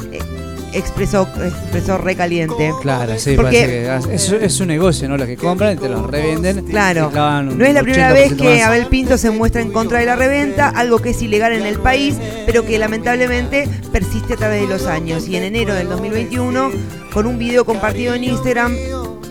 Expresó, 0.73 1.27
expresó 1.43 1.97
recaliente. 1.97 2.71
Claro, 2.81 3.17
sí, 3.17 3.35
Porque- 3.35 3.87
parece 3.87 4.09
que 4.09 4.15
es, 4.15 4.31
es 4.31 4.53
su 4.53 4.65
negocio, 4.65 5.07
¿no? 5.09 5.17
Los 5.17 5.27
que 5.27 5.37
compran 5.37 5.73
y 5.73 5.79
te 5.79 5.89
los 5.89 6.05
revenden. 6.05 6.65
Claro. 6.65 7.07
un 7.07 7.57
No 7.57 7.65
es 7.65 7.73
la 7.73 7.81
primera 7.83 8.11
80% 8.11 8.13
vez 8.13 8.33
que 8.33 8.43
más. 8.43 8.67
Abel 8.67 8.85
Pinto 8.87 9.17
se 9.17 9.31
muestra 9.31 9.61
en 9.61 9.71
contra 9.71 9.99
de 9.99 10.05
la 10.05 10.15
reventa, 10.15 10.69
algo 10.69 10.99
que 10.99 11.11
es 11.11 11.21
ilegal 11.21 11.53
en 11.53 11.65
el 11.65 11.79
país, 11.79 12.15
pero 12.45 12.65
que 12.65 12.77
lamentablemente 12.77 13.67
persiste 13.91 14.33
a 14.33 14.37
través 14.37 14.61
de 14.61 14.67
los 14.67 14.85
años. 14.85 15.27
Y 15.27 15.35
en 15.35 15.43
enero 15.43 15.73
del 15.73 15.89
2021, 15.89 16.71
con 17.13 17.25
un 17.25 17.37
video 17.39 17.65
compartido 17.65 18.13
en 18.13 18.23
Instagram, 18.25 18.75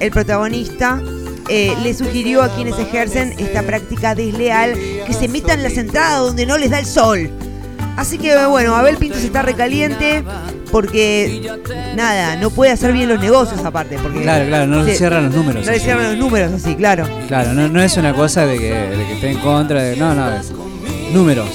el 0.00 0.10
protagonista 0.10 1.00
eh, 1.48 1.74
le 1.82 1.94
sugirió 1.94 2.42
a 2.42 2.54
quienes 2.54 2.78
ejercen 2.78 3.34
esta 3.38 3.62
práctica 3.62 4.14
desleal 4.14 4.74
que 5.06 5.12
se 5.12 5.28
metan 5.28 5.62
las 5.62 5.76
entradas 5.76 6.20
donde 6.20 6.44
no 6.46 6.58
les 6.58 6.70
da 6.70 6.78
el 6.80 6.86
sol. 6.86 7.30
Así 7.96 8.18
que 8.18 8.34
bueno, 8.46 8.74
Abel 8.76 8.96
Pinto 8.96 9.18
se 9.18 9.26
está 9.26 9.42
recaliente 9.42 10.22
porque 10.70 11.50
nada, 11.96 12.36
no 12.36 12.50
puede 12.50 12.72
hacer 12.72 12.92
bien 12.92 13.08
los 13.08 13.20
negocios 13.20 13.64
aparte. 13.64 13.98
Porque 14.02 14.22
Claro, 14.22 14.46
claro, 14.46 14.66
no 14.66 14.82
le 14.82 14.94
cierran 14.94 15.26
los 15.26 15.34
números. 15.34 15.64
No 15.64 15.72
le 15.72 15.80
cierran 15.80 16.04
los 16.04 16.16
números 16.18 16.52
así, 16.52 16.74
claro. 16.74 17.08
Claro, 17.28 17.52
no, 17.54 17.68
no 17.68 17.82
es 17.82 17.96
una 17.96 18.12
cosa 18.14 18.44
de 18.46 18.58
que, 18.58 18.72
de 18.74 19.06
que 19.06 19.12
esté 19.14 19.30
en 19.30 19.38
contra 19.38 19.82
de. 19.82 19.96
No, 19.96 20.14
no, 20.14 20.30
es 20.34 20.52
números. 21.12 21.48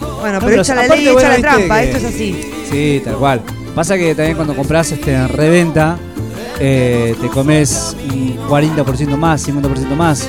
Bueno, 0.00 0.38
pero 0.38 0.40
Números. 0.40 0.68
echa 0.68 0.74
la 0.74 0.82
Aparte, 0.84 1.02
ley, 1.04 1.12
bueno, 1.12 1.28
echa 1.32 1.38
la 1.38 1.48
trampa, 1.56 1.78
que- 1.80 1.84
esto 1.84 1.96
es 1.98 2.04
así. 2.04 2.50
Sí, 2.70 3.02
tal 3.04 3.16
cual. 3.16 3.40
Pasa 3.74 3.96
que 3.96 4.14
también 4.14 4.36
cuando 4.36 4.56
compras 4.56 4.90
este, 4.92 5.12
en 5.14 5.28
reventa, 5.28 5.98
eh, 6.58 7.14
te 7.20 7.28
comes 7.28 7.94
un 8.10 8.36
40% 8.48 9.16
más, 9.16 9.46
50% 9.46 9.94
más. 9.96 10.28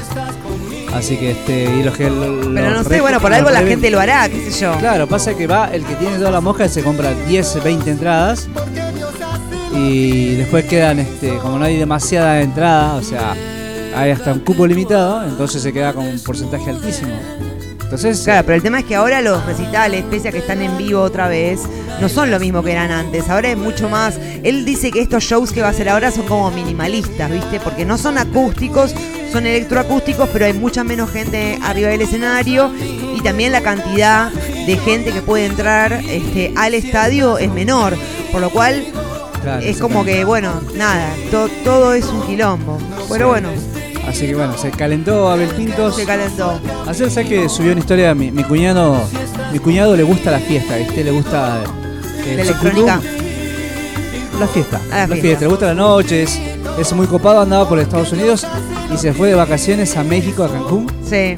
Así 0.93 1.17
que 1.17 1.31
este. 1.31 1.63
Y 1.63 1.83
los 1.83 1.95
que. 1.95 2.05
Pero 2.05 2.69
no 2.71 2.83
sé, 2.83 3.01
bueno, 3.01 3.19
por 3.19 3.33
algo 3.33 3.49
la 3.49 3.61
gente 3.61 3.89
lo 3.89 3.99
hará, 3.99 4.29
qué 4.29 4.49
sé 4.49 4.61
yo. 4.61 4.77
Claro, 4.79 5.07
pasa 5.07 5.35
que 5.35 5.47
va 5.47 5.69
el 5.73 5.83
que 5.83 5.95
tiene 5.95 6.17
toda 6.17 6.31
la 6.31 6.41
mosca 6.41 6.67
se 6.69 6.83
compra 6.83 7.13
10, 7.27 7.63
20 7.63 7.91
entradas. 7.91 8.47
Y 9.73 10.35
después 10.35 10.65
quedan, 10.65 10.99
este, 10.99 11.37
como 11.37 11.59
no 11.59 11.65
hay 11.65 11.77
demasiada 11.77 12.41
entrada, 12.41 12.95
o 12.95 13.01
sea, 13.01 13.35
hay 13.93 14.11
hasta 14.11 14.31
un 14.31 14.39
cupo 14.39 14.65
limitado, 14.65 15.25
entonces 15.25 15.61
se 15.61 15.73
queda 15.73 15.91
con 15.91 16.07
un 16.07 16.19
porcentaje 16.19 16.69
altísimo. 16.69 17.13
Entonces, 17.83 18.21
Claro, 18.23 18.45
pero 18.45 18.55
el 18.55 18.63
tema 18.63 18.79
es 18.79 18.85
que 18.85 18.95
ahora 18.95 19.21
los 19.21 19.45
recitales, 19.45 20.03
pese 20.09 20.29
a 20.29 20.31
que 20.31 20.39
están 20.39 20.61
en 20.61 20.77
vivo 20.77 21.01
otra 21.01 21.27
vez, 21.27 21.61
no 22.01 22.09
son 22.09 22.31
lo 22.31 22.39
mismo 22.39 22.63
que 22.63 22.71
eran 22.71 22.91
antes. 22.91 23.29
Ahora 23.29 23.51
es 23.51 23.57
mucho 23.57 23.89
más. 23.89 24.19
Él 24.43 24.65
dice 24.65 24.91
que 24.91 25.01
estos 25.01 25.23
shows 25.23 25.51
que 25.51 25.61
va 25.61 25.67
a 25.67 25.69
hacer 25.71 25.87
ahora 25.89 26.11
son 26.11 26.25
como 26.25 26.49
minimalistas, 26.51 27.29
¿viste? 27.29 27.59
Porque 27.59 27.85
no 27.85 27.97
son 27.97 28.17
acústicos, 28.17 28.95
son 29.35 29.45
electroacústicos, 29.47 30.29
pero 30.31 30.45
hay 30.45 30.53
mucha 30.53 30.85
menos 30.85 31.11
gente 31.11 31.59
arriba 31.61 31.89
del 31.89 32.01
escenario 32.01 32.71
y 33.15 33.19
también 33.21 33.51
la 33.51 33.59
cantidad 33.61 34.31
de 34.31 34.77
gente 34.77 35.11
que 35.11 35.21
puede 35.21 35.45
entrar 35.45 35.91
este, 36.07 36.53
al 36.55 36.73
estadio 36.73 37.37
es 37.37 37.51
menor. 37.51 37.97
Por 38.31 38.39
lo 38.39 38.49
cual 38.49 38.85
Claro, 39.43 39.61
es 39.61 39.77
como 39.77 40.05
que, 40.05 40.23
bueno, 40.23 40.53
nada, 40.75 41.09
to- 41.31 41.49
todo 41.65 41.93
es 41.93 42.05
un 42.05 42.21
quilombo. 42.25 42.77
Pero 43.09 43.27
bueno, 43.27 43.49
Así 44.07 44.25
que 44.27 44.35
bueno, 44.35 44.55
se 44.57 44.69
calentó 44.71 45.29
Abel 45.29 45.49
Pintos. 45.49 45.95
se 45.97 46.05
calentó. 46.05 46.59
Ayer 46.87 47.09
sabes 47.11 47.27
que 47.27 47.49
subió 47.49 47.71
una 47.73 47.81
historia 47.81 48.13
mi, 48.15 48.31
mi 48.31 48.43
cuñado. 48.43 49.03
Mi 49.51 49.59
cuñado 49.59 49.95
le 49.97 50.03
gusta 50.03 50.31
la 50.31 50.39
fiesta, 50.39 50.77
¿viste? 50.77 51.03
Le 51.03 51.11
gusta. 51.11 51.61
eh, 51.63 52.23
La 52.25 52.31
el 52.33 52.39
electrónica. 52.39 53.01
La 54.39 54.47
fiesta. 54.47 54.79
Ah, 54.85 54.95
la 54.95 54.97
la 55.01 55.07
fiesta. 55.07 55.21
fiesta. 55.21 55.41
Le 55.45 55.47
gusta 55.49 55.65
la 55.67 55.73
noche. 55.73 56.25
Es, 56.77 56.91
muy 56.93 57.07
copado, 57.07 57.41
andaba 57.41 57.67
por 57.67 57.79
Estados 57.79 58.11
Unidos 58.11 58.45
y 58.93 58.97
se 58.97 59.13
fue 59.13 59.29
de 59.29 59.35
vacaciones 59.35 59.95
a 59.97 60.03
México, 60.03 60.43
a 60.43 60.49
Cancún. 60.51 60.87
Sí. 61.07 61.35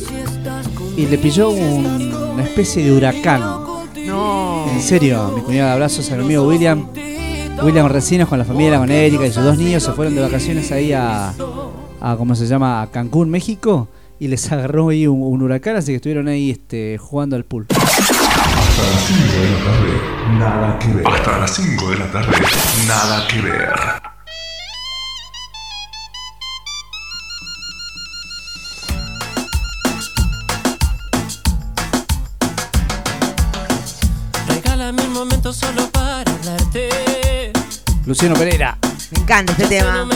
Y 0.95 1.05
le 1.05 1.17
pilló 1.17 1.49
un- 1.49 2.13
una 2.33 2.43
especie 2.43 2.83
de 2.83 2.91
huracán. 2.91 3.41
No. 4.05 4.65
En 4.71 4.81
serio, 4.81 5.31
mi 5.35 5.41
cuñado, 5.41 5.71
abrazos 5.71 6.11
a 6.11 6.15
mi 6.15 6.23
amigo 6.23 6.47
William. 6.47 6.87
William 7.63 7.87
Recinos 7.87 8.27
con 8.29 8.37
la 8.37 8.45
familia, 8.45 8.77
con 8.77 8.91
Erika 8.91 9.25
y 9.25 9.31
sus 9.31 9.43
dos 9.43 9.57
niños 9.57 9.81
se 9.83 9.91
fueron 9.93 10.13
de 10.15 10.21
vacaciones 10.21 10.71
ahí 10.71 10.93
a, 10.93 11.33
a 12.01 12.15
¿cómo 12.17 12.35
se 12.35 12.45
llama? 12.45 12.81
A 12.83 12.87
Cancún, 12.91 13.29
México. 13.29 13.87
Y 14.19 14.27
les 14.29 14.51
agarró 14.51 14.89
ahí 14.89 15.05
un, 15.07 15.21
un 15.21 15.41
huracán, 15.43 15.75
así 15.75 15.91
que 15.91 15.95
estuvieron 15.97 16.27
ahí 16.27 16.49
este, 16.51 16.97
jugando 16.97 17.35
al 17.35 17.45
pool. 17.45 17.67
Hasta 17.69 18.81
las 18.89 19.05
5 19.07 19.39
de 19.39 19.49
la 19.49 19.63
tarde, 19.63 20.39
nada 20.39 20.79
que 20.79 20.87
ver. 20.93 21.07
Hasta 21.07 21.37
las 21.39 21.55
5 21.55 21.89
de 21.89 21.97
la 21.97 22.11
tarde, 22.11 22.31
nada 22.87 23.27
que 23.27 23.41
ver. 23.41 23.69
Luciano 38.07 38.35
Pereira. 38.35 38.77
Me 39.11 39.19
encanta 39.21 39.51
este 39.51 39.67
tema. 39.67 40.07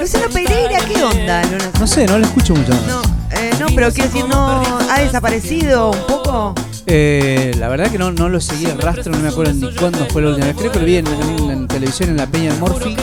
Luciano 0.00 0.28
Pereira, 0.32 0.78
¿qué 0.86 1.02
onda? 1.02 1.42
No 1.78 1.86
sé, 1.86 2.06
no 2.06 2.18
lo 2.18 2.24
escucho 2.26 2.54
mucho. 2.54 2.72
No, 2.86 3.00
eh, 3.30 3.50
no, 3.60 3.66
pero 3.74 3.90
quiero 3.92 4.10
decir, 4.10 4.24
no 4.28 4.62
ha 4.90 4.98
desaparecido 5.00 5.90
un 5.92 5.98
poco. 6.06 6.54
Eh, 6.86 7.52
la 7.58 7.68
verdad 7.68 7.90
que 7.90 7.98
no, 7.98 8.10
no 8.10 8.28
lo 8.28 8.40
seguí 8.40 8.66
el 8.66 8.78
rastro, 8.78 9.12
no 9.12 9.18
me 9.20 9.28
acuerdo 9.28 9.52
ni 9.54 9.72
cuándo 9.76 10.04
fue 10.10 10.22
la 10.22 10.28
última 10.30 10.46
vez. 10.48 10.56
Creo 10.56 10.72
que 10.72 10.80
lo 10.80 10.84
vi 10.84 10.96
en, 10.96 11.06
en- 11.06 11.50
en 11.50 11.68
televisión 11.68 12.10
en 12.10 12.16
la 12.16 12.26
Peña 12.26 12.50
del 12.50 12.58
Morphy 12.60 12.96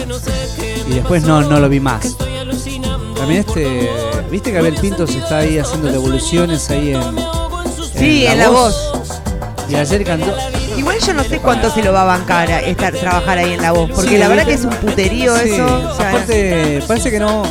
y 0.89 0.93
después 0.93 1.23
no, 1.23 1.41
no 1.41 1.59
lo 1.59 1.69
vi 1.69 1.79
más. 1.79 2.17
También 3.17 3.45
este, 3.47 3.89
viste 4.29 4.51
que 4.51 4.57
Abel 4.59 4.75
Pintos 4.75 5.11
está 5.15 5.37
ahí 5.39 5.57
haciendo 5.57 5.89
devoluciones 5.91 6.69
ahí 6.69 6.93
en, 6.93 7.01
Sí, 7.97 8.25
en 8.25 8.37
La 8.39 8.49
Voz. 8.49 8.88
Y 9.69 9.75
ayer 9.75 10.03
cantó. 10.03 10.35
Igual 10.77 10.97
yo 10.99 11.13
no 11.13 11.23
sé 11.23 11.39
cuánto 11.39 11.69
se 11.69 11.83
lo 11.83 11.93
va 11.93 12.01
a 12.01 12.05
bancar 12.05 12.49
a 12.51 12.59
estar, 12.61 12.93
trabajar 12.93 13.37
ahí 13.37 13.53
en 13.53 13.61
la 13.61 13.71
voz, 13.71 13.89
porque 13.91 14.09
Sí, 14.11 14.17
la 14.17 14.27
verdad 14.27 14.45
que 14.45 14.53
es 14.53 14.63
un 14.65 14.71
puterío 14.71 15.35
Sí, 15.37 15.51
eso. 15.51 15.89
o 15.91 15.95
sea, 15.95 16.09
Aparte, 16.09 16.81
parece 16.87 17.11
que 17.11 17.19
no, 17.19 17.43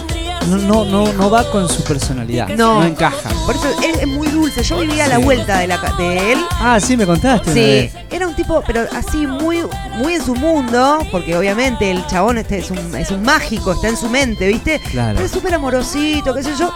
no, 0.49 0.57
no, 0.59 0.85
no, 0.85 1.13
no 1.13 1.31
va 1.31 1.51
con 1.51 1.69
su 1.69 1.83
personalidad. 1.85 2.49
No. 2.49 2.81
No 2.81 2.85
encaja. 2.87 3.31
por 3.47 3.55
eso 3.57 3.69
él 3.85 3.97
es 4.01 4.07
muy 4.07 4.29
dulce. 4.29 4.63
Yo 4.63 4.79
vivía 4.81 5.05
a 5.05 5.09
la 5.09 5.17
Sí. 5.19 5.23
vuelta 5.25 5.59
de, 5.59 5.67
la, 5.67 5.79
de 5.99 6.33
él. 6.33 6.39
Ah, 6.61 6.79
sí, 6.81 6.97
me 6.97 7.07
contaste. 7.07 7.51
una 7.51 7.55
Sí, 7.55 7.61
vez. 7.61 7.93
era 8.11 8.27
un 8.29 8.35
tipo, 8.35 8.63
pero 8.67 8.83
así 8.97 9.27
muy, 9.27 9.63
muy 9.97 10.15
en 10.15 10.25
su 10.25 10.35
mundo, 10.35 10.99
porque 11.11 11.37
obviamente 11.37 11.91
el 11.91 12.07
chabón 12.07 12.39
este 12.39 12.59
es 12.59 12.71
un, 12.71 12.95
es 12.97 13.11
un 13.11 13.23
mágico, 13.23 13.73
está 13.73 13.89
en 13.89 13.97
su 13.97 14.09
mente, 14.09 14.47
¿viste? 14.49 14.81
Claro. 14.91 15.15
Pero 15.15 15.27
es 15.27 15.33
súper 15.33 15.55
amorosito, 15.55 16.35
qué 16.35 16.43
sé 16.43 16.51
yo. 16.59 16.73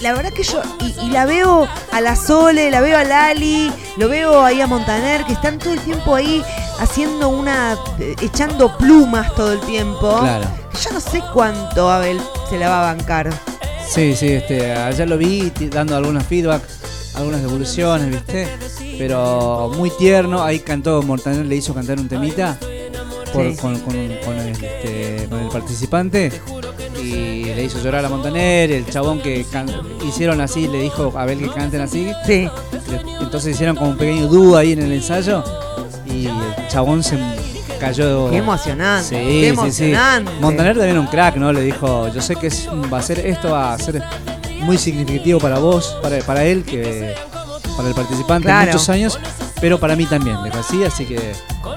La 0.00 0.12
verdad 0.14 0.32
que 0.32 0.42
yo, 0.42 0.60
y, 0.80 0.94
y 1.06 1.10
la 1.10 1.26
veo 1.26 1.68
a 1.92 2.00
la 2.00 2.16
Sole, 2.16 2.72
la 2.72 2.80
veo 2.80 2.98
a 2.98 3.04
Lali, 3.04 3.70
lo 3.98 4.08
veo 4.08 4.42
ahí 4.44 4.60
a 4.60 4.66
Montaner, 4.66 5.24
que 5.24 5.32
están 5.32 5.58
todo 5.60 5.72
el 5.74 5.80
tiempo 5.80 6.14
ahí 6.16 6.42
haciendo 6.80 7.28
una. 7.28 7.76
eh, 8.00 8.16
echando 8.20 8.76
plumas 8.78 9.32
todo 9.36 9.52
el 9.52 9.60
tiempo. 9.60 10.18
Claro. 10.20 10.44
Yo 10.82 10.90
no 10.92 10.98
sé 10.98 11.22
cuánto 11.32 11.88
Abel 11.88 12.20
se 12.52 12.58
la 12.58 12.68
va 12.68 12.90
a 12.90 12.94
bancar. 12.94 13.30
Sí, 13.88 14.14
sí, 14.14 14.28
este, 14.28 14.72
ayer 14.72 15.08
lo 15.08 15.16
vi 15.16 15.50
dando 15.70 15.96
algunos 15.96 16.24
feedback, 16.24 16.62
algunas 17.14 17.40
devoluciones, 17.40 18.10
¿viste? 18.10 18.46
Pero 18.98 19.72
muy 19.74 19.90
tierno, 19.98 20.42
ahí 20.42 20.58
cantó, 20.60 21.02
Montaner 21.02 21.46
le 21.46 21.56
hizo 21.56 21.72
cantar 21.72 21.98
un 21.98 22.08
temita 22.08 22.58
por- 23.32 23.50
Sí. 23.50 23.56
con, 23.56 23.78
con- 23.80 23.94
con 24.24 24.38
el, 24.38 24.50
este, 24.52 25.26
con 25.30 25.40
el 25.40 25.48
participante 25.48 26.30
y 27.02 27.44
le 27.44 27.64
hizo 27.64 27.82
llorar 27.82 28.04
a 28.04 28.10
Montaner, 28.10 28.70
el 28.70 28.84
chabón 28.86 29.20
que 29.22 29.44
can- 29.50 29.70
hicieron 30.06 30.42
así, 30.42 30.68
le 30.68 30.82
dijo 30.82 31.12
a 31.16 31.22
Abel 31.22 31.38
que 31.38 31.48
canten 31.48 31.80
así. 31.80 32.06
Sí. 32.26 32.48
Entonces 33.20 33.54
hicieron 33.54 33.76
como 33.76 33.90
un 33.92 33.96
pequeño 33.96 34.26
dúo 34.28 34.58
ahí 34.58 34.72
en 34.72 34.82
el 34.82 34.92
ensayo 34.92 35.42
y 36.06 36.26
el 36.26 36.68
chabón 36.68 37.02
se 37.02 37.16
cayó. 37.86 38.30
Qué 38.30 38.36
emocionante, 38.38 39.08
Sí, 39.08 39.14
qué 39.16 39.40
sí, 39.40 39.46
emocionante. 39.46 40.30
sí. 40.32 40.38
Montaner 40.40 40.76
también 40.76 40.98
un 40.98 41.06
crack, 41.06 41.36
¿no? 41.36 41.52
Le 41.52 41.60
dijo, 41.62 42.08
yo 42.12 42.20
sé 42.22 42.36
que 42.36 42.46
es, 42.48 42.68
va 42.92 42.98
a 42.98 43.02
ser 43.02 43.18
esto 43.26 43.50
va 43.50 43.74
a 43.74 43.78
ser 43.78 44.02
muy 44.60 44.78
significativo 44.78 45.38
para 45.40 45.58
vos, 45.58 45.96
para, 46.02 46.18
para 46.20 46.44
él, 46.44 46.62
que 46.64 47.14
para 47.76 47.88
el 47.88 47.94
participante 47.94 48.46
Claro. 48.46 48.66
muchos 48.66 48.88
años, 48.88 49.18
pero 49.60 49.78
para 49.80 49.96
mí 49.96 50.06
también, 50.06 50.42
le 50.42 50.50
así, 50.50 50.84
así 50.84 51.04
que 51.04 51.32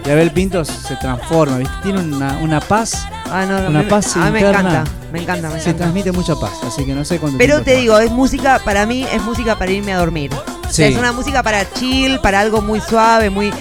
y 0.05 0.09
Abel 0.09 0.29
Pintos 0.31 0.67
se 0.67 0.95
transforma, 0.97 1.57
¿viste? 1.57 1.73
Tiene 1.83 1.99
una, 2.01 2.37
una 2.41 2.59
paz, 2.59 3.07
Ah, 3.31 3.43
no, 3.47 3.59
no, 3.59 3.69
una 3.69 3.79
me- 3.81 3.85
paz 3.89 4.15
a 4.17 4.25
mí 4.25 4.31
me 4.31 4.39
interna. 4.39 4.59
encanta, 4.59 4.91
me 5.11 5.19
encanta, 5.21 5.47
me 5.49 5.53
Se 5.55 5.59
encanta. 5.61 5.77
transmite 5.79 6.11
mucha 6.11 6.35
paz, 6.35 6.51
así 6.67 6.85
que 6.85 6.93
no 6.93 7.03
sé 7.03 7.17
cuánto 7.17 7.37
Pero 7.39 7.55
te 7.61 7.71
está. 7.71 7.81
digo, 7.81 7.97
es 7.99 8.11
música, 8.11 8.61
para 8.63 8.85
mí 8.85 9.05
es 9.11 9.21
música 9.23 9.57
para 9.57 9.71
irme 9.71 9.93
a 9.93 9.97
dormir. 9.97 10.31
O 10.33 10.71
sea, 10.71 10.87
Sí. 10.87 10.93
es 10.93 10.99
una 10.99 11.11
música 11.11 11.41
para 11.41 11.67
chill, 11.73 12.19
para 12.19 12.39
algo 12.39 12.61
muy 12.61 12.81
suave, 12.81 13.29
muy, 13.31 13.51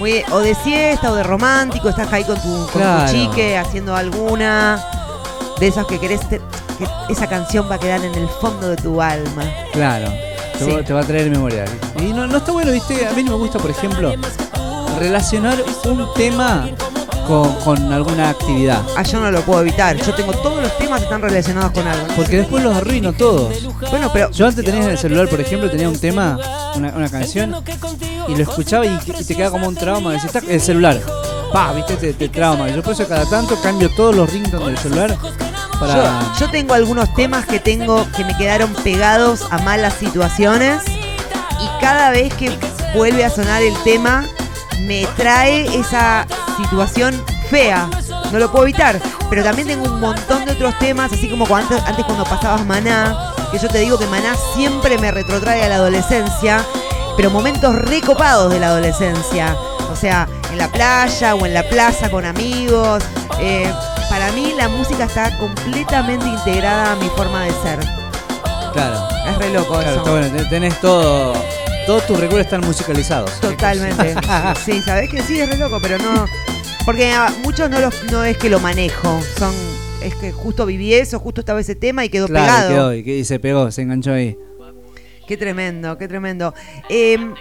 muy 0.00 0.24
o 0.32 0.40
de 0.40 0.54
siesta 0.56 1.12
o 1.12 1.14
de 1.14 1.22
romántico. 1.22 1.88
Estás 1.90 2.12
ahí 2.12 2.24
con 2.24 2.36
tu, 2.40 2.66
con 2.72 2.82
tu 2.82 3.12
chique 3.12 3.56
haciendo 3.56 3.94
alguna 3.94 4.84
de 5.60 5.66
esas 5.68 5.86
que 5.86 6.00
querés, 6.00 6.26
te- 6.28 6.40
que 7.06 7.12
esa 7.12 7.28
canción 7.28 7.68
va 7.70 7.74
a 7.76 7.78
quedar 7.78 8.02
en 8.04 8.14
el 8.14 8.26
fondo 8.40 8.70
de 8.70 8.76
tu 8.76 9.00
alma. 9.00 9.44
Claro, 9.72 10.08
te, 10.58 10.64
Sí. 10.64 10.70
va, 10.72 10.82
te 10.82 10.92
va 10.94 11.00
a 11.00 11.04
traer 11.04 11.30
memoria. 11.30 11.64
Y 12.00 12.12
no, 12.14 12.26
no 12.26 12.38
está 12.38 12.50
bueno, 12.50 12.72
viste, 12.72 13.06
a 13.06 13.12
mí 13.12 13.22
no 13.22 13.32
me 13.32 13.38
gusta, 13.38 13.58
por 13.58 13.70
ejemplo, 13.70 14.12
relacionar 14.98 15.56
un 15.84 16.08
tema 16.14 16.66
con, 17.30 17.54
con 17.60 17.92
alguna 17.92 18.30
actividad. 18.30 18.82
Ah, 18.96 19.02
yo 19.04 19.20
no 19.20 19.30
lo 19.30 19.40
puedo 19.42 19.60
evitar. 19.60 19.96
Yo 19.96 20.12
tengo 20.14 20.32
todos 20.32 20.60
los 20.60 20.76
temas 20.78 20.98
que 20.98 21.04
están 21.04 21.22
relacionados 21.22 21.70
con 21.70 21.86
algo. 21.86 22.06
Porque 22.16 22.38
después 22.38 22.64
los 22.64 22.74
arruino 22.76 23.12
todos. 23.12 23.54
Bueno, 23.88 24.10
pero. 24.12 24.30
Yo 24.32 24.48
antes 24.48 24.64
tenía 24.64 24.82
en 24.82 24.90
el 24.90 24.98
celular, 24.98 25.28
por 25.28 25.40
ejemplo, 25.40 25.70
tenía 25.70 25.88
un 25.88 25.98
tema, 25.98 26.36
una, 26.74 26.88
una 26.88 27.08
canción, 27.08 27.54
y 28.26 28.34
lo 28.34 28.42
escuchaba 28.42 28.84
y, 28.84 28.98
y 29.20 29.24
te 29.24 29.36
queda 29.36 29.50
como 29.50 29.68
un 29.68 29.76
trauma. 29.76 30.12
Decís, 30.12 30.32
"Tac, 30.32 30.44
el 30.48 30.60
celular. 30.60 31.00
Pa, 31.52 31.72
viste, 31.72 31.96
te, 31.96 32.12
te 32.14 32.28
trauma. 32.28 32.68
Yo 32.68 32.82
por 32.82 32.94
eso 32.94 33.06
cada 33.06 33.24
tanto 33.26 33.56
cambio 33.62 33.88
todos 33.94 34.14
los 34.16 34.30
ringtones 34.32 34.66
del 34.66 34.78
celular 34.78 35.16
para. 35.78 35.94
Yo, 35.94 36.40
yo 36.40 36.50
tengo 36.50 36.74
algunos 36.74 37.14
temas 37.14 37.46
que 37.46 37.60
tengo 37.60 38.06
que 38.16 38.24
me 38.24 38.36
quedaron 38.36 38.72
pegados 38.82 39.46
a 39.50 39.58
malas 39.58 39.94
situaciones 39.94 40.82
y 40.88 41.80
cada 41.80 42.10
vez 42.10 42.34
que 42.34 42.50
vuelve 42.94 43.24
a 43.24 43.30
sonar 43.30 43.62
el 43.62 43.74
tema 43.84 44.24
me 44.80 45.06
trae 45.16 45.66
esa 45.78 46.26
situación 46.68 47.22
fea. 47.48 47.88
No 48.32 48.38
lo 48.38 48.50
puedo 48.50 48.64
evitar. 48.64 49.00
Pero 49.28 49.42
también 49.44 49.68
tengo 49.68 49.84
un 49.84 50.00
montón 50.00 50.44
de 50.44 50.52
otros 50.52 50.78
temas, 50.78 51.12
así 51.12 51.28
como 51.28 51.46
cuando 51.46 51.76
antes, 51.86 52.04
cuando 52.04 52.24
pasabas 52.24 52.64
Maná, 52.66 53.16
que 53.52 53.58
yo 53.58 53.68
te 53.68 53.78
digo 53.78 53.98
que 53.98 54.06
Maná 54.06 54.34
siempre 54.54 54.98
me 54.98 55.10
retrotrae 55.10 55.64
a 55.64 55.68
la 55.68 55.76
adolescencia, 55.76 56.64
pero 57.16 57.30
momentos 57.30 57.74
recopados 57.74 58.52
de 58.52 58.58
la 58.60 58.68
adolescencia. 58.68 59.54
O 59.92 59.96
sea, 59.96 60.28
en 60.50 60.58
la 60.58 60.68
playa 60.68 61.34
o 61.34 61.46
en 61.46 61.54
la 61.54 61.62
plaza 61.68 62.10
con 62.10 62.24
amigos. 62.24 63.02
Eh, 63.40 63.72
para 64.08 64.30
mí 64.32 64.52
la 64.56 64.68
música 64.68 65.04
está 65.04 65.36
completamente 65.38 66.26
integrada 66.26 66.92
a 66.92 66.96
mi 66.96 67.08
forma 67.10 67.42
de 67.44 67.52
ser. 67.62 67.78
Claro. 68.72 69.08
Es 69.28 69.38
re 69.38 69.50
loco 69.52 69.74
Claro, 69.74 69.90
eso. 69.90 69.98
está 69.98 70.10
bueno, 70.10 70.36
te- 70.36 70.44
tenés 70.46 70.80
todo. 70.80 71.32
Todos 71.90 72.06
tus 72.06 72.20
recuerdos 72.20 72.46
están 72.46 72.60
musicalizados. 72.60 73.40
Totalmente. 73.40 74.14
sí, 74.64 74.80
sabés 74.80 75.10
que 75.10 75.22
sí, 75.22 75.40
es 75.40 75.50
re 75.50 75.56
loco, 75.56 75.80
pero 75.82 75.98
no. 75.98 76.24
Porque 76.84 77.10
a 77.10 77.34
muchos 77.42 77.68
no, 77.68 77.80
los, 77.80 78.04
no 78.12 78.22
es 78.22 78.38
que 78.38 78.48
lo 78.48 78.60
manejo. 78.60 79.20
Son. 79.36 79.52
Es 80.00 80.14
que 80.14 80.30
justo 80.30 80.66
viví 80.66 80.94
eso, 80.94 81.18
justo 81.18 81.40
estaba 81.40 81.58
ese 81.58 81.74
tema 81.74 82.04
y 82.04 82.08
quedó 82.08 82.28
Claro, 82.28 82.68
pegado. 82.68 82.90
quedó 82.92 83.10
y, 83.18 83.24
se 83.24 83.40
pegó, 83.40 83.72
se 83.72 83.82
enganchó 83.82 84.12
ahí. 84.12 84.38
Qué 85.26 85.36
tremendo, 85.36 85.98
qué 85.98 86.06
tremendo. 86.06 86.54
Em, 86.88 87.34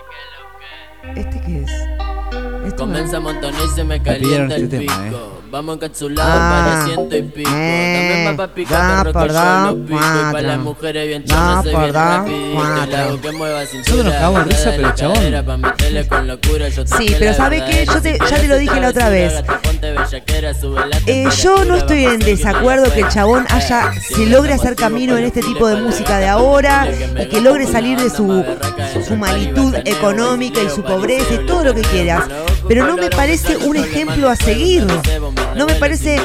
¿Este 1.16 1.40
qué 1.42 1.66
es? 1.66 2.74
Comienza 2.74 3.18
a 3.18 3.20
montonar 3.20 3.62
y 3.64 3.76
se 3.76 3.84
me 3.84 4.02
calienta 4.02 4.56
el 4.56 4.64
este 4.64 4.80
pico. 4.80 4.94
tema, 4.96 5.39
Vamos 5.52 5.76
encapsulados 5.78 6.32
Ah. 6.36 6.64
para 6.64 6.86
ciento 6.86 7.18
y 7.18 7.22
pico. 7.24 7.50
Eh, 7.52 8.24
Dame 8.26 8.38
papá 8.38 8.54
pica, 8.54 8.70
ya, 8.70 9.04
perro, 9.04 9.14
que 9.22 9.28
yo 9.34 9.34
lo 9.34 9.86
pico. 9.86 10.40
Y 10.40 10.44
las 10.44 10.60
mujeres 10.60 11.08
bien 11.08 11.26
chonas 11.26 11.64
soy 11.64 11.76
bien 11.76 11.94
rapidito. 11.94 12.52
cuatro. 12.54 12.86
Le 12.86 12.98
hago 12.98 13.22
que 13.22 13.32
mueva 13.32 13.66
cintura. 13.66 13.80
Nosotros 13.80 14.06
nos 14.06 14.14
cagamos 14.14 14.46
de 14.46 14.52
risa, 14.52 14.70
pero 14.76 14.82
la 14.90 14.96
chabón. 14.96 15.16
cadera 15.16 15.46
pa' 15.46 15.58
meterle 15.58 16.08
con 16.08 16.28
locura. 16.28 16.70
Yo 16.70 16.86
Sí, 16.86 17.06
pero 17.18 17.26
la 17.32 17.34
¿sabe 17.34 17.64
qué? 17.66 17.86
Yo 17.86 18.02
te- 18.02 18.20
ya 18.30 18.38
te 18.40 18.48
lo 18.48 18.58
dije 18.58 18.80
la 18.80 18.90
otra 18.90 19.10
vez. 19.10 19.34
La 19.34 20.98
Eh, 21.08 21.26
yo 21.42 21.66
no 21.66 21.76
estoy 21.78 22.06
en 22.06 22.22
a 22.22 22.26
desacuerdo 22.26 22.92
que 22.94 23.00
el 23.02 23.08
chabón 23.10 23.46
la 23.50 23.56
haya, 23.56 23.92
se 24.02 24.26
logre 24.28 24.54
hacer 24.54 24.76
camino 24.76 25.18
en 25.18 25.24
este 25.24 25.42
tipo 25.42 25.68
de 25.68 25.78
música 25.78 26.18
de 26.20 26.28
ahora 26.28 26.88
y 27.20 27.26
que 27.28 27.42
logre 27.42 27.66
salir 27.66 27.98
de 28.00 28.10
su, 28.10 28.44
su 29.08 29.16
malitud 29.16 29.74
económica 29.86 30.62
y 30.62 30.70
su 30.70 30.84
pobreza 30.84 31.34
y 31.34 31.46
todo 31.46 31.64
lo 31.64 31.74
que 31.74 31.82
quieras. 31.82 32.24
Pero 32.68 32.86
no 32.86 32.98
me 32.98 33.10
parece 33.10 33.58
un 33.58 33.78
ejemplo 33.78 34.30
a 34.30 34.36
seguir. 34.36 34.86
No 35.56 35.66
me 35.66 35.76
parece 35.76 36.22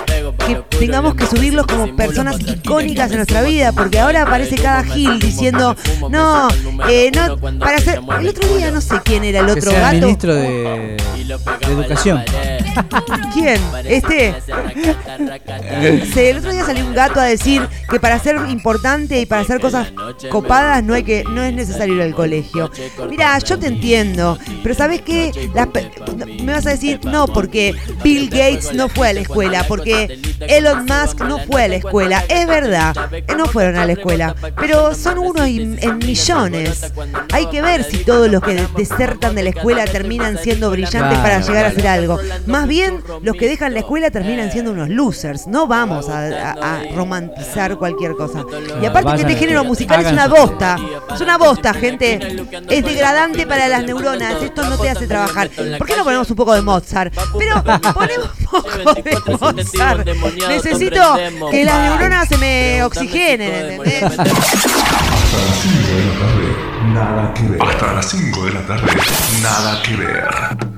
que 0.47 0.55
tengamos 0.79 1.15
que 1.15 1.27
subirlos 1.27 1.67
como 1.67 1.95
personas 1.97 2.39
icónicas 2.41 3.11
en 3.11 3.17
nuestra 3.17 3.43
vida, 3.43 3.73
porque 3.73 3.99
ahora 3.99 4.23
aparece 4.23 4.57
cada 4.57 4.85
Gil 4.85 5.19
diciendo, 5.19 5.77
no, 6.11 6.49
eh, 6.89 7.11
no, 7.15 7.37
para 7.59 7.77
hacer... 7.79 8.01
El 8.21 8.29
otro 8.29 8.57
día 8.57 8.71
no 8.71 8.81
sé 8.81 8.97
quién 9.05 9.25
era 9.25 9.41
el 9.41 9.49
otro 9.49 9.73
gato. 9.73 9.97
ministro 9.97 10.35
de, 10.35 10.97
de 11.67 11.73
Educación. 11.73 12.23
¿Quién? 13.33 13.61
Este. 13.85 14.35
El 16.17 16.39
otro 16.39 16.53
día 16.53 16.65
salió 16.65 16.87
un 16.87 16.95
gato 16.95 17.21
a 17.21 17.25
decir 17.25 17.67
que 17.91 18.01
para 18.01 18.19
ser 18.19 18.37
importante 18.49 19.21
y 19.21 19.27
para 19.27 19.43
hacer 19.43 19.61
cosas 19.61 19.93
copadas 20.31 20.83
no 20.83 20.95
hay 20.95 21.05
que 21.05 21.25
no 21.25 21.43
es 21.43 21.53
necesario 21.53 21.95
ir 21.97 22.03
al 22.03 22.15
colegio. 22.15 22.71
Mira, 23.09 23.39
yo 23.39 23.59
te 23.59 23.67
entiendo, 23.67 24.39
pero 24.63 24.75
¿sabes 24.75 25.03
qué? 25.03 25.33
Las 25.55 25.69
me 26.43 26.53
vas 26.53 26.67
a 26.67 26.71
decir 26.71 27.01
no 27.05 27.27
porque 27.27 27.75
Bill 28.03 28.29
Gates 28.29 28.75
no 28.75 28.89
fue 28.89 29.09
a 29.09 29.13
la 29.13 29.21
escuela, 29.21 29.65
porque 29.67 30.19
Elon 30.41 30.85
Musk 30.85 31.21
no 31.23 31.39
fue 31.39 31.65
a 31.65 31.69
la 31.69 31.77
escuela. 31.77 32.25
Es 32.29 32.47
verdad, 32.47 32.95
eh, 33.13 33.25
no 33.37 33.47
fueron 33.47 33.77
a 33.77 33.87
la 33.87 33.93
escuela, 33.93 34.35
pero 34.57 34.95
son 34.95 35.19
unos 35.19 35.47
en 35.47 35.99
millones. 35.99 36.93
Hay 37.33 37.47
que 37.47 37.63
ver 37.63 37.85
si 37.85 37.99
todos 37.99 38.31
los 38.31 38.43
que 38.43 38.67
desertan 38.77 39.35
de 39.35 39.43
la 39.45 39.51
escuela 39.51 39.85
terminan 39.85 40.39
siendo 40.39 40.71
brillantes 40.71 41.19
para 41.19 41.41
llegar 41.41 41.65
a 41.67 41.69
hacer 41.69 41.87
algo. 41.87 42.19
Más 42.47 42.64
bien, 42.69 43.03
los 43.23 43.37
que 43.37 43.47
dejan 43.49 43.73
la 43.75 43.81
escuela 43.81 44.11
terminan 44.11 44.51
siendo 44.53 44.73
unos 44.73 44.89
losers. 44.89 45.47
No 45.47 45.67
vamos 45.67 46.09
a, 46.09 46.21
a- 46.51 46.53
a 46.53 46.83
romantizar 46.95 47.77
cualquier 47.77 48.13
cosa. 48.13 48.45
Y 48.83 48.87
aparte 48.87 49.15
que 49.17 49.21
este 49.23 49.37
género 49.37 49.65
musical 49.65 50.05
es 50.05 50.13
una 50.13 50.29
bosta. 50.29 50.77
Es 51.15 51.21
una 51.21 51.39
bosta, 51.39 51.75
gente. 51.75 52.37
Es 52.69 52.85
degradante 52.85 53.47
para 53.47 53.69
las 53.69 53.85
neuronas. 53.85 54.43
Esto 54.43 54.69
no 54.69 54.77
te 54.79 54.91
hace 54.91 55.07
trabajar. 55.07 55.51
¿Por 55.79 55.87
qué 55.87 55.97
no 55.97 56.05
ponemos 56.05 56.29
un 56.31 56.37
poco 56.37 56.55
de 56.55 56.63
Mozart? 56.63 57.15
Pero 57.39 57.63
ponemos 57.95 58.31
un 58.39 58.47
poco 58.47 58.95
de 58.95 59.19
Mozart. 59.41 60.07
Necesito 60.49 61.17
que 61.51 61.65
las 61.65 61.81
neuronas 61.83 62.29
se 62.29 62.39
me 62.39 62.83
oxigenen, 62.83 63.53
¿entendés? 63.83 64.03
Hasta 64.05 64.23
las 64.23 64.37
5 65.61 65.85
de 65.85 66.13
la 66.13 66.21
tarde, 66.21 66.47
nada 66.93 67.35
que 67.35 67.43
ver. 67.49 67.63
Hasta 67.63 67.93
las 67.93 68.09
5 68.11 68.45
de 68.45 68.53
la 68.53 68.61
tarde, 68.67 68.93
nada 69.43 69.83
que 69.83 69.97
ver. 69.97 70.74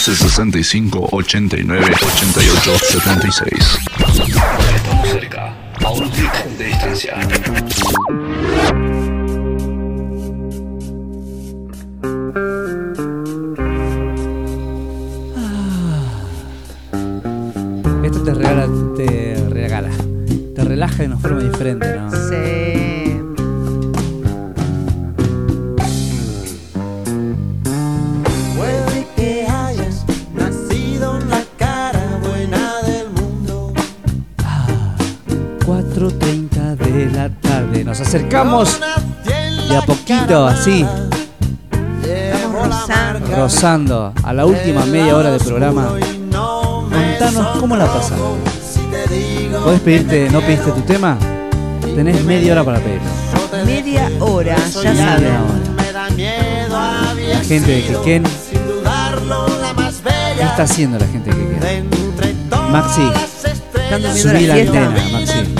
11 0.00 0.16
65 0.16 1.08
89 1.12 1.84
88 1.84 2.78
76. 2.78 3.52
Estamos 4.74 5.08
cerca, 5.10 5.54
a 5.84 5.90
un 5.90 6.08
clic 6.08 6.32
de 6.56 6.64
distancia. 6.64 7.18
Poquito, 40.30 40.46
así, 40.46 40.86
Estamos 42.02 42.66
rozando. 42.66 43.36
rozando 43.36 44.12
a 44.22 44.32
la 44.32 44.46
última 44.46 44.86
media 44.86 45.16
hora 45.16 45.32
del 45.32 45.40
programa. 45.40 45.88
Contanos 45.90 47.58
cómo 47.58 47.76
la 47.76 47.86
pasaron. 47.86 48.38
¿Podés 49.64 49.80
pedirte, 49.80 50.30
no 50.30 50.40
pediste 50.40 50.70
tu 50.72 50.80
tema? 50.82 51.18
Tenés 51.94 52.22
media 52.24 52.52
hora 52.52 52.62
para 52.64 52.78
pedirlo. 52.78 53.08
Media 53.64 54.10
hora, 54.20 54.54
ya 54.82 54.90
a 54.90 55.18
La 55.18 55.40
gente 57.46 57.72
de 57.72 57.82
Quequén, 57.82 58.22
¿qué 58.22 58.32
está 60.44 60.62
haciendo 60.62 60.98
la 60.98 61.06
gente 61.06 61.30
de 61.30 61.36
Quequén? 61.36 61.90
Maxi, 62.70 63.02
subí 64.16 64.46
la 64.46 64.54
la 64.54 64.62
antena, 64.62 64.90
Maxi. 64.90 65.59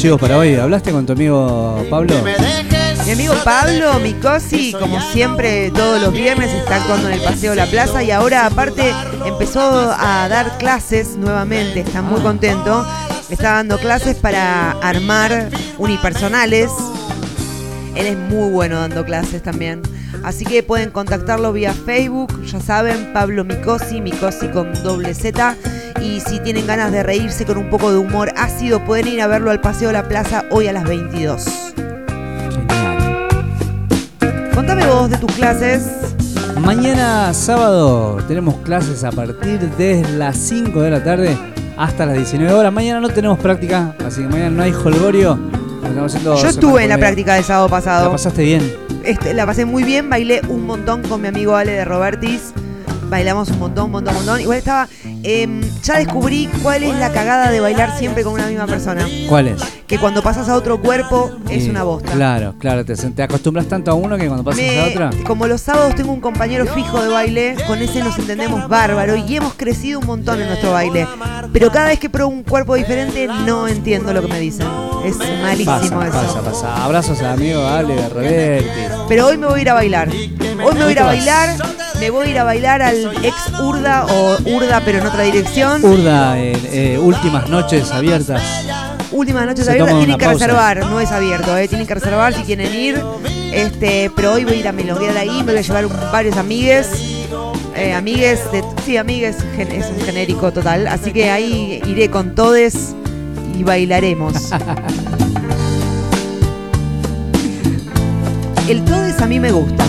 Chivos 0.00 0.18
para 0.18 0.38
hoy? 0.38 0.54
¿Hablaste 0.54 0.92
con 0.92 1.04
tu 1.04 1.12
amigo 1.12 1.84
Pablo? 1.90 2.14
Mi 3.04 3.12
amigo 3.12 3.34
Pablo 3.44 3.98
Micosi, 4.00 4.72
como 4.72 4.98
siempre, 4.98 5.70
todos 5.72 6.00
los 6.00 6.14
viernes 6.14 6.50
está 6.54 6.76
actuando 6.76 7.08
en 7.08 7.14
el 7.14 7.20
Paseo 7.20 7.54
La 7.54 7.66
Plaza 7.66 8.02
y 8.02 8.10
ahora 8.10 8.46
aparte 8.46 8.94
empezó 9.26 9.60
a 9.60 10.26
dar 10.30 10.56
clases 10.56 11.18
nuevamente, 11.18 11.80
está 11.80 12.00
muy 12.00 12.22
contento. 12.22 12.86
Está 13.28 13.56
dando 13.56 13.78
clases 13.78 14.16
para 14.16 14.70
armar 14.80 15.50
unipersonales. 15.76 16.70
Él 17.94 18.06
es 18.06 18.16
muy 18.16 18.50
bueno 18.50 18.80
dando 18.80 19.04
clases 19.04 19.42
también. 19.42 19.82
Así 20.24 20.46
que 20.46 20.62
pueden 20.62 20.90
contactarlo 20.90 21.52
vía 21.52 21.74
Facebook, 21.74 22.42
ya 22.46 22.60
saben, 22.60 23.12
Pablo 23.12 23.44
Micosi, 23.44 24.00
Micosi 24.00 24.48
con 24.48 24.72
doble 24.82 25.12
Z. 25.12 25.56
Y 26.02 26.20
si 26.20 26.40
tienen 26.40 26.66
ganas 26.66 26.90
de 26.90 27.02
reírse 27.02 27.44
con 27.44 27.58
un 27.58 27.68
poco 27.68 27.92
de 27.92 27.98
humor 27.98 28.32
ácido, 28.36 28.49
pueden 28.68 29.08
ir 29.08 29.22
a 29.22 29.26
verlo 29.26 29.50
al 29.50 29.60
Paseo 29.60 29.90
La 29.90 30.06
Plaza 30.06 30.44
hoy 30.50 30.66
a 30.68 30.72
las 30.74 30.84
22. 30.84 31.44
Genial. 32.68 33.28
Contame 34.54 34.86
vos 34.86 35.08
de 35.10 35.16
tus 35.16 35.32
clases. 35.32 35.86
Mañana 36.60 37.32
sábado 37.32 38.18
tenemos 38.28 38.56
clases 38.56 39.02
a 39.04 39.12
partir 39.12 39.60
de 39.76 40.06
las 40.18 40.36
5 40.36 40.82
de 40.82 40.90
la 40.90 41.02
tarde 41.02 41.38
hasta 41.78 42.04
las 42.04 42.16
19 42.16 42.52
horas. 42.52 42.70
Mañana 42.70 43.00
no 43.00 43.08
tenemos 43.08 43.38
práctica, 43.38 43.96
así 44.04 44.20
que 44.20 44.28
mañana 44.28 44.50
no 44.50 44.62
hay 44.62 44.72
holgorio. 44.72 45.38
Yo 46.22 46.46
estuve 46.46 46.82
en 46.82 46.90
la 46.90 46.98
práctica 46.98 47.34
del 47.34 47.44
sábado 47.44 47.66
¿La 47.66 47.70
pasado. 47.70 48.12
pasaste 48.12 48.42
bien? 48.44 48.72
Este, 49.04 49.32
la 49.32 49.46
pasé 49.46 49.64
muy 49.64 49.84
bien, 49.84 50.10
bailé 50.10 50.42
un 50.48 50.66
montón 50.66 51.02
con 51.02 51.22
mi 51.22 51.28
amigo 51.28 51.56
Ale 51.56 51.72
de 51.72 51.84
Robertis. 51.86 52.52
Bailamos 53.08 53.48
un 53.50 53.58
montón, 53.58 53.86
un 53.86 53.90
montón, 53.92 54.14
un 54.14 54.20
montón. 54.20 54.40
Igual 54.40 54.58
estaba. 54.58 54.86
em, 55.22 55.62
ya 55.82 55.96
descubrí 55.98 56.48
cuál 56.62 56.82
es 56.82 56.94
la 56.96 57.10
cagada 57.12 57.50
de 57.50 57.60
bailar 57.60 57.96
siempre 57.98 58.22
con 58.24 58.34
una 58.34 58.46
misma 58.46 58.66
persona. 58.66 59.06
¿Cuál 59.28 59.48
es? 59.48 59.62
Que 59.86 59.98
cuando 59.98 60.22
pasas 60.22 60.48
a 60.48 60.54
otro 60.54 60.80
cuerpo 60.80 61.30
es 61.50 61.66
una 61.68 61.82
bosta. 61.82 62.12
Claro, 62.12 62.54
claro, 62.58 62.84
te, 62.84 62.94
te 62.94 63.22
acostumbras 63.22 63.66
tanto 63.66 63.90
a 63.90 63.94
uno 63.94 64.16
que 64.16 64.26
cuando 64.26 64.44
pasas 64.44 64.60
Me- 64.60 64.78
a 64.80 64.84
otra. 64.86 65.10
como 65.26 65.46
los 65.46 65.60
sábados 65.60 65.94
tengo 65.96 66.12
un 66.12 66.20
compañero 66.20 66.66
fijo 66.66 67.02
de 67.02 67.08
baile, 67.08 67.56
con 67.66 67.80
ese 67.80 68.00
nos 68.02 68.18
entendemos 68.18 68.68
bárbaro 68.68 69.16
y 69.16 69.36
hemos 69.36 69.54
crecido 69.54 69.98
un 70.00 70.06
montón 70.06 70.40
en 70.40 70.46
nuestro 70.48 70.72
baile. 70.72 71.06
Pero 71.52 71.70
cada 71.72 71.88
vez 71.88 71.98
que 71.98 72.08
pruebo 72.08 72.30
un 72.30 72.42
cuerpo 72.44 72.74
diferente 72.76 73.26
no 73.46 73.66
entiendo 73.66 74.12
lo 74.12 74.22
que 74.22 74.28
me 74.28 74.38
dicen. 74.40 74.66
Es 75.04 75.16
malísimo 75.42 75.98
Pasa, 76.00 76.06
eso. 76.24 76.34
pasa, 76.36 76.42
pasa. 76.42 76.84
Abrazos 76.84 77.20
a 77.22 77.32
amigo 77.32 77.66
Ale 77.66 77.94
de 77.94 78.08
Roberti. 78.08 78.68
Pero 79.08 79.26
hoy 79.26 79.38
me 79.38 79.46
voy 79.46 79.58
a 79.60 79.62
ir 79.62 79.70
a 79.70 79.74
bailar. 79.74 80.08
Hoy 80.10 80.74
me 80.74 80.80
voy 80.84 80.88
a 80.88 80.90
ir 80.92 81.00
a 81.00 81.04
bailar. 81.06 81.48
Me 82.00 82.10
voy 82.10 82.28
a 82.28 82.30
ir 82.30 82.38
a 82.38 82.44
bailar 82.44 82.80
al 82.82 82.96
ex 83.24 83.34
Urda 83.62 84.06
o 84.06 84.36
Urda 84.56 84.80
pero 84.84 84.98
en 84.98 85.06
otra 85.06 85.22
dirección. 85.22 85.84
Urda, 85.84 86.38
eh, 86.38 86.52
eh, 86.72 86.98
últimas 86.98 87.48
noches 87.50 87.90
abiertas. 87.92 88.42
Últimas 89.12 89.44
noches 89.46 89.64
Se 89.66 89.70
abiertas 89.72 89.96
tienen 89.98 90.16
que 90.18 90.24
pausa. 90.24 90.46
reservar, 90.46 90.86
no 90.86 91.00
es 91.00 91.10
abierto, 91.12 91.56
eh, 91.56 91.68
tienen 91.68 91.86
que 91.86 91.94
reservar 91.94 92.32
si 92.32 92.42
quieren 92.42 92.74
ir. 92.74 93.02
Este, 93.52 94.10
pero 94.16 94.32
hoy 94.34 94.44
voy 94.44 94.54
a 94.54 94.56
ir 94.56 94.68
a 94.68 94.72
melonguear 94.72 95.16
ahí, 95.18 95.42
me 95.44 95.52
voy 95.52 95.58
a 95.58 95.62
llevar 95.62 95.88
varios 96.12 96.36
amigues. 96.36 96.88
Eh, 97.76 97.92
amigues 97.92 98.50
de. 98.52 98.64
Sí, 98.84 98.96
amigues 98.96 99.36
gen- 99.56 99.70
es 99.72 99.86
un 99.90 100.00
genérico 100.00 100.52
total. 100.52 100.86
Así 100.86 101.12
que 101.12 101.30
ahí 101.30 101.82
iré 101.86 102.08
con 102.08 102.34
todes 102.34 102.94
y 103.58 103.62
bailaremos. 103.62 104.34
El 108.68 108.84
todes 108.84 109.20
a 109.20 109.26
mí 109.26 109.38
me 109.40 109.50
gusta. 109.50 109.84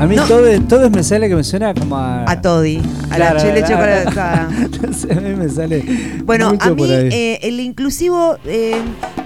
A 0.00 0.06
mí 0.06 0.16
No. 0.16 0.24
todo, 0.26 0.44
todo 0.68 0.90
me 0.90 1.02
sale 1.02 1.28
que 1.28 1.36
me 1.36 1.44
suena 1.44 1.72
como 1.72 1.96
a. 1.96 2.24
A 2.30 2.40
Toddy, 2.42 2.82
a 3.10 3.16
Claro, 3.16 3.34
la 3.36 3.40
chile 3.40 3.62
claro. 3.64 4.04
chocolatada. 4.10 4.48
A 5.16 5.20
mí 5.20 5.34
me 5.36 5.48
sale. 5.48 5.84
Bueno, 6.24 6.50
mucho 6.50 6.64
a 6.66 6.70
mí 6.70 6.76
por 6.76 6.88
ahí. 6.90 7.08
eh, 7.12 7.38
el 7.42 7.60
inclusivo 7.60 8.36
eh, 8.44 8.76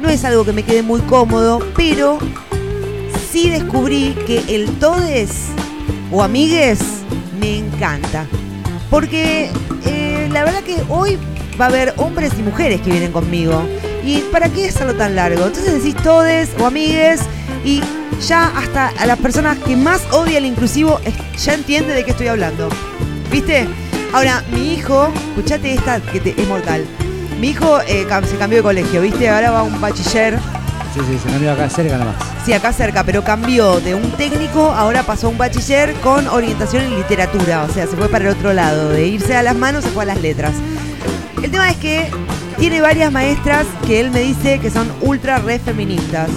no 0.00 0.08
es 0.08 0.24
algo 0.24 0.44
que 0.44 0.52
me 0.52 0.62
quede 0.62 0.82
muy 0.82 1.00
cómodo, 1.00 1.60
pero 1.76 2.18
sí 3.32 3.48
descubrí 3.50 4.14
que 4.26 4.44
el 4.54 4.68
todes 4.78 5.30
o 6.12 6.22
amigues 6.22 6.78
me 7.40 7.58
encanta. 7.58 8.26
Porque 8.90 9.50
eh, 9.86 10.28
la 10.32 10.44
verdad 10.44 10.62
que 10.62 10.76
hoy 10.88 11.18
va 11.60 11.66
a 11.66 11.68
haber 11.68 11.94
hombres 11.96 12.32
y 12.38 12.42
mujeres 12.42 12.80
que 12.82 12.90
vienen 12.90 13.10
conmigo. 13.12 13.62
¿Y 14.04 14.18
para 14.32 14.48
qué 14.48 14.68
hacerlo 14.68 14.94
tan 14.94 15.16
largo? 15.16 15.46
Entonces 15.46 15.74
decís 15.82 15.96
todes 16.02 16.50
o 16.60 16.66
amigues 16.66 17.20
y 17.64 17.82
ya 18.26 18.46
hasta 18.56 18.88
a 18.88 19.06
las 19.06 19.18
personas 19.18 19.58
que 19.58 19.76
más 19.76 20.02
odia 20.12 20.38
el 20.38 20.44
inclusivo 20.46 21.00
ya 21.38 21.54
entiende 21.54 21.94
de 21.94 22.04
qué 22.04 22.10
estoy 22.12 22.28
hablando. 22.28 22.68
¿Viste? 23.30 23.68
Ahora, 24.12 24.42
mi 24.52 24.74
hijo, 24.74 25.12
escuchate 25.30 25.74
esta 25.74 26.00
que 26.00 26.20
te- 26.20 26.40
es 26.40 26.48
mortal. 26.48 26.84
Mi 27.40 27.50
hijo 27.50 27.80
eh, 27.86 28.06
se 28.28 28.36
cambió 28.36 28.58
de 28.58 28.62
colegio, 28.62 29.00
¿viste? 29.02 29.28
Ahora 29.28 29.50
va 29.50 29.60
a 29.60 29.62
un 29.62 29.80
bachiller. 29.80 30.38
Sí, 30.94 31.00
sí, 31.06 31.18
se 31.22 31.28
cambió 31.30 31.52
acá 31.52 31.68
cerca 31.68 31.98
nomás. 31.98 32.16
Sí, 32.44 32.52
acá 32.54 32.72
cerca, 32.72 33.04
pero 33.04 33.22
cambió 33.22 33.78
de 33.80 33.94
un 33.94 34.10
técnico, 34.12 34.72
ahora 34.72 35.02
pasó 35.02 35.26
a 35.26 35.30
un 35.30 35.38
bachiller 35.38 35.92
con 35.96 36.26
orientación 36.28 36.82
en 36.84 36.96
literatura. 36.96 37.64
O 37.64 37.72
sea, 37.72 37.86
se 37.86 37.96
fue 37.96 38.08
para 38.08 38.24
el 38.24 38.30
otro 38.34 38.52
lado. 38.54 38.88
De 38.88 39.06
irse 39.06 39.36
a 39.36 39.42
las 39.42 39.54
manos 39.54 39.84
se 39.84 39.90
fue 39.90 40.04
a 40.04 40.06
las 40.06 40.20
letras. 40.22 40.54
El 41.42 41.50
tema 41.50 41.70
es 41.70 41.76
que 41.76 42.10
tiene 42.58 42.80
varias 42.80 43.12
maestras 43.12 43.66
que 43.86 44.00
él 44.00 44.10
me 44.10 44.20
dice 44.20 44.58
que 44.58 44.70
son 44.70 44.90
ultra 45.02 45.38
re 45.38 45.58
feministas. 45.58 46.28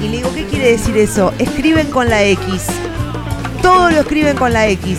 Y 0.00 0.08
le 0.08 0.16
digo, 0.18 0.34
¿qué 0.34 0.46
quiere 0.46 0.72
decir 0.72 0.96
eso? 0.96 1.32
Escriben 1.38 1.88
con 1.90 2.08
la 2.08 2.22
X. 2.24 2.66
Todo 3.62 3.90
lo 3.90 4.00
escriben 4.00 4.36
con 4.36 4.52
la 4.52 4.66
X. 4.68 4.98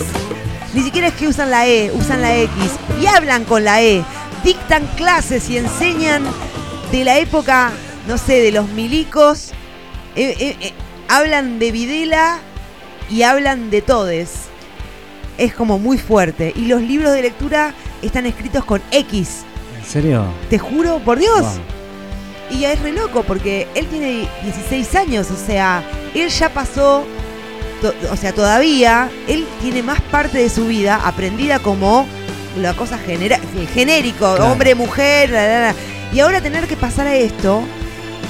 Ni 0.73 0.81
siquiera 0.81 1.07
es 1.07 1.13
que 1.13 1.27
usan 1.27 1.51
la 1.51 1.67
E, 1.67 1.91
usan 1.93 2.21
la 2.21 2.35
X. 2.35 2.53
Y 3.01 3.05
hablan 3.05 3.43
con 3.45 3.63
la 3.63 3.81
E. 3.81 4.03
Dictan 4.43 4.85
clases 4.95 5.49
y 5.49 5.57
enseñan 5.57 6.23
de 6.91 7.03
la 7.03 7.17
época, 7.19 7.71
no 8.07 8.17
sé, 8.17 8.41
de 8.41 8.51
los 8.51 8.69
milicos. 8.69 9.51
Eh, 10.15 10.35
eh, 10.39 10.57
eh, 10.59 10.73
hablan 11.07 11.59
de 11.59 11.71
Videla 11.71 12.39
y 13.09 13.23
hablan 13.23 13.69
de 13.69 13.81
todes. 13.81 14.47
Es 15.37 15.53
como 15.53 15.79
muy 15.79 15.97
fuerte. 15.97 16.53
Y 16.55 16.67
los 16.67 16.81
libros 16.81 17.11
de 17.13 17.21
lectura 17.21 17.73
están 18.01 18.25
escritos 18.25 18.63
con 18.65 18.81
X. 18.91 19.43
¿En 19.77 19.85
serio? 19.85 20.25
Te 20.49 20.59
juro, 20.59 20.99
por 20.99 21.19
Dios. 21.19 21.41
Wow. 21.41 21.72
Y 22.53 22.59
ya 22.59 22.71
es 22.73 22.79
re 22.81 22.91
loco 22.91 23.23
porque 23.23 23.67
él 23.73 23.87
tiene 23.87 24.27
16 24.43 24.95
años, 24.95 25.27
o 25.31 25.35
sea, 25.47 25.83
él 26.13 26.29
ya 26.29 26.49
pasó, 26.49 27.03
o 28.11 28.15
sea, 28.15 28.31
todavía, 28.31 29.09
él 29.27 29.47
tiene 29.61 29.81
más 29.81 29.99
parte 30.01 30.37
de 30.37 30.49
su 30.49 30.67
vida 30.67 31.01
aprendida 31.03 31.57
como 31.59 32.05
la 32.59 32.73
cosa 32.75 32.99
genera, 32.99 33.39
genérico, 33.73 34.35
Claro. 34.35 34.51
hombre, 34.51 34.75
mujer, 34.75 35.31
la, 35.31 35.47
la, 35.47 35.59
la. 35.61 35.75
Y 36.13 36.19
ahora 36.19 36.41
tener 36.41 36.67
que 36.67 36.75
pasar 36.77 37.07
a 37.07 37.15
esto, 37.15 37.63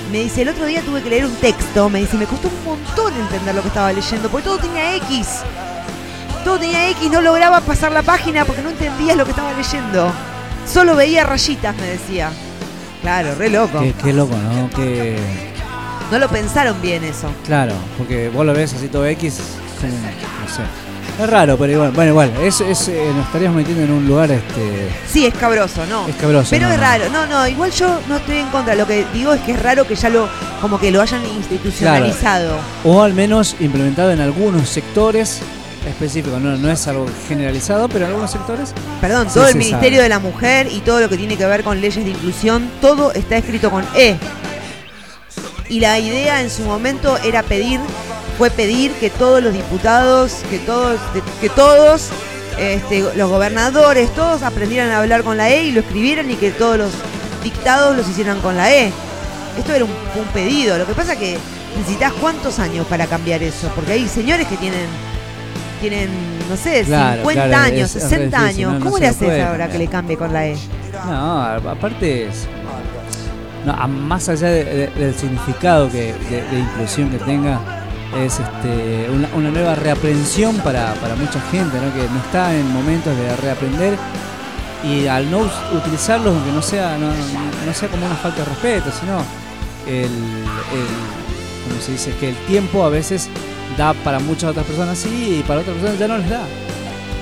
me 0.10 0.20
dice, 0.20 0.44
el 0.44 0.50
otro 0.50 0.66
día 0.68 0.82
tuve 0.82 1.02
que 1.02 1.10
leer 1.10 1.26
un 1.26 1.36
texto, 1.36 1.90
me 1.90 2.00
dice, 2.00 2.16
me 2.16 2.26
costó 2.26 2.48
un 2.48 2.64
montón 2.64 3.14
entender 3.20 3.54
lo 3.56 3.62
que 3.62 3.68
estaba 3.68 3.92
leyendo, 3.92 4.30
porque 4.30 4.46
todo 4.46 4.58
tenía 4.60 4.96
X. 4.96 5.28
Todo 6.46 6.60
tenía 6.60 6.90
X, 6.92 7.12
no 7.12 7.20
lograba 7.22 7.60
pasar 7.62 7.92
la 7.92 8.04
página 8.04 8.46
porque 8.46 8.62
no 8.62 8.70
entendía 8.70 9.16
lo 9.16 9.26
que 9.26 9.32
estaba 9.32 9.52
leyendo. 9.54 10.12
Solo 10.72 10.96
veía 10.96 11.26
rayitas, 11.26 11.76
me 11.76 11.88
decía. 11.88 12.32
Claro, 13.04 13.36
re 13.38 13.50
loco. 13.50 13.80
Qué, 13.82 13.94
qué 14.04 14.14
loco, 14.14 14.36
¿no? 14.36 14.70
Que, 14.72 15.18
No 16.12 16.18
lo 16.20 16.28
pensaron 16.30 16.82
bien 16.82 17.04
eso. 17.04 17.30
claro, 17.46 17.74
porque 17.98 18.30
vos 18.30 18.46
lo 18.46 18.54
ves 18.54 18.74
así 18.74 18.88
todo 18.88 19.06
X, 19.06 19.40
como, 19.80 19.94
no 19.94 20.48
sé. 20.56 20.64
Es 21.22 21.30
raro, 21.30 21.58
pero 21.60 21.72
igual, 21.74 21.92
bueno, 21.92 22.10
igual, 22.10 22.32
es, 22.42 22.60
es, 22.62 22.88
eh, 22.88 23.12
nos 23.16 23.28
estaríamos 23.28 23.58
metiendo 23.58 23.84
en 23.84 23.92
un 23.92 24.08
lugar 24.08 24.32
este 24.32 24.90
Sí, 25.08 25.28
es 25.28 25.34
cabroso, 25.36 25.86
¿no? 25.88 26.08
escabroso. 26.08 26.48
Pero 26.50 26.68
no, 26.68 26.74
es 26.74 26.80
raro, 26.80 27.04
no, 27.12 27.28
no, 27.28 27.48
igual 27.48 27.70
yo 27.72 28.00
no 28.10 28.16
estoy 28.18 28.38
en 28.38 28.48
contra, 28.48 28.74
lo 28.74 28.88
que 28.88 29.06
digo 29.14 29.32
es 29.32 29.42
que 29.42 29.52
es 29.52 29.62
raro 29.62 29.86
que 29.86 29.94
ya 29.96 30.10
lo, 30.10 30.28
como 30.60 30.80
que 30.80 30.90
lo 30.90 31.02
hayan 31.04 31.24
institucionalizado. 31.26 32.58
O 32.84 33.04
al 33.04 33.14
menos 33.14 33.56
implementado 33.60 34.12
en 34.12 34.22
algunos 34.22 34.70
sectores 34.70 35.42
específicos, 35.88 36.42
no, 36.42 36.58
no 36.58 36.72
es 36.72 36.88
algo 36.88 37.06
generalizado, 37.28 37.88
pero 37.90 38.06
en 38.06 38.12
algunos 38.12 38.32
sectores. 38.32 38.74
Perdón, 39.02 39.28
sí 39.28 39.36
todo 39.36 39.48
el 39.48 39.56
Ministerio 39.56 39.98
sabe. 39.98 40.04
de 40.04 40.10
la 40.10 40.20
Mujer 40.20 40.68
y 40.72 40.80
todo 40.80 41.00
lo 41.00 41.10
que 41.10 41.18
tiene 41.18 41.38
que 41.38 41.46
ver 41.46 41.64
con 41.64 41.82
leyes 41.82 42.04
de 42.04 42.12
inclusión, 42.12 42.70
todo 42.82 43.12
está 43.14 43.38
escrito 43.38 43.70
con 43.70 43.86
E. 43.96 44.18
Y 45.70 45.80
la 45.80 46.00
idea 46.00 46.42
en 46.42 46.50
su 46.50 46.64
momento 46.64 47.18
era 47.20 47.44
pedir, 47.44 47.80
fue 48.38 48.50
pedir 48.50 48.92
que 48.94 49.10
todos 49.10 49.42
los 49.42 49.54
diputados, 49.54 50.42
que 50.50 50.60
todos, 50.60 51.00
que 51.42 51.50
todos 51.50 52.10
este, 52.60 53.04
los 53.16 53.30
gobernadores, 53.30 54.14
todos 54.14 54.44
aprendieran 54.44 54.92
a 54.92 55.00
hablar 55.00 55.24
con 55.24 55.38
la 55.38 55.50
E 55.50 55.64
y 55.64 55.72
lo 55.72 55.82
escribieran 55.82 56.30
y 56.30 56.36
que 56.36 56.52
todos 56.52 56.78
los 56.78 56.92
dictados 57.44 57.96
los 57.96 58.08
hicieran 58.08 58.40
con 58.42 58.56
la 58.56 58.72
E. 58.74 58.92
Esto 59.58 59.74
era 59.74 59.86
un, 59.86 59.92
un 59.92 60.26
pedido. 60.34 60.78
Lo 60.78 60.86
que 60.86 60.94
pasa 60.94 61.18
que 61.18 61.38
necesitas 61.78 62.14
cuántos 62.14 62.60
años 62.60 62.86
para 62.88 63.08
cambiar 63.08 63.42
eso, 63.42 63.72
porque 63.76 63.94
hay 63.94 64.08
señores 64.08 64.48
que 64.48 64.58
tienen 64.58 64.86
tienen, 65.90 66.10
no 66.50 66.56
sé, 66.58 66.84
Claro, 66.84 67.22
50 67.22 67.46
claro, 67.48 67.64
años, 67.66 67.90
es- 67.96 68.04
es 68.04 68.10
60 68.10 68.38
re 68.40 68.44
difícil, 68.46 68.66
años. 68.66 68.80
no, 68.80 68.86
¿Cómo 68.86 68.98
le 69.00 69.08
haces 69.08 69.22
ahora 69.30 69.48
cambiar. 69.48 69.72
que 69.72 69.78
le 69.78 69.88
cambie 69.88 70.18
con 70.18 70.34
la 70.34 70.48
E? 70.48 70.58
No, 71.08 71.42
aparte 71.70 72.28
es. 72.28 72.48
No, 73.66 73.88
más 73.88 74.28
allá 74.30 74.48
de- 74.50 74.64
de- 74.66 74.88
del 74.88 75.16
significado 75.16 75.90
que, 75.90 76.14
de, 76.30 76.42
de 76.52 76.60
inclusión 76.60 77.10
que 77.10 77.18
tenga, 77.20 77.60
es 78.24 78.40
este, 78.40 79.10
una, 79.12 79.28
una 79.36 79.50
nueva 79.52 79.76
reaprensión 79.76 80.56
para, 80.58 80.94
para 80.96 81.16
mucha 81.16 81.40
gente, 81.52 81.78
¿no? 81.78 81.94
que 81.94 82.08
no 82.10 82.20
está 82.26 82.54
en 82.56 82.72
momentos 82.74 83.16
de 83.18 83.36
reaprender 83.38 83.96
y 84.84 85.08
al 85.08 85.32
no 85.32 85.40
utilizarlos, 85.76 86.34
aunque 86.36 86.52
no 86.52 86.62
sea, 86.62 86.98
no, 86.98 87.08
no- 87.08 87.66
no 87.66 87.74
sea 87.74 87.90
como 87.90 88.06
una 88.06 88.16
falta 88.16 88.40
de 88.40 88.46
respeto, 88.46 88.90
sino 89.00 89.18
el, 89.88 90.04
el- 90.04 91.68
como 91.68 91.82
se 91.82 91.94
dice, 91.94 92.12
que 92.20 92.30
el 92.30 92.36
tiempo 92.48 92.84
a 92.84 92.90
veces 92.90 93.30
da 93.78 93.94
para 93.94 94.20
muchas 94.20 94.52
otras 94.52 94.66
personas 94.66 94.98
sí 94.98 95.38
y 95.40 95.44
para 95.44 95.62
otras 95.62 95.76
personas 95.76 96.00
ya 96.00 96.08
no 96.08 96.18
les 96.18 96.30
da. 96.30 96.42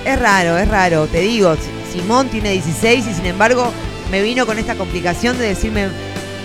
Es 0.04 0.18
raro, 0.18 0.58
es 0.58 0.68
raro. 0.68 1.06
Te 1.06 1.20
digo, 1.20 1.54
Si- 1.56 1.98
Simón 2.00 2.28
tiene 2.28 2.50
16 2.52 3.06
y 3.10 3.14
sin 3.14 3.26
embargo 3.26 3.70
me 4.10 4.22
vino 4.22 4.46
con 4.46 4.58
esta 4.58 4.74
complicación 4.74 5.38
de 5.38 5.46
decirme, 5.48 5.88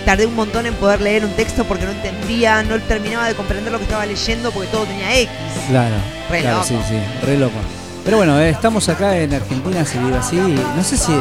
tardé 0.04 0.26
un 0.26 0.34
montón 0.34 0.66
en 0.66 0.74
poder 0.74 1.00
leer 1.00 1.24
un 1.24 1.32
texto 1.32 1.64
porque 1.64 1.84
no 1.86 1.92
entendía, 1.92 2.62
no 2.62 2.78
terminaba 2.80 3.26
de 3.26 3.34
comprender 3.34 3.72
lo 3.72 3.78
que 3.78 3.84
estaba 3.84 4.06
leyendo 4.06 4.50
porque 4.52 4.68
todo 4.68 4.84
tenía 4.84 5.18
X. 5.20 5.30
Claro, 5.68 5.94
Re 6.30 6.40
claro, 6.42 6.56
loco. 6.58 6.68
sí, 6.68 6.76
sí, 6.88 7.26
re 7.26 7.36
loco. 7.38 7.56
Pero 8.04 8.16
bueno, 8.18 8.38
eh, 8.40 8.50
estamos 8.50 8.88
acá 8.88 9.16
en 9.18 9.34
Argentina, 9.34 9.84
se 9.84 9.98
vive 9.98 10.16
así. 10.16 10.36
No 10.36 10.82
sé 10.82 10.96
si. 10.96 11.12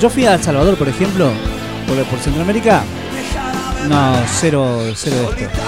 Yo 0.00 0.08
fui 0.10 0.24
a 0.26 0.34
El 0.34 0.42
Salvador, 0.44 0.76
por 0.76 0.88
ejemplo, 0.88 1.30
por, 1.88 1.96
por 2.04 2.18
Centroamérica. 2.20 2.82
No, 3.88 4.14
cero, 4.40 4.82
cero 4.94 5.16
de 5.36 5.44
esto. 5.44 5.58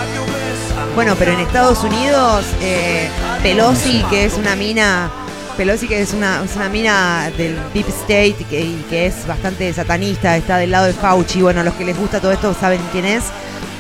Bueno, 0.99 1.15
pero 1.17 1.31
en 1.31 1.39
Estados 1.39 1.85
Unidos, 1.85 2.45
eh, 2.61 3.09
Pelosi, 3.41 4.03
que 4.11 4.25
es 4.25 4.35
una 4.35 4.57
mina, 4.57 5.09
Pelosi 5.57 5.87
que 5.87 6.03
es 6.03 6.13
una, 6.13 6.43
una 6.57 6.69
mina 6.69 7.31
del 7.37 7.57
Deep 7.73 7.89
State 7.89 8.45
que, 8.51 8.63
y 8.63 8.85
que 8.91 9.07
es 9.07 9.25
bastante 9.25 9.73
satanista, 9.73 10.37
está 10.37 10.57
del 10.57 10.73
lado 10.73 10.87
de 10.87 10.93
Fauci, 10.95 11.41
bueno, 11.41 11.63
los 11.63 11.75
que 11.75 11.85
les 11.85 11.97
gusta 11.97 12.19
todo 12.19 12.33
esto 12.33 12.53
saben 12.53 12.81
quién 12.91 13.05
es. 13.05 13.23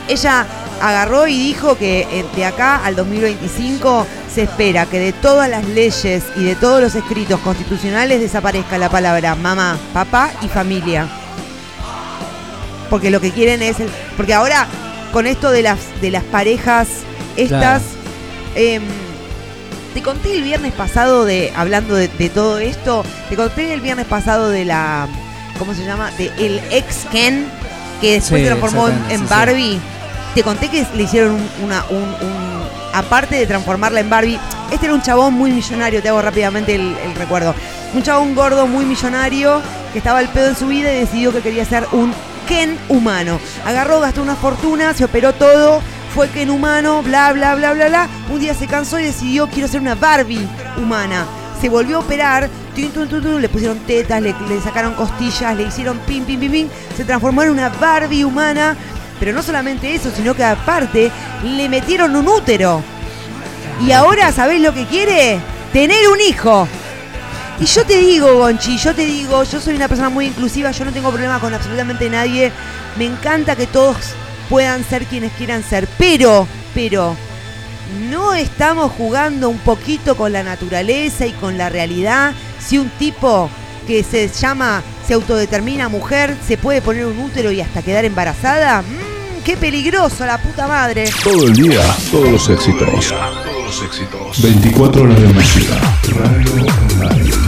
Ella 0.06 0.46
agarró 0.80 1.26
y 1.26 1.36
dijo 1.36 1.76
que 1.76 2.02
eh, 2.02 2.24
de 2.36 2.44
acá 2.44 2.84
al 2.84 2.94
2025 2.94 4.06
se 4.32 4.44
espera 4.44 4.86
que 4.86 5.00
de 5.00 5.12
todas 5.12 5.50
las 5.50 5.64
leyes 5.64 6.22
y 6.36 6.44
de 6.44 6.54
todos 6.54 6.80
los 6.80 6.94
escritos 6.94 7.40
constitucionales 7.40 8.20
desaparezca 8.20 8.78
la 8.78 8.90
palabra 8.90 9.34
mamá, 9.34 9.76
papá 9.92 10.30
y 10.40 10.46
familia. 10.46 11.08
Porque 12.88 13.10
lo 13.10 13.20
que 13.20 13.32
quieren 13.32 13.60
es 13.60 13.80
el, 13.80 13.90
porque 14.16 14.34
ahora 14.34 14.68
con 15.12 15.26
esto 15.26 15.50
de 15.50 15.62
las 15.62 15.80
de 16.00 16.12
las 16.12 16.22
parejas 16.22 16.88
estas 17.42 17.82
em, 18.54 18.82
te 19.94 20.02
conté 20.02 20.34
el 20.36 20.42
viernes 20.42 20.72
pasado 20.72 21.24
de 21.24 21.52
hablando 21.56 21.94
de, 21.94 22.08
de 22.08 22.28
todo 22.28 22.58
esto, 22.58 23.04
te 23.28 23.36
conté 23.36 23.72
el 23.72 23.80
viernes 23.80 24.06
pasado 24.06 24.50
de 24.50 24.64
la 24.64 25.06
¿cómo 25.58 25.74
se 25.74 25.84
llama? 25.84 26.10
de 26.18 26.30
el 26.38 26.60
ex 26.70 27.06
Ken 27.10 27.46
que 28.00 28.12
después 28.14 28.40
Sí, 28.42 28.46
se 28.48 28.54
transformó 28.54 28.88
en, 28.88 28.94
exactamente, 28.94 29.14
en 29.14 29.20
sí, 29.20 29.26
sí. 29.26 29.30
Barbie. 29.34 29.80
Te 30.34 30.42
conté 30.44 30.68
que 30.68 30.86
le 30.94 31.02
hicieron 31.02 31.32
un- 31.32 31.48
una 31.64 31.84
un, 31.90 31.96
un- 32.02 32.58
aparte 32.92 33.36
de 33.36 33.46
transformarla 33.46 34.00
en 34.00 34.08
Barbie, 34.10 34.38
este 34.70 34.86
era 34.86 34.94
un 34.94 35.02
chabón 35.02 35.34
muy 35.34 35.50
millonario, 35.50 36.00
te 36.02 36.08
hago 36.10 36.20
rápidamente 36.22 36.74
el, 36.74 36.96
el 37.04 37.14
recuerdo. 37.14 37.54
Un 37.94 38.02
chabón 38.02 38.34
gordo 38.34 38.66
muy 38.66 38.84
millonario 38.84 39.60
que 39.92 39.98
estaba 39.98 40.18
al 40.18 40.28
pedo 40.28 40.48
en 40.48 40.56
su 40.56 40.66
vida 40.68 40.92
y 40.92 41.00
decidió 41.00 41.32
que 41.32 41.40
quería 41.40 41.64
ser 41.64 41.86
un 41.92 42.12
Ken 42.46 42.78
humano. 42.88 43.40
Agarró, 43.66 44.00
gastó 44.00 44.22
una 44.22 44.36
fortuna, 44.36 44.94
se 44.94 45.04
operó 45.04 45.32
todo, 45.34 45.80
fue 46.14 46.28
Ken 46.28 46.50
humano, 46.50 47.02
bla, 47.02 47.32
bla, 47.32 47.54
bla, 47.54 47.72
bla, 47.72 47.88
bla. 47.88 48.08
Un 48.30 48.40
día 48.40 48.54
se 48.54 48.66
cansó 48.66 48.98
y 48.98 49.04
decidió, 49.04 49.48
quiero 49.48 49.68
ser 49.68 49.80
una 49.80 49.94
Barbie 49.94 50.46
humana. 50.76 51.26
Se 51.60 51.68
volvió 51.68 51.96
a 51.96 52.00
operar, 52.00 52.48
tun, 52.74 52.90
tun, 52.90 53.08
tun, 53.08 53.42
le 53.42 53.48
pusieron 53.48 53.78
tetas, 53.80 54.22
le, 54.22 54.34
sacaron 54.62 54.94
costillas, 54.94 55.56
le 55.56 55.64
hicieron 55.64 55.98
pim, 56.06 56.24
pim, 56.24 56.38
pim, 56.38 56.52
pim. 56.52 56.68
Se 56.96 57.04
transformó 57.04 57.42
en 57.42 57.50
una 57.50 57.68
Barbie 57.68 58.24
humana. 58.24 58.76
Pero 59.18 59.32
no 59.32 59.42
solamente 59.42 59.94
eso, 59.94 60.10
sino 60.14 60.34
que 60.34 60.44
aparte 60.44 61.10
le 61.42 61.68
metieron 61.68 62.14
un 62.14 62.28
útero. 62.28 62.82
Y 63.84 63.92
ahora, 63.92 64.32
¿sabés 64.32 64.60
lo 64.60 64.72
que 64.72 64.86
quiere? 64.86 65.40
Tener 65.72 66.08
un 66.08 66.20
hijo. 66.20 66.68
Y 67.60 67.64
yo 67.64 67.84
te 67.84 67.96
digo, 67.96 68.34
Gonchi, 68.38 68.78
yo 68.78 68.94
te 68.94 69.04
digo, 69.04 69.42
yo 69.42 69.60
soy 69.60 69.74
una 69.74 69.88
persona 69.88 70.08
muy 70.08 70.26
inclusiva, 70.26 70.70
yo 70.70 70.84
no 70.84 70.92
tengo 70.92 71.10
problema 71.10 71.40
con 71.40 71.52
absolutamente 71.52 72.08
nadie. 72.08 72.52
Me 72.96 73.06
encanta 73.06 73.56
que 73.56 73.66
todos 73.66 73.96
puedan 74.48 74.84
ser 74.84 75.04
quienes 75.04 75.32
quieran 75.32 75.62
ser, 75.62 75.88
pero, 75.98 76.46
pero, 76.74 77.16
¿no 78.10 78.34
estamos 78.34 78.92
jugando 78.92 79.48
un 79.48 79.58
poquito 79.58 80.16
con 80.16 80.32
la 80.32 80.42
naturaleza 80.42 81.26
y 81.26 81.32
con 81.32 81.58
la 81.58 81.68
realidad? 81.68 82.32
Si 82.58 82.78
un 82.78 82.90
tipo 82.90 83.50
que 83.86 84.02
se 84.02 84.28
llama, 84.28 84.82
se 85.06 85.14
autodetermina 85.14 85.88
mujer, 85.88 86.36
se 86.46 86.58
puede 86.58 86.82
poner 86.82 87.06
un 87.06 87.18
útero 87.18 87.50
y 87.50 87.60
hasta 87.60 87.82
quedar 87.82 88.04
embarazada. 88.04 88.82
¡Mmm, 88.82 89.42
¡Qué 89.44 89.56
peligroso, 89.56 90.26
la 90.26 90.38
puta 90.38 90.66
madre! 90.66 91.10
Todo 91.24 91.46
el 91.46 91.54
día, 91.54 91.80
todos 92.10 92.30
los 92.30 92.48
éxitos. 92.50 93.08
Todos 93.08 93.64
los 93.64 93.82
éxitos. 93.82 94.42
24 94.42 95.02
horas 95.02 95.20
de 95.20 95.28
música. 95.28 95.74
Radio. 97.00 97.47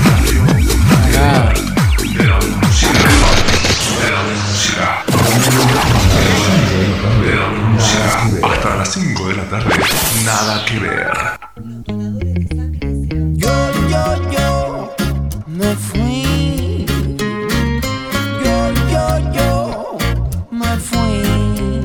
Hasta 8.43 8.77
las 8.77 8.93
5 8.93 9.29
de 9.29 9.35
la 9.35 9.45
tarde. 9.45 9.75
Nada 10.25 10.65
que 10.65 10.79
ver. 10.79 11.13
Yo, 13.35 13.51
yo, 13.89 14.31
yo 14.31 14.95
me 15.47 15.75
fui. 15.77 16.87
Yo, 18.45 18.73
yo, 18.91 19.33
yo 19.33 19.99
me 20.51 20.77
fui. 20.79 21.85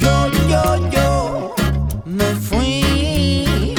Yo, 0.00 0.30
yo, 0.48 0.90
yo 0.90 1.54
me 2.04 2.34
fui. 2.46 3.74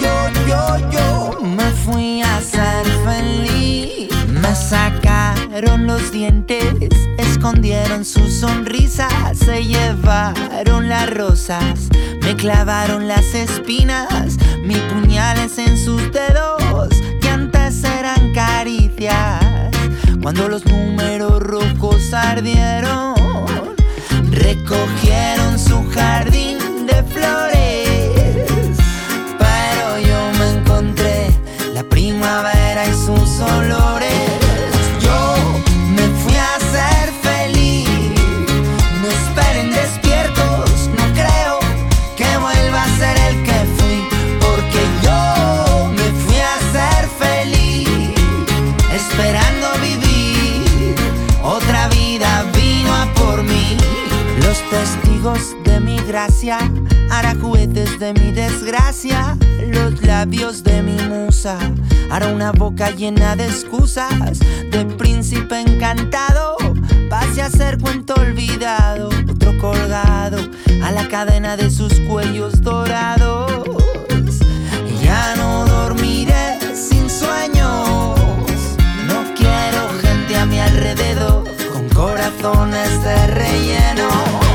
Yo, 0.00 0.14
yo, 0.48 0.90
yo 0.90 1.40
me 1.42 1.70
fui 1.84 2.22
a 2.22 2.40
ser 2.40 2.86
feliz. 3.04 4.08
Me 4.28 4.54
sacaron 4.54 5.86
los 5.86 6.10
dientes, 6.10 6.74
escondieron 7.18 8.04
sus 8.04 8.29
sonrisas, 8.40 9.36
se 9.36 9.66
llevaron 9.66 10.88
las 10.88 11.10
rosas, 11.10 11.90
me 12.22 12.34
clavaron 12.34 13.06
las 13.06 13.34
espinas, 13.34 14.38
mis 14.62 14.78
puñales 14.78 15.58
en 15.58 15.76
sus 15.76 16.10
dedos, 16.10 16.88
que 17.20 17.28
antes 17.28 17.84
eran 17.84 18.32
caricias. 18.32 19.44
Cuando 20.22 20.48
los 20.48 20.64
números 20.64 21.42
rojos 21.42 22.14
ardieron, 22.14 23.14
recogieron 24.30 25.58
su 25.58 25.86
jardín 25.90 26.86
de 26.86 27.02
flores. 27.02 28.78
Pero 29.38 29.98
yo 29.98 30.38
me 30.38 30.60
encontré 30.60 31.30
la 31.74 31.82
primavera 31.82 32.86
y 32.86 32.92
sus 32.92 33.38
olores. 33.40 33.99
Gracia 56.06 56.58
hará 57.10 57.34
juguetes 57.34 57.98
de 57.98 58.12
mi 58.14 58.32
desgracia. 58.32 59.36
Los 59.68 60.02
labios 60.02 60.62
de 60.62 60.82
mi 60.82 60.96
musa 61.08 61.58
hará 62.10 62.28
una 62.28 62.52
boca 62.52 62.90
llena 62.90 63.36
de 63.36 63.46
excusas. 63.46 64.38
De 64.70 64.84
príncipe 64.98 65.60
encantado 65.60 66.56
pase 67.08 67.42
a 67.42 67.50
ser 67.50 67.78
cuento 67.78 68.14
olvidado. 68.14 69.10
Otro 69.30 69.56
colgado 69.58 70.38
a 70.82 70.90
la 70.90 71.06
cadena 71.08 71.56
de 71.56 71.70
sus 71.70 71.92
cuellos 72.00 72.62
dorados. 72.62 73.50
Ya 75.02 75.36
no 75.36 75.66
dormiré 75.66 76.58
sin 76.74 77.10
sueños. 77.10 78.18
No 79.06 79.34
quiero 79.36 79.90
gente 80.02 80.36
a 80.36 80.46
mi 80.46 80.58
alrededor 80.58 81.44
con 81.72 81.88
corazones 81.90 83.04
de 83.04 83.26
relleno. 83.26 84.49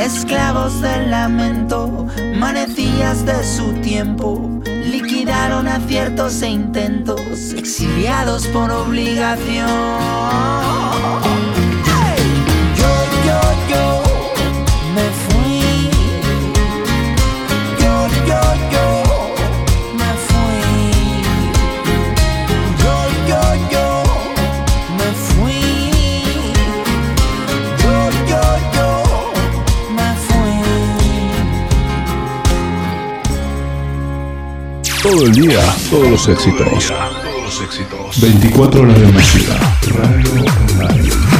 Esclavos 0.00 0.80
del 0.80 1.10
lamento, 1.10 2.06
manecillas 2.38 3.26
de 3.26 3.44
su 3.44 3.74
tiempo, 3.82 4.62
liquidaron 4.64 5.68
aciertos 5.68 6.40
e 6.40 6.48
intentos, 6.48 7.52
exiliados 7.52 8.46
por 8.46 8.70
obligación. 8.70 9.66
Todo 35.16 35.28
el 35.28 35.32
día, 35.32 35.62
todos 35.88 36.10
los 36.10 36.28
éxitos. 36.28 36.88
Todos 36.88 37.42
los 37.42 37.62
éxitos. 37.62 38.20
24 38.20 38.82
horas 38.82 39.00
de 39.00 39.06
música. 39.06 39.78
Radio, 39.94 40.44
radio. 40.78 41.35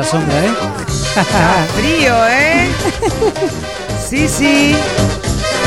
La 0.00 0.06
sombra, 0.06 0.34
¿eh? 0.44 0.50
Está 1.16 1.66
frío, 1.76 2.14
¿eh? 2.28 2.68
Sí, 4.08 4.28
sí. 4.28 4.74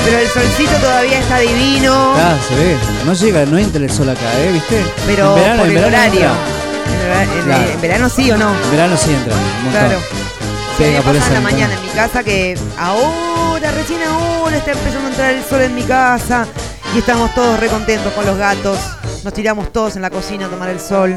Pero 0.06 0.18
el 0.20 0.28
solcito 0.28 0.72
todavía 0.82 1.20
está 1.20 1.40
divino. 1.40 2.14
Ah, 2.16 2.36
se 2.48 2.56
ve. 2.56 2.78
No 3.06 3.14
llega, 3.14 3.46
no 3.46 3.58
entra 3.58 3.82
el 3.84 3.90
sol 3.92 4.10
acá, 4.10 4.22
¿eh? 4.40 4.52
¿Viste? 4.52 4.84
Pero 5.06 5.38
En 5.38 5.44
verano- 5.44 5.60
por 5.64 5.70
en 5.72 5.78
el 5.78 5.84
verano 5.84 5.98
horario. 5.98 6.22
En, 6.26 7.06
hora- 7.06 7.24
en- 7.24 7.44
Claro. 7.46 7.72
en 7.74 7.82
verano 7.82 8.10
sí 8.10 8.32
o 8.32 8.38
no. 8.38 8.50
En 8.66 8.72
verano 8.72 8.98
sí 8.98 9.14
entra. 9.14 9.34
un. 9.66 9.72
Claro. 9.72 10.00
Sí, 10.00 10.84
Pega 10.84 11.02
me 11.04 11.14
pasa 11.20 11.28
en 11.28 11.34
la 11.36 11.42
mañana 11.42 11.74
en 11.76 11.82
mi 11.84 11.88
casa 11.90 12.24
que 12.24 12.58
ahora, 12.80 13.72
recién 13.72 14.00
ahora 14.04 14.58
está 14.58 14.72
empezando 14.72 15.06
a 15.08 15.10
entrar 15.12 15.34
el 15.34 15.44
sol 15.46 15.62
en 15.62 15.76
mi 15.76 15.84
casa 15.84 16.48
y 16.96 16.98
estamos 17.00 17.34
todos 17.36 17.60
recontentos 17.60 18.12
con 18.14 18.26
los 18.26 18.38
gatos. 18.38 18.78
Nos 19.24 19.34
tiramos 19.34 19.72
todos 19.72 19.96
en 19.96 20.02
la 20.02 20.10
cocina 20.10 20.48
a 20.48 20.50
tomar 20.50 20.70
el 20.70 20.80
sol. 20.80 21.16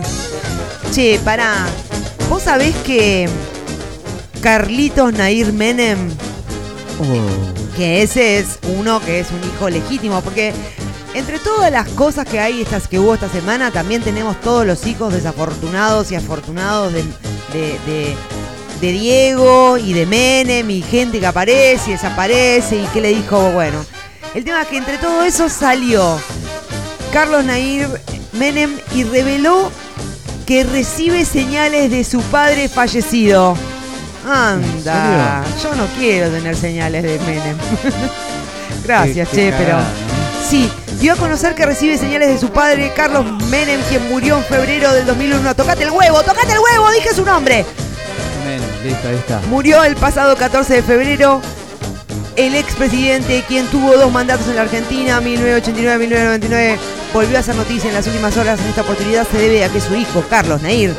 Che, 0.95 1.19
pará. 1.25 1.67
¿Vos 2.29 2.43
sabés 2.43 2.75
que 2.77 3.29
Carlitos 4.41 5.13
Nair 5.13 5.53
Menem, 5.53 6.11
Oh. 6.99 7.77
que 7.77 8.03
ese 8.03 8.39
es 8.39 8.59
uno 8.79 9.01
que 9.01 9.21
es 9.21 9.29
un 9.31 9.41
hijo 9.47 9.69
legítimo, 9.69 10.23
porque 10.23 10.55
entre 11.15 11.39
todas 11.39 11.71
las 11.71 11.87
cosas 11.91 12.27
que 12.27 12.41
hay 12.41 12.63
estas 12.63 12.89
que 12.89 12.99
hubo 12.99 13.15
esta 13.15 13.29
semana, 13.29 13.71
también 13.71 14.01
tenemos 14.03 14.41
todos 14.41 14.67
los 14.67 14.87
hijos 14.87 15.13
desafortunados 15.13 16.11
y 16.11 16.15
afortunados 16.17 16.93
de, 16.95 17.03
de- 17.53 17.79
de- 17.87 18.17
de 18.81 18.93
Diego 18.93 19.77
y 19.79 19.93
de 19.95 20.05
Menem 20.07 20.71
y 20.71 20.83
gente 20.83 21.19
que 21.21 21.27
aparece 21.27 21.91
y 21.91 21.93
desaparece 21.93 22.77
y 22.77 22.87
que 22.89 23.01
le 23.01 23.09
dijo, 23.15 23.51
bueno. 23.53 23.85
El 24.35 24.45
tema 24.45 24.63
es 24.63 24.69
que 24.69 24.77
entre 24.79 24.99
todo 24.99 25.23
eso 25.23 25.49
salió 25.49 26.19
Carlos 27.13 27.45
Nair 27.45 27.89
Menem 28.33 28.79
y 28.95 29.05
reveló 29.05 29.71
que 30.47 30.65
recibe 30.65 31.25
señales 31.25 31.91
de 31.91 32.05
su 32.05 32.21
padre 32.23 32.69
fallecido. 32.69 33.57
Anda, 34.25 35.45
yo 35.63 35.75
no 35.75 35.87
quiero 35.99 36.31
tener 36.31 36.57
señales 36.57 37.03
de 37.03 37.19
Menem. 37.21 37.57
Gracias, 38.85 39.29
Qué- 39.29 39.37
qué 39.37 39.51
che, 39.51 39.57
pero. 39.57 39.79
Sí, 40.49 40.71
dio 41.01 41.15
a 41.15 41.17
conocer 41.17 41.55
que 41.55 41.67
recibe 41.67 41.99
señales 41.99 42.29
de 42.29 42.39
su 42.39 42.51
padre, 42.51 42.93
Carlos 42.95 43.25
Menem, 43.51 43.81
quien 43.89 44.09
murió 44.09 44.37
en 44.39 44.45
febrero 44.45 44.93
del 44.93 45.05
2001. 45.07 45.55
¡Tocate 45.57 45.83
el 45.83 45.91
huevo! 45.91 46.23
¡Tocate 46.23 46.53
el 46.53 46.59
huevo! 46.59 46.91
¡Dije 46.93 47.13
su 47.15 47.25
nombre! 47.25 47.65
Menem, 48.45 48.63
listo, 48.85 49.09
ahí 49.09 49.17
está. 49.17 49.41
Murió 49.49 49.83
el 49.83 49.97
pasado 49.97 50.37
14 50.37 50.75
de 50.75 50.83
febrero. 50.83 51.41
El 52.37 52.55
expresidente, 52.55 53.43
quien 53.49 53.67
tuvo 53.69 53.97
dos 53.97 54.13
mandatos 54.13 54.47
en 54.49 54.57
la 54.57 54.63
Argentina, 54.63 55.23
1989-1999, 55.23 56.77
volvió 57.15 57.39
a 57.39 57.41
hacer 57.41 57.55
noticia 57.55 57.89
en 57.89 57.95
las 57.95 58.07
últimas 58.07 58.37
horas. 58.37 58.61
Esta 58.61 58.83
oportunidad 58.83 59.27
se 59.27 59.39
debe 59.39 59.65
a 59.65 59.71
que 59.71 59.81
su 59.81 59.95
hijo, 59.95 60.23
Carlos 60.29 60.61
Nair 60.61 60.95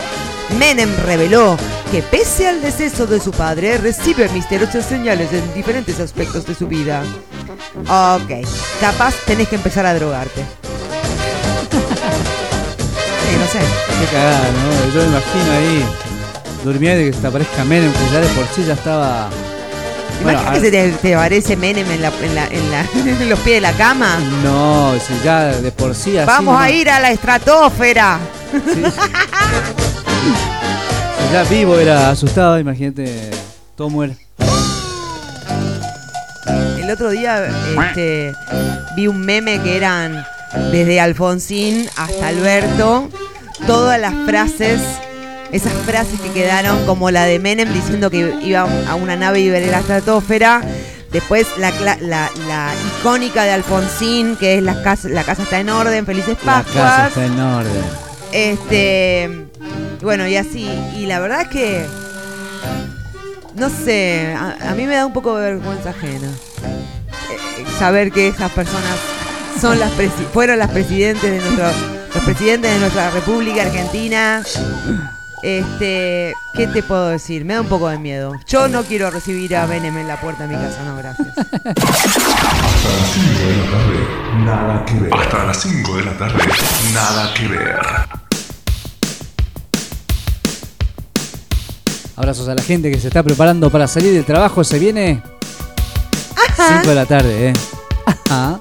Menem, 0.58 0.90
reveló 1.06 1.56
que 1.92 2.02
pese 2.02 2.48
al 2.48 2.60
deceso 2.62 3.06
de 3.06 3.20
su 3.20 3.30
padre, 3.32 3.78
recibe 3.78 4.28
misteriosas 4.30 4.86
señales 4.86 5.32
en 5.32 5.54
diferentes 5.54 6.00
aspectos 6.00 6.44
de 6.48 6.56
su 6.56 6.68
vida. 6.68 7.04
Ok, 7.88 8.32
capaz 8.82 9.14
tenés 9.28 9.48
que 9.48 9.58
empezar 9.58 9.86
a 9.86 9.94
drogarte. 9.94 10.42
Sí, 13.22 13.38
no 13.38 13.46
sé. 13.46 13.60
Qué 13.60 14.06
cagada, 14.12 14.40
¿no? 14.40 14.92
Yo 14.92 15.02
me 15.02 15.08
imagino 15.08 15.52
ahí 15.52 15.86
durmiendo 16.64 17.02
y 17.06 17.12
que 17.12 17.18
te 17.18 17.28
aparezca 17.28 17.64
Menem, 17.64 17.94
que 17.94 18.12
ya 18.12 18.22
de 18.22 18.28
por 18.30 18.48
sí 18.48 18.64
ya 18.66 18.74
estaba. 18.74 19.30
Bueno, 20.24 20.40
Imagínate 20.42 20.60
que 20.60 20.66
se 20.66 20.92
te, 20.92 20.98
te 20.98 21.16
aparece 21.16 21.56
Menem 21.56 21.90
en, 21.92 22.02
la, 22.02 22.12
en, 22.22 22.36
la, 22.36 22.46
en, 22.48 22.72
la- 22.72 22.82
en 23.22 23.30
los 23.30 23.40
pies 23.40 23.56
de 23.58 23.62
la 23.62 23.74
cama. 23.74 24.18
No, 24.44 24.94
si 25.00 25.14
ya 25.24 25.46
de 25.48 25.72
por 25.72 25.94
sí 25.96 26.18
así. 26.18 26.26
Vamos 26.28 26.60
a 26.60 26.70
ir 26.70 26.90
a 26.90 27.00
la 27.00 27.12
estratosfera. 27.12 28.20
Si 31.28 31.34
ya 31.34 31.44
vivo 31.44 31.78
era 31.78 32.10
asustado, 32.10 32.58
imagínate, 32.60 33.32
todo 33.76 33.90
muere. 33.90 34.16
El 36.80 36.90
otro 36.90 37.10
día 37.10 37.48
este, 37.90 38.34
vi 38.96 39.08
un 39.08 39.20
meme 39.20 39.62
que 39.62 39.76
eran 39.76 40.26
desde 40.72 41.02
Alfonsín 41.02 41.90
hasta 41.98 42.28
Alberto, 42.30 43.10
todas 43.66 44.00
las 44.00 44.14
frases, 44.26 44.80
esas 45.52 45.74
frases 45.86 46.20
que 46.20 46.32
quedaron 46.32 46.86
como 46.86 47.10
la 47.12 47.24
de 47.26 47.40
Menem 47.40 47.72
diciendo 47.74 48.10
que 48.10 48.36
iba 48.44 48.68
a 48.90 48.96
una 48.96 49.16
nave 49.16 49.40
y 49.42 49.50
a 49.50 49.60
la 49.60 49.80
estratosfera. 49.80 50.62
Después 51.12 51.48
la, 51.58 51.72
la- 52.02 52.30
la 52.48 52.74
icónica 53.00 53.44
de 53.46 53.52
Alfonsín, 53.52 54.36
que 54.36 54.58
es 54.58 54.64
la 54.64 54.84
casa, 54.84 55.08
la 55.08 55.24
casa 55.24 55.44
está 55.44 55.60
en 55.60 55.70
orden, 55.70 56.06
felices 56.06 56.38
La 56.46 56.64
casa 56.64 56.64
Pascuas. 56.64 57.08
está 57.08 57.26
en 57.26 57.40
orden. 57.40 57.84
Este, 58.34 59.46
bueno, 60.02 60.28
y 60.28 60.36
así. 60.36 60.70
Y 60.98 61.06
la 61.06 61.20
verdad 61.20 61.42
es 61.44 61.48
que, 61.48 61.86
no 63.56 63.70
sé, 63.70 64.36
a, 64.38 64.72
a 64.72 64.76
mí 64.76 64.86
me 64.86 64.96
da 64.96 65.06
un 65.06 65.14
poco 65.14 65.38
de 65.38 65.54
vergüenza 65.54 65.92
ajena. 65.92 66.28
eh, 66.28 67.66
saber 67.80 68.12
que 68.12 68.28
esas 68.28 68.52
personas 68.52 68.98
son 69.62 69.80
las 69.80 69.92
presi- 69.94 70.28
fueron 70.34 70.60
las 70.60 70.70
presidentes 70.72 71.24
de 71.32 71.40
nuestro, 71.40 71.66
los 72.16 72.24
presidentes 72.26 72.72
de 72.74 72.80
nuestra 72.80 73.10
República 73.12 73.62
Argentina. 73.64 74.44
Este, 75.44 76.34
¿qué 76.56 76.66
te 76.68 76.82
puedo 76.82 77.10
decir? 77.10 77.46
Me 77.46 77.54
da 77.54 77.62
un 77.62 77.68
poco 77.68 77.88
de 77.90 78.00
miedo. 78.00 78.34
Yo 78.48 78.68
no 78.68 78.84
quiero 78.84 79.12
recibir 79.12 79.56
a 79.56 79.68
Benem 79.68 79.96
en 79.98 80.08
la 80.08 80.20
puerta 80.20 80.48
de 80.48 80.56
mi 80.56 80.62
casa, 80.62 80.84
no, 80.84 80.98
gracias. 80.98 81.28
Hasta 81.38 81.46
las 81.54 83.08
5 83.12 83.46
de 83.46 83.56
la 83.56 83.72
tarde, 83.72 84.44
nada 84.46 84.86
que 84.86 84.94
ver. 84.96 85.14
Hasta 85.14 85.44
las 85.46 85.62
5 85.62 85.96
de 85.98 86.04
la 86.04 86.18
tarde, 86.18 86.44
nada 86.94 87.34
que 87.36 87.48
ver. 87.48 87.80
Abrazos 92.16 92.48
a 92.50 92.56
la 92.56 92.64
gente 92.64 92.90
que 92.90 93.00
se 93.00 93.08
está 93.08 93.22
preparando 93.22 93.70
para 93.70 93.88
salir 93.88 94.14
del 94.14 94.26
trabajo. 94.26 94.64
Se 94.64 94.80
viene 94.80 95.22
5 96.56 96.90
de 96.90 96.96
la 96.96 97.06
tarde, 97.06 97.50
¿eh? 97.50 97.54
Ajá. 98.08 98.58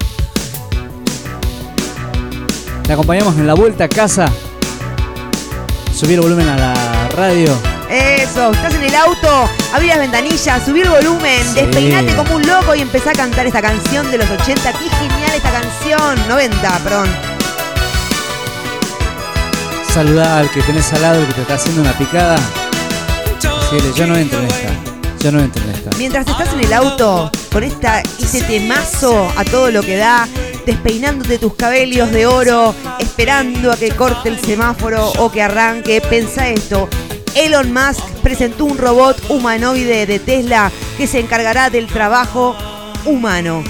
Te 2.83 2.93
acompañamos 2.93 3.35
en 3.37 3.47
la 3.47 3.55
vuelta 3.55 3.85
a 3.85 3.89
casa. 3.89 4.31
Subir 5.97 6.15
el 6.17 6.21
volumen 6.21 6.47
a 6.49 6.57
la 6.57 7.09
radio. 7.17 7.59
Eso, 7.89 8.51
estás 8.53 8.75
en 8.75 8.83
el 8.83 8.95
auto, 8.95 9.49
abrí 9.73 9.87
las 9.87 9.99
ventanillas, 9.99 10.63
subí 10.65 10.83
el 10.83 10.91
volumen, 10.91 11.43
Sí. 11.55 11.61
despeinate 11.61 12.15
como 12.15 12.37
un 12.37 12.47
loco 12.47 12.75
y 12.75 12.83
empezá 12.83 13.11
a 13.11 13.15
cantar 13.15 13.47
esta 13.47 13.63
canción 13.63 14.11
de 14.11 14.19
los 14.19 14.29
80. 14.29 14.73
¡Qué 14.73 14.91
genial 14.91 15.31
esta 15.35 15.51
canción! 15.53 16.29
90, 16.29 16.79
perdón. 16.81 17.09
Saludá 19.95 20.41
al 20.41 20.51
que 20.51 20.61
tenés 20.63 20.93
al 20.93 21.01
lado, 21.03 21.21
el 21.21 21.27
que 21.29 21.33
te 21.33 21.41
está 21.43 21.55
haciendo 21.55 21.81
una 21.81 21.93
picada. 21.97 22.37
Decirle, 23.71 23.93
yo 23.97 24.07
no 24.07 24.17
entro 24.17 24.39
en 24.41 24.47
esta. 24.47 24.69
Yo 25.21 25.33
no 25.33 25.41
entro 25.41 25.63
en 25.65 25.71
esta. 25.71 25.91
Mientras 25.97 26.27
estás 26.27 26.53
en 26.53 26.61
el 26.61 26.73
auto, 26.75 27.31
con 27.51 27.63
esta, 27.65 28.01
este 28.19 28.43
temazo 28.43 29.33
a 29.35 29.45
todo 29.45 29.71
lo 29.71 29.83
que 29.83 29.97
da, 29.97 30.29
despeinándote 30.67 31.39
tus 31.39 31.55
cabellos 31.55 32.11
de 32.11 32.27
oro, 32.27 32.75
esperando 32.99 33.73
a 33.73 33.77
que 33.77 33.91
corte 33.93 34.29
el 34.29 34.39
semáforo 34.39 35.13
o 35.19 35.31
que 35.31 35.41
arranque, 35.41 36.03
pensa 36.03 36.49
esto. 36.49 36.89
Elon 37.35 37.73
Musk 37.73 38.03
presentó 38.23 38.65
un 38.65 38.77
robot 38.77 39.17
humanoide 39.29 40.07
de 40.07 40.19
Tesla 40.19 40.71
que 40.97 41.07
se 41.07 41.21
encargará 41.21 41.71
del 41.71 41.87
trabajo 41.87 42.57
humano. 43.05 43.63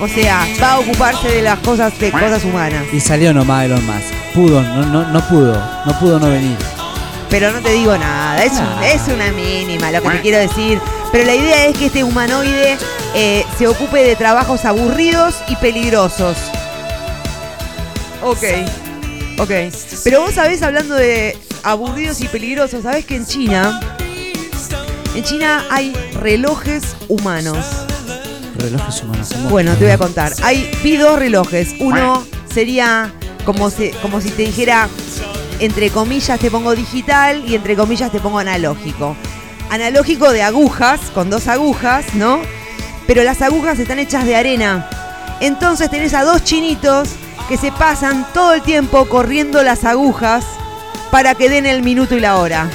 O 0.00 0.08
sea, 0.08 0.44
va 0.60 0.72
a 0.72 0.78
ocuparse 0.80 1.28
de 1.28 1.42
las 1.42 1.58
cosas 1.60 1.98
de 1.98 2.10
cosas 2.10 2.44
humanas. 2.44 2.84
Y 2.92 3.00
salió 3.00 3.32
nomás 3.32 3.64
Elon 3.64 3.86
Musk. 3.86 4.12
Pudo, 4.34 4.62
no, 4.62 4.84
no, 4.86 5.08
no 5.08 5.28
pudo. 5.28 5.54
No 5.86 5.98
pudo 5.98 6.18
no 6.18 6.28
venir. 6.30 6.56
Pero 7.32 7.50
no 7.50 7.60
te 7.60 7.72
digo 7.72 7.96
nada, 7.96 8.44
es, 8.44 8.52
un- 8.52 8.82
es 8.84 9.08
una 9.08 9.32
mínima 9.32 9.90
lo 9.90 10.02
que 10.02 10.10
te 10.10 10.20
quiero 10.20 10.38
decir. 10.38 10.78
Pero 11.10 11.24
la 11.24 11.34
idea 11.34 11.66
es 11.66 11.76
que 11.78 11.86
este 11.86 12.04
humanoide 12.04 12.76
eh, 13.14 13.44
se 13.58 13.66
ocupe 13.66 14.04
de 14.04 14.14
trabajos 14.16 14.64
aburridos 14.66 15.34
y 15.48 15.56
peligrosos. 15.56 16.36
Ok, 18.22 18.44
ok. 19.38 19.50
Pero 20.04 20.20
vos 20.22 20.34
sabés, 20.34 20.62
hablando 20.62 20.94
de 20.94 21.36
aburridos 21.62 22.20
y 22.20 22.28
peligrosos, 22.28 22.82
sabés 22.82 23.04
que 23.04 23.16
en 23.16 23.26
China, 23.26 23.80
en 25.14 25.24
China 25.24 25.64
hay 25.70 25.92
relojes 26.20 26.82
humanos. 27.08 27.64
Relojes 28.58 29.02
humanos. 29.02 29.28
Bueno, 29.48 29.72
te 29.76 29.84
voy 29.84 29.92
a 29.92 29.98
contar. 29.98 30.32
Hay, 30.42 30.70
vi 30.84 30.96
dos 30.98 31.18
relojes. 31.18 31.74
Uno 31.80 32.24
sería 32.52 33.12
como 33.44 33.70
si, 33.70 33.88
como 34.02 34.20
si 34.20 34.30
te 34.30 34.42
dijera, 34.42 34.88
entre 35.58 35.90
comillas 35.90 36.38
te 36.38 36.50
pongo 36.50 36.74
digital 36.74 37.44
y 37.46 37.54
entre 37.54 37.76
comillas 37.76 38.10
te 38.10 38.20
pongo 38.20 38.38
analógico. 38.38 39.16
Analógico 39.70 40.32
de 40.32 40.42
agujas, 40.42 41.00
con 41.14 41.30
dos 41.30 41.48
agujas, 41.48 42.14
¿no? 42.14 42.40
Pero 43.06 43.22
las 43.24 43.42
agujas 43.42 43.78
están 43.78 43.98
hechas 43.98 44.24
de 44.24 44.36
arena. 44.36 44.88
Entonces 45.40 45.90
tenés 45.90 46.14
a 46.14 46.24
dos 46.24 46.44
chinitos 46.44 47.08
que 47.48 47.56
se 47.56 47.72
pasan 47.72 48.26
todo 48.32 48.54
el 48.54 48.62
tiempo 48.62 49.06
corriendo 49.06 49.62
las 49.62 49.84
agujas 49.84 50.44
para 51.10 51.34
que 51.34 51.48
den 51.48 51.66
el 51.66 51.82
minuto 51.82 52.14
y 52.14 52.20
la 52.20 52.36
hora. 52.36 52.70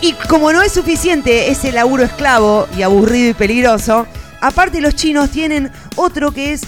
Y 0.00 0.14
como 0.28 0.52
no 0.52 0.62
es 0.62 0.72
suficiente 0.72 1.50
ese 1.50 1.70
laburo 1.70 2.02
esclavo 2.02 2.66
y 2.76 2.82
aburrido 2.82 3.30
y 3.30 3.34
peligroso, 3.34 4.06
aparte 4.40 4.80
los 4.80 4.96
chinos 4.96 5.30
tienen 5.30 5.70
otro 5.94 6.32
que 6.32 6.52
es 6.52 6.62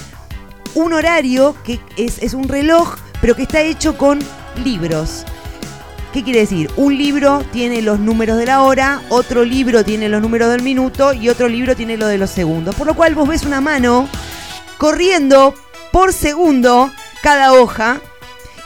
un 0.75 0.93
horario, 0.93 1.57
que 1.65 1.81
es, 1.97 2.23
es 2.23 2.35
un 2.35 2.49
reloj, 2.49 2.95
pero 3.25 3.37
que 3.37 3.45
está 3.45 3.63
hecho 3.63 3.97
con 3.97 4.19
libros. 4.63 5.25
¿Qué 6.13 6.23
quiere 6.23 6.41
decir? 6.41 6.71
Un 6.77 6.99
libro 6.99 7.43
tiene 7.55 7.81
los 7.81 7.99
números 7.99 8.37
de 8.37 8.45
la 8.45 8.61
hora, 8.61 9.01
otro 9.09 9.47
libro 9.47 9.83
tiene 9.83 10.11
los 10.11 10.21
números 10.21 10.51
del 10.51 10.61
minuto 10.61 11.15
y 11.15 11.31
otro 11.31 11.49
libro 11.49 11.75
tiene 11.75 11.97
lo 11.97 12.07
de 12.07 12.19
los 12.19 12.29
segundos. 12.29 12.75
Por 12.75 12.87
lo 12.87 12.93
cual 12.93 13.15
vos 13.15 13.27
ves 13.27 13.45
una 13.45 13.63
mano 13.63 14.11
corriendo 14.77 15.55
por 15.91 16.13
segundo 16.13 16.93
cada 17.23 17.55
hoja 17.55 18.03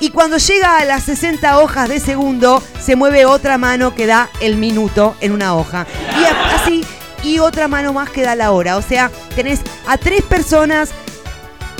y 0.01 0.10
cuando 0.10 0.39
llega 0.39 0.78
a 0.78 0.85
las 0.85 1.05
60 1.05 1.60
hojas 1.60 1.89
de 1.89 2.01
segundo 2.01 2.60
se 2.80 2.97
mueve 2.97 3.26
otra 3.26 3.59
mano 3.59 3.94
que 3.94 4.06
da 4.06 4.28
el 4.40 4.56
minuto 4.56 5.14
en 5.20 5.30
una 5.30 5.55
hoja. 5.55 5.86
Y 6.20 6.24
así, 6.56 6.85
y 7.22 7.39
otra 7.39 7.68
mano 7.68 7.93
más 7.93 8.10
que 8.10 8.22
da 8.22 8.35
la 8.35 8.51
hora. 8.51 8.76
O 8.76 8.82
sea, 8.82 9.12
tenés 9.36 9.60
a 9.86 9.98
tres 9.98 10.24
personas 10.24 10.90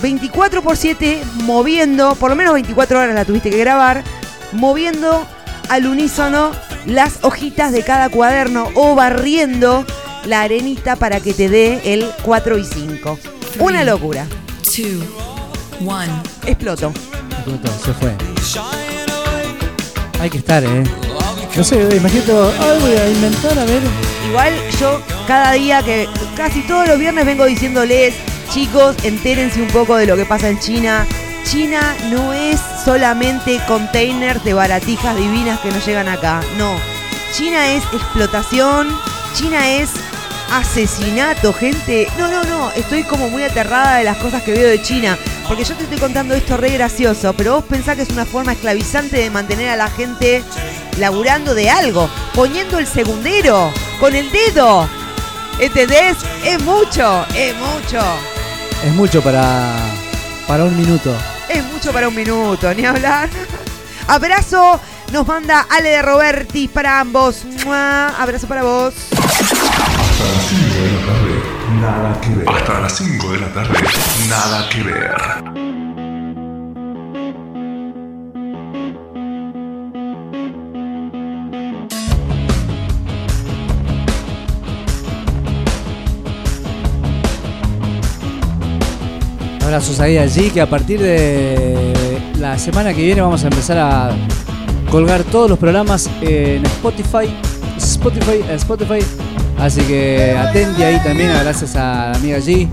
24 0.02 0.62
por 0.62 0.76
7 0.76 1.22
moviendo, 1.44 2.14
por 2.14 2.30
lo 2.30 2.36
menos 2.36 2.54
24 2.54 2.98
horas 2.98 3.14
la 3.14 3.24
tuviste 3.24 3.50
que 3.50 3.58
grabar, 3.58 4.02
moviendo 4.52 5.26
al 5.68 5.86
unísono 5.86 6.50
las 6.86 7.18
hojitas 7.22 7.72
de 7.72 7.82
cada 7.82 8.08
cuaderno 8.08 8.68
o 8.74 8.94
barriendo 8.94 9.84
la 10.24 10.42
arenita 10.42 10.96
para 10.96 11.20
que 11.20 11.34
te 11.34 11.48
dé 11.48 11.80
el 11.84 12.10
4 12.22 12.58
y 12.58 12.64
5. 12.64 13.18
Una 13.58 13.84
locura. 13.84 14.26
Exploto. 16.46 16.92
Exploto, 17.30 17.68
se 17.84 17.92
fue. 17.94 18.14
Hay 20.20 20.30
que 20.30 20.38
estar, 20.38 20.64
¿eh? 20.64 20.82
No 21.56 21.64
sé, 21.64 21.88
imagínate, 21.96 22.32
ay, 22.32 22.78
voy 22.80 22.92
a 22.92 23.10
inventar, 23.10 23.58
a 23.58 23.64
ver. 23.64 23.82
Igual 24.28 24.52
yo 24.80 25.00
cada 25.26 25.52
día 25.52 25.82
que 25.82 26.08
casi 26.36 26.60
todos 26.62 26.86
los 26.86 26.98
viernes 26.98 27.24
vengo 27.24 27.44
diciéndoles, 27.44 28.14
chicos, 28.50 28.96
entérense 29.02 29.60
un 29.60 29.68
poco 29.68 29.96
de 29.96 30.06
lo 30.06 30.16
que 30.16 30.24
pasa 30.24 30.48
en 30.48 30.58
China. 30.58 31.06
China 31.44 31.96
no 32.10 32.32
es 32.32 32.60
solamente 32.84 33.60
containers 33.66 34.44
de 34.44 34.54
baratijas 34.54 35.16
divinas 35.16 35.60
que 35.60 35.70
nos 35.70 35.86
llegan 35.86 36.08
acá, 36.08 36.40
no. 36.58 36.74
China 37.32 37.72
es 37.72 37.84
explotación, 37.92 38.88
China 39.34 39.68
es 39.68 39.90
asesinato, 40.50 41.52
gente. 41.52 42.08
No, 42.18 42.28
no, 42.28 42.44
no, 42.44 42.70
estoy 42.72 43.04
como 43.04 43.28
muy 43.28 43.42
aterrada 43.42 43.98
de 43.98 44.04
las 44.04 44.16
cosas 44.18 44.42
que 44.42 44.52
veo 44.52 44.68
de 44.68 44.82
China. 44.82 45.18
Porque 45.46 45.64
yo 45.64 45.74
te 45.74 45.84
estoy 45.84 45.98
contando 45.98 46.34
esto 46.34 46.56
re 46.56 46.70
gracioso, 46.70 47.32
pero 47.32 47.54
vos 47.54 47.64
pensás 47.64 47.96
que 47.96 48.02
es 48.02 48.10
una 48.10 48.26
forma 48.26 48.52
esclavizante 48.52 49.16
de 49.16 49.30
mantener 49.30 49.70
a 49.70 49.76
la 49.76 49.88
gente 49.88 50.42
laburando 50.98 51.54
de 51.54 51.70
algo, 51.70 52.10
poniendo 52.34 52.78
el 52.78 52.86
segundero 52.86 53.72
con 53.98 54.14
el 54.14 54.30
dedo. 54.30 54.88
¿Entendés? 55.58 56.16
Es 56.44 56.62
mucho, 56.62 57.24
es 57.34 57.54
mucho. 57.56 58.38
Es 58.84 58.94
mucho 58.94 59.22
para, 59.22 59.76
para 60.46 60.64
un 60.64 60.76
minuto. 60.76 61.14
Es 61.48 61.64
mucho 61.64 61.92
para 61.92 62.09
un 62.09 62.14
minuto, 62.14 62.72
ni 62.74 62.84
hablar. 62.84 63.28
Abrazo, 64.09 64.80
nos 65.12 65.26
manda 65.26 65.66
Ale 65.68 65.90
de 65.90 66.02
Roberti 66.02 66.68
para 66.68 67.00
ambos. 67.00 67.44
¡Mua! 67.64 68.09
Abrazo 68.18 68.46
para 68.46 68.62
vos. 68.62 68.94
Hasta 69.12 70.30
las 70.30 70.46
5 70.48 70.62
de 70.82 70.90
la 70.92 71.06
tarde, 71.06 71.80
nada 71.80 72.20
que 72.20 72.30
ver. 72.30 72.48
Hasta 72.48 72.80
las 72.80 72.96
5 72.96 73.32
de 73.32 73.38
la 73.38 73.48
tarde, 73.52 73.78
nada 74.28 74.68
que 74.68 74.82
ver. 74.82 75.57
Abrazos 89.69 90.01
ahí 90.01 90.16
allí, 90.16 90.49
que 90.49 90.62
a 90.62 90.66
partir 90.70 90.99
de 90.99 91.93
la 92.40 92.59
semana 92.59 92.95
que 92.95 93.03
viene 93.03 93.20
vamos 93.20 93.45
a 93.45 93.49
empezar 93.49 93.77
a 93.77 94.12
colgar 94.90 95.23
todos 95.24 95.51
los 95.51 95.59
programas 95.59 96.09
en 96.23 96.65
Spotify. 96.65 97.28
Spotify, 97.77 98.40
Spotify. 98.55 99.01
Así 99.59 99.82
que 99.82 100.35
atente 100.39 100.82
ahí 100.86 100.99
también, 101.01 101.31
gracias 101.43 101.77
a 101.77 102.12
la 102.12 102.16
amiga 102.16 102.39
G. 102.39 102.66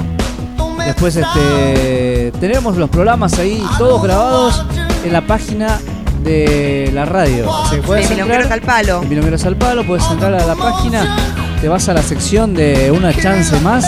Después 0.86 1.18
este 1.18 2.32
tenemos 2.40 2.78
los 2.78 2.90
programas 2.90 3.38
ahí 3.40 3.62
todos 3.78 4.02
grabados 4.02 4.64
en 5.04 5.12
la 5.12 5.20
página 5.28 5.78
de 6.24 6.92
la 6.94 7.04
radio. 7.04 7.50
O 7.52 7.66
sea, 7.68 7.82
que 7.82 7.86
puedes 7.86 8.08
De 8.08 8.16
Milongueros 8.16 8.46
entrar- 8.46 8.60
al 8.62 8.66
Palo. 8.86 9.02
de 9.02 9.48
al 9.50 9.58
Palo, 9.58 9.84
puedes 9.86 10.10
entrar 10.12 10.34
a 10.34 10.46
la 10.46 10.56
página, 10.56 11.18
te 11.60 11.68
vas 11.68 11.90
a 11.90 11.94
la 11.94 12.02
sección 12.02 12.54
de 12.54 12.90
una 12.92 13.14
chance 13.14 13.60
más 13.60 13.86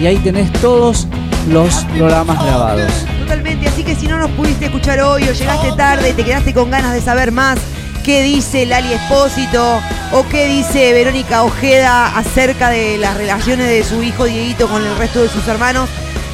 y 0.00 0.06
ahí 0.06 0.16
tenés 0.16 0.50
todos 0.54 1.06
los 1.48 1.84
programas 1.86 2.44
grabados. 2.44 2.92
Totalmente, 3.20 3.68
así 3.68 3.84
que 3.84 3.94
si 3.94 4.06
no 4.06 4.18
nos 4.18 4.30
pudiste 4.32 4.66
escuchar 4.66 5.00
hoy 5.00 5.28
o 5.28 5.32
llegaste 5.32 5.72
tarde 5.72 6.10
y 6.10 6.12
te 6.12 6.24
quedaste 6.24 6.54
con 6.54 6.70
ganas 6.70 6.92
de 6.92 7.00
saber 7.00 7.32
más 7.32 7.58
qué 8.04 8.22
dice 8.22 8.66
Lali 8.66 8.92
Espósito 8.92 9.80
o 10.12 10.26
qué 10.28 10.46
dice 10.46 10.92
Verónica 10.92 11.42
Ojeda 11.42 12.16
acerca 12.16 12.70
de 12.70 12.98
las 12.98 13.16
relaciones 13.16 13.68
de 13.68 13.84
su 13.84 14.02
hijo 14.02 14.24
Dieguito 14.24 14.68
con 14.68 14.84
el 14.84 14.96
resto 14.96 15.22
de 15.22 15.28
sus 15.28 15.46
hermanos, 15.48 15.88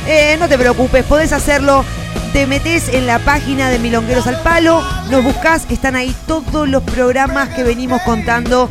Eh, 0.09 0.37
no 0.39 0.49
te 0.49 0.57
preocupes, 0.57 1.05
podés 1.05 1.33
hacerlo. 1.33 1.85
Te 2.33 2.47
metes 2.47 2.89
en 2.89 3.07
la 3.07 3.19
página 3.19 3.71
de 3.71 3.81
Milongueros 3.81 4.29
al 4.29 4.41
Palo, 4.43 4.81
nos 5.11 5.25
buscás, 5.25 5.67
están 5.69 5.97
ahí 5.97 6.15
todos 6.29 6.69
los 6.69 6.85
programas 6.85 7.49
que 7.49 7.65
venimos 7.65 8.01
contando. 8.03 8.71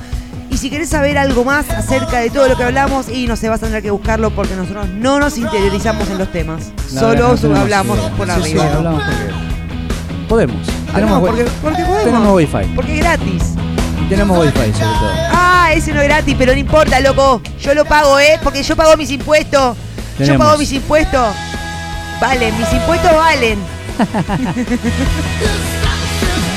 Y 0.56 0.57
si 0.57 0.69
querés 0.69 0.88
saber 0.88 1.18
algo 1.18 1.44
más 1.44 1.69
acerca 1.69 2.19
de 2.19 2.30
todo 2.30 2.48
lo 2.48 2.56
que 2.56 2.64
hablamos, 2.64 3.10
y 3.10 3.27
no 3.27 3.36
se 3.36 3.49
vas 3.49 3.61
a 3.61 3.65
tener 3.65 3.84
que 3.84 3.91
buscarlo 3.91 4.32
porque 4.32 4.56
nosotros 4.56 4.88
no 4.88 5.19
nos 5.19 5.38
interiorizamos 5.38 6.10
en 6.10 6.18
los 6.18 6.32
temas. 6.32 6.72
La 6.94 7.02
Solo 7.02 7.11
verdad, 7.11 7.27
no 7.27 7.36
tenemos 7.36 7.60
hablamos 7.60 7.98
idea. 7.98 8.10
por 8.11 8.27
Sí, 8.27 8.32
arriba. 8.32 8.64
Sí, 8.64 8.69
hablamos 8.77 9.03
porque 9.03 9.34
podemos. 10.30 10.65
Tenemos, 10.94 11.19
porque, 11.19 11.44
porque 11.61 11.84
podemos. 11.84 12.03
tenemos 12.06 12.36
wifi. 12.36 12.73
Porque 12.73 12.94
es 12.94 12.99
gratis. 12.99 13.44
Y 14.02 14.06
tenemos 14.07 14.40
wifi 14.40 14.57
sobre 14.57 14.72
todo. 14.72 15.11
Ah, 15.34 15.72
ese 15.73 15.91
no 15.91 15.99
es 16.02 16.07
gratis, 16.07 16.36
pero 16.38 16.53
no 16.53 16.57
importa, 16.57 17.02
loco. 17.02 17.41
Yo 17.60 17.73
lo 17.73 17.84
pago, 17.84 18.18
¿eh? 18.18 18.40
Porque 18.41 18.64
yo 18.64 18.77
pago 18.77 18.95
mis 18.95 19.11
impuestos. 19.11 19.76
Yo 20.19 20.38
pago 20.38 20.57
mis 20.57 20.72
impuestos. 20.72 21.36
Valen, 22.22 22.57
mis 22.57 22.72
impuestos 22.72 23.11
valen. 23.14 23.60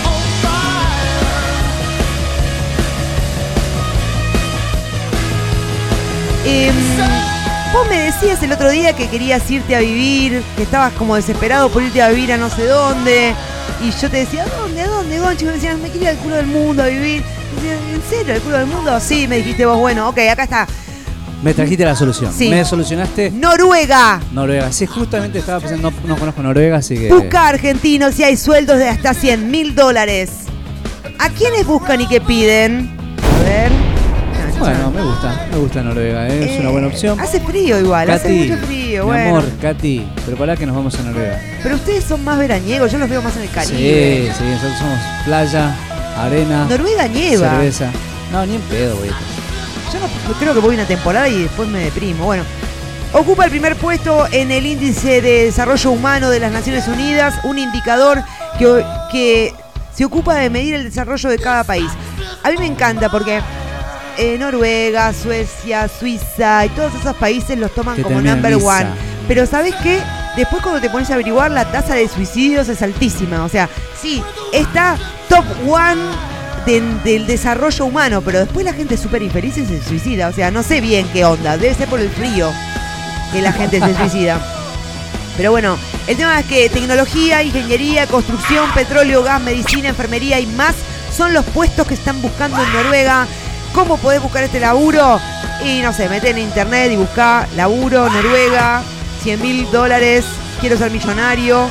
Em, 6.44 6.74
vos 7.72 7.88
me 7.88 7.98
decías 8.00 8.42
el 8.42 8.52
otro 8.52 8.70
día 8.70 8.94
que 8.94 9.08
querías 9.08 9.50
irte 9.50 9.76
a 9.76 9.80
vivir, 9.80 10.42
que 10.56 10.62
estabas 10.62 10.92
como 10.94 11.16
desesperado 11.16 11.68
por 11.68 11.82
irte 11.82 12.02
a 12.02 12.08
vivir 12.08 12.32
a 12.32 12.36
no 12.36 12.48
sé 12.50 12.66
dónde. 12.66 13.34
Y 13.82 13.90
yo 13.90 14.10
te 14.10 14.18
decía, 14.18 14.44
¿a 14.44 14.60
dónde? 14.60 14.80
¿A 14.82 14.86
dónde, 14.88 15.18
Gonchi? 15.20 15.44
Me 15.44 15.52
decías, 15.52 15.78
me 15.78 15.88
quiero 15.88 16.04
ir 16.04 16.08
al 16.10 16.16
culo 16.16 16.36
del 16.36 16.46
mundo 16.46 16.82
a 16.82 16.86
vivir. 16.86 17.22
Decía, 17.56 17.74
¿En 17.94 18.02
serio? 18.08 18.34
¿Al 18.34 18.40
culo 18.40 18.58
del 18.58 18.66
mundo? 18.66 18.98
Sí, 19.00 19.26
me 19.28 19.36
dijiste 19.36 19.66
vos, 19.66 19.78
bueno, 19.78 20.08
ok, 20.08 20.18
acá 20.30 20.44
está. 20.44 20.66
Me 21.42 21.54
trajiste 21.54 21.84
la 21.84 21.94
solución. 21.94 22.32
Sí. 22.36 22.48
Me 22.48 22.64
solucionaste 22.64 23.30
Noruega. 23.30 24.20
Noruega. 24.32 24.72
Sí, 24.72 24.86
justamente 24.86 25.38
estaba 25.38 25.60
pensando, 25.60 25.92
no, 25.92 26.08
no 26.08 26.16
conozco 26.16 26.42
Noruega, 26.42 26.78
así 26.78 26.96
que. 26.96 27.12
Busca 27.12 27.46
argentinos 27.46 28.18
y 28.18 28.24
hay 28.24 28.36
sueldos 28.36 28.78
de 28.78 28.88
hasta 28.88 29.14
100 29.14 29.48
mil 29.48 29.74
dólares. 29.76 30.30
¿A 31.18 31.28
quiénes 31.30 31.64
buscan 31.64 32.00
y 32.00 32.08
qué 32.08 32.20
piden? 32.20 32.90
A 33.40 33.42
ver. 33.44 33.87
Bueno, 34.58 34.90
me 34.90 35.02
gusta, 35.02 35.46
me 35.52 35.56
gusta 35.58 35.82
Noruega, 35.82 36.28
¿eh? 36.28 36.54
es 36.54 36.60
una 36.60 36.70
buena 36.70 36.86
opción. 36.88 37.18
Hace 37.20 37.40
frío 37.40 37.78
igual, 37.78 38.10
hace 38.10 38.28
mucho 38.28 38.66
frío, 38.66 39.04
mi 39.04 39.10
bueno. 39.10 39.28
amor, 39.38 39.44
Katy, 39.62 40.08
prepará 40.26 40.56
que 40.56 40.66
nos 40.66 40.74
vamos 40.76 40.94
a 40.98 41.02
Noruega. 41.02 41.40
Pero 41.62 41.74
ustedes 41.76 42.04
son 42.04 42.24
más 42.24 42.38
veraniegos, 42.38 42.90
yo 42.90 42.98
los 42.98 43.08
veo 43.08 43.22
más 43.22 43.36
en 43.36 43.42
el 43.42 43.48
Sí, 43.48 43.54
Caribe. 43.54 44.32
sí, 44.36 44.44
nosotros 44.44 44.78
somos 44.78 44.98
playa, 45.24 45.74
arena, 46.18 46.66
Noruega 46.68 47.06
nieva. 47.08 47.50
cerveza. 47.50 47.90
No, 48.32 48.44
ni 48.46 48.56
en 48.56 48.60
pedo, 48.62 48.96
güey. 48.96 49.10
Yo 49.10 50.00
no 50.00 50.34
creo 50.38 50.54
que 50.54 50.60
voy 50.60 50.74
una 50.74 50.84
temporada 50.86 51.28
y 51.28 51.42
después 51.44 51.68
me 51.68 51.78
deprimo. 51.80 52.24
Bueno, 52.26 52.42
ocupa 53.12 53.44
el 53.44 53.50
primer 53.50 53.76
puesto 53.76 54.26
en 54.32 54.50
el 54.50 54.66
índice 54.66 55.22
de 55.22 55.44
desarrollo 55.44 55.90
humano 55.92 56.28
de 56.30 56.40
las 56.40 56.52
Naciones 56.52 56.86
Unidas, 56.88 57.34
un 57.44 57.58
indicador 57.58 58.22
que, 58.58 58.84
que 59.10 59.54
se 59.94 60.04
ocupa 60.04 60.34
de 60.34 60.50
medir 60.50 60.74
el 60.74 60.84
desarrollo 60.84 61.30
de 61.30 61.38
cada 61.38 61.64
país. 61.64 61.90
A 62.42 62.50
mí 62.50 62.56
me 62.58 62.66
encanta 62.66 63.08
porque 63.08 63.40
eh, 64.18 64.36
Noruega, 64.36 65.12
Suecia, 65.12 65.88
Suiza 65.88 66.66
y 66.66 66.68
todos 66.70 66.92
esos 66.94 67.16
países 67.16 67.58
los 67.58 67.72
toman 67.72 67.96
Te 67.96 68.02
como 68.02 68.20
number 68.20 68.54
one. 68.56 68.86
Pero 69.26 69.46
¿sabes 69.46 69.74
qué? 69.82 70.00
Después 70.36 70.62
cuando 70.62 70.80
te 70.80 70.90
pones 70.90 71.10
a 71.10 71.14
averiguar 71.14 71.50
la 71.50 71.70
tasa 71.70 71.94
de 71.94 72.08
suicidios 72.08 72.68
es 72.68 72.82
altísima. 72.82 73.44
O 73.44 73.48
sea, 73.48 73.68
sí, 74.00 74.22
está 74.52 74.98
top 75.28 75.44
one 75.68 76.02
del, 76.66 77.02
del 77.02 77.26
desarrollo 77.26 77.86
humano, 77.86 78.20
pero 78.20 78.40
después 78.40 78.64
la 78.64 78.72
gente 78.72 78.96
súper 78.96 79.22
infeliz 79.22 79.56
y 79.56 79.66
se 79.66 79.82
suicida. 79.82 80.28
O 80.28 80.32
sea, 80.32 80.50
no 80.50 80.62
sé 80.62 80.80
bien 80.80 81.08
qué 81.12 81.24
onda. 81.24 81.56
Debe 81.56 81.74
ser 81.74 81.88
por 81.88 82.00
el 82.00 82.10
frío 82.10 82.50
que 83.32 83.40
la 83.40 83.52
gente 83.52 83.80
se 83.80 83.94
suicida. 83.96 84.40
Pero 85.36 85.52
bueno, 85.52 85.78
el 86.08 86.16
tema 86.16 86.40
es 86.40 86.46
que 86.46 86.68
tecnología, 86.68 87.44
ingeniería, 87.44 88.08
construcción, 88.08 88.68
petróleo, 88.74 89.22
gas, 89.22 89.40
medicina, 89.40 89.88
enfermería 89.88 90.40
y 90.40 90.46
más 90.46 90.74
son 91.16 91.32
los 91.32 91.44
puestos 91.44 91.86
que 91.86 91.94
están 91.94 92.20
buscando 92.20 92.60
en 92.60 92.72
Noruega. 92.72 93.26
¿Cómo 93.78 93.96
podés 93.96 94.20
buscar 94.20 94.42
este 94.42 94.58
laburo? 94.58 95.20
Y 95.64 95.82
no 95.82 95.92
sé, 95.92 96.08
mete 96.08 96.30
en 96.30 96.38
internet 96.38 96.90
y 96.90 96.96
busca 96.96 97.46
laburo, 97.54 98.10
Noruega, 98.10 98.82
100 99.22 99.40
mil 99.40 99.70
dólares, 99.70 100.24
quiero 100.60 100.76
ser 100.76 100.90
millonario. 100.90 101.70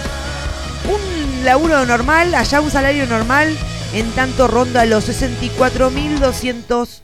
Un 0.85 1.43
laburo 1.43 1.85
normal, 1.85 2.33
allá 2.33 2.61
un 2.61 2.71
salario 2.71 3.05
normal, 3.07 3.53
en 3.93 4.09
tanto 4.11 4.47
ronda 4.47 4.85
los 4.85 5.09
64.200 5.09 7.01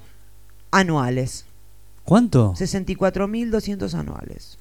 anuales. 0.71 1.47
¿Cuánto? 2.05 2.53
64.200 2.53 3.93
anuales. 3.95 4.57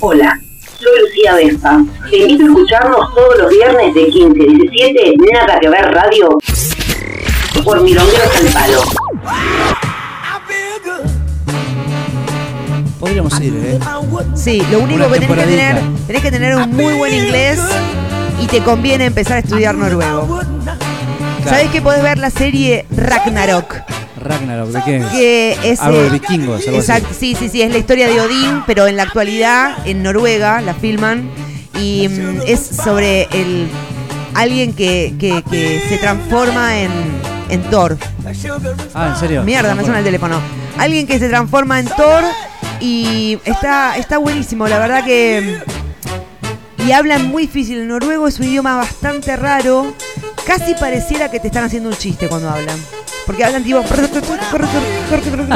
Hola, 0.00 0.36
soy 0.80 1.00
Lucía 1.00 1.34
Vespa. 1.36 1.84
Te 2.10 2.16
invito 2.16 2.42
a 2.42 2.46
escucharnos 2.48 3.14
todos 3.14 3.38
los 3.38 3.50
viernes 3.50 3.94
de 3.94 4.08
15 4.08 4.42
a 4.42 4.46
17, 4.46 5.14
Nada 5.32 5.60
que 5.60 5.68
ver 5.68 5.84
radio, 5.92 6.28
por 7.68 7.82
Milongueros 7.82 8.34
al 8.34 8.46
Palo. 8.46 8.80
Podríamos 12.98 13.38
ir, 13.42 13.54
¿eh? 13.62 13.78
Sí, 14.34 14.62
lo 14.70 14.78
único 14.80 15.04
Una 15.04 15.12
que 15.12 15.20
tenés 15.20 15.36
que 15.36 15.44
tener, 15.44 15.82
tenés 16.06 16.22
que 16.22 16.30
tener 16.30 16.56
un 16.56 16.70
muy 16.74 16.94
buen 16.94 17.12
inglés 17.12 17.60
y 18.40 18.46
te 18.46 18.60
conviene 18.62 19.04
empezar 19.04 19.36
a 19.36 19.40
estudiar 19.40 19.74
noruego. 19.74 20.40
¿Sabés 21.44 21.68
que 21.70 21.82
podés 21.82 22.02
ver 22.02 22.16
la 22.16 22.30
serie 22.30 22.86
Ragnarok? 22.90 23.74
Ragnarok, 24.18 24.70
¿de 24.70 24.82
qué? 24.84 25.04
Que 25.12 25.58
es. 25.70 25.78
Algo 25.80 26.00
de 26.04 26.08
vikingos, 26.08 26.66
algo 26.68 26.80
sí, 26.80 27.36
sí, 27.38 27.50
sí, 27.50 27.60
es 27.60 27.70
la 27.70 27.76
historia 27.78 28.08
de 28.08 28.18
Odín, 28.18 28.62
pero 28.66 28.86
en 28.86 28.96
la 28.96 29.02
actualidad 29.02 29.86
en 29.86 30.02
Noruega 30.02 30.62
la 30.62 30.72
filman 30.72 31.28
y 31.78 32.08
mm, 32.08 32.40
es 32.46 32.60
sobre 32.60 33.24
el 33.30 33.68
alguien 34.34 34.72
que, 34.72 35.14
que- 35.20 35.42
que 35.50 35.82
se 35.88 35.98
transforma 35.98 36.78
en, 36.78 36.90
en 37.48 37.62
Thor. 37.70 37.96
Ah, 38.94 39.08
¿en 39.08 39.16
serio? 39.16 39.42
Mierda, 39.42 39.74
me 39.74 39.82
suena 39.82 39.98
el 39.98 40.04
teléfono. 40.04 40.40
Alguien 40.76 41.06
que 41.06 41.18
se 41.18 41.28
transforma 41.28 41.80
en 41.80 41.86
Thor 41.86 42.24
y 42.80 43.38
está, 43.44 43.96
está 43.96 44.18
buenísimo, 44.18 44.68
la 44.68 44.78
verdad 44.78 45.04
que... 45.04 45.58
Y 46.86 46.92
hablan 46.92 47.26
muy 47.26 47.42
difícil, 47.42 47.78
el 47.78 47.88
noruego 47.88 48.28
es 48.28 48.38
un 48.38 48.46
idioma 48.46 48.76
bastante 48.76 49.36
raro, 49.36 49.92
casi 50.46 50.74
pareciera 50.74 51.30
que 51.30 51.38
te 51.38 51.48
están 51.48 51.64
haciendo 51.64 51.90
un 51.90 51.96
chiste 51.96 52.28
cuando 52.28 52.48
hablan. 52.48 52.78
Porque 53.28 53.44
hablan 53.44 53.62
tipo... 53.62 53.82
Vos 53.82 53.90
decís, 53.90 54.08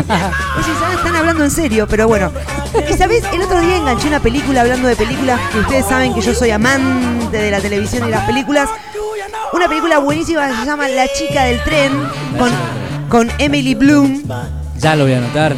"Ah, 0.09 0.93
están 0.94 1.16
hablando 1.16 1.43
en 1.44 1.51
serio, 1.51 1.86
pero 1.89 2.07
bueno. 2.07 2.31
Y 2.89 2.93
sabés, 2.93 3.24
el 3.32 3.40
otro 3.43 3.61
día 3.61 3.77
enganché 3.78 4.09
una 4.09 4.20
película 4.20 4.61
hablando 4.61 4.89
de 4.89 4.94
películas 4.97 5.40
que 5.51 5.59
ustedes 5.61 5.86
saben 5.86 6.12
que 6.15 6.20
yo 6.20 6.35
soy 6.35 6.51
amante 6.51 7.39
de 7.39 7.51
la 7.51 7.61
televisión 7.61 8.07
y 8.07 8.11
las 8.11 8.27
películas. 8.27 8.69
Una 9.55 9.69
película 9.69 9.99
buenísima 9.99 10.49
que 10.49 10.55
se 10.55 10.65
llama 10.66 10.86
La 10.89 11.07
chica 11.12 11.44
del 11.44 11.62
tren 11.65 11.93
con, 12.39 12.51
con 13.09 13.31
Emily 13.39 13.74
Bloom. 13.74 14.23
Ya 14.78 14.94
lo 14.94 15.05
voy 15.05 15.15
a 15.15 15.19
anotar 15.19 15.55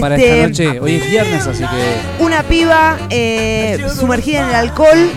para 0.00 0.14
Este- 0.16 0.44
esta 0.44 0.48
noche. 0.68 0.80
Hoy 0.80 0.94
es 0.94 1.10
viernes, 1.10 1.44
así 1.46 1.64
que. 1.64 2.22
Una 2.22 2.42
piba 2.44 2.98
eh, 3.10 3.84
sumergida 3.98 4.40
en 4.44 4.48
el 4.50 4.54
alcohol 4.54 5.10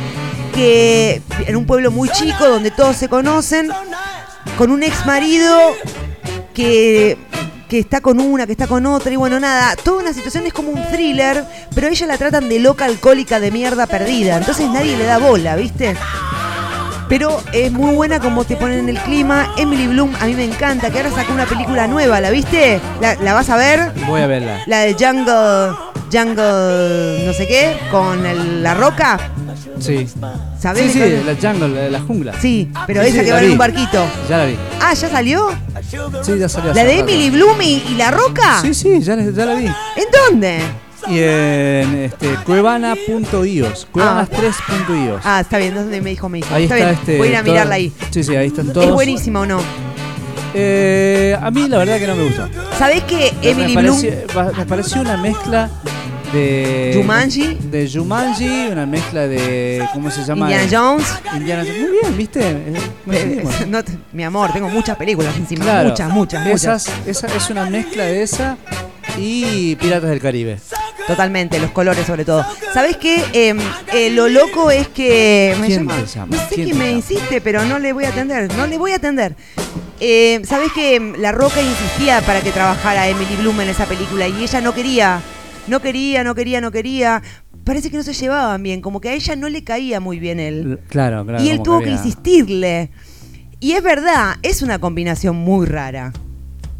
que 0.55 1.21
en 1.45 1.55
un 1.55 1.65
pueblo 1.67 1.91
muy 1.91 2.09
chico 2.09 2.47
donde 2.47 2.71
todos 2.71 2.95
se 2.95 3.07
conocen, 3.09 3.71
con 4.57 4.69
un 4.71 4.83
ex 4.83 5.05
marido 5.05 5.57
que, 6.53 7.17
que 7.67 7.79
está 7.79 8.01
con 8.01 8.19
una, 8.19 8.45
que 8.45 8.53
está 8.53 8.67
con 8.67 8.85
otra, 8.85 9.11
y 9.11 9.15
bueno, 9.15 9.39
nada, 9.39 9.75
toda 9.75 10.01
una 10.01 10.13
situación 10.13 10.45
es 10.45 10.53
como 10.53 10.71
un 10.71 10.83
thriller, 10.91 11.43
pero 11.73 11.87
a 11.87 11.89
ella 11.89 12.07
la 12.07 12.17
tratan 12.17 12.49
de 12.49 12.59
loca 12.59 12.85
alcohólica 12.85 13.39
de 13.39 13.51
mierda 13.51 13.87
perdida, 13.87 14.37
entonces 14.37 14.69
nadie 14.69 14.97
le 14.97 15.05
da 15.05 15.17
bola, 15.17 15.55
¿viste? 15.55 15.95
Pero 17.09 17.43
es 17.51 17.71
muy 17.73 17.93
buena 17.93 18.21
como 18.21 18.45
te 18.45 18.55
ponen 18.55 18.79
en 18.79 18.87
el 18.87 18.97
clima. 18.99 19.53
Emily 19.57 19.85
Bloom, 19.87 20.15
a 20.21 20.27
mí 20.27 20.33
me 20.33 20.45
encanta, 20.45 20.91
que 20.91 20.99
ahora 20.99 21.11
sacó 21.11 21.33
una 21.33 21.45
película 21.45 21.85
nueva, 21.85 22.21
¿la 22.21 22.29
viste? 22.29 22.79
¿La, 23.01 23.15
la 23.15 23.33
vas 23.33 23.49
a 23.49 23.57
ver? 23.57 23.91
Voy 24.07 24.21
a 24.21 24.27
verla. 24.27 24.61
La 24.65 24.79
de 24.79 24.93
Jungle, 24.93 25.90
Jungle, 26.11 27.23
no 27.25 27.33
sé 27.33 27.47
qué, 27.47 27.77
con 27.89 28.25
el- 28.25 28.61
la 28.63 28.73
roca. 28.73 29.17
Sí. 29.79 30.07
¿Sabés 30.59 30.91
Sí, 30.91 30.99
de 30.99 31.19
sí, 31.19 31.23
la 31.25 31.35
jungle, 31.51 31.69
la, 31.83 31.89
la 31.89 31.99
jungla. 32.01 32.33
Sí, 32.39 32.69
pero 32.85 33.01
Sí, 33.03 33.09
esa 33.09 33.19
sí, 33.19 33.23
que 33.25 33.29
la 33.29 33.35
va 33.35 33.41
en 33.41 33.45
vi. 33.47 33.51
un 33.53 33.57
barquito. 33.57 34.05
Ya 34.29 34.37
la 34.37 34.45
vi. 34.45 34.55
Ah, 34.79 34.93
¿ya 34.93 35.09
salió? 35.09 35.49
Sí, 36.23 36.37
ya 36.37 36.47
salió. 36.49 36.73
¿La 36.73 36.81
hace 36.81 36.89
de 36.91 36.99
rato. 37.01 37.09
Emily 37.11 37.29
Bloom 37.31 37.61
y, 37.61 37.83
la 37.97 38.11
roca? 38.11 38.61
Sí, 38.61 38.73
sí, 38.73 38.99
ya, 39.01 39.15
ya 39.15 39.45
la 39.45 39.55
vi. 39.55 39.65
¿En 39.65 39.73
dónde? 40.29 40.59
Y 41.07 41.17
en 41.17 41.95
este, 42.03 42.35
cuevana.ios. 42.45 43.87
Cuevanas3.ios. 43.91 45.21
Ah, 45.23 45.39
está 45.41 45.57
bien, 45.57 45.73
¿dónde 45.73 45.99
me 46.01 46.11
dijo 46.11 46.29
me 46.29 46.37
dijo? 46.39 46.53
Ahí 46.53 46.63
está, 46.63 46.75
bien, 46.75 46.89
este. 46.89 47.17
voy 47.17 47.27
a 47.29 47.31
ir 47.31 47.37
a 47.37 47.43
mirarla 47.43 47.75
ahí. 47.75 47.91
Sí, 48.11 48.23
sí, 48.23 48.35
ahí 48.35 48.47
están 48.47 48.71
todos. 48.71 48.85
¿Es 48.87 48.93
buenísima 48.93 49.39
o 49.41 49.45
no? 49.47 49.59
Eh, 50.53 51.37
a 51.41 51.49
mí 51.51 51.67
la 51.67 51.77
verdad 51.77 51.97
que 51.99 52.07
no 52.07 52.15
me 52.15 52.23
gustó. 52.25 52.47
¿Sabés 52.77 53.03
que 53.03 53.33
Emily 53.41 53.75
me, 53.75 53.81
Bloom... 53.83 54.01
pareció, 54.01 54.53
me 54.57 54.65
pareció 54.65 55.01
una 55.01 55.17
mezcla 55.17 55.69
de. 56.33 56.93
Jumanji. 56.95 57.57
De 57.61 57.89
Jumanji, 57.91 58.67
una 58.71 58.85
mezcla 58.85 59.27
de. 59.27 59.85
¿Cómo 59.93 60.09
se 60.11 60.23
llama? 60.23 60.51
Indiana 60.51 60.67
Jones. 60.71 61.07
Indiana 61.35 61.63
Jones. 61.65 61.81
Muy 61.81 61.91
bien, 62.01 62.17
¿viste? 62.17 62.39
Eh, 62.41 62.73
coincidimos. 63.05 63.67
No 63.67 63.83
te- 63.83 63.97
mi 64.13 64.23
amor, 64.23 64.51
tengo 64.51 64.69
muchas 64.69 64.97
películas 64.97 65.35
encima. 65.37 65.63
Claro, 65.65 65.89
muchas, 65.89 66.09
muchas, 66.11 66.47
esas, 66.47 66.87
muchas. 67.05 67.07
Esa 67.07 67.27
es 67.37 67.49
una 67.49 67.65
mezcla 67.69 68.03
de 68.03 68.23
esa 68.23 68.57
y 69.17 69.75
Piratas 69.77 70.09
del 70.09 70.19
Caribe. 70.21 70.57
Totalmente, 71.07 71.59
los 71.59 71.71
colores 71.71 72.05
sobre 72.05 72.23
todo. 72.23 72.45
¿Sabes 72.73 72.95
qué? 72.97 73.23
Em, 73.33 73.57
eh, 73.93 74.09
lo 74.11 74.29
loco 74.29 74.69
es 74.71 74.87
que. 74.89 75.55
Me 75.59 75.67
¿Quién 75.67 75.87
llama- 75.87 75.95
te 76.01 76.05
llama? 76.05 76.35
No 76.37 76.49
sé 76.49 76.55
¿Quién 76.55 76.67
te 76.69 76.73
me 76.75 76.85
llama? 76.85 76.97
insiste, 76.97 77.41
pero 77.41 77.65
no 77.65 77.79
le 77.79 77.91
voy 77.93 78.05
a 78.05 78.09
atender. 78.09 78.53
No 78.55 78.67
le 78.67 78.77
voy 78.77 78.91
a 78.91 78.95
atender. 78.97 79.35
Eh, 80.03 80.41
¿Sabes 80.45 80.71
que 80.73 80.99
La 81.19 81.31
Roca 81.31 81.61
insistía 81.61 82.21
para 82.21 82.41
que 82.41 82.51
trabajara 82.51 83.07
Emily 83.07 83.35
Bloom 83.35 83.61
en 83.61 83.69
esa 83.69 83.85
película 83.85 84.27
y 84.27 84.43
ella 84.43 84.59
no 84.59 84.73
quería? 84.73 85.21
No 85.67 85.79
quería, 85.79 86.23
no 86.23 86.33
quería, 86.33 86.59
no 86.59 86.71
quería. 86.71 87.21
Parece 87.63 87.91
que 87.91 87.97
no 87.97 88.01
se 88.03 88.13
llevaban 88.13 88.63
bien, 88.63 88.81
como 88.81 88.99
que 88.99 89.09
a 89.09 89.13
ella 89.13 89.35
no 89.35 89.47
le 89.47 89.63
caía 89.63 89.99
muy 89.99 90.17
bien 90.17 90.39
él. 90.39 90.79
Claro, 90.89 91.23
claro. 91.23 91.43
y 91.43 91.49
él 91.51 91.61
tuvo 91.61 91.81
que, 91.81 91.91
insistirle. 91.91 92.89
Y 93.59 93.73
es 93.73 93.83
verdad, 93.83 94.37
es 94.41 94.63
una 94.63 94.79
combinación 94.79 95.35
muy 95.35 95.67
rara. 95.67 96.11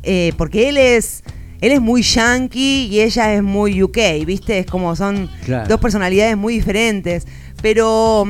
Eh, 0.02 0.34
porque 0.35 0.69
él 0.69 0.77
es. 0.77 1.23
Él 1.61 1.72
es 1.73 1.80
muy 1.80 2.02
yankee 2.02 2.88
y 2.91 3.02
ella 3.02 3.35
es 3.35 3.43
muy 3.43 3.84
UK, 3.84 4.26
¿viste? 4.26 4.57
Es 4.57 4.65
como 4.65 4.95
son 4.95 5.30
Claro. 5.45 5.68
dos 5.68 5.80
personalidades 5.80 6.35
muy 6.35 6.56
diferentes. 6.56 7.27
Pero 7.61 8.26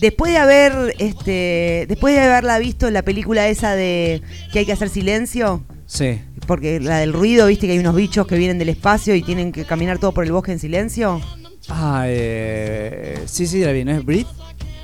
después 0.00 0.32
de 0.32 0.38
haber. 0.38 0.94
Este. 0.98 1.86
Después 1.88 2.14
de 2.14 2.20
haberla 2.20 2.58
visto 2.58 2.90
la 2.90 3.02
película 3.02 3.48
esa 3.48 3.74
de 3.74 4.22
que 4.52 4.60
hay 4.60 4.66
que 4.66 4.72
hacer 4.72 4.88
silencio. 4.88 5.64
Sí. 5.86 6.20
Porque 6.46 6.80
la 6.80 6.98
del 6.98 7.12
ruido, 7.12 7.46
viste 7.46 7.66
que 7.66 7.72
hay 7.72 7.78
unos 7.78 7.94
bichos 7.94 8.26
que 8.26 8.36
vienen 8.36 8.58
del 8.58 8.68
espacio 8.68 9.14
y 9.14 9.22
tienen 9.22 9.52
que 9.52 9.64
caminar 9.64 9.98
todo 9.98 10.12
por 10.12 10.24
el 10.24 10.32
bosque 10.32 10.52
en 10.52 10.58
silencio. 10.58 11.20
Ah, 11.68 12.04
eh, 12.06 13.22
sí, 13.26 13.46
sí, 13.46 13.60
la 13.60 13.72
vi, 13.72 13.84
¿no 13.84 13.92
es 13.92 14.04
Brit? 14.04 14.26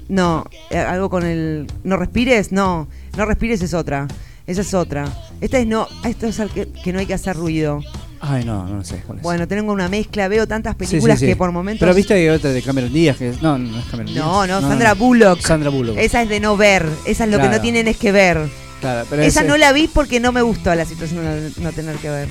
No, 0.09 0.45
eh, 0.71 0.79
algo 0.79 1.11
con 1.11 1.25
el. 1.25 1.67
¿No 1.85 1.97
respires? 1.97 2.53
No, 2.53 2.89
no 3.17 3.27
respires 3.27 3.63
es 3.63 3.75
otra. 3.75 4.09
Esa 4.47 4.63
es 4.63 4.75
otra. 4.75 5.05
Esta 5.41 5.59
es 5.59 5.67
no. 5.67 5.87
Esto 6.05 6.27
es 6.27 6.41
que 6.83 6.93
no 6.93 6.99
hay 6.99 7.07
que 7.07 7.15
hacer 7.15 7.37
ruido. 7.37 7.81
Ay, 8.23 8.45
no, 8.45 8.67
no 8.67 8.85
sé 8.85 8.97
cuál 9.07 9.19
es. 9.19 9.23
Bueno, 9.23 9.49
tengo 9.49 9.73
una 9.73 9.89
mezcla, 9.89 10.29
veo 10.29 10.47
tantas 10.47 10.75
Sí, 10.79 10.85
sí, 10.85 10.91
películas 10.91 11.19
sí. 11.21 11.27
que 11.27 11.37
por 11.37 11.53
momentos. 11.53 11.81
Pero 11.81 11.95
viste 11.95 12.13
que 12.15 12.21
hay 12.21 12.29
otra 12.29 12.51
de 12.51 12.61
Cameron 12.63 12.93
Díaz, 12.93 13.17
que 13.17 13.31
es... 13.31 13.41
No, 13.43 13.57
no 13.57 13.79
es 13.79 13.85
Cameron 13.87 14.13
Díaz. 14.13 14.25
No, 14.27 14.47
no, 14.47 14.61
Sandra 14.61 14.93
Bullock. 14.95 15.41
Sandra 15.41 15.71
Bullock. 15.71 15.97
Esa 15.97 16.23
es 16.23 16.29
de 16.29 16.39
no 16.41 16.57
ver. 16.57 16.87
Esa 17.07 17.25
es 17.25 17.31
lo 17.31 17.39
que 17.39 17.49
no 17.49 17.61
tienen 17.63 17.89
es 17.89 17.97
que 17.97 18.13
ver. 18.13 18.39
Claro, 18.81 19.07
pero 19.09 19.23
Esa 19.23 19.41
ese- 19.41 19.49
no 19.49 19.57
la 19.57 19.73
vi 19.73 19.89
porque 19.89 20.21
no 20.21 20.33
me 20.33 20.43
gustó 20.43 20.75
la 20.75 20.85
situación 20.85 21.23
de 21.25 21.51
no 21.63 21.73
tener 21.73 21.97
que 21.97 22.11
ver. 22.11 22.29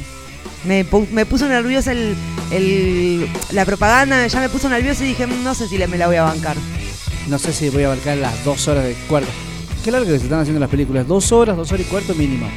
Me, 0.66 0.86
pu- 0.86 1.08
me 1.10 1.26
puso 1.26 1.48
nerviosa 1.48 1.92
el, 1.92 2.16
el- 2.52 3.28
la 3.52 3.66
propaganda, 3.66 4.26
ya 4.28 4.40
me 4.42 4.50
puso 4.50 4.68
nerviosa 4.70 5.04
y 5.06 5.10
dije, 5.10 5.26
"Mm, 5.26 5.44
no 5.44 5.56
sé 5.56 5.68
si 5.68 5.78
me 5.78 5.98
la 5.98 6.08
voy 6.08 6.18
a 6.18 6.24
bancar. 6.24 6.56
No 7.30 7.40
sé 7.40 7.54
si 7.54 7.70
voy 7.70 7.84
a 7.84 7.88
abarcar 7.88 8.18
las 8.18 8.44
dos 8.46 8.68
horas 8.68 8.84
de 8.84 8.94
cuarto. 9.08 9.30
Qué 9.84 9.92
largo 9.92 10.06
que 10.08 10.18
se 10.18 10.26
están 10.26 10.40
haciendo 10.42 10.60
las 10.60 10.70
películas. 10.70 11.08
Dos 11.08 11.32
horas, 11.32 11.56
dos 11.56 11.72
horas 11.72 11.86
y 11.88 11.90
cuarto 11.90 12.14
mínimo. 12.14 12.48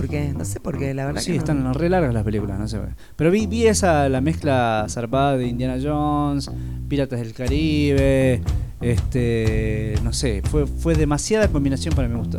¿Por 0.00 0.08
qué? 0.08 0.32
No 0.36 0.44
sé 0.44 0.60
por 0.60 0.78
qué, 0.78 0.94
la 0.94 1.06
verdad 1.06 1.20
Sí, 1.20 1.28
que 1.32 1.32
no. 1.32 1.38
están 1.38 1.74
re 1.74 1.88
largas 1.88 2.12
las 2.14 2.22
películas, 2.24 2.58
no 2.58 2.68
sé. 2.68 2.78
Pero 3.16 3.30
vi, 3.30 3.46
vi 3.46 3.66
esa, 3.66 4.08
la 4.08 4.20
mezcla 4.20 4.86
zarpada 4.88 5.36
de 5.36 5.46
Indiana 5.46 5.76
Jones, 5.82 6.50
Piratas 6.88 7.18
del 7.20 7.32
Caribe, 7.32 8.40
este, 8.80 9.94
no 10.04 10.12
sé, 10.12 10.42
fue, 10.50 10.66
fue 10.66 10.94
demasiada 10.94 11.48
combinación 11.48 11.94
para 11.94 12.08
mi 12.08 12.16
gusto. 12.16 12.38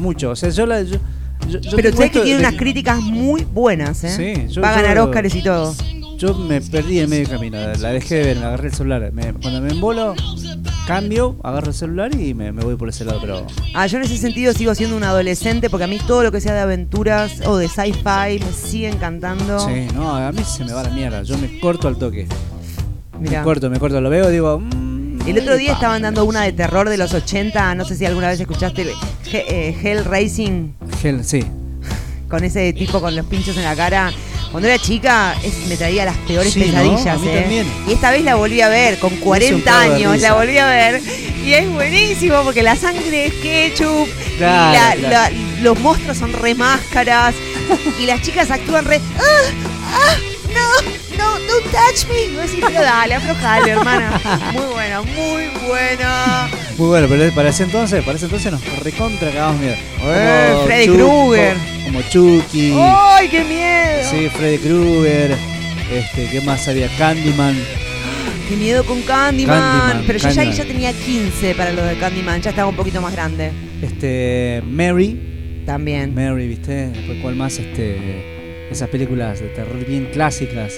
Mucho, 0.00 0.30
o 0.30 0.36
sea, 0.36 0.48
yo 0.50 0.66
la... 0.66 0.82
Yo, 0.82 0.96
yo- 1.48 1.58
yo 1.60 1.76
Pero 1.76 1.90
sé 1.96 2.10
que 2.10 2.20
tiene 2.20 2.38
de- 2.40 2.46
unas 2.46 2.54
críticas 2.54 3.00
muy 3.00 3.44
buenas, 3.44 4.02
¿eh? 4.04 4.10
Sí, 4.36 4.52
yo- 4.52 4.62
Va 4.62 4.70
a 4.70 4.80
ganar 4.82 4.98
Óscares 5.00 5.34
y 5.34 5.42
todo. 5.42 5.74
Yo 6.16 6.34
me 6.38 6.60
perdí 6.60 7.00
en 7.00 7.10
medio 7.10 7.28
camino, 7.28 7.58
la 7.58 7.90
dejé 7.90 8.14
de 8.16 8.22
ver, 8.26 8.36
me 8.38 8.44
agarré 8.44 8.68
el 8.68 8.74
celular. 8.74 9.10
Me- 9.12 9.32
cuando 9.34 9.60
me 9.60 9.70
embolo, 9.70 10.14
cambio, 10.86 11.36
agarro 11.42 11.68
el 11.68 11.74
celular 11.74 12.14
y 12.18 12.34
me, 12.34 12.52
me 12.52 12.62
voy 12.62 12.76
por 12.76 12.88
ese 12.88 13.04
lado, 13.04 13.18
pero... 13.20 13.46
Ah, 13.74 13.86
yo 13.86 13.98
en 13.98 14.04
ese 14.04 14.16
sentido 14.18 14.52
sigo 14.52 14.74
siendo 14.74 14.96
un 14.96 15.04
adolescente 15.04 15.70
porque 15.70 15.84
a 15.84 15.86
mí 15.86 15.98
todo 16.06 16.22
lo 16.22 16.32
que 16.32 16.40
sea 16.40 16.54
de 16.54 16.60
aventuras 16.60 17.40
o 17.46 17.56
de 17.56 17.68
sci-fi 17.68 18.38
me 18.44 18.52
sigue 18.52 18.88
encantando. 18.88 19.58
Sí, 19.60 19.86
no, 19.94 20.14
a 20.16 20.30
mí 20.32 20.42
se 20.44 20.64
me 20.64 20.72
va 20.72 20.82
la 20.82 20.90
mierda, 20.90 21.22
yo 21.22 21.36
me 21.38 21.60
corto 21.60 21.88
al 21.88 21.96
toque. 21.96 22.26
Mirá. 23.20 23.38
Me 23.40 23.44
corto, 23.44 23.70
me 23.70 23.78
corto, 23.78 24.00
lo 24.00 24.10
veo, 24.10 24.28
digo... 24.28 24.58
mm, 24.58 25.28
El 25.28 25.38
otro 25.38 25.56
día 25.56 25.70
pa. 25.70 25.74
estaban 25.74 26.02
dando 26.02 26.24
una 26.24 26.42
de 26.42 26.52
terror 26.52 26.88
de 26.88 26.96
los 26.96 27.14
80, 27.14 27.74
no 27.76 27.84
sé 27.84 27.96
si 27.96 28.04
alguna 28.04 28.28
vez 28.28 28.40
escuchaste 28.40 28.86
eh, 29.32 29.76
Hell 29.82 30.04
Racing 30.04 30.72
Gel, 31.00 31.24
sí. 31.24 31.44
con 32.28 32.42
ese 32.44 32.72
tipo 32.72 33.00
con 33.00 33.14
los 33.14 33.26
pinchos 33.26 33.56
en 33.56 33.62
la 33.64 33.76
cara. 33.76 34.12
Cuando 34.52 34.68
era 34.68 34.78
chica 34.78 35.34
es- 35.42 35.66
me 35.66 35.76
traía 35.76 36.04
las 36.04 36.16
peores 36.18 36.54
pesadillas, 36.54 37.18
¿eh? 37.24 37.64
Y 37.88 37.92
esta 37.92 38.10
vez 38.10 38.22
la 38.22 38.34
volví 38.36 38.60
a 38.60 38.68
ver 38.68 38.98
con 38.98 39.16
40 39.16 39.64
cago 39.64 39.80
de 39.94 39.94
años, 39.96 40.20
la 40.20 40.34
volví 40.34 40.58
a 40.58 40.66
ver 40.66 41.02
y 41.44 41.54
es 41.54 41.68
buenísimo 41.70 42.42
porque 42.44 42.62
la 42.62 42.76
sangre 42.76 43.26
es 43.26 43.32
ketchup, 43.34 44.08
Claro, 44.38 44.72
la- 44.78 44.94
claro. 45.08 45.30
la- 45.34 45.62
los 45.62 45.78
monstruos 45.80 46.18
son 46.18 46.32
re 46.34 46.54
máscaras 46.54 47.34
y 47.98 48.04
las 48.06 48.20
chicas 48.22 48.50
actúan 48.50 48.84
re 48.84 49.00
¡Ah! 49.18 49.50
¡Ah! 49.94 50.16
¡No! 50.52 51.11
¡No! 51.22 51.38
¡Don't 51.46 51.64
touch 51.70 52.08
me! 52.08 52.24
Y 52.24 52.36
vos 52.36 52.42
decís, 52.50 52.64
pero 52.66 52.82
dale, 52.82 53.14
aflojale, 53.14 53.70
hermana. 53.70 54.20
Muy 54.52 54.66
buena, 54.72 55.02
muy 55.02 55.48
buena. 55.66 56.48
Muy 56.76 56.88
bueno, 56.88 57.06
pero 57.08 57.32
para 57.34 57.50
ese 57.50 57.64
entonces, 57.64 58.02
para 58.04 58.16
ese 58.16 58.26
entonces 58.26 58.50
nos 58.50 58.78
recontra 58.80 59.30
cagamos 59.30 59.60
miedo. 59.60 59.76
Eh, 60.02 60.48
Como 60.52 60.64
Freddy 60.66 60.86
Krueger. 60.86 61.56
Como, 61.84 61.84
como 61.84 62.02
Chucky. 62.10 62.74
¡Ay, 62.76 63.28
qué 63.28 63.44
miedo! 63.44 64.10
Sí, 64.10 64.28
Freddy 64.30 64.58
Krueger. 64.58 65.36
Este, 65.92 66.28
¿qué 66.30 66.40
más 66.40 66.66
había? 66.68 66.88
Candyman. 66.96 67.54
Qué 68.48 68.56
miedo 68.56 68.84
con 68.84 69.00
Candyman. 69.02 69.60
Candyman, 69.60 70.04
Pero 70.06 70.18
yo 70.18 70.30
ya 70.30 70.44
ya 70.44 70.64
tenía 70.64 70.92
15 70.92 71.54
para 71.54 71.72
lo 71.72 71.84
de 71.84 71.96
Candyman, 71.96 72.42
ya 72.42 72.50
estaba 72.50 72.68
un 72.68 72.76
poquito 72.76 73.00
más 73.00 73.12
grande. 73.12 73.50
Este, 73.80 74.62
Mary. 74.66 75.62
También. 75.66 76.14
Mary, 76.14 76.48
¿viste? 76.48 76.88
Después, 76.88 77.18
¿cuál 77.22 77.36
más? 77.36 77.58
Este, 77.58 78.68
esas 78.70 78.88
películas 78.88 79.40
de 79.40 79.48
terror 79.48 79.84
bien 79.86 80.08
clásicas. 80.12 80.74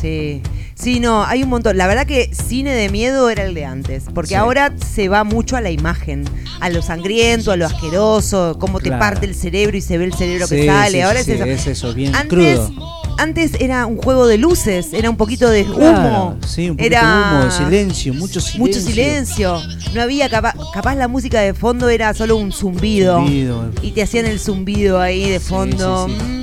Sí. 0.00 0.42
Sí, 0.74 1.00
no, 1.00 1.24
hay 1.24 1.42
un 1.42 1.48
montón. 1.48 1.78
La 1.78 1.86
verdad 1.86 2.06
que 2.06 2.30
cine 2.34 2.74
de 2.74 2.90
miedo 2.90 3.30
era 3.30 3.44
el 3.44 3.54
de 3.54 3.64
antes. 3.64 4.04
Porque 4.14 4.30
Sí. 4.30 4.34
ahora 4.34 4.72
se 4.94 5.08
va 5.08 5.24
mucho 5.24 5.56
a 5.56 5.62
la 5.62 5.70
imagen, 5.70 6.24
a 6.60 6.68
lo 6.68 6.82
sangriento, 6.82 7.50
a 7.50 7.56
lo 7.56 7.64
asqueroso, 7.66 8.56
cómo 8.60 8.78
te 8.80 8.90
parte 8.90 9.24
el 9.26 9.34
cerebro 9.34 9.76
y 9.76 9.80
se 9.80 9.96
ve 9.96 10.04
el 10.04 10.12
cerebro 10.14 10.46
que 10.46 10.66
sale. 10.66 10.98
sí, 10.98 11.00
ahora 11.00 11.20
es 11.20 11.28
eso. 11.28 11.44
es 11.44 11.66
eso, 11.66 11.94
bien 11.94 12.14
antes, 12.14 12.28
crudo. 12.58 12.96
Antes 13.18 13.52
era 13.60 13.86
un 13.86 13.96
juego 13.96 14.26
de 14.26 14.36
luces, 14.36 14.92
era 14.92 15.08
un 15.08 15.16
poquito 15.16 15.48
de 15.48 15.62
humo. 15.62 15.76
Claro, 15.76 16.36
sí, 16.46 16.68
un 16.68 16.76
poquito 16.76 16.94
era 16.94 17.30
de 17.40 17.44
humo, 17.46 17.50
silencio, 17.50 18.12
mucho 18.12 18.40
silencio. 18.42 18.60
Mucho 18.60 18.80
silencio. 18.80 19.58
No 19.94 20.02
había 20.02 20.28
capaz, 20.28 20.54
capaz 20.74 20.94
la 20.96 21.08
música 21.08 21.40
de 21.40 21.54
fondo 21.54 21.88
era 21.88 22.12
solo 22.12 22.36
un 22.36 22.52
zumbido. 22.52 23.16
Zumbido. 23.20 23.70
Y 23.80 23.92
te 23.92 24.02
hacían 24.02 24.26
el 24.26 24.38
zumbido 24.38 25.00
ahí 25.00 25.30
de 25.30 25.40
fondo. 25.40 26.08
Mm, 26.08 26.35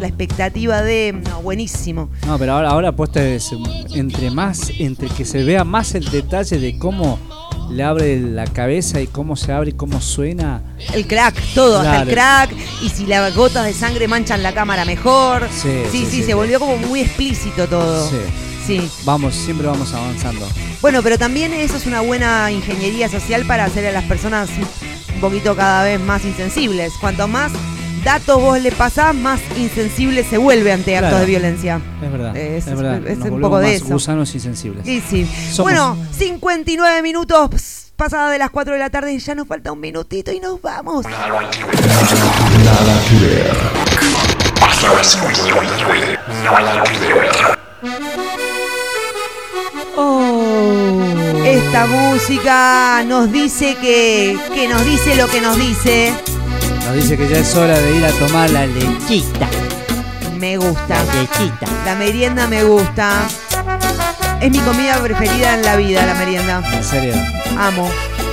la 0.00 0.06
expectativa 0.06 0.82
de. 0.82 1.12
No, 1.12 1.42
buenísimo. 1.42 2.08
No, 2.26 2.38
pero 2.38 2.52
ahora, 2.54 2.70
ahora 2.70 2.94
es 3.16 3.50
entre 3.94 4.30
más, 4.30 4.70
entre 4.78 5.08
que 5.08 5.24
se 5.24 5.42
vea 5.44 5.64
más 5.64 5.94
el 5.94 6.04
detalle 6.10 6.58
de 6.58 6.78
cómo 6.78 7.18
le 7.70 7.84
abre 7.84 8.20
la 8.20 8.46
cabeza 8.46 9.00
y 9.00 9.06
cómo 9.06 9.36
se 9.36 9.52
abre 9.52 9.70
y 9.70 9.72
cómo 9.74 10.00
suena. 10.00 10.62
El 10.92 11.06
crack, 11.06 11.36
todo, 11.54 11.78
hasta 11.78 12.02
el 12.02 12.08
crack. 12.08 12.50
Y 12.82 12.88
si 12.88 13.06
las 13.06 13.34
gotas 13.34 13.64
de 13.64 13.72
sangre 13.72 14.08
manchan 14.08 14.42
la 14.42 14.52
cámara 14.52 14.84
mejor. 14.84 15.48
Sí, 15.50 15.68
sí, 15.68 15.82
sí, 15.90 15.98
sí, 15.98 16.16
sí. 16.18 16.22
se 16.24 16.34
volvió 16.34 16.58
como 16.58 16.76
muy 16.76 17.00
explícito 17.00 17.68
todo. 17.68 18.08
Sí. 18.08 18.16
Sí. 18.66 18.90
Vamos, 19.04 19.34
siempre 19.34 19.66
vamos 19.66 19.92
avanzando. 19.94 20.46
Bueno, 20.80 21.02
pero 21.02 21.18
también 21.18 21.52
eso 21.52 21.76
es 21.76 21.86
una 21.86 22.02
buena 22.02 22.50
ingeniería 22.50 23.08
social 23.08 23.44
para 23.46 23.64
hacer 23.64 23.86
a 23.86 23.92
las 23.92 24.04
personas 24.04 24.48
un 25.14 25.20
poquito 25.20 25.56
cada 25.56 25.84
vez 25.84 26.00
más 26.00 26.24
insensibles. 26.24 26.92
Cuanto 27.00 27.26
más 27.26 27.52
datos 28.04 28.40
vos 28.40 28.60
le 28.60 28.72
pasás, 28.72 29.14
más 29.14 29.40
insensible 29.56 30.24
se 30.24 30.38
vuelve 30.38 30.72
ante 30.72 30.96
actos 30.96 31.10
Claro. 31.10 31.24
de 31.24 31.30
violencia. 31.30 31.80
Es 32.02 32.12
verdad. 32.12 32.36
Es- 32.36 32.66
Es, 32.66 32.76
verdad. 32.76 33.06
es 33.06 33.18
un 33.18 33.40
poco 33.40 33.58
de 33.58 33.66
más 33.66 33.76
eso. 33.76 33.86
gusanos 33.86 34.34
y 34.34 34.40
sensibles. 34.40 34.86
Y 34.86 35.00
sí. 35.00 35.26
Somos- 35.52 35.58
Bueno, 35.72 35.96
59 36.16 37.02
minutos 37.02 37.86
pasada 37.96 38.30
de 38.30 38.38
las 38.38 38.50
4 38.50 38.72
de 38.72 38.78
la 38.78 38.88
tarde 38.90 39.12
y 39.12 39.18
ya 39.18 39.34
nos 39.34 39.46
falta 39.46 39.72
un 39.72 39.80
minutito 39.80 40.32
y 40.32 40.40
nos 40.40 40.60
vamos. 40.62 41.04
Nada 41.06 41.50
que 41.50 41.64
ver. 41.64 43.50
Hasta 44.62 44.92
las 44.94 45.06
5 45.06 45.26
de 45.44 45.50
la 45.50 45.60
tarde. 45.76 46.18
Nada 46.44 46.82
que 46.84 46.98
ver. 47.14 47.60
Esta 51.44 51.86
música 51.86 53.02
nos 53.06 53.30
dice 53.32 53.76
que, 53.80 54.36
que 54.54 54.68
nos 54.68 54.84
dice 54.84 55.16
lo 55.16 55.26
que 55.28 55.40
nos 55.40 55.56
dice. 55.56 56.12
Nos 56.90 57.04
dice 57.04 57.16
que 57.16 57.28
ya 57.28 57.38
es 57.38 57.54
hora 57.54 57.78
de 57.78 57.98
ir 57.98 58.04
a 58.04 58.10
tomar 58.10 58.50
la 58.50 58.66
lechita. 58.66 59.48
Me 60.40 60.56
gusta. 60.56 60.96
Lechita. 61.14 61.66
La 61.84 61.94
merienda 61.94 62.48
me 62.48 62.64
gusta. 62.64 63.28
Es 64.40 64.50
mi 64.50 64.58
comida 64.58 65.00
preferida 65.00 65.54
en 65.54 65.62
la 65.62 65.76
vida, 65.76 66.04
la 66.04 66.14
merienda. 66.14 66.60
En 66.72 66.82
serio. 66.82 67.14
Amo. 67.56 67.88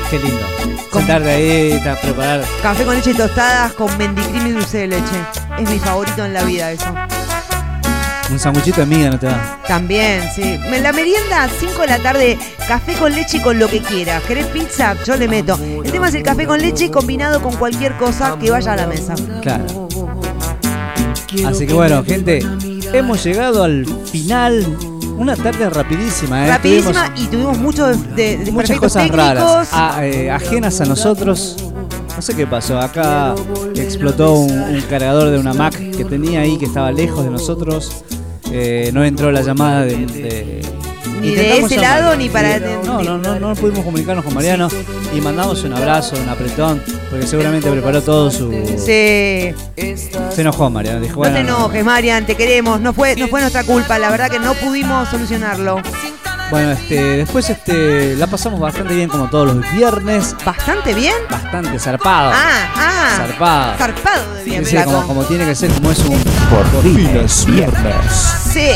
Qué 0.09 0.17
lindo. 0.17 0.43
Sentarte 0.91 1.29
ahí, 1.29 1.87
a 1.87 2.01
preparar. 2.01 2.43
Café 2.63 2.83
con 2.83 2.95
leche 2.95 3.11
y 3.11 3.13
tostadas 3.13 3.73
con 3.73 3.95
mendicrim 3.95 4.47
y 4.47 4.51
dulce 4.53 4.79
de 4.79 4.87
leche. 4.87 5.23
Es 5.59 5.69
mi 5.69 5.77
favorito 5.77 6.25
en 6.25 6.33
la 6.33 6.43
vida 6.43 6.71
eso. 6.71 6.91
Un 8.29 8.39
sanguchito 8.39 8.81
de 8.81 8.87
miga 8.87 9.09
no 9.09 9.17
te 9.19 9.25
da. 9.27 9.59
También, 9.67 10.21
sí. 10.35 10.57
La 10.81 10.91
merienda, 10.91 11.47
5 11.59 11.81
de 11.81 11.87
la 11.87 11.99
tarde, 11.99 12.37
café 12.67 12.93
con 12.93 13.13
leche 13.15 13.37
y 13.37 13.41
con 13.41 13.57
lo 13.57 13.67
que 13.69 13.79
quiera. 13.81 14.19
¿Querés 14.27 14.47
pizza? 14.47 14.95
Yo 15.05 15.15
le 15.15 15.27
meto. 15.27 15.57
El 15.83 15.91
tema 15.91 16.09
es 16.09 16.15
el 16.15 16.23
café 16.23 16.45
con 16.45 16.59
leche 16.59 16.91
combinado 16.91 17.41
con 17.41 17.55
cualquier 17.55 17.95
cosa 17.97 18.37
que 18.39 18.51
vaya 18.51 18.73
a 18.73 18.75
la 18.75 18.87
mesa. 18.87 19.15
Claro. 19.41 19.87
Así 21.45 21.67
que 21.67 21.73
bueno, 21.73 22.03
gente, 22.03 22.45
hemos 22.93 23.23
llegado 23.23 23.63
al 23.63 23.85
final. 24.11 24.65
Una 25.17 25.35
tarde 25.35 25.67
rapidísima, 25.71 26.45
¿eh? 26.45 26.49
Rapidísima 26.49 27.05
Tuvimos 27.05 27.21
y 27.21 27.27
tuvimos 27.27 27.57
muchos 27.57 28.15
de, 28.15 28.37
de 28.37 28.51
muchas 28.51 28.77
cosas 28.77 29.03
técnicos. 29.09 29.35
raras, 29.35 29.69
a- 29.73 30.05
eh, 30.05 30.29
ajenas 30.29 30.79
a 30.79 30.85
nosotros. 30.85 31.57
No 32.15 32.21
sé 32.21 32.35
qué 32.35 32.45
pasó. 32.45 32.77
Acá 32.79 33.33
explotó 33.75 34.33
un, 34.33 34.51
un 34.51 34.81
cargador 34.81 35.31
de 35.31 35.39
una 35.39 35.53
Mac 35.55 35.73
que 35.75 36.05
tenía 36.05 36.41
ahí 36.41 36.57
que 36.59 36.65
estaba 36.65 36.91
lejos 36.91 37.23
de 37.23 37.31
nosotros. 37.31 38.03
Eh, 38.51 38.91
no 38.93 39.03
entró 39.03 39.31
la 39.31 39.41
llamada 39.41 39.83
de. 39.85 39.95
de- 40.05 40.61
Ni 41.21 41.31
de 41.35 41.57
ese 41.59 41.75
llamar. 41.77 42.01
lado 42.01 42.15
ni 42.15 42.29
para. 42.29 42.59
No, 42.59 43.01
no, 43.01 43.17
no, 43.17 43.39
no 43.39 43.55
pudimos 43.55 43.83
comunicarnos 43.83 44.23
con 44.23 44.33
Mariano 44.35 44.67
y 45.15 45.19
mandamos 45.19 45.63
un 45.63 45.73
abrazo, 45.73 46.15
un 46.21 46.29
apretón, 46.29 46.81
porque 47.09 47.25
seguramente 47.25 47.69
preparó 47.71 48.01
todo 48.03 48.29
su. 48.29 48.51
Sí. 48.77 49.53
Se 49.75 50.41
enojó 50.41 50.69
Mariano, 50.69 50.99
dijo, 51.01 51.13
No 51.15 51.17
bueno. 51.19 51.35
te 51.37 51.43
no. 51.43 51.57
enojes, 51.57 51.83
Marian, 51.83 52.25
te 52.25 52.35
queremos. 52.35 52.79
No 52.81 52.93
fue, 52.93 53.15
no 53.15 53.27
fue 53.27 53.41
nuestra 53.41 53.63
culpa, 53.63 53.97
la 53.97 54.09
verdad 54.11 54.29
que 54.29 54.39
no 54.39 54.53
pudimos 54.53 55.09
solucionarlo. 55.09 55.81
Bueno, 56.49 56.71
este, 56.71 57.17
después 57.17 57.49
este, 57.49 58.15
la 58.15 58.27
pasamos 58.27 58.59
bastante 58.59 58.95
bien 58.95 59.09
como 59.09 59.29
todos 59.29 59.53
los 59.53 59.71
viernes. 59.73 60.35
¿Bastante 60.45 60.93
bien? 60.93 61.15
Bastante 61.29 61.77
zarpado. 61.77 62.31
Ah, 62.33 62.69
ah. 62.75 63.15
Zarpado. 63.17 63.77
Zarpado 63.77 64.33
de 64.35 64.43
bien, 64.43 64.65
Sí, 64.65 64.77
sí, 64.77 64.83
como, 64.83 65.23
tiene 65.25 65.45
que 65.45 65.55
ser, 65.55 65.71
como 65.71 65.91
es 65.91 65.99
un 65.99 66.23
Por 66.49 66.83
fines 66.83 67.45
viernes. 67.45 68.11
Sí. 68.53 68.69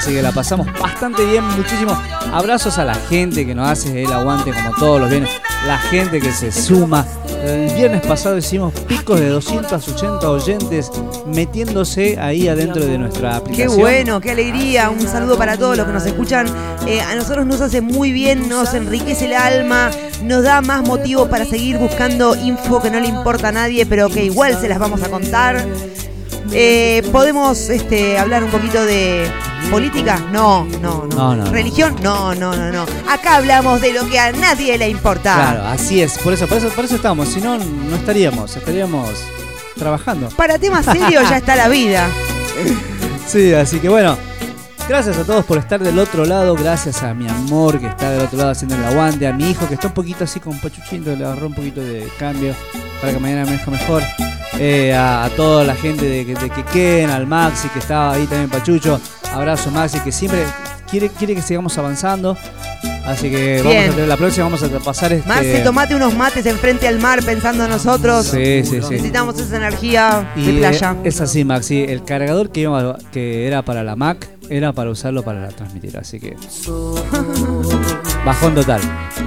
Así 0.00 0.14
que 0.14 0.22
la 0.22 0.32
pasamos 0.32 0.66
bastante 0.80 1.22
bien, 1.26 1.44
muchísimos 1.44 1.98
abrazos 2.32 2.78
a 2.78 2.86
la 2.86 2.94
gente 2.94 3.44
que 3.44 3.54
nos 3.54 3.68
hace 3.68 4.02
el 4.02 4.10
aguante 4.10 4.50
como 4.50 4.74
todos 4.78 4.98
los 4.98 5.10
viernes, 5.10 5.30
la 5.66 5.76
gente 5.76 6.20
que 6.20 6.32
se 6.32 6.50
suma. 6.50 7.06
El 7.44 7.70
viernes 7.74 8.00
pasado 8.06 8.38
hicimos 8.38 8.72
picos 8.88 9.20
de 9.20 9.28
280 9.28 10.30
oyentes 10.30 10.90
metiéndose 11.26 12.18
ahí 12.18 12.48
adentro 12.48 12.82
de 12.82 12.96
nuestra 12.96 13.32
Qué 13.32 13.36
aplicación. 13.36 13.78
bueno, 13.78 14.20
qué 14.22 14.30
alegría. 14.30 14.88
Un 14.88 15.06
saludo 15.06 15.36
para 15.36 15.58
todos 15.58 15.76
los 15.76 15.86
que 15.86 15.92
nos 15.92 16.06
escuchan. 16.06 16.46
Eh, 16.86 17.02
a 17.02 17.14
nosotros 17.14 17.44
nos 17.44 17.60
hace 17.60 17.82
muy 17.82 18.10
bien, 18.10 18.48
nos 18.48 18.72
enriquece 18.72 19.26
el 19.26 19.34
alma, 19.34 19.90
nos 20.22 20.44
da 20.44 20.62
más 20.62 20.82
motivo 20.82 21.28
para 21.28 21.44
seguir 21.44 21.76
buscando 21.76 22.34
info 22.36 22.80
que 22.80 22.90
no 22.90 23.00
le 23.00 23.08
importa 23.08 23.48
a 23.48 23.52
nadie, 23.52 23.84
pero 23.84 24.08
que 24.08 24.24
igual 24.24 24.58
se 24.58 24.66
las 24.66 24.78
vamos 24.78 25.02
a 25.02 25.10
contar. 25.10 25.62
Eh, 26.52 27.02
¿Podemos 27.12 27.68
este, 27.70 28.18
hablar 28.18 28.42
un 28.42 28.50
poquito 28.50 28.84
de 28.84 29.30
política? 29.70 30.18
No, 30.32 30.64
no, 30.80 31.06
no. 31.06 31.36
No. 31.36 31.50
¿Religión? 31.50 31.96
No, 32.02 32.34
no, 32.34 32.54
no, 32.56 32.70
no. 32.72 32.86
Acá 33.08 33.36
hablamos 33.36 33.80
de 33.80 33.92
lo 33.92 34.08
que 34.08 34.18
a 34.18 34.32
nadie 34.32 34.76
le 34.78 34.88
importa. 34.88 35.34
Claro, 35.34 35.66
así 35.66 36.02
es, 36.02 36.18
por 36.18 36.32
eso, 36.32 36.46
por 36.46 36.58
eso, 36.58 36.68
por 36.70 36.84
eso 36.84 36.96
estamos, 36.96 37.28
si 37.28 37.40
no, 37.40 37.58
no 37.58 37.96
estaríamos, 37.96 38.56
estaríamos 38.56 39.10
trabajando. 39.76 40.28
Para 40.30 40.58
temas 40.58 40.84
serios 40.84 41.28
ya 41.28 41.38
está 41.38 41.56
la 41.56 41.68
vida. 41.68 42.08
Sí, 43.26 43.54
así 43.54 43.78
que 43.78 43.88
bueno, 43.88 44.18
gracias 44.88 45.16
a 45.16 45.22
todos 45.22 45.44
por 45.44 45.58
estar 45.58 45.78
del 45.78 46.00
otro 46.00 46.24
lado, 46.24 46.56
gracias 46.56 47.04
a 47.04 47.14
mi 47.14 47.28
amor 47.28 47.78
que 47.78 47.86
está 47.86 48.10
del 48.10 48.22
otro 48.22 48.38
lado 48.38 48.50
haciendo 48.50 48.74
el 48.74 48.84
aguante, 48.84 49.28
a 49.28 49.32
mi 49.32 49.50
hijo 49.50 49.68
que 49.68 49.74
está 49.74 49.86
un 49.86 49.94
poquito 49.94 50.24
así 50.24 50.40
con 50.40 50.58
pachuchito, 50.58 51.14
le 51.14 51.24
agarró 51.24 51.46
un 51.46 51.54
poquito 51.54 51.80
de 51.80 52.08
cambio 52.18 52.56
para 53.00 53.12
que 53.12 53.20
mañana 53.20 53.44
me 53.44 53.52
deje 53.52 53.70
mejor. 53.70 54.02
Eh, 54.58 54.92
a, 54.94 55.24
a 55.24 55.30
toda 55.30 55.64
la 55.64 55.74
gente 55.74 56.04
de, 56.04 56.24
de, 56.24 56.34
de 56.34 56.50
Quequén, 56.50 57.08
al 57.10 57.26
Maxi 57.26 57.68
que 57.68 57.78
estaba 57.78 58.12
ahí 58.14 58.26
también 58.26 58.50
Pachucho, 58.50 59.00
abrazo 59.32 59.70
Maxi 59.70 60.00
que 60.00 60.10
siempre 60.12 60.44
quiere, 60.90 61.08
quiere 61.10 61.34
que 61.34 61.42
sigamos 61.42 61.76
avanzando. 61.78 62.36
Así 63.06 63.30
que 63.30 63.56
vamos 63.58 63.72
Bien. 63.72 63.88
a 63.90 63.94
tener 63.94 64.08
la 64.08 64.16
próxima, 64.16 64.44
vamos 64.44 64.62
a 64.62 64.68
pasar 64.80 65.12
este. 65.12 65.26
Marce, 65.28 65.60
tomate 65.60 65.94
unos 65.96 66.14
mates 66.14 66.44
enfrente 66.46 66.86
al 66.86 66.98
mar 67.00 67.24
pensando 67.24 67.64
en 67.64 67.70
nosotros. 67.70 68.26
Sí, 68.26 68.62
sí, 68.64 68.80
sí. 68.82 68.90
Necesitamos 68.90 69.38
esa 69.38 69.56
energía 69.56 70.32
de 70.36 70.52
playa. 70.52 70.92
eh, 70.92 71.08
es 71.08 71.20
así, 71.20 71.44
Maxi. 71.44 71.82
El 71.82 72.04
cargador 72.04 72.50
que, 72.50 72.60
iba, 72.60 72.98
que 73.10 73.46
era 73.46 73.62
para 73.62 73.82
la 73.82 73.96
Mac 73.96 74.28
era 74.48 74.72
para 74.72 74.90
usarlo 74.90 75.22
para 75.22 75.48
transmitir, 75.48 75.96
así 75.96 76.20
que. 76.20 76.36
Bajón 78.24 78.54
total. 78.54 78.80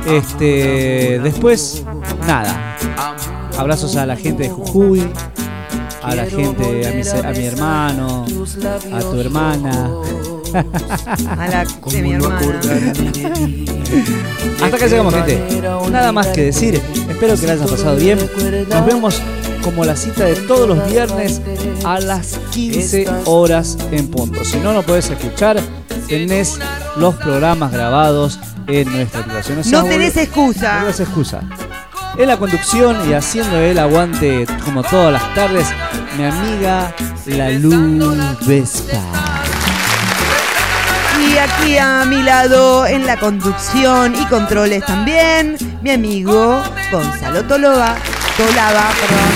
Este. 0.07 1.19
Después, 1.23 1.83
nada. 2.27 2.77
Abrazos 3.57 3.95
a 3.95 4.05
la 4.05 4.15
gente 4.15 4.43
de 4.43 4.49
Jujuy. 4.49 5.07
A 6.01 6.15
la 6.15 6.25
gente, 6.25 6.85
a 6.87 6.91
mi, 6.91 7.03
se- 7.03 7.25
a 7.25 7.31
mi 7.31 7.45
hermano, 7.45 8.25
a 8.93 8.99
tu 8.99 9.19
hermana. 9.19 9.89
A 10.53 11.47
la 11.47 11.65
de 11.65 12.01
mi 12.03 12.13
hermana. 12.13 12.61
Hasta 14.61 14.75
acá 14.75 14.85
llegamos, 14.87 15.13
gente. 15.15 15.61
Nada 15.91 16.11
más 16.11 16.27
que 16.27 16.43
decir. 16.43 16.75
Espero 17.09 17.35
que 17.39 17.47
la 17.47 17.53
hayas 17.53 17.71
pasado 17.71 17.95
bien. 17.95 18.19
Nos 18.69 18.85
vemos 18.85 19.19
como 19.63 19.83
la 19.85 19.95
cita 19.95 20.25
de 20.25 20.35
todos 20.35 20.67
los 20.67 20.85
viernes 20.91 21.41
a 21.85 21.99
las 21.99 22.37
15 22.51 23.07
horas 23.25 23.77
en 23.91 24.09
punto. 24.09 24.43
Si 24.45 24.57
no, 24.59 24.73
no 24.73 24.83
puedes 24.83 25.09
escuchar. 25.09 25.59
Tenés 26.07 26.59
los 26.97 27.15
programas 27.15 27.71
grabados 27.71 28.39
en 28.67 28.91
nuestra 28.91 29.21
aplicación. 29.21 29.57
O 29.59 29.63
sea, 29.63 29.81
No 29.81 29.85
tenés 29.87 30.17
excusa. 30.17 30.73
No 30.75 30.81
tenés 30.81 30.99
excusa. 30.99 31.41
En 32.17 32.27
la 32.27 32.37
conducción 32.37 33.09
y 33.09 33.13
haciendo 33.13 33.57
el 33.57 33.79
aguante 33.79 34.45
como 34.63 34.83
todas 34.83 35.13
las 35.13 35.33
tardes, 35.33 35.65
mi 36.17 36.25
amiga 36.25 36.93
La 37.25 37.49
Luz 37.49 37.75
Vespa. 38.45 38.97
Y 41.27 41.37
aquí 41.37 41.77
a 41.77 42.05
mi 42.05 42.21
lado, 42.21 42.85
en 42.85 43.05
la 43.07 43.17
conducción 43.17 44.13
y 44.15 44.25
controles 44.25 44.85
también, 44.85 45.57
mi 45.81 45.91
amigo 45.91 46.61
Gonzalo 46.91 47.43
Toloba. 47.45 47.95
Tolaba, 48.37 48.89
perdón. 48.99 49.31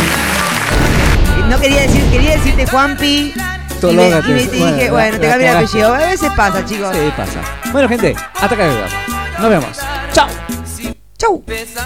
Eh, 1.40 1.50
No 1.50 1.60
quería 1.60 1.82
decir, 1.82 2.04
quería 2.12 2.32
decirte 2.32 2.66
Juanpi. 2.68 3.34
Y 3.82 3.86
me, 3.86 4.10
y 4.10 4.22
me- 4.22 4.42
y 4.42 4.46
dije, 4.48 4.86
la- 4.86 4.92
bueno, 4.92 5.20
te 5.20 5.24
la 5.28 5.30
cambié 5.34 5.50
el 5.52 5.58
apellido. 5.58 5.94
A 5.94 5.98
veces 6.00 6.32
pasa, 6.36 6.66
chicos. 6.66 6.90
Sí, 6.96 7.12
pasa. 7.16 7.40
Bueno, 7.72 7.88
gente, 7.88 8.16
hasta 8.34 8.56
acá 8.56 8.68
llegamos. 8.68 8.92
Nos 9.40 9.50
vemos. 9.50 9.78
Chao. 10.14 10.28
Chau. 11.18 11.44
Estás, 11.48 11.86